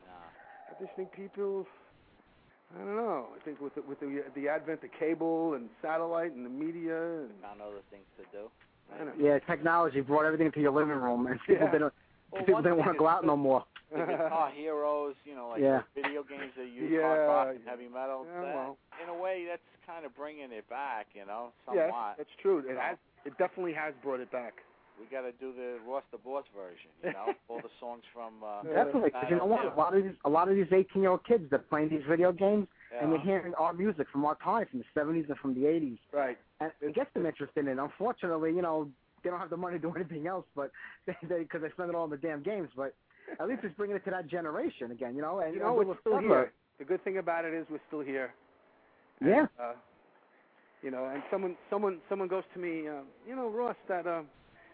Nah. 0.07 0.71
I 0.71 0.83
just 0.83 0.95
think 0.95 1.11
people. 1.13 1.65
I 2.73 2.79
don't 2.79 2.95
know. 2.95 3.27
I 3.35 3.43
think 3.43 3.59
with 3.59 3.75
the, 3.75 3.81
with 3.81 3.99
the 3.99 4.23
the 4.35 4.47
advent 4.47 4.81
of 4.83 4.89
cable 4.97 5.55
and 5.55 5.69
satellite 5.81 6.31
and 6.31 6.45
the 6.45 6.49
media, 6.49 6.95
and 7.23 7.31
Found 7.41 7.61
other 7.61 7.83
things 7.91 8.05
to 8.17 8.23
do. 8.31 8.47
I 8.93 8.97
don't 9.03 9.19
know. 9.19 9.25
Yeah, 9.25 9.39
technology 9.39 10.01
brought 10.01 10.25
everything 10.25 10.47
into 10.47 10.61
your 10.61 10.71
living 10.71 10.95
room, 10.95 11.27
and 11.27 11.39
people 11.45 11.65
Yeah. 11.65 11.71
didn't 11.71 11.81
Well, 11.81 11.91
people 12.37 12.53
one 12.55 12.63
didn't 12.63 12.77
want 12.79 12.91
to 12.91 12.97
go 12.97 13.07
out 13.07 13.25
no 13.25 13.35
more. 13.37 13.65
The 13.91 14.05
Guitar 14.05 14.51
Heroes, 14.55 15.15
you 15.25 15.35
know, 15.35 15.49
like 15.49 15.61
Yeah. 15.61 15.81
video 15.93 16.23
games 16.23 16.53
they 16.55 16.63
use 16.63 16.89
Yeah, 16.91 17.01
hard 17.03 17.27
rock 17.27 17.47
and 17.55 17.67
heavy 17.67 17.89
metal. 17.89 18.25
Yeah, 18.25 18.41
that, 18.41 18.55
well. 18.55 18.77
in 19.03 19.09
a 19.09 19.13
way, 19.17 19.45
that's 19.49 19.61
kind 19.85 20.05
of 20.05 20.15
bringing 20.15 20.51
it 20.51 20.67
back, 20.69 21.07
you 21.13 21.25
know, 21.25 21.51
Yes, 21.73 21.87
somewhat. 21.91 22.15
that's 22.17 22.29
true. 22.41 22.59
It 22.59 22.77
has. 22.77 22.97
It 23.25 23.37
definitely 23.37 23.73
has 23.73 23.93
brought 24.01 24.19
it 24.21 24.31
back. 24.31 24.53
We 24.99 25.07
got 25.07 25.21
to 25.21 25.31
do 25.33 25.51
the 25.53 25.79
Ross 25.87 26.03
the 26.11 26.17
Boss 26.17 26.45
version, 26.55 26.89
you 27.03 27.11
know, 27.11 27.33
all 27.49 27.59
the 27.61 27.69
songs 27.79 28.03
from. 28.13 28.35
Uh, 28.43 28.63
Definitely, 28.63 29.11
'cause 29.11 29.25
you 29.29 29.35
know 29.35 29.45
what? 29.45 29.65
A 29.65 29.75
lot 29.75 29.95
of 29.95 30.03
these, 30.03 30.13
a 30.25 30.29
lot 30.29 30.47
of 30.47 30.55
these 30.55 30.71
18 30.71 31.01
year 31.01 31.11
old 31.11 31.25
kids 31.25 31.49
that 31.51 31.67
playing 31.69 31.89
these 31.89 32.03
video 32.07 32.31
games, 32.31 32.67
and 32.99 33.11
they're 33.11 33.19
hearing 33.19 33.53
our 33.55 33.73
music 33.73 34.07
from 34.09 34.23
our 34.25 34.35
time, 34.35 34.65
from 34.69 34.79
the 34.79 34.85
70s 34.99 35.27
and 35.27 35.37
from 35.39 35.53
the 35.53 35.61
80s, 35.65 35.97
Right. 36.13 36.37
and 36.61 36.71
it 36.81 36.93
gets 36.95 37.11
them 37.13 37.25
interested 37.25 37.65
in 37.67 37.77
it. 37.77 37.81
Unfortunately, 37.81 38.51
you 38.55 38.61
know, 38.61 38.89
they 39.23 39.29
don't 39.29 39.39
have 39.39 39.49
the 39.49 39.57
money 39.57 39.77
to 39.77 39.81
do 39.81 39.93
anything 39.95 40.27
else, 40.27 40.45
but 40.55 40.71
they 41.05 41.39
because 41.39 41.61
they, 41.61 41.69
spend 41.71 41.89
it 41.89 41.95
all 41.95 42.03
on 42.03 42.09
the 42.09 42.17
damn 42.17 42.41
games. 42.41 42.69
But 42.75 42.93
at 43.39 43.47
least 43.47 43.61
it's 43.63 43.75
bringing 43.75 43.95
it 43.95 44.05
to 44.05 44.11
that 44.11 44.27
generation 44.27 44.91
again, 44.91 45.15
you 45.15 45.21
know. 45.21 45.39
And 45.39 45.53
You 45.53 45.59
know, 45.61 45.79
and 45.79 45.87
we're 45.87 45.99
still 46.01 46.19
discover 46.19 46.27
here. 46.27 46.53
The 46.79 46.85
good 46.85 47.03
thing 47.03 47.17
about 47.17 47.45
it 47.45 47.53
is 47.53 47.65
we're 47.69 47.79
still 47.87 48.01
here. 48.01 48.33
Yeah. 49.23 49.45
Uh, 49.59 49.73
you 50.81 50.89
know, 50.89 51.05
and 51.05 51.21
someone, 51.29 51.55
someone, 51.69 51.99
someone 52.09 52.27
goes 52.27 52.43
to 52.55 52.59
me, 52.59 52.87
uh, 52.87 53.01
you 53.27 53.35
know, 53.35 53.49
Ross, 53.49 53.75
that 53.87 54.07
uh, 54.07 54.23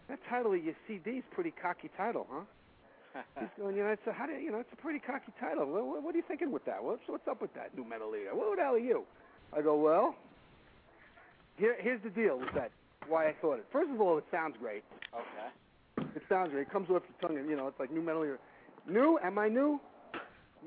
that 0.08 0.18
title 0.28 0.54
of 0.54 0.64
your 0.64 0.74
CD 0.86 1.18
is 1.18 1.24
pretty 1.32 1.52
cocky 1.62 1.90
title, 1.96 2.26
huh? 2.30 2.40
He's 3.40 3.48
going, 3.58 3.76
you 3.76 3.82
know, 3.82 3.90
it's 3.90 4.06
a, 4.06 4.12
how 4.12 4.26
do 4.26 4.32
you, 4.32 4.38
you 4.38 4.52
know, 4.52 4.58
it's 4.58 4.72
a 4.72 4.80
pretty 4.80 5.00
cocky 5.00 5.32
title. 5.38 5.66
What, 5.66 5.86
what, 5.86 6.02
what 6.02 6.14
are 6.14 6.18
you 6.18 6.24
thinking 6.26 6.50
with 6.50 6.64
that? 6.64 6.82
What's 6.82 7.02
what's 7.06 7.28
up 7.28 7.42
with 7.42 7.52
that 7.54 7.76
new 7.76 7.84
metal 7.84 8.10
leader? 8.10 8.30
What 8.32 8.56
the 8.56 8.62
hell 8.62 8.74
are 8.74 8.78
you? 8.78 9.04
I 9.52 9.60
go, 9.60 9.76
well, 9.76 10.14
here, 11.56 11.76
here's 11.80 12.02
the 12.02 12.10
deal 12.10 12.38
with 12.38 12.52
that. 12.54 12.70
Why 13.06 13.28
I 13.28 13.34
thought 13.40 13.58
it. 13.58 13.66
First 13.72 13.90
of 13.90 14.00
all, 14.00 14.18
it 14.18 14.24
sounds 14.30 14.56
great. 14.60 14.84
okay. 15.14 16.08
It 16.14 16.22
sounds 16.28 16.50
great. 16.50 16.62
It 16.62 16.70
comes 16.70 16.88
off 16.90 17.02
your 17.08 17.28
tongue, 17.28 17.38
and 17.38 17.48
you 17.48 17.56
know, 17.56 17.68
it's 17.68 17.78
like 17.78 17.90
new 17.90 18.02
metal. 18.02 18.24
New? 18.88 19.18
Am 19.22 19.38
I 19.38 19.48
new? 19.48 19.80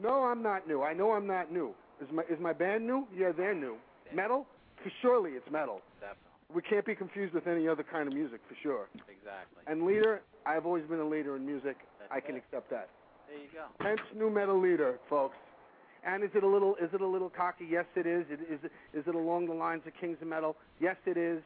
No, 0.01 0.23
I'm 0.23 0.41
not 0.41 0.67
new. 0.67 0.81
I 0.83 0.93
know 0.93 1.11
I'm 1.11 1.27
not 1.27 1.51
new. 1.51 1.73
Is 2.01 2.07
my 2.11 2.23
is 2.23 2.39
my 2.39 2.53
band 2.53 2.85
new? 2.87 3.07
Yeah, 3.15 3.31
they're 3.35 3.53
new. 3.55 3.75
Metal? 4.13 4.45
For 4.83 4.91
surely 5.01 5.31
it's 5.31 5.49
metal. 5.51 5.81
Definitely. 5.99 6.55
We 6.55 6.61
can't 6.61 6.85
be 6.85 6.95
confused 6.95 7.33
with 7.33 7.47
any 7.47 7.67
other 7.67 7.83
kind 7.83 8.07
of 8.07 8.13
music, 8.13 8.41
for 8.47 8.55
sure. 8.61 8.87
Exactly. 8.95 9.63
And 9.67 9.85
leader, 9.85 10.21
I've 10.45 10.65
always 10.65 10.83
been 10.85 10.99
a 10.99 11.07
leader 11.07 11.35
in 11.35 11.45
music. 11.45 11.77
That's 11.99 12.11
I 12.11 12.19
can 12.19 12.35
it. 12.35 12.39
accept 12.39 12.69
that. 12.71 12.89
There 13.29 13.37
you 13.37 13.47
go. 13.53 13.67
Hence, 13.79 14.01
new 14.17 14.29
metal 14.29 14.59
leader, 14.59 14.99
folks. 15.09 15.35
And 16.03 16.23
is 16.23 16.31
it 16.33 16.43
a 16.43 16.47
little 16.47 16.75
is 16.75 16.89
it 16.93 17.01
a 17.01 17.07
little 17.07 17.29
cocky? 17.29 17.67
Yes, 17.69 17.85
it 17.95 18.05
is. 18.07 18.25
It, 18.29 18.39
is 18.51 18.59
it 18.63 18.71
is 18.97 19.03
it 19.07 19.15
along 19.15 19.47
the 19.47 19.53
lines 19.53 19.83
of 19.85 19.93
Kings 20.01 20.17
of 20.21 20.27
Metal? 20.27 20.55
Yes, 20.79 20.95
it 21.05 21.15
is. 21.17 21.41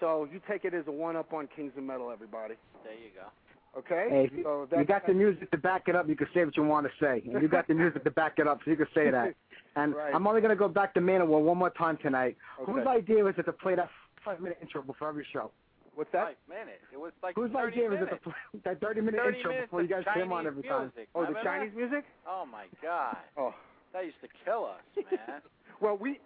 So 0.00 0.28
you 0.32 0.40
take 0.48 0.64
it 0.64 0.74
as 0.74 0.84
a 0.86 0.92
one 0.92 1.16
up 1.16 1.32
on 1.32 1.48
Kings 1.54 1.72
of 1.76 1.82
Metal, 1.82 2.10
everybody. 2.10 2.54
There 2.84 2.92
you 2.94 3.10
go. 3.14 3.78
Okay? 3.80 4.06
Hey, 4.10 4.24
if 4.24 4.32
you, 4.32 4.42
so 4.44 4.78
you 4.78 4.84
got 4.84 5.06
the 5.06 5.12
music 5.12 5.50
to 5.50 5.58
back 5.58 5.84
it 5.88 5.94
up. 5.96 6.08
You 6.08 6.16
can 6.16 6.26
say 6.34 6.44
what 6.44 6.56
you 6.56 6.62
want 6.64 6.86
to 6.86 6.92
say, 7.04 7.22
and 7.30 7.40
you 7.42 7.48
got 7.48 7.68
the 7.68 7.74
music 7.74 8.02
to 8.04 8.10
back 8.10 8.34
it 8.38 8.46
up, 8.48 8.60
so 8.64 8.70
you 8.70 8.76
can 8.76 8.86
say 8.94 9.10
that. 9.10 9.34
And 9.76 9.94
Right. 9.94 10.12
I'm 10.12 10.26
only 10.26 10.40
going 10.40 10.50
to 10.50 10.56
go 10.58 10.66
back 10.66 10.92
to 10.94 11.00
Manowar 11.00 11.40
one 11.40 11.56
more 11.58 11.70
time 11.70 11.98
tonight. 12.02 12.36
Okay. 12.60 12.72
Whose 12.72 12.86
idea 12.86 13.22
was 13.22 13.34
it 13.38 13.44
to 13.44 13.52
play 13.52 13.76
that 13.76 13.88
five-minute 14.24 14.58
intro 14.60 14.82
before 14.82 15.08
every 15.08 15.24
show? 15.32 15.52
What's 15.94 16.10
that? 16.12 16.24
Five 16.24 16.36
minutes. 16.48 16.82
It 16.92 16.98
was 16.98 17.12
like 17.22 17.36
Whose 17.36 17.52
30 17.52 17.76
idea 17.76 17.88
was 17.90 17.98
it 18.02 18.10
to 18.10 18.16
play 18.16 18.32
that 18.64 18.80
30-minute 18.80 19.20
30 19.22 19.36
intro 19.38 19.60
before 19.60 19.82
you 19.82 19.94
of 19.96 20.04
guys 20.04 20.14
came 20.14 20.32
on 20.32 20.44
Chinese 20.44 20.46
every 20.48 20.62
time? 20.68 20.80
music. 20.96 21.08
Oh, 21.14 21.20
the 21.20 21.26
Remember 21.28 21.44
that? 21.44 21.58
Chinese 21.58 21.72
music? 21.76 22.04
Oh 22.26 22.44
my 22.50 22.64
God, 22.82 23.18
Oh. 23.36 23.54
that 23.92 24.04
used 24.04 24.20
to 24.22 24.28
kill 24.44 24.64
us, 24.66 24.82
man. 25.12 25.42
Well, 25.80 25.96
we 25.96 26.18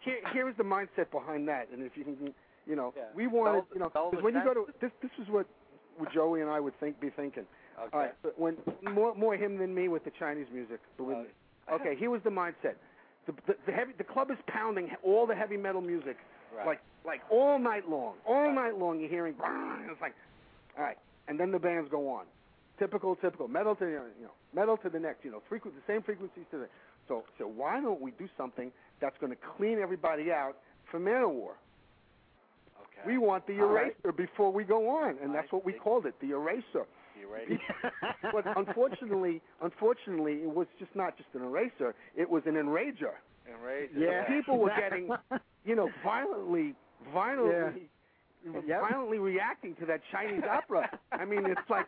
here 0.00 0.18
here 0.32 0.48
is 0.48 0.54
the 0.56 0.62
mindset 0.62 1.10
behind 1.10 1.48
that, 1.48 1.68
and 1.72 1.82
if 1.82 1.96
you 1.96 2.04
can, 2.04 2.32
you 2.70 2.76
know, 2.76 2.94
Yeah. 2.96 3.02
we 3.14 3.26
wanted, 3.26 3.64
you 3.74 3.80
know, 3.80 3.88
because 3.88 4.22
when 4.22 4.34
you 4.34 4.44
go 4.44 4.54
to 4.54 4.66
this, 4.80 4.92
this 5.02 5.10
is 5.20 5.28
what, 5.28 5.46
Joey 6.14 6.40
and 6.40 6.48
I 6.48 6.60
would 6.60 6.78
think 6.80 6.98
be 7.00 7.10
thinking. 7.10 7.44
Okay. 7.78 7.90
All 7.92 8.00
right, 8.00 8.14
but 8.22 8.38
when 8.38 8.56
more 8.82 9.14
more 9.14 9.34
him 9.36 9.58
than 9.58 9.74
me 9.74 9.88
with 9.88 10.04
the 10.04 10.10
Chinese 10.12 10.46
music, 10.52 10.80
believe 10.96 11.16
Uh, 11.18 11.22
me. 11.22 11.28
Okay, 11.72 11.94
here 11.96 12.10
was 12.10 12.22
the 12.22 12.30
mindset. 12.30 12.76
the, 13.26 13.32
the, 13.46 13.54
the 13.66 13.72
heavy 13.72 13.92
the 13.98 14.04
club 14.04 14.30
is 14.30 14.38
pounding 14.46 14.90
all 15.02 15.26
the 15.26 15.34
heavy 15.34 15.56
metal 15.56 15.80
music 15.80 16.16
Right. 16.56 16.66
like 16.66 16.80
like 17.04 17.20
all 17.30 17.58
night 17.58 17.88
long. 17.88 18.14
All 18.26 18.50
night 18.52 18.76
long 18.78 18.98
you're 19.00 19.08
hearing 19.10 19.34
and 19.44 19.90
it's 19.90 20.00
like 20.00 20.14
all 20.78 20.84
right. 20.84 20.98
And 21.28 21.38
then 21.38 21.50
the 21.50 21.58
bands 21.58 21.88
go 21.90 22.08
on. 22.08 22.24
Typical, 22.78 23.14
typical. 23.16 23.46
Metal 23.46 23.74
to 23.76 23.84
you 23.86 24.24
know, 24.24 24.32
metal 24.54 24.76
to 24.78 24.88
the 24.88 24.98
next, 24.98 25.24
you 25.24 25.30
know, 25.30 25.42
frequent 25.48 25.76
the 25.76 25.82
same 25.92 26.02
frequencies 26.02 26.44
to 26.50 26.58
the 26.58 26.68
so 27.08 27.24
so 27.38 27.46
why 27.46 27.80
don't 27.80 28.00
we 28.00 28.10
do 28.12 28.26
something 28.36 28.72
that's 29.00 29.16
gonna 29.18 29.36
clean 29.56 29.78
everybody 29.78 30.32
out 30.32 30.56
for 30.90 30.98
Manowar? 30.98 31.54
Okay. 33.02 33.12
We 33.12 33.18
want 33.18 33.46
the 33.46 33.60
All 33.60 33.68
right. 33.68 33.94
eraser 34.04 34.12
before 34.16 34.52
we 34.52 34.64
go 34.64 34.88
on, 34.88 35.16
and 35.22 35.34
that's 35.34 35.50
what 35.52 35.64
we 35.64 35.72
called 35.72 36.06
it, 36.06 36.14
the 36.20 36.30
eraser. 36.32 36.86
But 38.32 38.44
unfortunately, 38.56 39.40
unfortunately, 39.62 40.34
it 40.42 40.50
was 40.54 40.66
just 40.78 40.94
not 40.94 41.16
just 41.16 41.28
an 41.34 41.42
eraser; 41.42 41.94
it 42.16 42.28
was 42.28 42.42
an 42.46 42.54
enrager. 42.54 43.14
Enraged. 43.48 43.94
And 43.96 44.26
people 44.26 44.58
were 44.58 44.70
getting, 44.78 45.08
you 45.64 45.74
know, 45.74 45.90
violently, 46.04 46.74
violently, 47.12 47.88
Yep. 48.44 48.80
violently 48.80 49.18
reacting 49.18 49.74
to 49.76 49.86
that 49.86 50.00
Chinese 50.12 50.42
opera. 50.48 50.88
I 51.12 51.24
mean, 51.24 51.44
it's 51.46 51.68
like, 51.68 51.86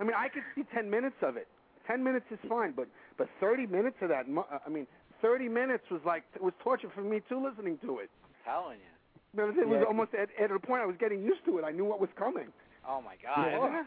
I 0.00 0.02
mean, 0.04 0.12
I 0.16 0.28
could 0.28 0.42
see 0.54 0.64
ten 0.74 0.90
minutes 0.90 1.16
of 1.22 1.36
it. 1.36 1.48
Ten 1.86 2.02
minutes 2.02 2.26
is 2.30 2.38
fine, 2.48 2.72
but 2.72 2.88
but 3.16 3.28
thirty 3.40 3.66
minutes 3.66 3.96
of 4.02 4.08
that, 4.10 4.26
I 4.66 4.68
mean, 4.68 4.86
thirty 5.22 5.48
minutes 5.48 5.84
was 5.90 6.00
like 6.04 6.24
it 6.34 6.42
was 6.42 6.52
torture 6.62 6.88
for 6.94 7.02
me 7.02 7.20
too 7.28 7.42
listening 7.42 7.78
to 7.86 7.98
it. 8.00 8.10
telling 8.44 8.78
you. 8.78 8.93
No, 9.36 9.48
It 9.48 9.68
was 9.68 9.78
Yeah. 9.80 9.84
almost 9.86 10.14
at, 10.14 10.28
at 10.38 10.50
a 10.50 10.58
point 10.58 10.82
I 10.82 10.86
was 10.86 10.96
getting 10.98 11.22
used 11.22 11.44
to 11.46 11.58
it. 11.58 11.64
I 11.64 11.70
knew 11.72 11.84
what 11.84 12.00
was 12.00 12.10
coming. 12.16 12.52
Oh 12.86 13.00
my 13.02 13.16
God. 13.22 13.84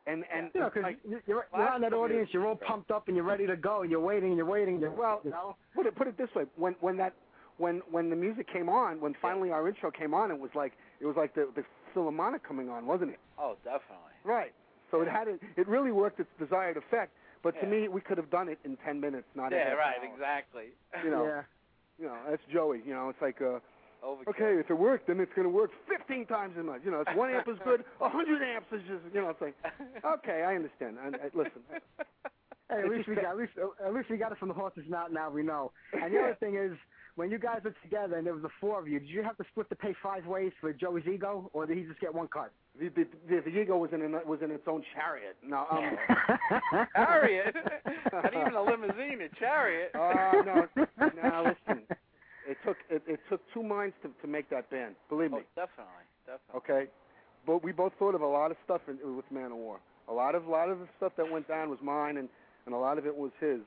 and 0.08 0.24
and 0.32 0.52
You 0.54 0.62
know, 0.62 0.70
'cause 0.70 0.84
like, 0.84 0.98
you're, 1.08 1.22
you're 1.28 1.46
on 1.54 1.82
that 1.82 1.94
audience, 1.94 2.30
you're 2.34 2.46
all 2.48 2.56
pumped 2.56 2.92
up 2.92 3.08
and 3.08 3.16
you're 3.16 3.26
ready 3.26 3.48
to 3.48 3.56
go, 3.56 3.82
and 3.82 3.92
you're 3.92 4.00
waiting 4.00 4.30
and 4.30 4.38
you're 4.38 4.46
waiting. 4.46 4.80
You're, 4.80 4.92
Well, 4.92 5.22
you 5.24 5.32
know, 5.32 5.56
put 5.74 5.86
it 5.86 5.96
put 5.96 6.08
it 6.08 6.18
this 6.18 6.30
way: 6.36 6.44
when 6.56 6.76
when 6.82 6.98
that 6.98 7.14
when 7.58 7.82
when 7.92 8.10
the 8.10 8.16
music 8.16 8.48
came 8.52 8.68
on, 8.70 9.00
when 9.00 9.16
finally 9.22 9.52
our 9.52 9.68
intro 9.68 9.92
came 9.92 10.14
on, 10.14 10.32
it 10.32 10.40
was 10.40 10.52
like 10.56 10.74
it 11.00 11.06
was 11.06 11.16
like 11.16 11.34
the 11.36 11.48
the 11.56 11.64
Philharmonic 11.94 12.44
coming 12.44 12.70
on, 12.70 12.86
wasn't 12.86 13.12
it? 13.12 13.20
oh, 13.40 13.56
definitely. 13.64 14.14
Right. 14.24 14.54
So 14.92 15.02
it 15.02 15.08
had 15.08 15.28
it. 15.28 15.40
It 15.58 15.68
really 15.68 15.92
worked 15.92 16.20
its 16.20 16.30
desired 16.40 16.78
effect. 16.78 17.12
But 17.44 17.60
to 17.62 17.68
me, 17.68 17.88
we 17.88 18.02
could 18.02 18.18
have 18.18 18.30
done 18.32 18.50
it 18.50 18.58
in 18.66 18.76
ten 18.78 19.00
minutes, 19.00 19.28
not 19.36 19.52
in 19.54 19.60
Yeah, 19.60 19.66
half 19.66 19.74
an 19.74 19.78
right. 19.78 19.96
hour. 20.02 20.14
Exactly. 20.14 20.66
You 21.04 21.12
know, 21.12 21.26
yeah. 21.26 21.42
you 22.00 22.06
know, 22.08 22.18
that's 22.30 22.42
Joey. 22.52 22.82
You 22.86 22.94
know, 22.94 23.10
it's 23.10 23.22
like, 23.22 23.40
uh, 23.42 23.60
Overkill. 24.06 24.28
okay, 24.30 24.60
if 24.60 24.70
it 24.70 24.78
worked, 24.78 25.08
then 25.08 25.20
it's 25.20 25.34
going 25.36 25.48
to 25.48 25.54
work 25.54 25.72
15 25.90 26.26
times 26.28 26.56
as 26.60 26.66
much. 26.66 26.82
You 26.86 26.92
know, 26.92 27.04
if 27.06 27.16
one 27.18 27.32
amp 27.34 27.48
is 27.48 27.58
good, 27.64 27.82
a 28.00 28.04
100 28.04 28.42
amps 28.44 28.68
is 28.72 28.82
just, 28.88 29.02
you 29.14 29.22
know, 29.22 29.30
it's 29.30 29.42
like, 29.42 29.56
okay, 30.06 30.44
I 30.44 30.56
understand. 30.56 30.98
And, 31.04 31.16
uh, 31.16 31.20
listen, 31.34 31.62
Hey, 32.70 32.80
at 32.80 32.90
least 32.90 33.08
we 33.08 33.16
got 33.16 33.26
at 33.26 33.38
least 33.38 33.54
at 33.86 33.94
least 33.94 34.10
we 34.10 34.18
got 34.18 34.32
it 34.32 34.40
from 34.40 34.48
the 34.48 34.54
horse's 34.54 34.90
mouth. 34.90 35.12
Now 35.12 35.30
we 35.30 35.44
know. 35.44 35.72
And 35.94 36.14
the 36.14 36.20
other 36.20 36.36
thing 36.40 36.56
is, 36.56 36.76
when 37.16 37.30
you 37.30 37.38
guys 37.38 37.62
were 37.64 37.76
together 37.84 38.16
and 38.18 38.26
there 38.26 38.34
was 38.34 38.42
the 38.42 38.50
four 38.60 38.80
of 38.80 38.88
you, 38.88 39.00
did 39.00 39.08
you 39.10 39.22
have 39.22 39.38
to 39.38 39.44
split 39.52 39.70
the 39.70 39.76
pay 39.76 39.94
five 40.02 40.26
ways 40.26 40.52
for 40.60 40.74
Joey's 40.74 41.06
ego, 41.06 41.50
or 41.54 41.68
did 41.68 41.78
he 41.78 41.84
just 41.84 42.00
get 42.00 42.14
one 42.14 42.28
cut? 42.28 42.52
the, 42.80 42.90
the, 42.90 43.08
the, 43.30 43.42
the 43.42 43.60
ego 43.60 43.78
was 43.78 43.92
in 43.94 44.02
an, 44.02 44.20
was 44.26 44.40
in 44.44 44.52
its 44.52 44.68
own 44.68 44.84
chariot. 44.96 45.38
No, 45.44 45.66
um, 45.72 46.82
chariot. 46.96 47.56
Not 48.12 48.34
even 48.34 48.56
a 48.56 48.64
limousine, 48.64 49.22
a 49.22 49.30
chariot. 49.40 49.92
Oh 49.96 50.44
no, 50.46 50.68
no, 50.98 51.56
listen. 51.68 51.84
It 52.48 52.58
took 52.66 52.78
it, 52.90 53.02
it 53.08 53.20
took 53.30 53.42
two 53.54 53.64
minds 53.64 53.96
to 54.04 54.10
to 54.22 54.28
make 54.28 54.50
that 54.50 54.70
band. 54.70 54.96
Believe 55.10 55.34
Oh, 55.34 55.38
me. 55.38 55.44
definitely, 55.56 56.06
definitely. 56.26 56.58
Okay, 56.58 56.92
but 57.46 57.64
we 57.64 57.72
both 57.72 57.94
thought 57.98 58.16
of 58.16 58.22
a 58.22 58.28
lot 58.28 58.52
of 58.52 58.58
stuff 58.64 58.82
in, 58.88 58.98
with 59.16 59.26
Manowar. 59.34 59.78
A 60.08 60.14
lot 60.14 60.36
of 60.36 60.46
a 60.46 60.52
lot 60.52 60.70
of 60.70 60.80
the 60.80 60.88
stuff 60.98 61.14
that 61.18 61.30
went 61.32 61.48
down 61.48 61.70
was 61.70 61.80
mine, 61.82 62.18
and 62.18 62.30
and 62.66 62.76
a 62.76 62.78
lot 62.78 62.98
of 62.98 63.06
it 63.06 63.16
was 63.16 63.32
his. 63.40 63.62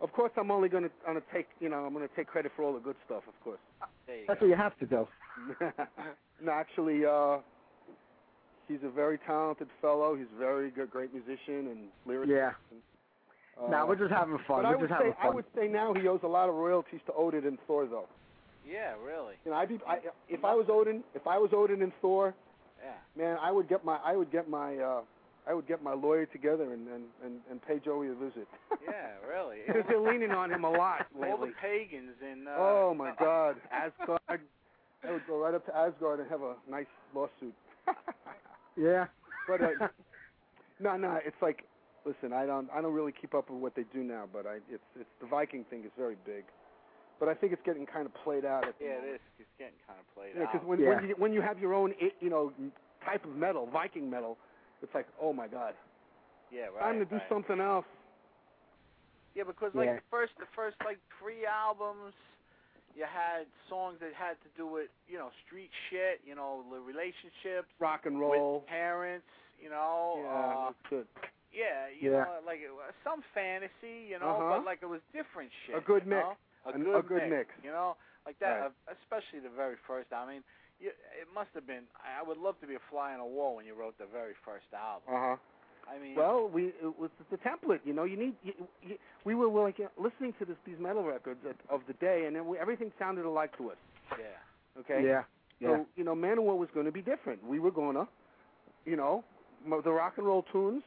Of 0.00 0.12
course, 0.12 0.32
I'm 0.36 0.50
only 0.50 0.68
gonna 0.68 0.90
gonna 1.04 1.20
take 1.34 1.48
you 1.60 1.68
know 1.68 1.84
I'm 1.84 1.92
gonna 1.92 2.08
take 2.16 2.28
credit 2.28 2.52
for 2.56 2.62
all 2.62 2.72
the 2.72 2.80
good 2.80 2.96
stuff, 3.06 3.22
of 3.28 3.34
course. 3.44 3.58
There 4.06 4.16
you 4.16 4.24
That's 4.28 4.40
go. 4.40 4.46
what 4.46 4.50
you 4.50 4.56
have 4.56 4.78
to 4.78 4.86
do. 4.86 5.08
no, 6.42 6.52
actually, 6.52 7.04
uh, 7.04 7.38
he's 8.68 8.82
a 8.84 8.88
very 8.90 9.18
talented 9.26 9.68
fellow. 9.80 10.14
He's 10.16 10.26
a 10.34 10.38
very 10.38 10.70
good, 10.70 10.90
great 10.90 11.12
musician 11.12 11.68
and 11.68 11.88
lyricist. 12.06 12.28
Yeah. 12.28 12.52
Uh, 13.62 13.70
no, 13.70 13.86
we're 13.86 13.96
just 13.96 14.10
having 14.12 14.38
fun. 14.46 14.62
But 14.62 14.66
I 14.66 14.70
we're 14.70 14.78
would 14.78 14.88
just 14.88 15.00
say 15.00 15.06
having 15.18 15.32
I 15.32 15.34
would 15.34 15.44
say 15.54 15.68
now 15.68 15.92
he 15.94 16.06
owes 16.08 16.20
a 16.22 16.28
lot 16.28 16.48
of 16.48 16.54
royalties 16.54 17.00
to 17.06 17.12
Odin 17.12 17.46
and 17.46 17.58
Thor, 17.66 17.86
though. 17.86 18.06
Yeah, 18.66 18.94
really. 19.04 19.34
You 19.44 19.50
know, 19.52 19.56
I'd 19.56 19.68
be 19.68 19.78
I, 19.86 19.98
if 20.28 20.44
I 20.44 20.54
was 20.54 20.66
Odin, 20.70 21.02
if 21.14 21.26
I 21.26 21.38
was 21.38 21.50
Odin 21.52 21.82
and 21.82 21.92
Thor, 22.00 22.34
Yeah. 22.82 22.92
man, 23.22 23.38
I 23.40 23.50
would 23.50 23.68
get 23.68 23.84
my 23.84 23.98
I 24.04 24.16
would 24.16 24.30
get 24.30 24.48
my 24.48 24.76
uh, 24.76 25.00
I 25.46 25.54
would 25.54 25.66
get 25.66 25.82
my 25.82 25.92
lawyer 25.94 26.26
together 26.26 26.72
and 26.72 26.86
and 26.88 27.04
and, 27.24 27.40
and 27.50 27.62
pay 27.66 27.78
Joey 27.78 28.08
a 28.08 28.14
visit. 28.14 28.46
Yeah, 28.86 29.10
really. 29.28 29.58
Because 29.66 29.82
they're 29.88 30.00
leaning 30.00 30.30
on 30.32 30.50
him 30.52 30.64
a 30.64 30.70
lot 30.70 31.06
All 31.22 31.36
the 31.38 31.52
pagans 31.60 32.14
in. 32.22 32.46
Uh, 32.48 32.54
Oh 32.58 32.94
my 32.96 33.12
God, 33.18 33.56
Asgard! 33.72 34.20
I 34.28 35.10
would 35.12 35.26
go 35.26 35.38
right 35.38 35.54
up 35.54 35.64
to 35.66 35.76
Asgard 35.76 36.20
and 36.20 36.28
have 36.30 36.42
a 36.42 36.54
nice 36.70 36.86
lawsuit. 37.14 37.54
yeah. 38.76 39.06
But 39.48 39.62
uh, 39.62 39.88
no, 40.80 40.96
no, 40.96 41.18
it's 41.24 41.40
like, 41.42 41.64
listen, 42.04 42.32
I 42.32 42.46
don't, 42.46 42.68
I 42.72 42.80
don't 42.80 42.92
really 42.94 43.12
keep 43.12 43.34
up 43.34 43.50
with 43.50 43.60
what 43.60 43.74
they 43.74 43.84
do 43.92 44.02
now, 44.02 44.24
but 44.32 44.46
I, 44.46 44.56
it's, 44.70 44.82
it's 44.98 45.08
the 45.20 45.26
Viking 45.26 45.64
thing 45.70 45.84
is 45.84 45.90
very 45.96 46.16
big, 46.24 46.44
but 47.18 47.28
I 47.28 47.34
think 47.34 47.52
it's 47.52 47.62
getting 47.64 47.86
kind 47.86 48.06
of 48.06 48.12
played 48.24 48.44
out 48.44 48.66
at 48.66 48.78
the 48.78 48.84
Yeah, 48.86 48.92
moment. 48.94 49.08
it 49.12 49.14
is. 49.14 49.20
It's 49.40 49.54
getting 49.58 49.78
kind 49.86 49.98
of 50.00 50.06
played 50.14 50.32
Yeah, 50.36 50.44
out. 50.44 50.52
because 50.52 50.66
when 50.66 50.80
Yeah. 50.80 50.88
when 50.88 51.08
you 51.08 51.14
when 51.18 51.32
you 51.32 51.40
have 51.42 51.58
your 51.58 51.74
own, 51.74 51.94
i- 52.00 52.12
you 52.20 52.30
know, 52.30 52.52
type 53.04 53.24
of 53.24 53.34
metal, 53.36 53.66
Viking 53.66 54.08
metal, 54.08 54.38
it's 54.82 54.94
like, 54.94 55.06
oh 55.20 55.32
my 55.32 55.48
God, 55.48 55.74
yeah, 56.50 56.66
right. 56.66 56.80
time 56.80 56.98
to 57.00 57.04
do 57.04 57.16
right. 57.16 57.28
something 57.28 57.60
else. 57.60 57.84
Yeah, 59.34 59.44
because 59.44 59.72
like 59.74 59.86
Yeah. 59.86 59.96
the 59.96 60.02
first, 60.10 60.32
the 60.38 60.46
first 60.56 60.76
like 60.84 60.98
three 61.20 61.46
albums, 61.46 62.14
you 62.96 63.04
had 63.04 63.46
songs 63.68 63.98
that 64.00 64.12
had 64.14 64.34
to 64.42 64.48
do 64.56 64.66
with 64.66 64.88
you 65.06 65.18
know 65.18 65.30
street 65.46 65.70
shit, 65.88 66.20
you 66.24 66.34
know, 66.34 66.64
the 66.70 66.80
relationships 66.80 67.68
Rock 67.78 68.06
and 68.06 68.18
roll. 68.18 68.60
with 68.60 68.66
parents, 68.68 69.26
you 69.62 69.70
know. 69.70 70.24
yeah, 70.24 70.56
uh, 70.56 70.64
that's 70.66 70.90
good. 70.90 71.06
Yeah, 71.52 71.88
you 71.90 72.10
Yeah. 72.10 72.24
know, 72.24 72.38
like 72.46 72.60
it 72.60 72.70
was 72.72 72.92
some 73.04 73.22
fantasy, 73.34 74.06
you 74.08 74.18
know, 74.18 74.38
Uh-huh. 74.40 74.58
but 74.58 74.64
like 74.64 74.82
it 74.82 74.88
was 74.88 75.00
different 75.12 75.50
shit. 75.66 75.76
A 75.76 75.80
good 75.80 76.06
mix. 76.06 76.22
know? 76.22 76.36
A 76.66 76.70
A- 76.70 76.78
good, 76.78 76.96
a 76.96 77.02
good 77.02 77.28
mix. 77.30 77.48
You 77.62 77.70
know, 77.70 77.96
like 78.26 78.38
that, 78.40 78.60
Right. 78.60 78.72
uh, 78.88 78.92
especially 79.00 79.40
the 79.40 79.48
very 79.50 79.76
first. 79.86 80.12
I 80.12 80.26
mean, 80.26 80.44
you, 80.78 80.90
it 80.90 81.28
must 81.34 81.50
have 81.54 81.66
been. 81.66 81.84
I 82.04 82.20
I 82.20 82.22
would 82.22 82.38
love 82.38 82.58
to 82.60 82.66
be 82.66 82.74
a 82.74 82.80
fly 82.90 83.14
on 83.14 83.20
a 83.20 83.26
wall 83.26 83.56
when 83.56 83.64
you 83.66 83.74
wrote 83.74 83.96
the 83.98 84.06
very 84.06 84.34
first 84.44 84.66
album. 84.74 85.08
Uh 85.14 85.20
huh. 85.20 85.36
I 85.90 85.98
mean, 85.98 86.14
Well, 86.14 86.46
we 86.48 86.66
it 86.84 86.98
was 86.98 87.10
the 87.30 87.38
template. 87.38 87.80
You 87.84 87.94
know, 87.94 88.04
you 88.04 88.16
need. 88.16 88.34
You, 88.44 88.52
you, 88.82 88.98
we 89.24 89.34
were 89.34 89.48
like 89.48 89.80
listening 89.98 90.34
to 90.38 90.44
this 90.44 90.56
these 90.66 90.78
metal 90.78 91.02
records 91.02 91.40
of, 91.44 91.56
of 91.70 91.80
the 91.86 91.94
day, 91.94 92.24
and 92.26 92.36
then 92.36 92.46
we, 92.46 92.58
everything 92.58 92.92
sounded 92.98 93.24
alike 93.24 93.56
to 93.56 93.70
us. 93.70 93.76
yeah, 94.18 94.80
Okay. 94.80 95.02
Yeah. 95.04 95.22
So 95.62 95.68
Yeah. 95.76 95.84
you 95.96 96.04
know, 96.04 96.14
Manowar 96.14 96.56
was 96.56 96.68
going 96.74 96.86
to 96.86 96.92
be 96.92 97.02
different. 97.02 97.42
We 97.44 97.58
were 97.58 97.70
gonna, 97.70 98.06
you 98.84 98.96
know, 98.96 99.24
the 99.66 99.90
rock 99.90 100.14
and 100.18 100.26
roll 100.26 100.42
tunes. 100.52 100.82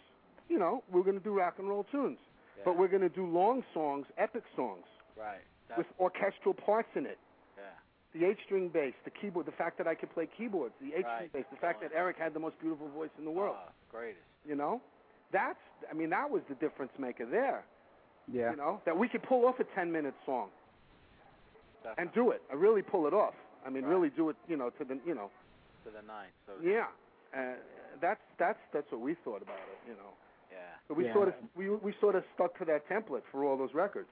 You 0.49 0.59
know, 0.59 0.83
we're 0.91 1.03
going 1.03 1.17
to 1.17 1.23
do 1.23 1.33
rock 1.37 1.55
and 1.59 1.67
roll 1.69 1.85
tunes, 1.91 2.17
yeah. 2.57 2.63
but 2.65 2.77
we're 2.77 2.87
going 2.87 3.01
to 3.01 3.09
do 3.09 3.25
long 3.25 3.63
songs, 3.73 4.05
epic 4.17 4.43
songs 4.55 4.85
right. 5.17 5.39
That's, 5.69 5.77
with 5.79 5.87
orchestral 5.99 6.53
parts 6.53 6.89
in 6.95 7.05
it. 7.05 7.17
yeah. 7.57 7.63
The 8.19 8.27
eight 8.27 8.37
string 8.45 8.69
bass, 8.69 8.93
the 9.05 9.11
keyboard, 9.11 9.45
the 9.47 9.51
fact 9.53 9.77
that 9.79 9.87
I 9.87 9.95
could 9.95 10.13
play 10.13 10.27
keyboards, 10.37 10.73
the 10.81 10.87
eight 10.93 11.05
string 11.05 11.05
Right. 11.05 11.33
bass, 11.33 11.45
the 11.51 11.57
fact 11.57 11.81
that 11.81 11.91
Eric 11.95 12.17
had 12.19 12.33
the 12.33 12.39
most 12.39 12.59
beautiful 12.59 12.87
voice 12.89 13.09
in 13.17 13.25
the 13.25 13.31
world. 13.31 13.55
Ah, 13.57 13.71
greatest. 13.91 14.21
You 14.47 14.55
know, 14.55 14.81
that's. 15.31 15.57
I 15.89 15.93
mean, 15.93 16.09
that 16.11 16.29
was 16.29 16.41
the 16.49 16.55
difference 16.55 16.91
maker 16.99 17.25
there. 17.25 17.63
Yeah. 18.31 18.51
You 18.51 18.57
know, 18.57 18.81
that 18.85 18.97
we 18.97 19.07
could 19.09 19.23
pull 19.23 19.45
off 19.47 19.59
a 19.59 19.65
ten 19.75 19.91
minute 19.91 20.13
song 20.25 20.49
Definitely. 21.83 22.01
and 22.03 22.13
do 22.13 22.31
it. 22.31 22.41
I 22.51 22.55
really 22.55 22.81
pull 22.81 23.07
it 23.07 23.13
off. 23.13 23.33
I 23.65 23.69
mean, 23.69 23.83
Right. 23.83 23.89
really 23.91 24.09
do 24.09 24.29
it. 24.29 24.35
You 24.47 24.57
know, 24.57 24.69
to 24.71 24.83
the 24.83 24.99
you 25.05 25.15
know. 25.15 25.31
to 25.85 25.89
the 25.89 26.01
ninth. 26.05 26.31
So 26.47 26.53
Yeah, 26.61 26.87
uh, 27.35 27.55
that's 28.01 28.21
that's 28.37 28.59
that's 28.73 28.89
what 28.91 29.01
we 29.01 29.15
thought 29.25 29.41
about 29.41 29.59
it, 29.71 29.79
you 29.89 29.93
know. 29.95 30.11
Yeah. 30.53 30.59
So 30.87 30.93
we 30.93 31.05
Yeah. 31.05 31.13
sort 31.13 31.27
of 31.29 31.33
we 31.55 31.69
we 31.69 31.93
sort 31.99 32.15
of 32.15 32.23
stuck 32.35 32.57
to 32.59 32.65
that 32.65 32.87
template 32.87 33.23
for 33.31 33.43
all 33.43 33.57
those 33.57 33.73
records, 33.73 34.09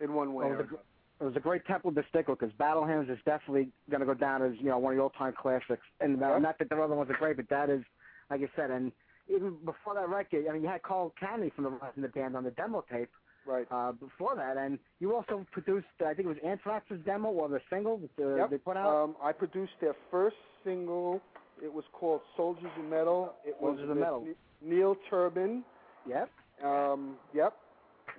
in 0.00 0.14
one 0.14 0.32
way. 0.34 0.44
Well, 0.46 0.54
or 0.54 0.56
the- 0.56 0.62
another. 0.64 0.82
It 1.20 1.24
was 1.24 1.36
a 1.36 1.40
great 1.40 1.64
temple 1.66 1.92
to 1.92 2.02
stick 2.08 2.26
with 2.26 2.40
because 2.40 2.52
Battle 2.56 2.84
Hymns 2.84 3.08
is 3.08 3.18
definitely 3.24 3.70
going 3.88 4.00
to 4.00 4.06
go 4.06 4.14
down 4.14 4.42
as 4.42 4.56
you 4.58 4.64
know 4.70 4.78
one 4.78 4.94
of 4.94 4.96
the 4.96 5.02
all-time 5.02 5.34
classics. 5.34 5.86
And 6.00 6.20
uh, 6.22 6.30
Yeah. 6.30 6.38
not 6.38 6.58
that 6.58 6.68
the 6.68 6.82
other 6.82 6.96
ones 6.96 7.10
are 7.10 7.14
great, 7.18 7.36
but 7.36 7.48
that 7.50 7.70
is, 7.70 7.84
like 8.28 8.40
I 8.42 8.48
said, 8.56 8.70
and 8.72 8.90
even 9.28 9.56
before 9.64 9.94
that 9.94 10.08
record, 10.08 10.48
I 10.48 10.52
mean, 10.52 10.62
you 10.62 10.68
had 10.68 10.82
Carl 10.82 11.12
Canedy 11.20 11.50
from 11.54 11.64
the 11.64 11.70
Rods 11.70 11.94
in 11.96 12.02
the 12.02 12.08
band 12.08 12.36
on 12.36 12.42
the 12.42 12.50
demo 12.52 12.80
tape 12.90 13.10
Right. 13.46 13.68
uh, 13.70 13.92
before 13.92 14.34
that, 14.34 14.56
and 14.56 14.80
you 14.98 15.14
also 15.14 15.46
produced, 15.52 15.86
I 16.00 16.12
think 16.14 16.26
it 16.26 16.28
was 16.28 16.38
Anthrax's 16.38 16.98
demo 17.04 17.28
or 17.30 17.48
the 17.48 17.60
single 17.70 17.98
that 17.98 18.18
uh, 18.24 18.34
Yep. 18.36 18.50
they 18.50 18.58
put 18.58 18.76
out. 18.76 18.86
Um, 19.04 19.16
I 19.22 19.30
produced 19.32 19.74
their 19.80 19.94
first 20.10 20.36
single. 20.64 21.20
It 21.62 21.72
was 21.72 21.84
called 21.92 22.22
Soldiers 22.36 22.70
of 22.76 22.84
Metal. 22.84 23.36
It 23.44 23.54
was 23.60 23.76
Soldiers 23.78 23.82
of 23.84 23.88
with 23.90 23.98
Metal. 23.98 24.26
Ne- 24.64 24.74
Neil 24.76 24.96
Turbin. 25.10 25.62
yep. 26.08 26.30
Um, 26.64 27.16
yep. 27.34 27.54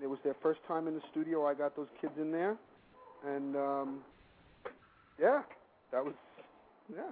It 0.02 0.08
was 0.08 0.20
their 0.24 0.36
first 0.42 0.60
time 0.68 0.88
in 0.88 0.96
the 0.96 1.02
studio. 1.12 1.46
I 1.46 1.54
got 1.54 1.76
those 1.76 1.88
kids 2.02 2.14
in 2.20 2.32
there, 2.32 2.58
and 3.26 3.56
um, 3.56 4.00
yeah, 5.20 5.42
that 5.92 6.04
was 6.04 6.14
yeah. 6.94 7.12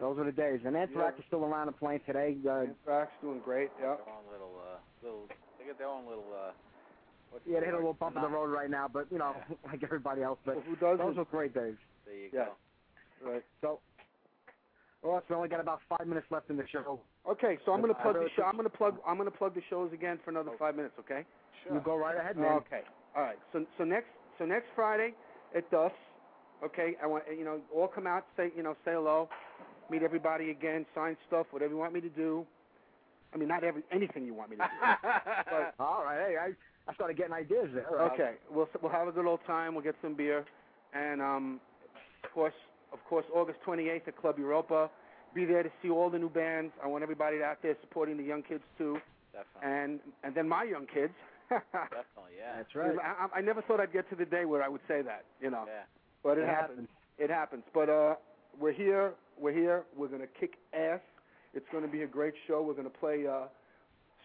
Those 0.00 0.16
were 0.16 0.24
the 0.24 0.32
days. 0.32 0.60
And 0.64 0.76
Anthrax 0.76 1.14
Yeah. 1.16 1.20
is 1.20 1.24
still 1.26 1.44
around 1.44 1.68
and 1.68 1.76
playing 1.78 2.00
today. 2.06 2.36
Uh, 2.46 2.60
Anthrax 2.70 3.12
doing 3.20 3.40
great. 3.44 3.70
Yeah. 3.80 3.94
Their 3.96 4.14
own 4.14 4.24
little, 4.30 4.54
uh, 4.60 4.78
little. 5.02 5.28
They 5.58 5.66
got 5.66 5.78
their 5.78 5.86
own 5.88 6.06
little 6.06 6.24
uh, 6.34 7.38
Yeah, 7.46 7.60
they 7.60 7.66
hit 7.66 7.74
a 7.74 7.78
little 7.78 7.92
bump 7.94 8.16
in 8.16 8.22
the 8.22 8.28
road 8.28 8.46
right 8.50 8.70
now, 8.70 8.88
but 8.92 9.06
you 9.10 9.18
know, 9.18 9.34
like 9.64 9.82
everybody 9.82 10.22
else. 10.22 10.38
But 10.44 10.56
Well, 10.56 10.64
who 10.68 10.76
doesn't? 10.76 10.98
those 11.06 11.16
were 11.16 11.24
great 11.26 11.54
days. 11.54 11.76
There 12.06 12.14
you 12.14 12.30
Yeah. 12.32 12.46
go. 13.22 13.30
Right. 13.32 13.42
So, 13.60 13.80
Ross, 15.04 15.22
we 15.28 15.36
only 15.36 15.48
got 15.48 15.60
about 15.60 15.80
five 15.88 16.06
minutes 16.06 16.26
left 16.30 16.48
in 16.48 16.56
the 16.56 16.64
show. 16.72 16.98
Okay, 17.30 17.58
so 17.64 17.72
I'm 17.72 17.80
going 17.80 17.94
to 17.94 18.00
plug 18.00 18.14
the 18.14 18.28
show. 18.34 18.42
I'm 18.42 18.56
going 18.56 18.68
to 18.68 18.74
plug. 18.74 18.96
I'm 19.06 19.16
going 19.16 19.30
to 19.30 19.36
plug 19.36 19.54
the 19.54 19.60
shows 19.68 19.92
again 19.92 20.18
for 20.24 20.30
another 20.30 20.52
five 20.58 20.76
minutes. 20.76 20.94
Okay. 20.98 21.24
Sure. 21.62 21.74
You 21.74 21.80
go 21.84 21.96
right 21.96 22.18
ahead, 22.18 22.36
man. 22.36 22.52
Okay. 22.52 22.80
All 23.14 23.22
right. 23.22 23.38
So 23.52 23.64
so 23.76 23.84
next 23.84 24.06
so 24.38 24.46
next 24.46 24.66
Friday 24.74 25.12
at 25.54 25.70
Duff's. 25.70 25.94
Okay. 26.64 26.96
I 27.02 27.06
want 27.06 27.24
you 27.36 27.44
know 27.44 27.60
all 27.74 27.86
come 27.88 28.06
out 28.06 28.24
say 28.36 28.50
you 28.56 28.62
know 28.62 28.74
say 28.84 28.92
hello, 28.92 29.28
meet 29.90 30.02
everybody 30.02 30.50
again, 30.50 30.86
sign 30.94 31.16
stuff, 31.28 31.46
whatever 31.50 31.72
you 31.72 31.78
want 31.78 31.92
me 31.92 32.00
to 32.00 32.08
do. 32.08 32.46
I 33.34 33.36
mean 33.36 33.48
not 33.48 33.62
every 33.62 33.82
anything 33.92 34.24
you 34.24 34.32
want 34.32 34.50
me 34.50 34.56
to 34.56 34.62
do. 34.62 34.68
but, 35.50 35.74
All 35.78 36.02
right, 36.02 36.18
hey, 36.28 36.36
I 36.40 36.90
I 36.90 36.94
started 36.94 37.18
getting 37.18 37.34
ideas 37.34 37.68
there. 37.74 37.86
Right. 37.92 38.12
okay. 38.12 38.30
We'll 38.50 38.68
we'll 38.80 38.92
have 38.92 39.08
a 39.08 39.12
good 39.12 39.26
old 39.26 39.40
time. 39.46 39.74
We'll 39.74 39.84
get 39.84 39.96
some 40.00 40.14
beer, 40.14 40.46
and 40.94 41.20
um, 41.20 41.60
of 42.24 42.32
course 42.32 42.54
of 42.94 43.00
course 43.08 43.26
August 43.34 43.58
28th 43.66 44.08
at 44.08 44.16
Club 44.16 44.38
Europa. 44.38 44.88
Be 45.34 45.44
there 45.44 45.62
to 45.64 45.70
see 45.82 45.90
all 45.90 46.08
the 46.08 46.18
new 46.18 46.30
bands. 46.30 46.72
I 46.82 46.86
want 46.86 47.02
everybody 47.02 47.42
out 47.42 47.58
there 47.62 47.76
supporting 47.82 48.16
the 48.16 48.22
young 48.22 48.42
kids 48.42 48.62
too, 48.78 48.98
Definitely. 49.32 49.68
and 49.82 50.00
and 50.22 50.34
then 50.34 50.48
my 50.48 50.62
young 50.64 50.86
kids. 50.86 51.12
Definitely, 51.50 52.38
yeah. 52.38 52.56
That's 52.56 52.74
right. 52.74 52.96
I, 53.02 53.26
I, 53.26 53.38
I 53.38 53.40
never 53.42 53.60
thought 53.62 53.80
I'd 53.80 53.92
get 53.92 54.08
to 54.10 54.16
the 54.16 54.24
day 54.24 54.44
where 54.46 54.62
I 54.62 54.68
would 54.68 54.80
say 54.88 55.02
that, 55.02 55.24
you 55.42 55.50
know. 55.50 55.64
Yeah. 55.66 55.82
But 56.22 56.38
it, 56.38 56.42
It 56.44 56.48
happens. 56.48 56.70
happens. 56.70 56.88
It 57.18 57.30
happens. 57.30 57.62
But 57.74 57.88
uh, 57.90 58.14
we're 58.58 58.72
here. 58.72 59.12
We're 59.38 59.52
here. 59.52 59.84
We're 59.96 60.08
gonna 60.08 60.28
kick 60.40 60.54
ass. 60.72 61.00
It's 61.52 61.66
gonna 61.72 61.88
be 61.88 62.02
a 62.02 62.06
great 62.06 62.34
show. 62.46 62.62
We're 62.62 62.74
gonna 62.74 62.88
play 62.88 63.26
uh, 63.26 63.48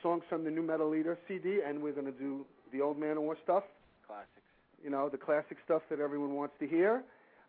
songs 0.04 0.24
from 0.30 0.44
the 0.44 0.52
New 0.52 0.64
Metal 0.64 0.90
Leader 0.90 1.18
CD, 1.28 1.60
and 1.68 1.82
we're 1.82 1.92
gonna 1.94 2.12
do 2.12 2.46
the 2.72 2.82
Old 2.82 2.98
Manowar 3.00 3.36
stuff. 3.44 3.64
Classics. 4.08 4.30
You 4.84 4.90
know, 4.92 5.10
the 5.10 5.18
classic 5.18 5.58
stuff 5.66 5.82
that 5.90 6.00
everyone 6.00 6.36
wants 6.36 6.54
to 6.60 6.68
hear. 6.68 7.04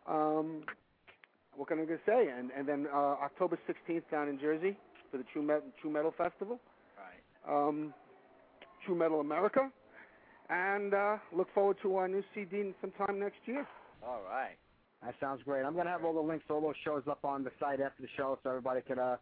Um, 0.07 0.63
what 1.55 1.67
can 1.67 1.79
I 1.79 1.85
gonna 1.85 1.99
say? 2.05 2.27
And 2.37 2.51
and 2.57 2.67
then 2.67 2.87
uh, 2.93 3.15
October 3.23 3.57
16th 3.67 4.03
down 4.11 4.29
in 4.29 4.39
Jersey 4.39 4.77
for 5.11 5.17
the 5.17 5.25
True 5.33 5.41
Metal, 5.41 5.63
True 5.81 5.91
Metal 5.91 6.13
Festival. 6.17 6.59
Right. 6.97 7.67
Um, 7.67 7.93
True 8.85 8.95
Metal 8.95 9.19
America. 9.19 9.69
And 10.49 10.93
uh, 10.93 11.17
look 11.31 11.47
forward 11.53 11.77
to 11.81 11.95
our 11.95 12.07
new 12.07 12.23
CD 12.35 12.73
sometime 12.81 13.19
next 13.19 13.39
year. 13.45 13.65
All 14.05 14.21
right. 14.27 14.57
That 15.03 15.15
sounds 15.19 15.41
great. 15.43 15.63
I'm 15.63 15.75
gonna 15.75 15.89
have 15.89 16.03
all 16.05 16.13
the 16.13 16.19
links 16.19 16.45
to 16.47 16.53
all 16.53 16.61
those 16.61 16.75
shows 16.83 17.03
up 17.09 17.23
on 17.23 17.43
the 17.43 17.51
site 17.59 17.79
after 17.79 18.01
the 18.01 18.09
show, 18.17 18.37
so 18.43 18.49
everybody 18.49 18.81
can 18.81 18.99
uh, 18.99 19.17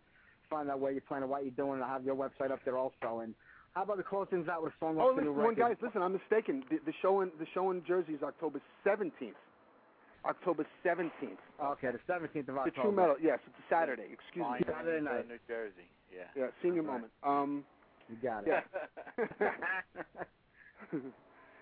find 0.49 0.69
out 0.69 0.79
where 0.79 0.91
you're 0.91 1.01
playing 1.01 1.23
and 1.23 1.31
what 1.31 1.43
you're 1.43 1.51
doing. 1.51 1.73
And 1.73 1.83
I'll 1.83 1.93
have 1.93 2.03
your 2.03 2.15
website 2.15 2.51
up 2.51 2.59
there 2.65 2.77
also. 2.77 3.21
And 3.23 3.33
how 3.73 3.83
about 3.83 3.97
the 3.97 4.03
close 4.03 4.27
things 4.29 4.47
out 4.49 4.63
with 4.63 4.73
a 4.73 4.75
song 4.79 4.97
Oh, 4.99 5.09
off 5.11 5.15
the 5.15 5.21
new 5.21 5.29
listen, 5.29 5.43
one 5.43 5.55
guys, 5.55 5.77
listen, 5.81 6.01
I'm 6.01 6.13
mistaken. 6.13 6.63
The, 6.69 6.79
the 6.85 6.93
show 7.01 7.21
in 7.21 7.31
the 7.39 7.45
show 7.53 7.71
in 7.71 7.83
Jersey 7.87 8.13
is 8.13 8.23
October 8.23 8.59
17th. 8.85 9.37
October 10.25 10.65
17th. 10.85 11.09
Okay, 11.63 11.89
the 11.91 11.99
17th 12.11 12.49
of 12.49 12.57
October. 12.57 12.63
The 12.63 12.69
October. 12.69 12.81
True 12.81 12.91
Metal. 12.91 13.15
Yes, 13.21 13.39
it's 13.47 13.55
a 13.59 13.73
Saturday. 13.73 14.07
Excuse 14.11 14.45
Fine. 14.45 14.59
me. 14.61 14.65
Saturday 14.67 15.03
night. 15.03 15.27
New 15.27 15.39
Jersey. 15.47 15.87
Yeah. 16.13 16.23
Yeah, 16.35 16.47
senior 16.61 16.81
Right. 16.83 16.93
moment. 16.93 17.11
Um, 17.23 17.65
You 18.09 18.15
got 18.17 18.47
it. 18.47 18.63
yeah. 19.39 19.51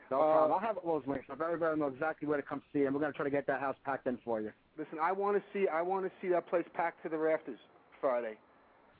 No 0.09 0.21
Uh, 0.21 0.23
problem. 0.23 0.51
I'll 0.53 0.59
have 0.59 0.77
all 0.77 0.99
those 0.99 1.07
links. 1.07 1.27
So 1.27 1.33
everybody 1.33 1.77
know 1.77 1.87
exactly 1.87 2.29
where 2.29 2.37
to 2.37 2.43
come 2.43 2.61
see, 2.71 2.85
and 2.85 2.95
we're 2.95 3.01
gonna 3.01 3.11
try 3.11 3.25
to 3.25 3.29
get 3.29 3.45
that 3.47 3.59
house 3.59 3.75
packed 3.83 4.07
in 4.07 4.17
for 4.23 4.39
you. 4.39 4.53
listen, 4.77 4.99
I 5.01 5.11
want 5.11 5.35
to 5.35 5.43
see 5.51 5.67
I 5.67 5.81
want 5.81 6.05
to 6.05 6.11
see 6.21 6.29
that 6.29 6.47
place 6.47 6.63
packed 6.73 7.03
to 7.03 7.09
the 7.09 7.17
rafters 7.17 7.59
Friday. 7.99 8.37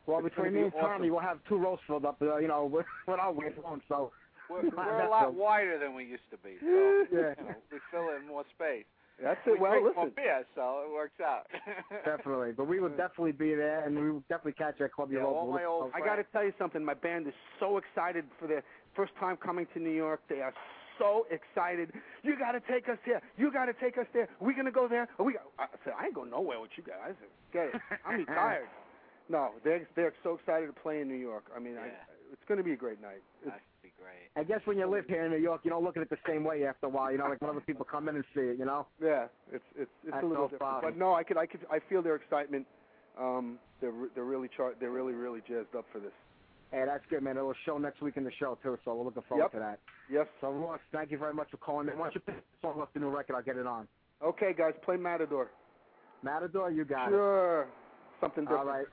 Well, 0.05 0.19
It's 0.19 0.35
between 0.35 0.47
gonna 0.51 0.57
me 0.57 0.63
and 0.65 0.73
awesome. 0.73 0.89
Tommy, 0.89 1.09
we'll 1.11 1.21
have 1.21 1.39
two 1.47 1.55
rows 1.57 1.79
filled 1.87 2.03
up. 2.03 2.21
Uh, 2.21 2.37
you 2.39 2.49
know, 2.49 2.65
with, 2.65 2.85
with 3.07 3.19
our 3.19 3.31
weight 3.31 3.57
alone. 3.57 3.81
So 3.87 4.11
We're, 4.49 4.63
Not 4.63 4.75
we're 4.75 5.01
a 5.07 5.09
lot 5.09 5.23
filled. 5.27 5.37
wider 5.37 5.77
than 5.79 5.93
we 5.95 6.03
used 6.03 6.29
to 6.31 6.37
be, 6.37 6.57
so 6.59 6.65
Yeah. 7.11 7.35
you 7.39 7.43
know, 7.45 7.55
we 7.71 7.79
fill 7.89 8.09
in 8.19 8.27
more 8.27 8.43
space. 8.55 8.83
That's 9.21 9.39
we 9.45 9.53
it. 9.53 9.59
Well, 9.59 9.71
drink 9.71 9.95
more 9.95 10.05
listen. 10.05 10.13
beer, 10.15 10.45
so 10.55 10.83
it 10.85 10.93
works 10.93 11.19
out. 11.23 11.47
definitely, 12.05 12.51
but 12.51 12.67
we 12.67 12.79
will 12.79 12.89
definitely 12.89 13.31
be 13.31 13.55
there, 13.55 13.85
and 13.85 13.97
we 13.97 14.11
will 14.11 14.23
definitely 14.29 14.53
catch 14.53 14.75
you 14.79 14.85
at 14.85 14.93
Club 14.93 15.09
Yeah, 15.11 15.23
all 15.23 15.51
my 15.51 15.65
old 15.65 15.91
I 15.95 15.99
got 15.99 16.17
to 16.17 16.25
tell 16.31 16.43
you 16.43 16.53
something. 16.59 16.83
My 16.83 16.93
band 16.93 17.27
is 17.27 17.33
so 17.59 17.77
excited 17.77 18.25
for 18.39 18.47
their 18.47 18.63
first 18.95 19.13
time 19.19 19.37
coming 19.37 19.65
to 19.73 19.79
New 19.79 19.91
York. 19.91 20.21
They 20.29 20.41
are 20.41 20.53
so 20.99 21.25
excited. 21.31 21.91
You 22.23 22.37
got 22.37 22.51
to 22.51 22.61
take 22.71 22.89
us 22.89 22.97
here. 23.05 23.21
You 23.37 23.51
got 23.51 23.65
to 23.65 23.73
take 23.73 23.97
us 23.97 24.05
there. 24.13 24.27
We're 24.39 24.55
gonna 24.55 24.71
go 24.71 24.87
there. 24.87 25.07
Are 25.17 25.25
we? 25.25 25.37
I 25.57 25.65
said 25.83 25.93
I 25.99 26.05
ain't 26.05 26.15
going 26.15 26.29
nowhere 26.29 26.59
with 26.59 26.71
you 26.75 26.83
guys. 26.83 27.15
Get 27.53 27.73
it. 27.73 27.81
I'm 28.05 28.19
retired. 28.27 28.67
No, 29.29 29.51
they're 29.63 29.87
they're 29.95 30.13
so 30.23 30.35
excited 30.35 30.67
to 30.67 30.73
play 30.73 31.01
in 31.01 31.07
New 31.07 31.15
York. 31.15 31.45
I 31.55 31.59
mean, 31.59 31.77
I, 31.77 31.87
it's 32.31 32.43
going 32.47 32.57
to 32.57 32.63
be 32.63 32.73
a 32.73 32.77
great 32.77 33.01
night. 33.01 33.21
It's, 33.45 33.55
great. 33.99 34.29
I 34.35 34.43
guess 34.43 34.61
when 34.65 34.77
you 34.77 34.87
live 34.89 35.05
here 35.07 35.25
in 35.25 35.31
New 35.31 35.37
York, 35.37 35.61
you 35.63 35.69
don't 35.71 35.83
look 35.83 35.97
at 35.97 36.03
it 36.03 36.09
the 36.09 36.17
same 36.27 36.43
way 36.43 36.65
after 36.65 36.85
a 36.87 36.89
while. 36.89 37.11
You 37.11 37.17
know, 37.17 37.25
like 37.27 37.41
when 37.41 37.49
other 37.49 37.61
people 37.61 37.85
come 37.89 38.07
in 38.09 38.15
and 38.15 38.25
see 38.35 38.41
it. 38.41 38.59
You 38.59 38.65
know. 38.65 38.87
yeah, 39.01 39.25
it's 39.51 39.63
it's 39.75 39.89
it's 40.03 40.11
That's 40.11 40.23
a 40.23 40.25
little 40.27 40.43
no 40.45 40.49
different. 40.49 40.59
problem. 40.59 40.93
But 40.93 40.99
no, 40.99 41.13
I 41.13 41.23
could 41.23 41.37
I 41.37 41.45
could 41.45 41.61
I 41.71 41.79
feel 41.89 42.01
their 42.01 42.15
excitement. 42.15 42.65
Um, 43.19 43.57
they're 43.81 43.93
they're 44.15 44.23
really 44.25 44.49
char- 44.55 44.75
they're 44.79 44.91
really 44.91 45.13
really 45.13 45.41
jazzed 45.47 45.75
up 45.75 45.85
for 45.91 45.99
this. 45.99 46.11
Hey, 46.71 46.83
that's 46.85 47.03
good, 47.09 47.23
man. 47.23 47.37
It'll 47.37 47.53
show 47.65 47.77
next 47.77 48.01
week 48.01 48.17
in 48.17 48.23
the 48.25 48.31
show 48.39 48.57
too, 48.61 48.77
so 48.83 48.93
we're 48.93 49.05
looking 49.05 49.23
forward 49.29 49.43
Yep. 49.45 49.51
to 49.53 49.59
that. 49.59 49.79
Yes. 50.11 50.27
So 50.41 50.51
Ross, 50.51 50.81
thank 50.91 51.11
you 51.11 51.17
very 51.17 51.33
much 51.33 51.49
for 51.49 51.57
calling 51.57 51.87
in. 51.87 51.97
Why 51.97 52.07
don't 52.07 52.15
you 52.15 52.21
pick 52.21 52.35
the 52.35 52.41
song 52.67 52.81
off 52.81 52.89
the 52.93 52.99
new 52.99 53.09
record? 53.09 53.35
I'll 53.35 53.41
get 53.41 53.55
it 53.57 53.65
on. 53.65 53.87
Okay, 54.23 54.53
guys, 54.57 54.73
play 54.83 54.97
Matador. 54.97 55.49
Matador, 56.23 56.69
you 56.71 56.83
got 56.85 57.07
it. 57.07 57.11
Sure. 57.11 57.67
Something 58.19 58.43
different. 58.45 58.67
All 58.67 58.73
right. 58.73 58.85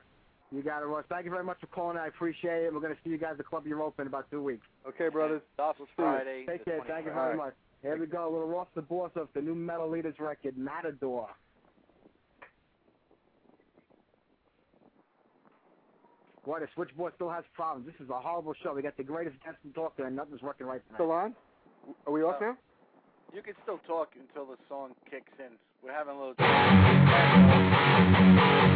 You 0.54 0.62
got 0.62 0.82
it, 0.82 0.86
Ross. 0.86 1.04
Thank 1.08 1.24
you 1.24 1.30
very 1.32 1.42
much 1.42 1.58
for 1.60 1.66
calling. 1.66 1.96
I 1.96 2.06
appreciate 2.06 2.62
it. 2.64 2.72
We're 2.72 2.80
going 2.80 2.94
to 2.94 2.98
see 3.02 3.10
you 3.10 3.18
guys 3.18 3.32
at 3.32 3.38
the 3.38 3.44
Club 3.44 3.66
Europa 3.66 4.02
in 4.02 4.06
about 4.08 4.30
two 4.30 4.40
weeks. 4.42 4.64
Okay, 4.88 5.08
brothers. 5.08 5.42
Stuff 5.54 5.76
see 5.78 5.82
you. 5.82 5.86
Friday. 5.96 6.44
Take 6.46 6.64
the 6.64 6.70
care. 6.72 6.80
Thank 6.86 7.06
you 7.06 7.10
21st. 7.10 7.14
very 7.14 7.30
All 7.32 7.36
much. 7.46 7.54
Here 7.82 7.98
we 7.98 8.06
go. 8.06 8.30
Little 8.30 8.46
Ross 8.48 8.68
the 8.76 8.82
Boss 8.82 9.10
of 9.16 9.28
the 9.34 9.40
new 9.42 9.54
Metal 9.56 9.90
Leaders 9.90 10.14
record, 10.20 10.56
Matador. 10.56 11.28
Boy, 16.46 16.60
the 16.60 16.68
switchboard 16.74 17.12
still 17.16 17.30
has 17.30 17.42
problems. 17.54 17.86
This 17.86 17.96
is 18.04 18.10
a 18.10 18.20
horrible 18.20 18.54
show. 18.62 18.74
We 18.74 18.82
got 18.82 18.96
the 18.96 19.02
greatest 19.02 19.36
guest 19.44 19.56
to 19.66 19.72
talk 19.72 19.96
to, 19.96 20.04
and 20.04 20.14
nothing's 20.14 20.42
working 20.42 20.66
right 20.66 20.80
tonight. 20.86 20.96
Still 20.98 21.10
on? 21.10 21.34
Are 22.06 22.12
we 22.12 22.22
off 22.22 22.36
Uh, 22.40 22.44
now? 22.46 22.56
You 23.34 23.42
can 23.42 23.54
still 23.64 23.78
talk 23.86 24.10
until 24.18 24.46
the 24.46 24.56
song 24.68 24.94
kicks 25.10 25.32
in. 25.38 25.56
We're 25.82 25.92
having 25.92 26.14
a 26.14 26.18
little. 26.18 26.34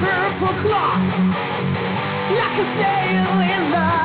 purple 0.00 0.62
clock 0.62 1.00
like 2.30 2.58
a 2.58 2.66
sail 2.78 3.40
in 3.40 3.70
The 3.70 4.03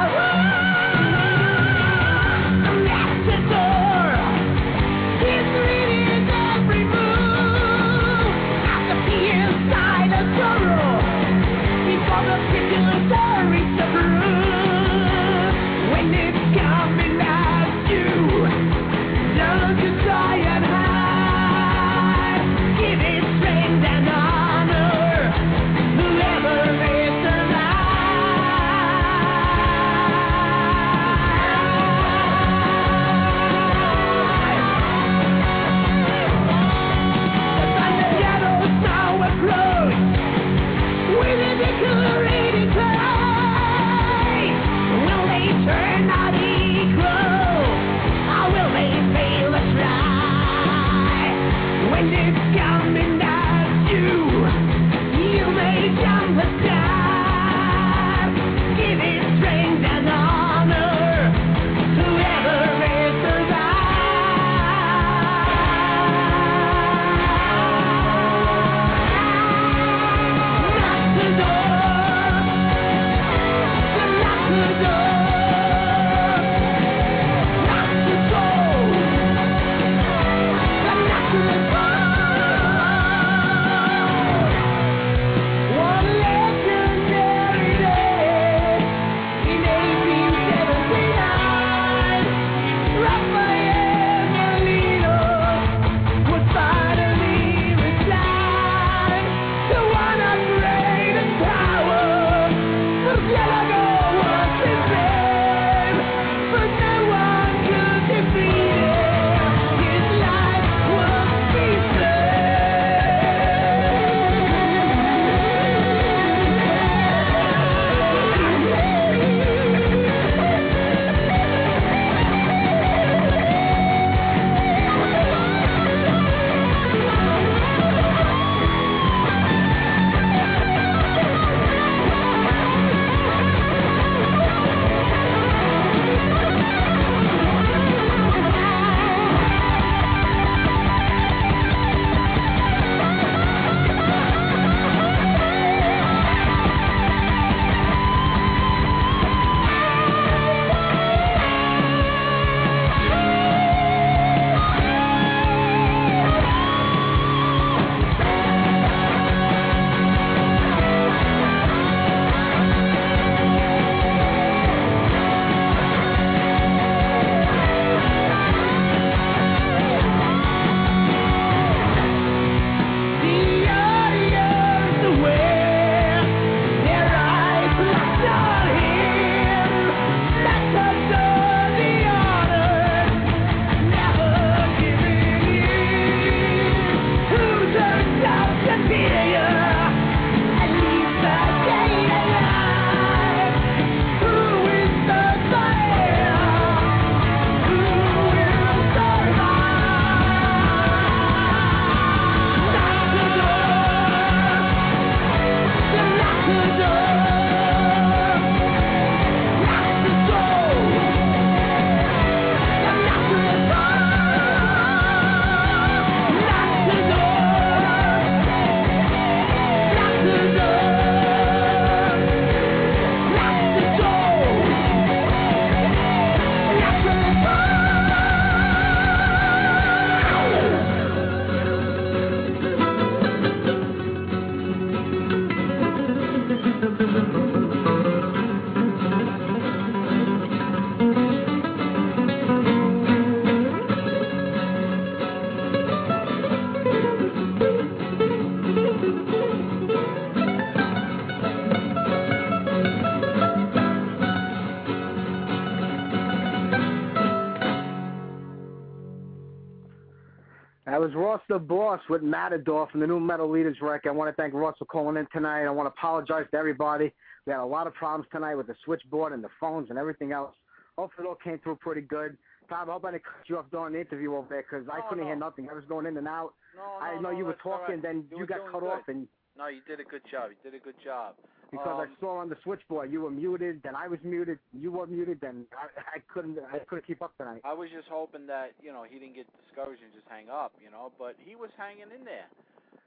with 262.10 262.23
Matador 262.23 262.88
from 262.91 262.99
the 263.02 263.07
New 263.07 263.19
Metal 263.19 263.49
Leaders 263.49 263.77
record. 263.81 264.10
I 264.10 264.11
want 264.14 264.36
to 264.36 264.41
thank 264.41 264.53
Ross 264.53 264.76
for 264.80 264.86
calling 264.86 265.18
in 265.18 265.27
tonight. 265.31 265.65
I 265.65 265.69
want 265.69 265.86
to 265.88 265.98
apologize 265.98 266.45
to 266.52 266.57
everybody. 266.57 267.14
We 267.45 267.52
had 267.53 267.61
a 267.61 267.65
lot 267.65 267.88
of 267.88 267.94
problems 267.94 268.27
tonight 268.31 268.56
with 268.56 268.68
the 268.68 268.76
switchboard 268.84 269.34
and 269.34 269.44
the 269.44 269.49
phones 269.60 269.90
and 269.90 269.98
everything 269.99 270.31
else. 270.31 270.53
Hopefully 270.98 271.27
it 271.27 271.30
all 271.30 271.36
came 271.36 271.60
through 271.60 271.76
pretty 271.77 272.02
good. 272.02 272.38
Tom, 272.68 272.90
I 272.90 272.94
hope 272.94 273.06
I 273.06 273.11
didn't 273.11 273.23
cut 273.23 273.48
you 273.48 273.57
off 273.57 273.65
during 273.72 273.94
the 273.94 274.02
interview 274.02 274.36
over 274.36 274.48
there 274.49 274.64
because 274.69 274.88
I 274.91 275.02
couldn't 275.07 275.23
no. 275.23 275.27
hear 275.30 275.36
nothing. 275.36 275.69
I 275.69 275.73
was 275.73 275.86
going 275.88 276.06
in 276.06 276.18
and 276.18 276.27
out. 276.27 276.53
No, 276.76 276.84
I 277.03 277.15
know 277.15 277.31
no, 277.31 277.38
you 277.38 277.45
were 277.45 277.57
talking, 277.64 277.95
right. 277.95 278.02
then 278.03 278.26
You 278.31 278.40
you, 278.40 278.45
got 278.45 278.60
cut 278.72 278.81
good. 278.81 278.88
off, 278.91 279.07
and 279.07 279.27
No, 279.57 279.68
you 279.68 279.81
did 279.88 279.99
a 279.99 280.03
good 280.03 280.22
job. 280.30 280.49
You 280.52 280.72
did 280.72 280.80
a 280.80 280.84
good 280.84 280.95
job. 281.03 281.36
Because 281.72 281.98
Um, 282.04 282.18
I 282.18 282.22
saw 282.22 282.40
on 282.41 282.50
the 282.50 282.58
switchboard 282.64 283.12
you 283.12 283.22
were 283.22 283.32
muted, 283.32 283.82
then 283.84 283.96
I 283.96 284.08
was 284.08 284.20
muted, 284.24 284.60
you 284.72 284.91
were 284.91 285.08
muted, 285.08 285.40
then 285.41 285.68
I, 285.74 285.88
I 286.18 286.20
couldn't 286.34 286.58
I 286.60 286.80
couldn't 286.88 287.08
keep 287.08 287.22
up 287.22 287.38
tonight. 287.38 287.66
I 287.66 287.74
was 287.74 287.90
just 287.91 288.08
hoping 288.10 288.48
that 288.48 288.82
you 288.82 288.94
know 288.94 289.04
he 289.06 289.20
didn't 289.20 289.36
get 289.36 289.48
discouraged 289.66 290.04
and 290.04 290.14
just 290.14 290.28
hang 290.28 290.50
up, 290.50 290.74
you 290.82 290.91
know. 290.91 291.14
But 291.18 291.38
he 291.40 291.56
was 291.56 291.72
hanging 291.78 292.12
in 292.12 292.26
there. 292.26 292.52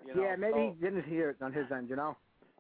You 0.04 0.14
know, 0.14 0.22
yeah, 0.22 0.36
maybe 0.38 0.68
so- 0.68 0.74
he 0.74 0.80
didn't 0.80 1.04
hear 1.04 1.30
it 1.30 1.42
on 1.42 1.52
his 1.54 1.66
end, 1.72 1.90
you 1.90 1.96
know. 1.96 2.16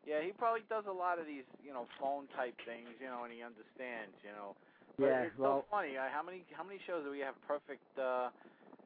Yeah, 0.06 0.22
he 0.24 0.32
probably 0.32 0.66
does 0.68 0.84
a 0.88 0.92
lot 0.92 1.18
of 1.20 1.26
these, 1.26 1.44
you 1.62 1.72
know, 1.74 1.86
phone 2.00 2.28
type 2.28 2.56
things, 2.66 2.90
you 3.00 3.06
know, 3.06 3.24
and 3.24 3.32
he 3.34 3.42
understands, 3.42 4.16
you 4.24 4.32
know. 4.32 4.56
But 5.00 5.08
Yeah, 5.08 5.22
it's 5.22 5.36
well- 5.38 5.62
so 5.64 5.68
funny. 5.70 5.96
Uh, 5.98 6.08
how 6.10 6.22
many 6.24 6.46
how 6.56 6.64
many 6.64 6.80
shows 6.86 7.04
do 7.04 7.10
we 7.10 7.20
have 7.20 7.36
perfect, 7.42 7.98
uh, 7.98 8.30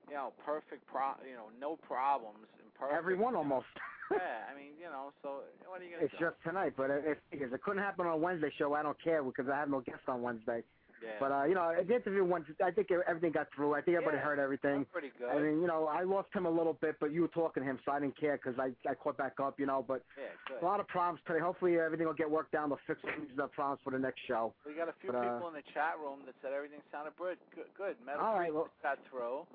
you 0.08 0.14
know, 0.14 0.32
perfect 0.44 0.86
pro, 0.86 1.22
you 1.24 1.34
know, 1.34 1.50
no 1.50 1.76
problems 1.78 2.48
and 2.60 2.74
perfect. 2.74 2.98
Everyone 2.98 3.36
almost. 3.36 3.66
Yeah, 4.12 4.46
I 4.50 4.54
mean, 4.56 4.72
you 4.78 4.86
know, 4.86 5.12
so 5.22 5.40
what 5.66 5.80
are 5.80 5.84
you 5.84 5.90
gonna 5.90 6.04
It's 6.04 6.12
do? 6.18 6.26
just 6.26 6.36
tonight, 6.44 6.74
but 6.76 6.90
if, 6.90 7.18
if 7.32 7.52
it 7.52 7.62
couldn't 7.62 7.82
happen 7.82 8.06
on 8.06 8.20
Wednesday 8.20 8.50
show, 8.58 8.74
I 8.74 8.82
don't 8.82 9.00
care 9.02 9.22
because 9.22 9.46
I 9.52 9.56
have 9.56 9.68
no 9.70 9.80
guest 9.80 10.00
on 10.08 10.22
Wednesday. 10.22 10.62
yeah. 11.02 11.10
But 11.20 11.30
uh, 11.32 11.44
you 11.44 11.54
know, 11.54 11.72
the 11.76 11.94
interview 11.94 12.24
went. 12.24 12.46
I 12.64 12.70
think 12.70 12.88
everything 12.90 13.32
got 13.32 13.48
through. 13.54 13.74
I 13.74 13.80
think 13.82 13.96
everybody 13.96 14.16
Yeah, 14.18 14.24
heard 14.24 14.38
everything. 14.38 14.86
pretty 14.92 15.12
good. 15.18 15.28
I 15.28 15.38
mean, 15.40 15.60
you 15.60 15.66
know, 15.66 15.86
I 15.86 16.02
lost 16.04 16.28
him 16.34 16.46
a 16.46 16.50
little 16.50 16.72
bit, 16.80 16.96
but 17.00 17.12
you 17.12 17.20
were 17.22 17.28
talking 17.28 17.62
to 17.64 17.68
him, 17.68 17.78
so 17.84 17.92
I 17.92 18.00
didn't 18.00 18.18
care 18.18 18.36
because 18.38 18.58
I 18.58 18.72
I 18.88 18.94
caught 18.94 19.16
back 19.18 19.38
up, 19.42 19.58
you 19.60 19.66
know. 19.66 19.84
But 19.86 20.02
yeah, 20.16 20.32
good. 20.48 20.62
a 20.62 20.64
lot 20.64 20.80
of 20.80 20.88
problems 20.88 21.20
today. 21.26 21.40
Hopefully, 21.40 21.78
everything 21.78 22.06
will 22.06 22.14
get 22.14 22.30
worked 22.30 22.52
down. 22.52 22.70
They'll 22.70 22.80
fix 22.86 23.00
uh, 23.04 23.46
problems 23.48 23.80
for 23.84 23.90
the 23.92 23.98
next 23.98 24.20
show. 24.26 24.54
We 24.64 24.72
got 24.74 24.88
a 24.88 24.94
few 25.00 25.12
But, 25.12 25.18
uh, 25.18 25.32
people 25.34 25.48
in 25.48 25.54
the 25.54 25.66
chat 25.74 25.98
room 26.00 26.20
that 26.26 26.34
said 26.40 26.52
everything 26.56 26.80
sounded 26.90 27.12
good. 27.18 27.36
Good. 27.54 27.66
good. 27.76 27.96
Metal 28.04 28.24
All 28.24 28.34
right, 28.38 28.50
Priestess 28.52 28.72
got 28.82 28.98
through. 29.10 29.46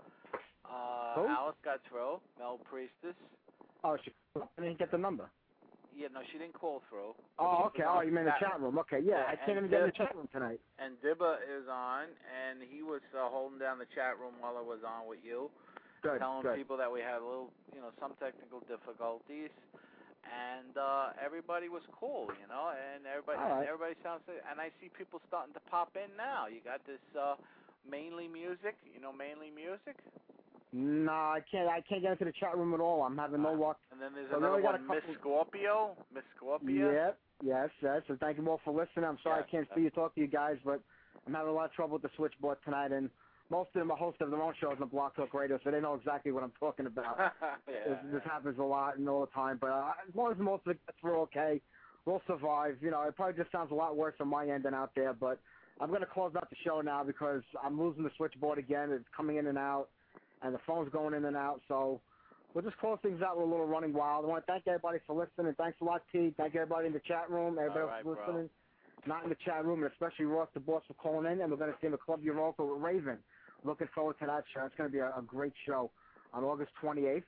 Uh, 0.64 1.15
Who? 1.15 1.28
Alice 1.28 1.57
got 1.65 1.80
through. 1.90 2.22
Mel 2.38 2.60
Priestess. 2.69 3.18
Oh, 3.84 3.98
she, 4.03 4.12
I 4.36 4.62
didn't 4.62 4.80
get 4.80 4.91
the 4.91 4.98
number. 4.98 5.30
Yeah, 5.91 6.08
no, 6.14 6.22
she 6.32 6.40
didn't 6.40 6.56
call 6.56 6.82
through. 6.90 7.14
Oh, 7.38 7.68
okay. 7.68 7.84
Oh, 7.84 8.02
you 8.02 8.12
mean 8.12 8.26
the 8.26 8.38
chat 8.40 8.56
room? 8.62 8.80
Okay, 8.80 9.03
yeah. 9.03 9.28
I 9.28 9.36
can't 9.36 9.60
and 9.60 9.68
even 9.68 9.70
get 9.70 9.82
in 9.84 9.91
the 9.91 9.98
chat 9.99 10.16
room 10.16 10.30
tonight. 10.32 10.60
And 10.80 10.95
Dibba 11.03 11.44
is 11.44 11.68
on, 11.68 12.08
and 12.26 12.64
he 12.64 12.82
was 12.82 13.03
uh, 13.12 13.28
holding 13.28 13.60
down 13.60 13.78
the 13.78 13.90
chat 13.91 14.16
room 14.18 14.40
while 14.40 14.56
I 14.56 14.64
was 14.64 14.80
on 14.88 15.06
with 15.06 15.20
you, 15.22 15.52
Good, 16.02 16.24
telling 16.24 16.41
good. 16.41 16.56
people 16.56 16.78
that 16.78 16.88
we 16.88 17.02
had 17.03 17.20
a 17.20 17.26
little, 17.26 17.52
you 17.76 17.82
know, 17.84 17.91
some 17.99 18.16
technical 18.24 18.64
difficulties, 18.72 19.52
and 20.24 20.74
uh, 20.80 21.12
everybody 21.20 21.68
was 21.68 21.84
cool, 21.91 22.32
you 22.40 22.48
know, 22.48 22.72
and 22.72 23.03
everybody, 23.03 23.38
right. 23.38 23.68
everybody 23.68 23.94
sounds, 23.99 24.24
and 24.30 24.62
I 24.62 24.72
see 24.80 24.88
people 24.94 25.20
starting 25.28 25.53
to 25.53 25.64
pop 25.68 25.98
in 25.99 26.10
now. 26.16 26.48
You 26.48 26.64
got 26.64 26.82
this 26.88 27.03
uh, 27.20 27.36
mainly 27.84 28.32
music, 28.32 28.80
you 28.88 29.03
know, 29.03 29.12
mainly 29.12 29.52
music, 29.52 29.99
No, 30.73 31.11
I 31.11 31.39
can't. 31.52 31.68
I 31.68 31.81
can't 31.81 32.02
get 32.02 32.14
into 32.14 32.26
the 32.26 32.34
chat 32.39 32.56
room 32.57 32.73
at 32.73 32.80
all. 32.80 33.03
I'm 33.03 33.18
having 33.18 33.41
no 33.41 33.52
luck. 33.53 33.77
and 33.91 34.02
then 34.02 34.11
there's 34.15 34.30
So 34.31 34.38
another 34.38 34.61
one, 34.61 34.88
Miss 34.88 35.03
Scorpio, 35.19 35.98
Miss 36.14 36.23
Scorpio. 36.38 36.91
Yep. 36.91 37.18
Yes, 37.43 37.69
yes. 37.81 38.02
And 38.07 38.19
thank 38.19 38.38
you 38.38 38.48
all 38.48 38.61
for 38.64 38.72
listening. 38.72 39.06
I'm 39.06 39.18
sorry 39.23 39.39
Yes, 39.41 39.48
I 39.48 39.52
can't 39.52 39.68
see 39.76 39.81
you 39.81 39.89
talk 39.89 40.15
to 40.15 40.22
you 40.22 40.27
guys, 40.27 40.57
but 40.64 40.80
I'm 41.27 41.34
having 41.34 41.49
a 41.49 41.53
lot 41.53 41.65
of 41.65 41.73
trouble 41.73 41.93
with 41.93 42.03
the 42.03 42.10
switchboard 42.15 42.57
tonight, 42.64 42.91
and 42.93 43.10
most 43.49 43.69
of 43.76 43.80
them 43.81 43.91
are 43.91 43.98
hosts 43.98 44.22
of 44.22 44.31
their 44.31 44.41
own 44.41 44.53
shows 44.61 44.76
on 44.81 44.88
Blog 44.88 45.14
Talk 45.15 45.34
Radio, 45.34 45.60
so 45.64 45.72
they 45.72 45.81
know 45.81 45.95
exactly 45.95 46.31
what 46.31 46.43
I'm 46.43 46.53
talking 46.57 46.85
about. 46.85 47.18
yeah. 47.68 47.73
this, 47.88 47.98
this 48.14 48.22
happens 48.23 48.57
a 48.57 48.64
lot 48.64 48.98
and 48.98 49.10
all 49.10 49.22
the 49.22 49.31
time, 49.31 49.57
but 49.60 49.72
uh, 49.72 49.91
as 50.07 50.15
long 50.15 50.31
as 50.31 50.38
most 50.39 50.61
of 50.65 50.72
it 50.72 50.80
gets 50.85 50.98
through 51.02 51.19
okay, 51.23 51.60
we'll 52.06 52.22
survive. 52.27 52.77
You 52.80 52.91
know, 52.91 53.02
it 53.02 53.15
probably 53.18 53.38
just 53.38 53.52
sounds 53.52 53.72
a 53.72 53.76
lot 53.76 53.98
worse 53.98 54.15
on 54.22 54.30
my 54.30 54.48
end 54.48 54.64
than 54.64 54.73
out 54.73 54.91
there, 54.95 55.11
but 55.14 55.39
I'm 55.81 55.89
going 55.89 55.99
to 56.02 56.07
close 56.07 56.31
out 56.38 56.49
the 56.49 56.56
show 56.64 56.80
now 56.81 57.03
because 57.03 57.41
I'm 57.61 57.77
losing 57.81 58.03
the 58.03 58.11
switchboard 58.15 58.57
again. 58.57 58.91
It's 58.91 59.03
coming 59.15 59.35
in 59.38 59.48
and 59.48 59.57
out, 59.57 59.89
and 60.42 60.54
the 60.54 60.60
phone's 60.66 60.92
going 60.92 61.14
in 61.14 61.26
and 61.26 61.36
out, 61.36 61.62
so 61.68 62.02
we'll 62.54 62.64
just 62.64 62.78
close 62.78 62.98
things 63.02 63.22
out 63.22 63.38
with 63.38 63.48
a 63.48 63.50
little 63.50 63.68
running 63.68 63.94
wild. 63.94 64.26
I 64.26 64.28
want 64.28 64.46
to 64.46 64.52
thank 64.52 64.68
everybody 64.68 65.00
for 65.06 65.16
listening. 65.16 65.54
Thanks 65.58 65.78
a 65.82 65.84
lot, 65.84 66.02
T. 66.12 66.34
Thank 66.38 66.56
everybody 66.56 66.88
in 66.88 66.94
the 66.94 67.02
chat 67.08 67.30
room, 67.30 67.58
everybody 67.60 67.86
right, 67.86 67.94
else 67.98 68.04
for 68.04 68.16
bro. 68.16 68.26
listening. 68.26 68.50
Not 69.08 69.24
in 69.24 69.30
the 69.30 69.38
chat 69.44 69.66
room, 69.66 69.82
and 69.84 69.92
especially 69.92 70.26
Ross 70.26 70.48
the 70.54 70.60
Boss 70.60 70.84
for 70.88 70.94
calling 70.94 71.32
in, 71.32 71.42
and 71.42 71.52
we're 71.52 71.58
going 71.58 71.72
to 71.72 71.78
see 71.82 71.88
him 71.88 71.94
at 71.94 72.02
Club 72.02 72.20
Europa 72.24 72.64
with 72.64 72.82
Raven. 72.82 73.18
Looking 73.64 73.88
forward 73.96 74.16
to 74.20 74.26
that 74.28 74.44
show. 74.54 74.66
It's 74.66 74.76
going 74.76 74.90
to 74.90 74.94
be 74.94 75.00
a, 75.00 75.08
a 75.08 75.24
great 75.26 75.54
show 75.66 75.92
on 76.34 76.44
August 76.44 76.72
28th. 76.84 77.24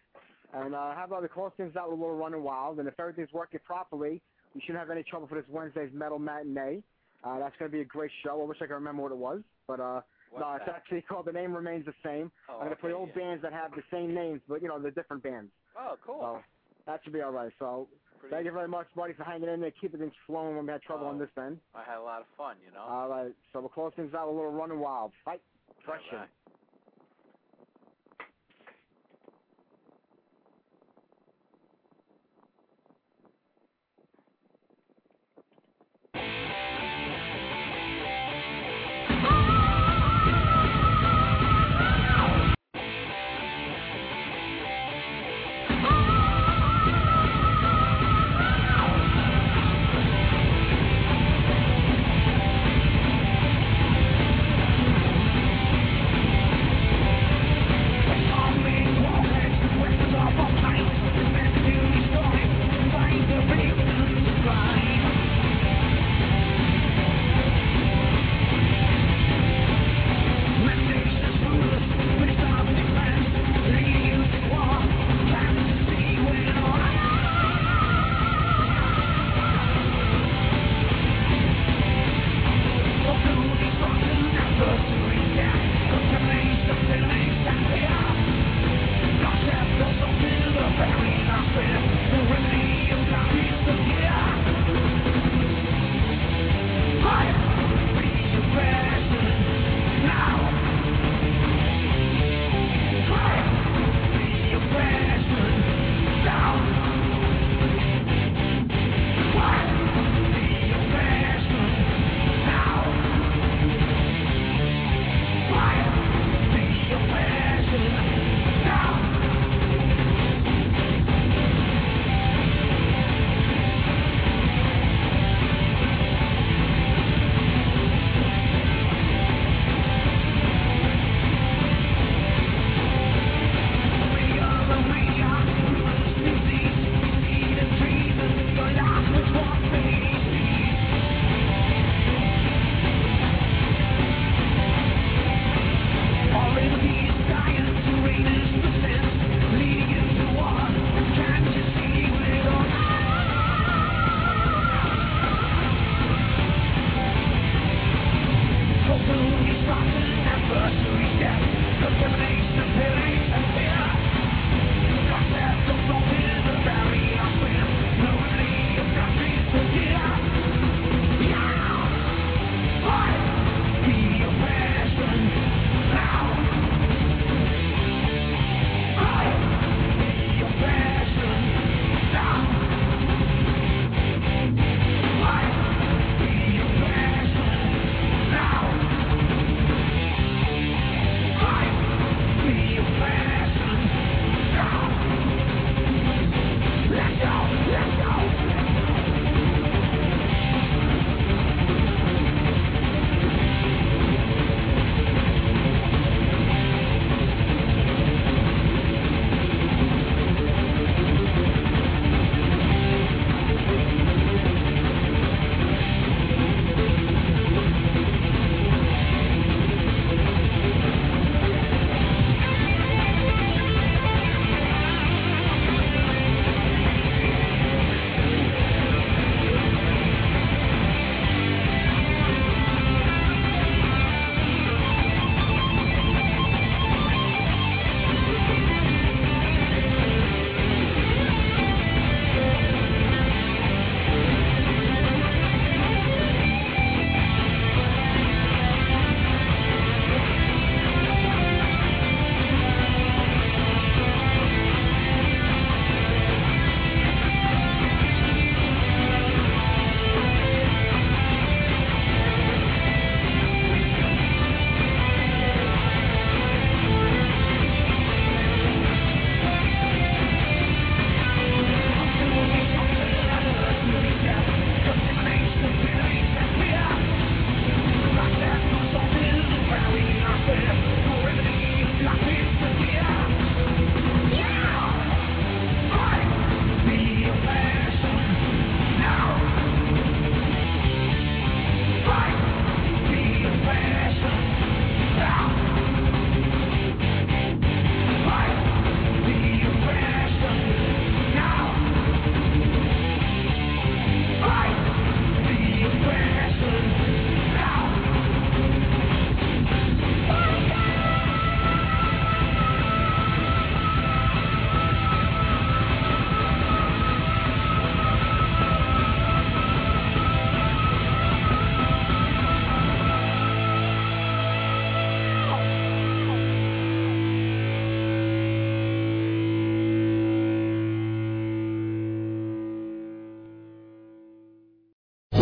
And 0.53 0.75
uh, 0.75 0.93
how 0.93 1.05
about 1.05 1.23
we 1.23 1.27
close 1.29 1.51
things 1.57 1.75
out 1.75 1.89
with 1.89 1.99
a 1.99 2.01
little 2.01 2.17
running 2.17 2.43
wild? 2.43 2.77
And 2.79 2.87
if 2.87 2.99
everything's 2.99 3.33
working 3.33 3.59
properly, 3.65 4.21
we 4.53 4.61
shouldn't 4.61 4.79
have 4.79 4.91
any 4.91 5.03
trouble 5.03 5.27
for 5.27 5.35
this 5.35 5.49
Wednesday's 5.49 5.89
Metal 5.93 6.19
Matinee. 6.19 6.83
Uh, 7.23 7.39
that's 7.39 7.55
going 7.57 7.71
to 7.71 7.75
be 7.75 7.81
a 7.81 7.85
great 7.85 8.11
show. 8.23 8.39
I 8.41 8.45
wish 8.45 8.57
I 8.61 8.65
could 8.65 8.73
remember 8.73 9.03
what 9.03 9.11
it 9.11 9.17
was, 9.17 9.41
but 9.67 9.79
uh, 9.79 10.01
What's 10.33 10.43
no, 10.43 10.53
it's 10.55 10.65
that? 10.65 10.75
actually 10.75 11.01
called. 11.03 11.25
The 11.27 11.31
name 11.31 11.53
remains 11.53 11.85
the 11.85 11.93
same. 12.03 12.31
Oh, 12.49 12.53
I'm 12.53 12.59
going 12.65 12.69
to 12.71 12.75
play 12.75 12.91
old 12.91 13.09
yeah. 13.15 13.21
bands 13.21 13.43
that 13.43 13.53
have 13.53 13.71
the 13.71 13.83
same 13.91 14.13
names, 14.15 14.41
but 14.49 14.61
you 14.63 14.67
know 14.67 14.79
they're 14.81 14.89
different 14.91 15.21
bands. 15.21 15.51
Oh, 15.77 15.95
cool. 16.05 16.19
So 16.21 16.39
that 16.87 17.01
should 17.03 17.13
be 17.13 17.21
all 17.21 17.31
right. 17.31 17.51
So 17.59 17.87
Pretty- 18.19 18.33
thank 18.33 18.45
you 18.45 18.51
very 18.51 18.67
much, 18.67 18.87
buddy, 18.95 19.13
for 19.13 19.23
hanging 19.23 19.49
in 19.49 19.61
there, 19.61 19.69
keeping 19.79 19.99
things 19.99 20.13
flowing 20.25 20.55
when 20.55 20.65
we 20.65 20.71
had 20.71 20.81
trouble 20.81 21.05
Oh. 21.05 21.09
on 21.09 21.19
this 21.19 21.29
end. 21.37 21.59
I 21.75 21.83
had 21.83 21.97
a 21.97 22.01
lot 22.01 22.21
of 22.21 22.27
fun, 22.35 22.57
you 22.65 22.71
know. 22.73 22.81
All 22.81 23.09
right, 23.09 23.31
so 23.51 23.59
we'll 23.59 23.69
close 23.69 23.93
things 23.95 24.13
out 24.15 24.27
a 24.27 24.31
little 24.31 24.51
running 24.51 24.79
wild. 24.79 25.11
Fight, 25.23 25.41
All 25.69 25.75
pressure. 25.83 26.27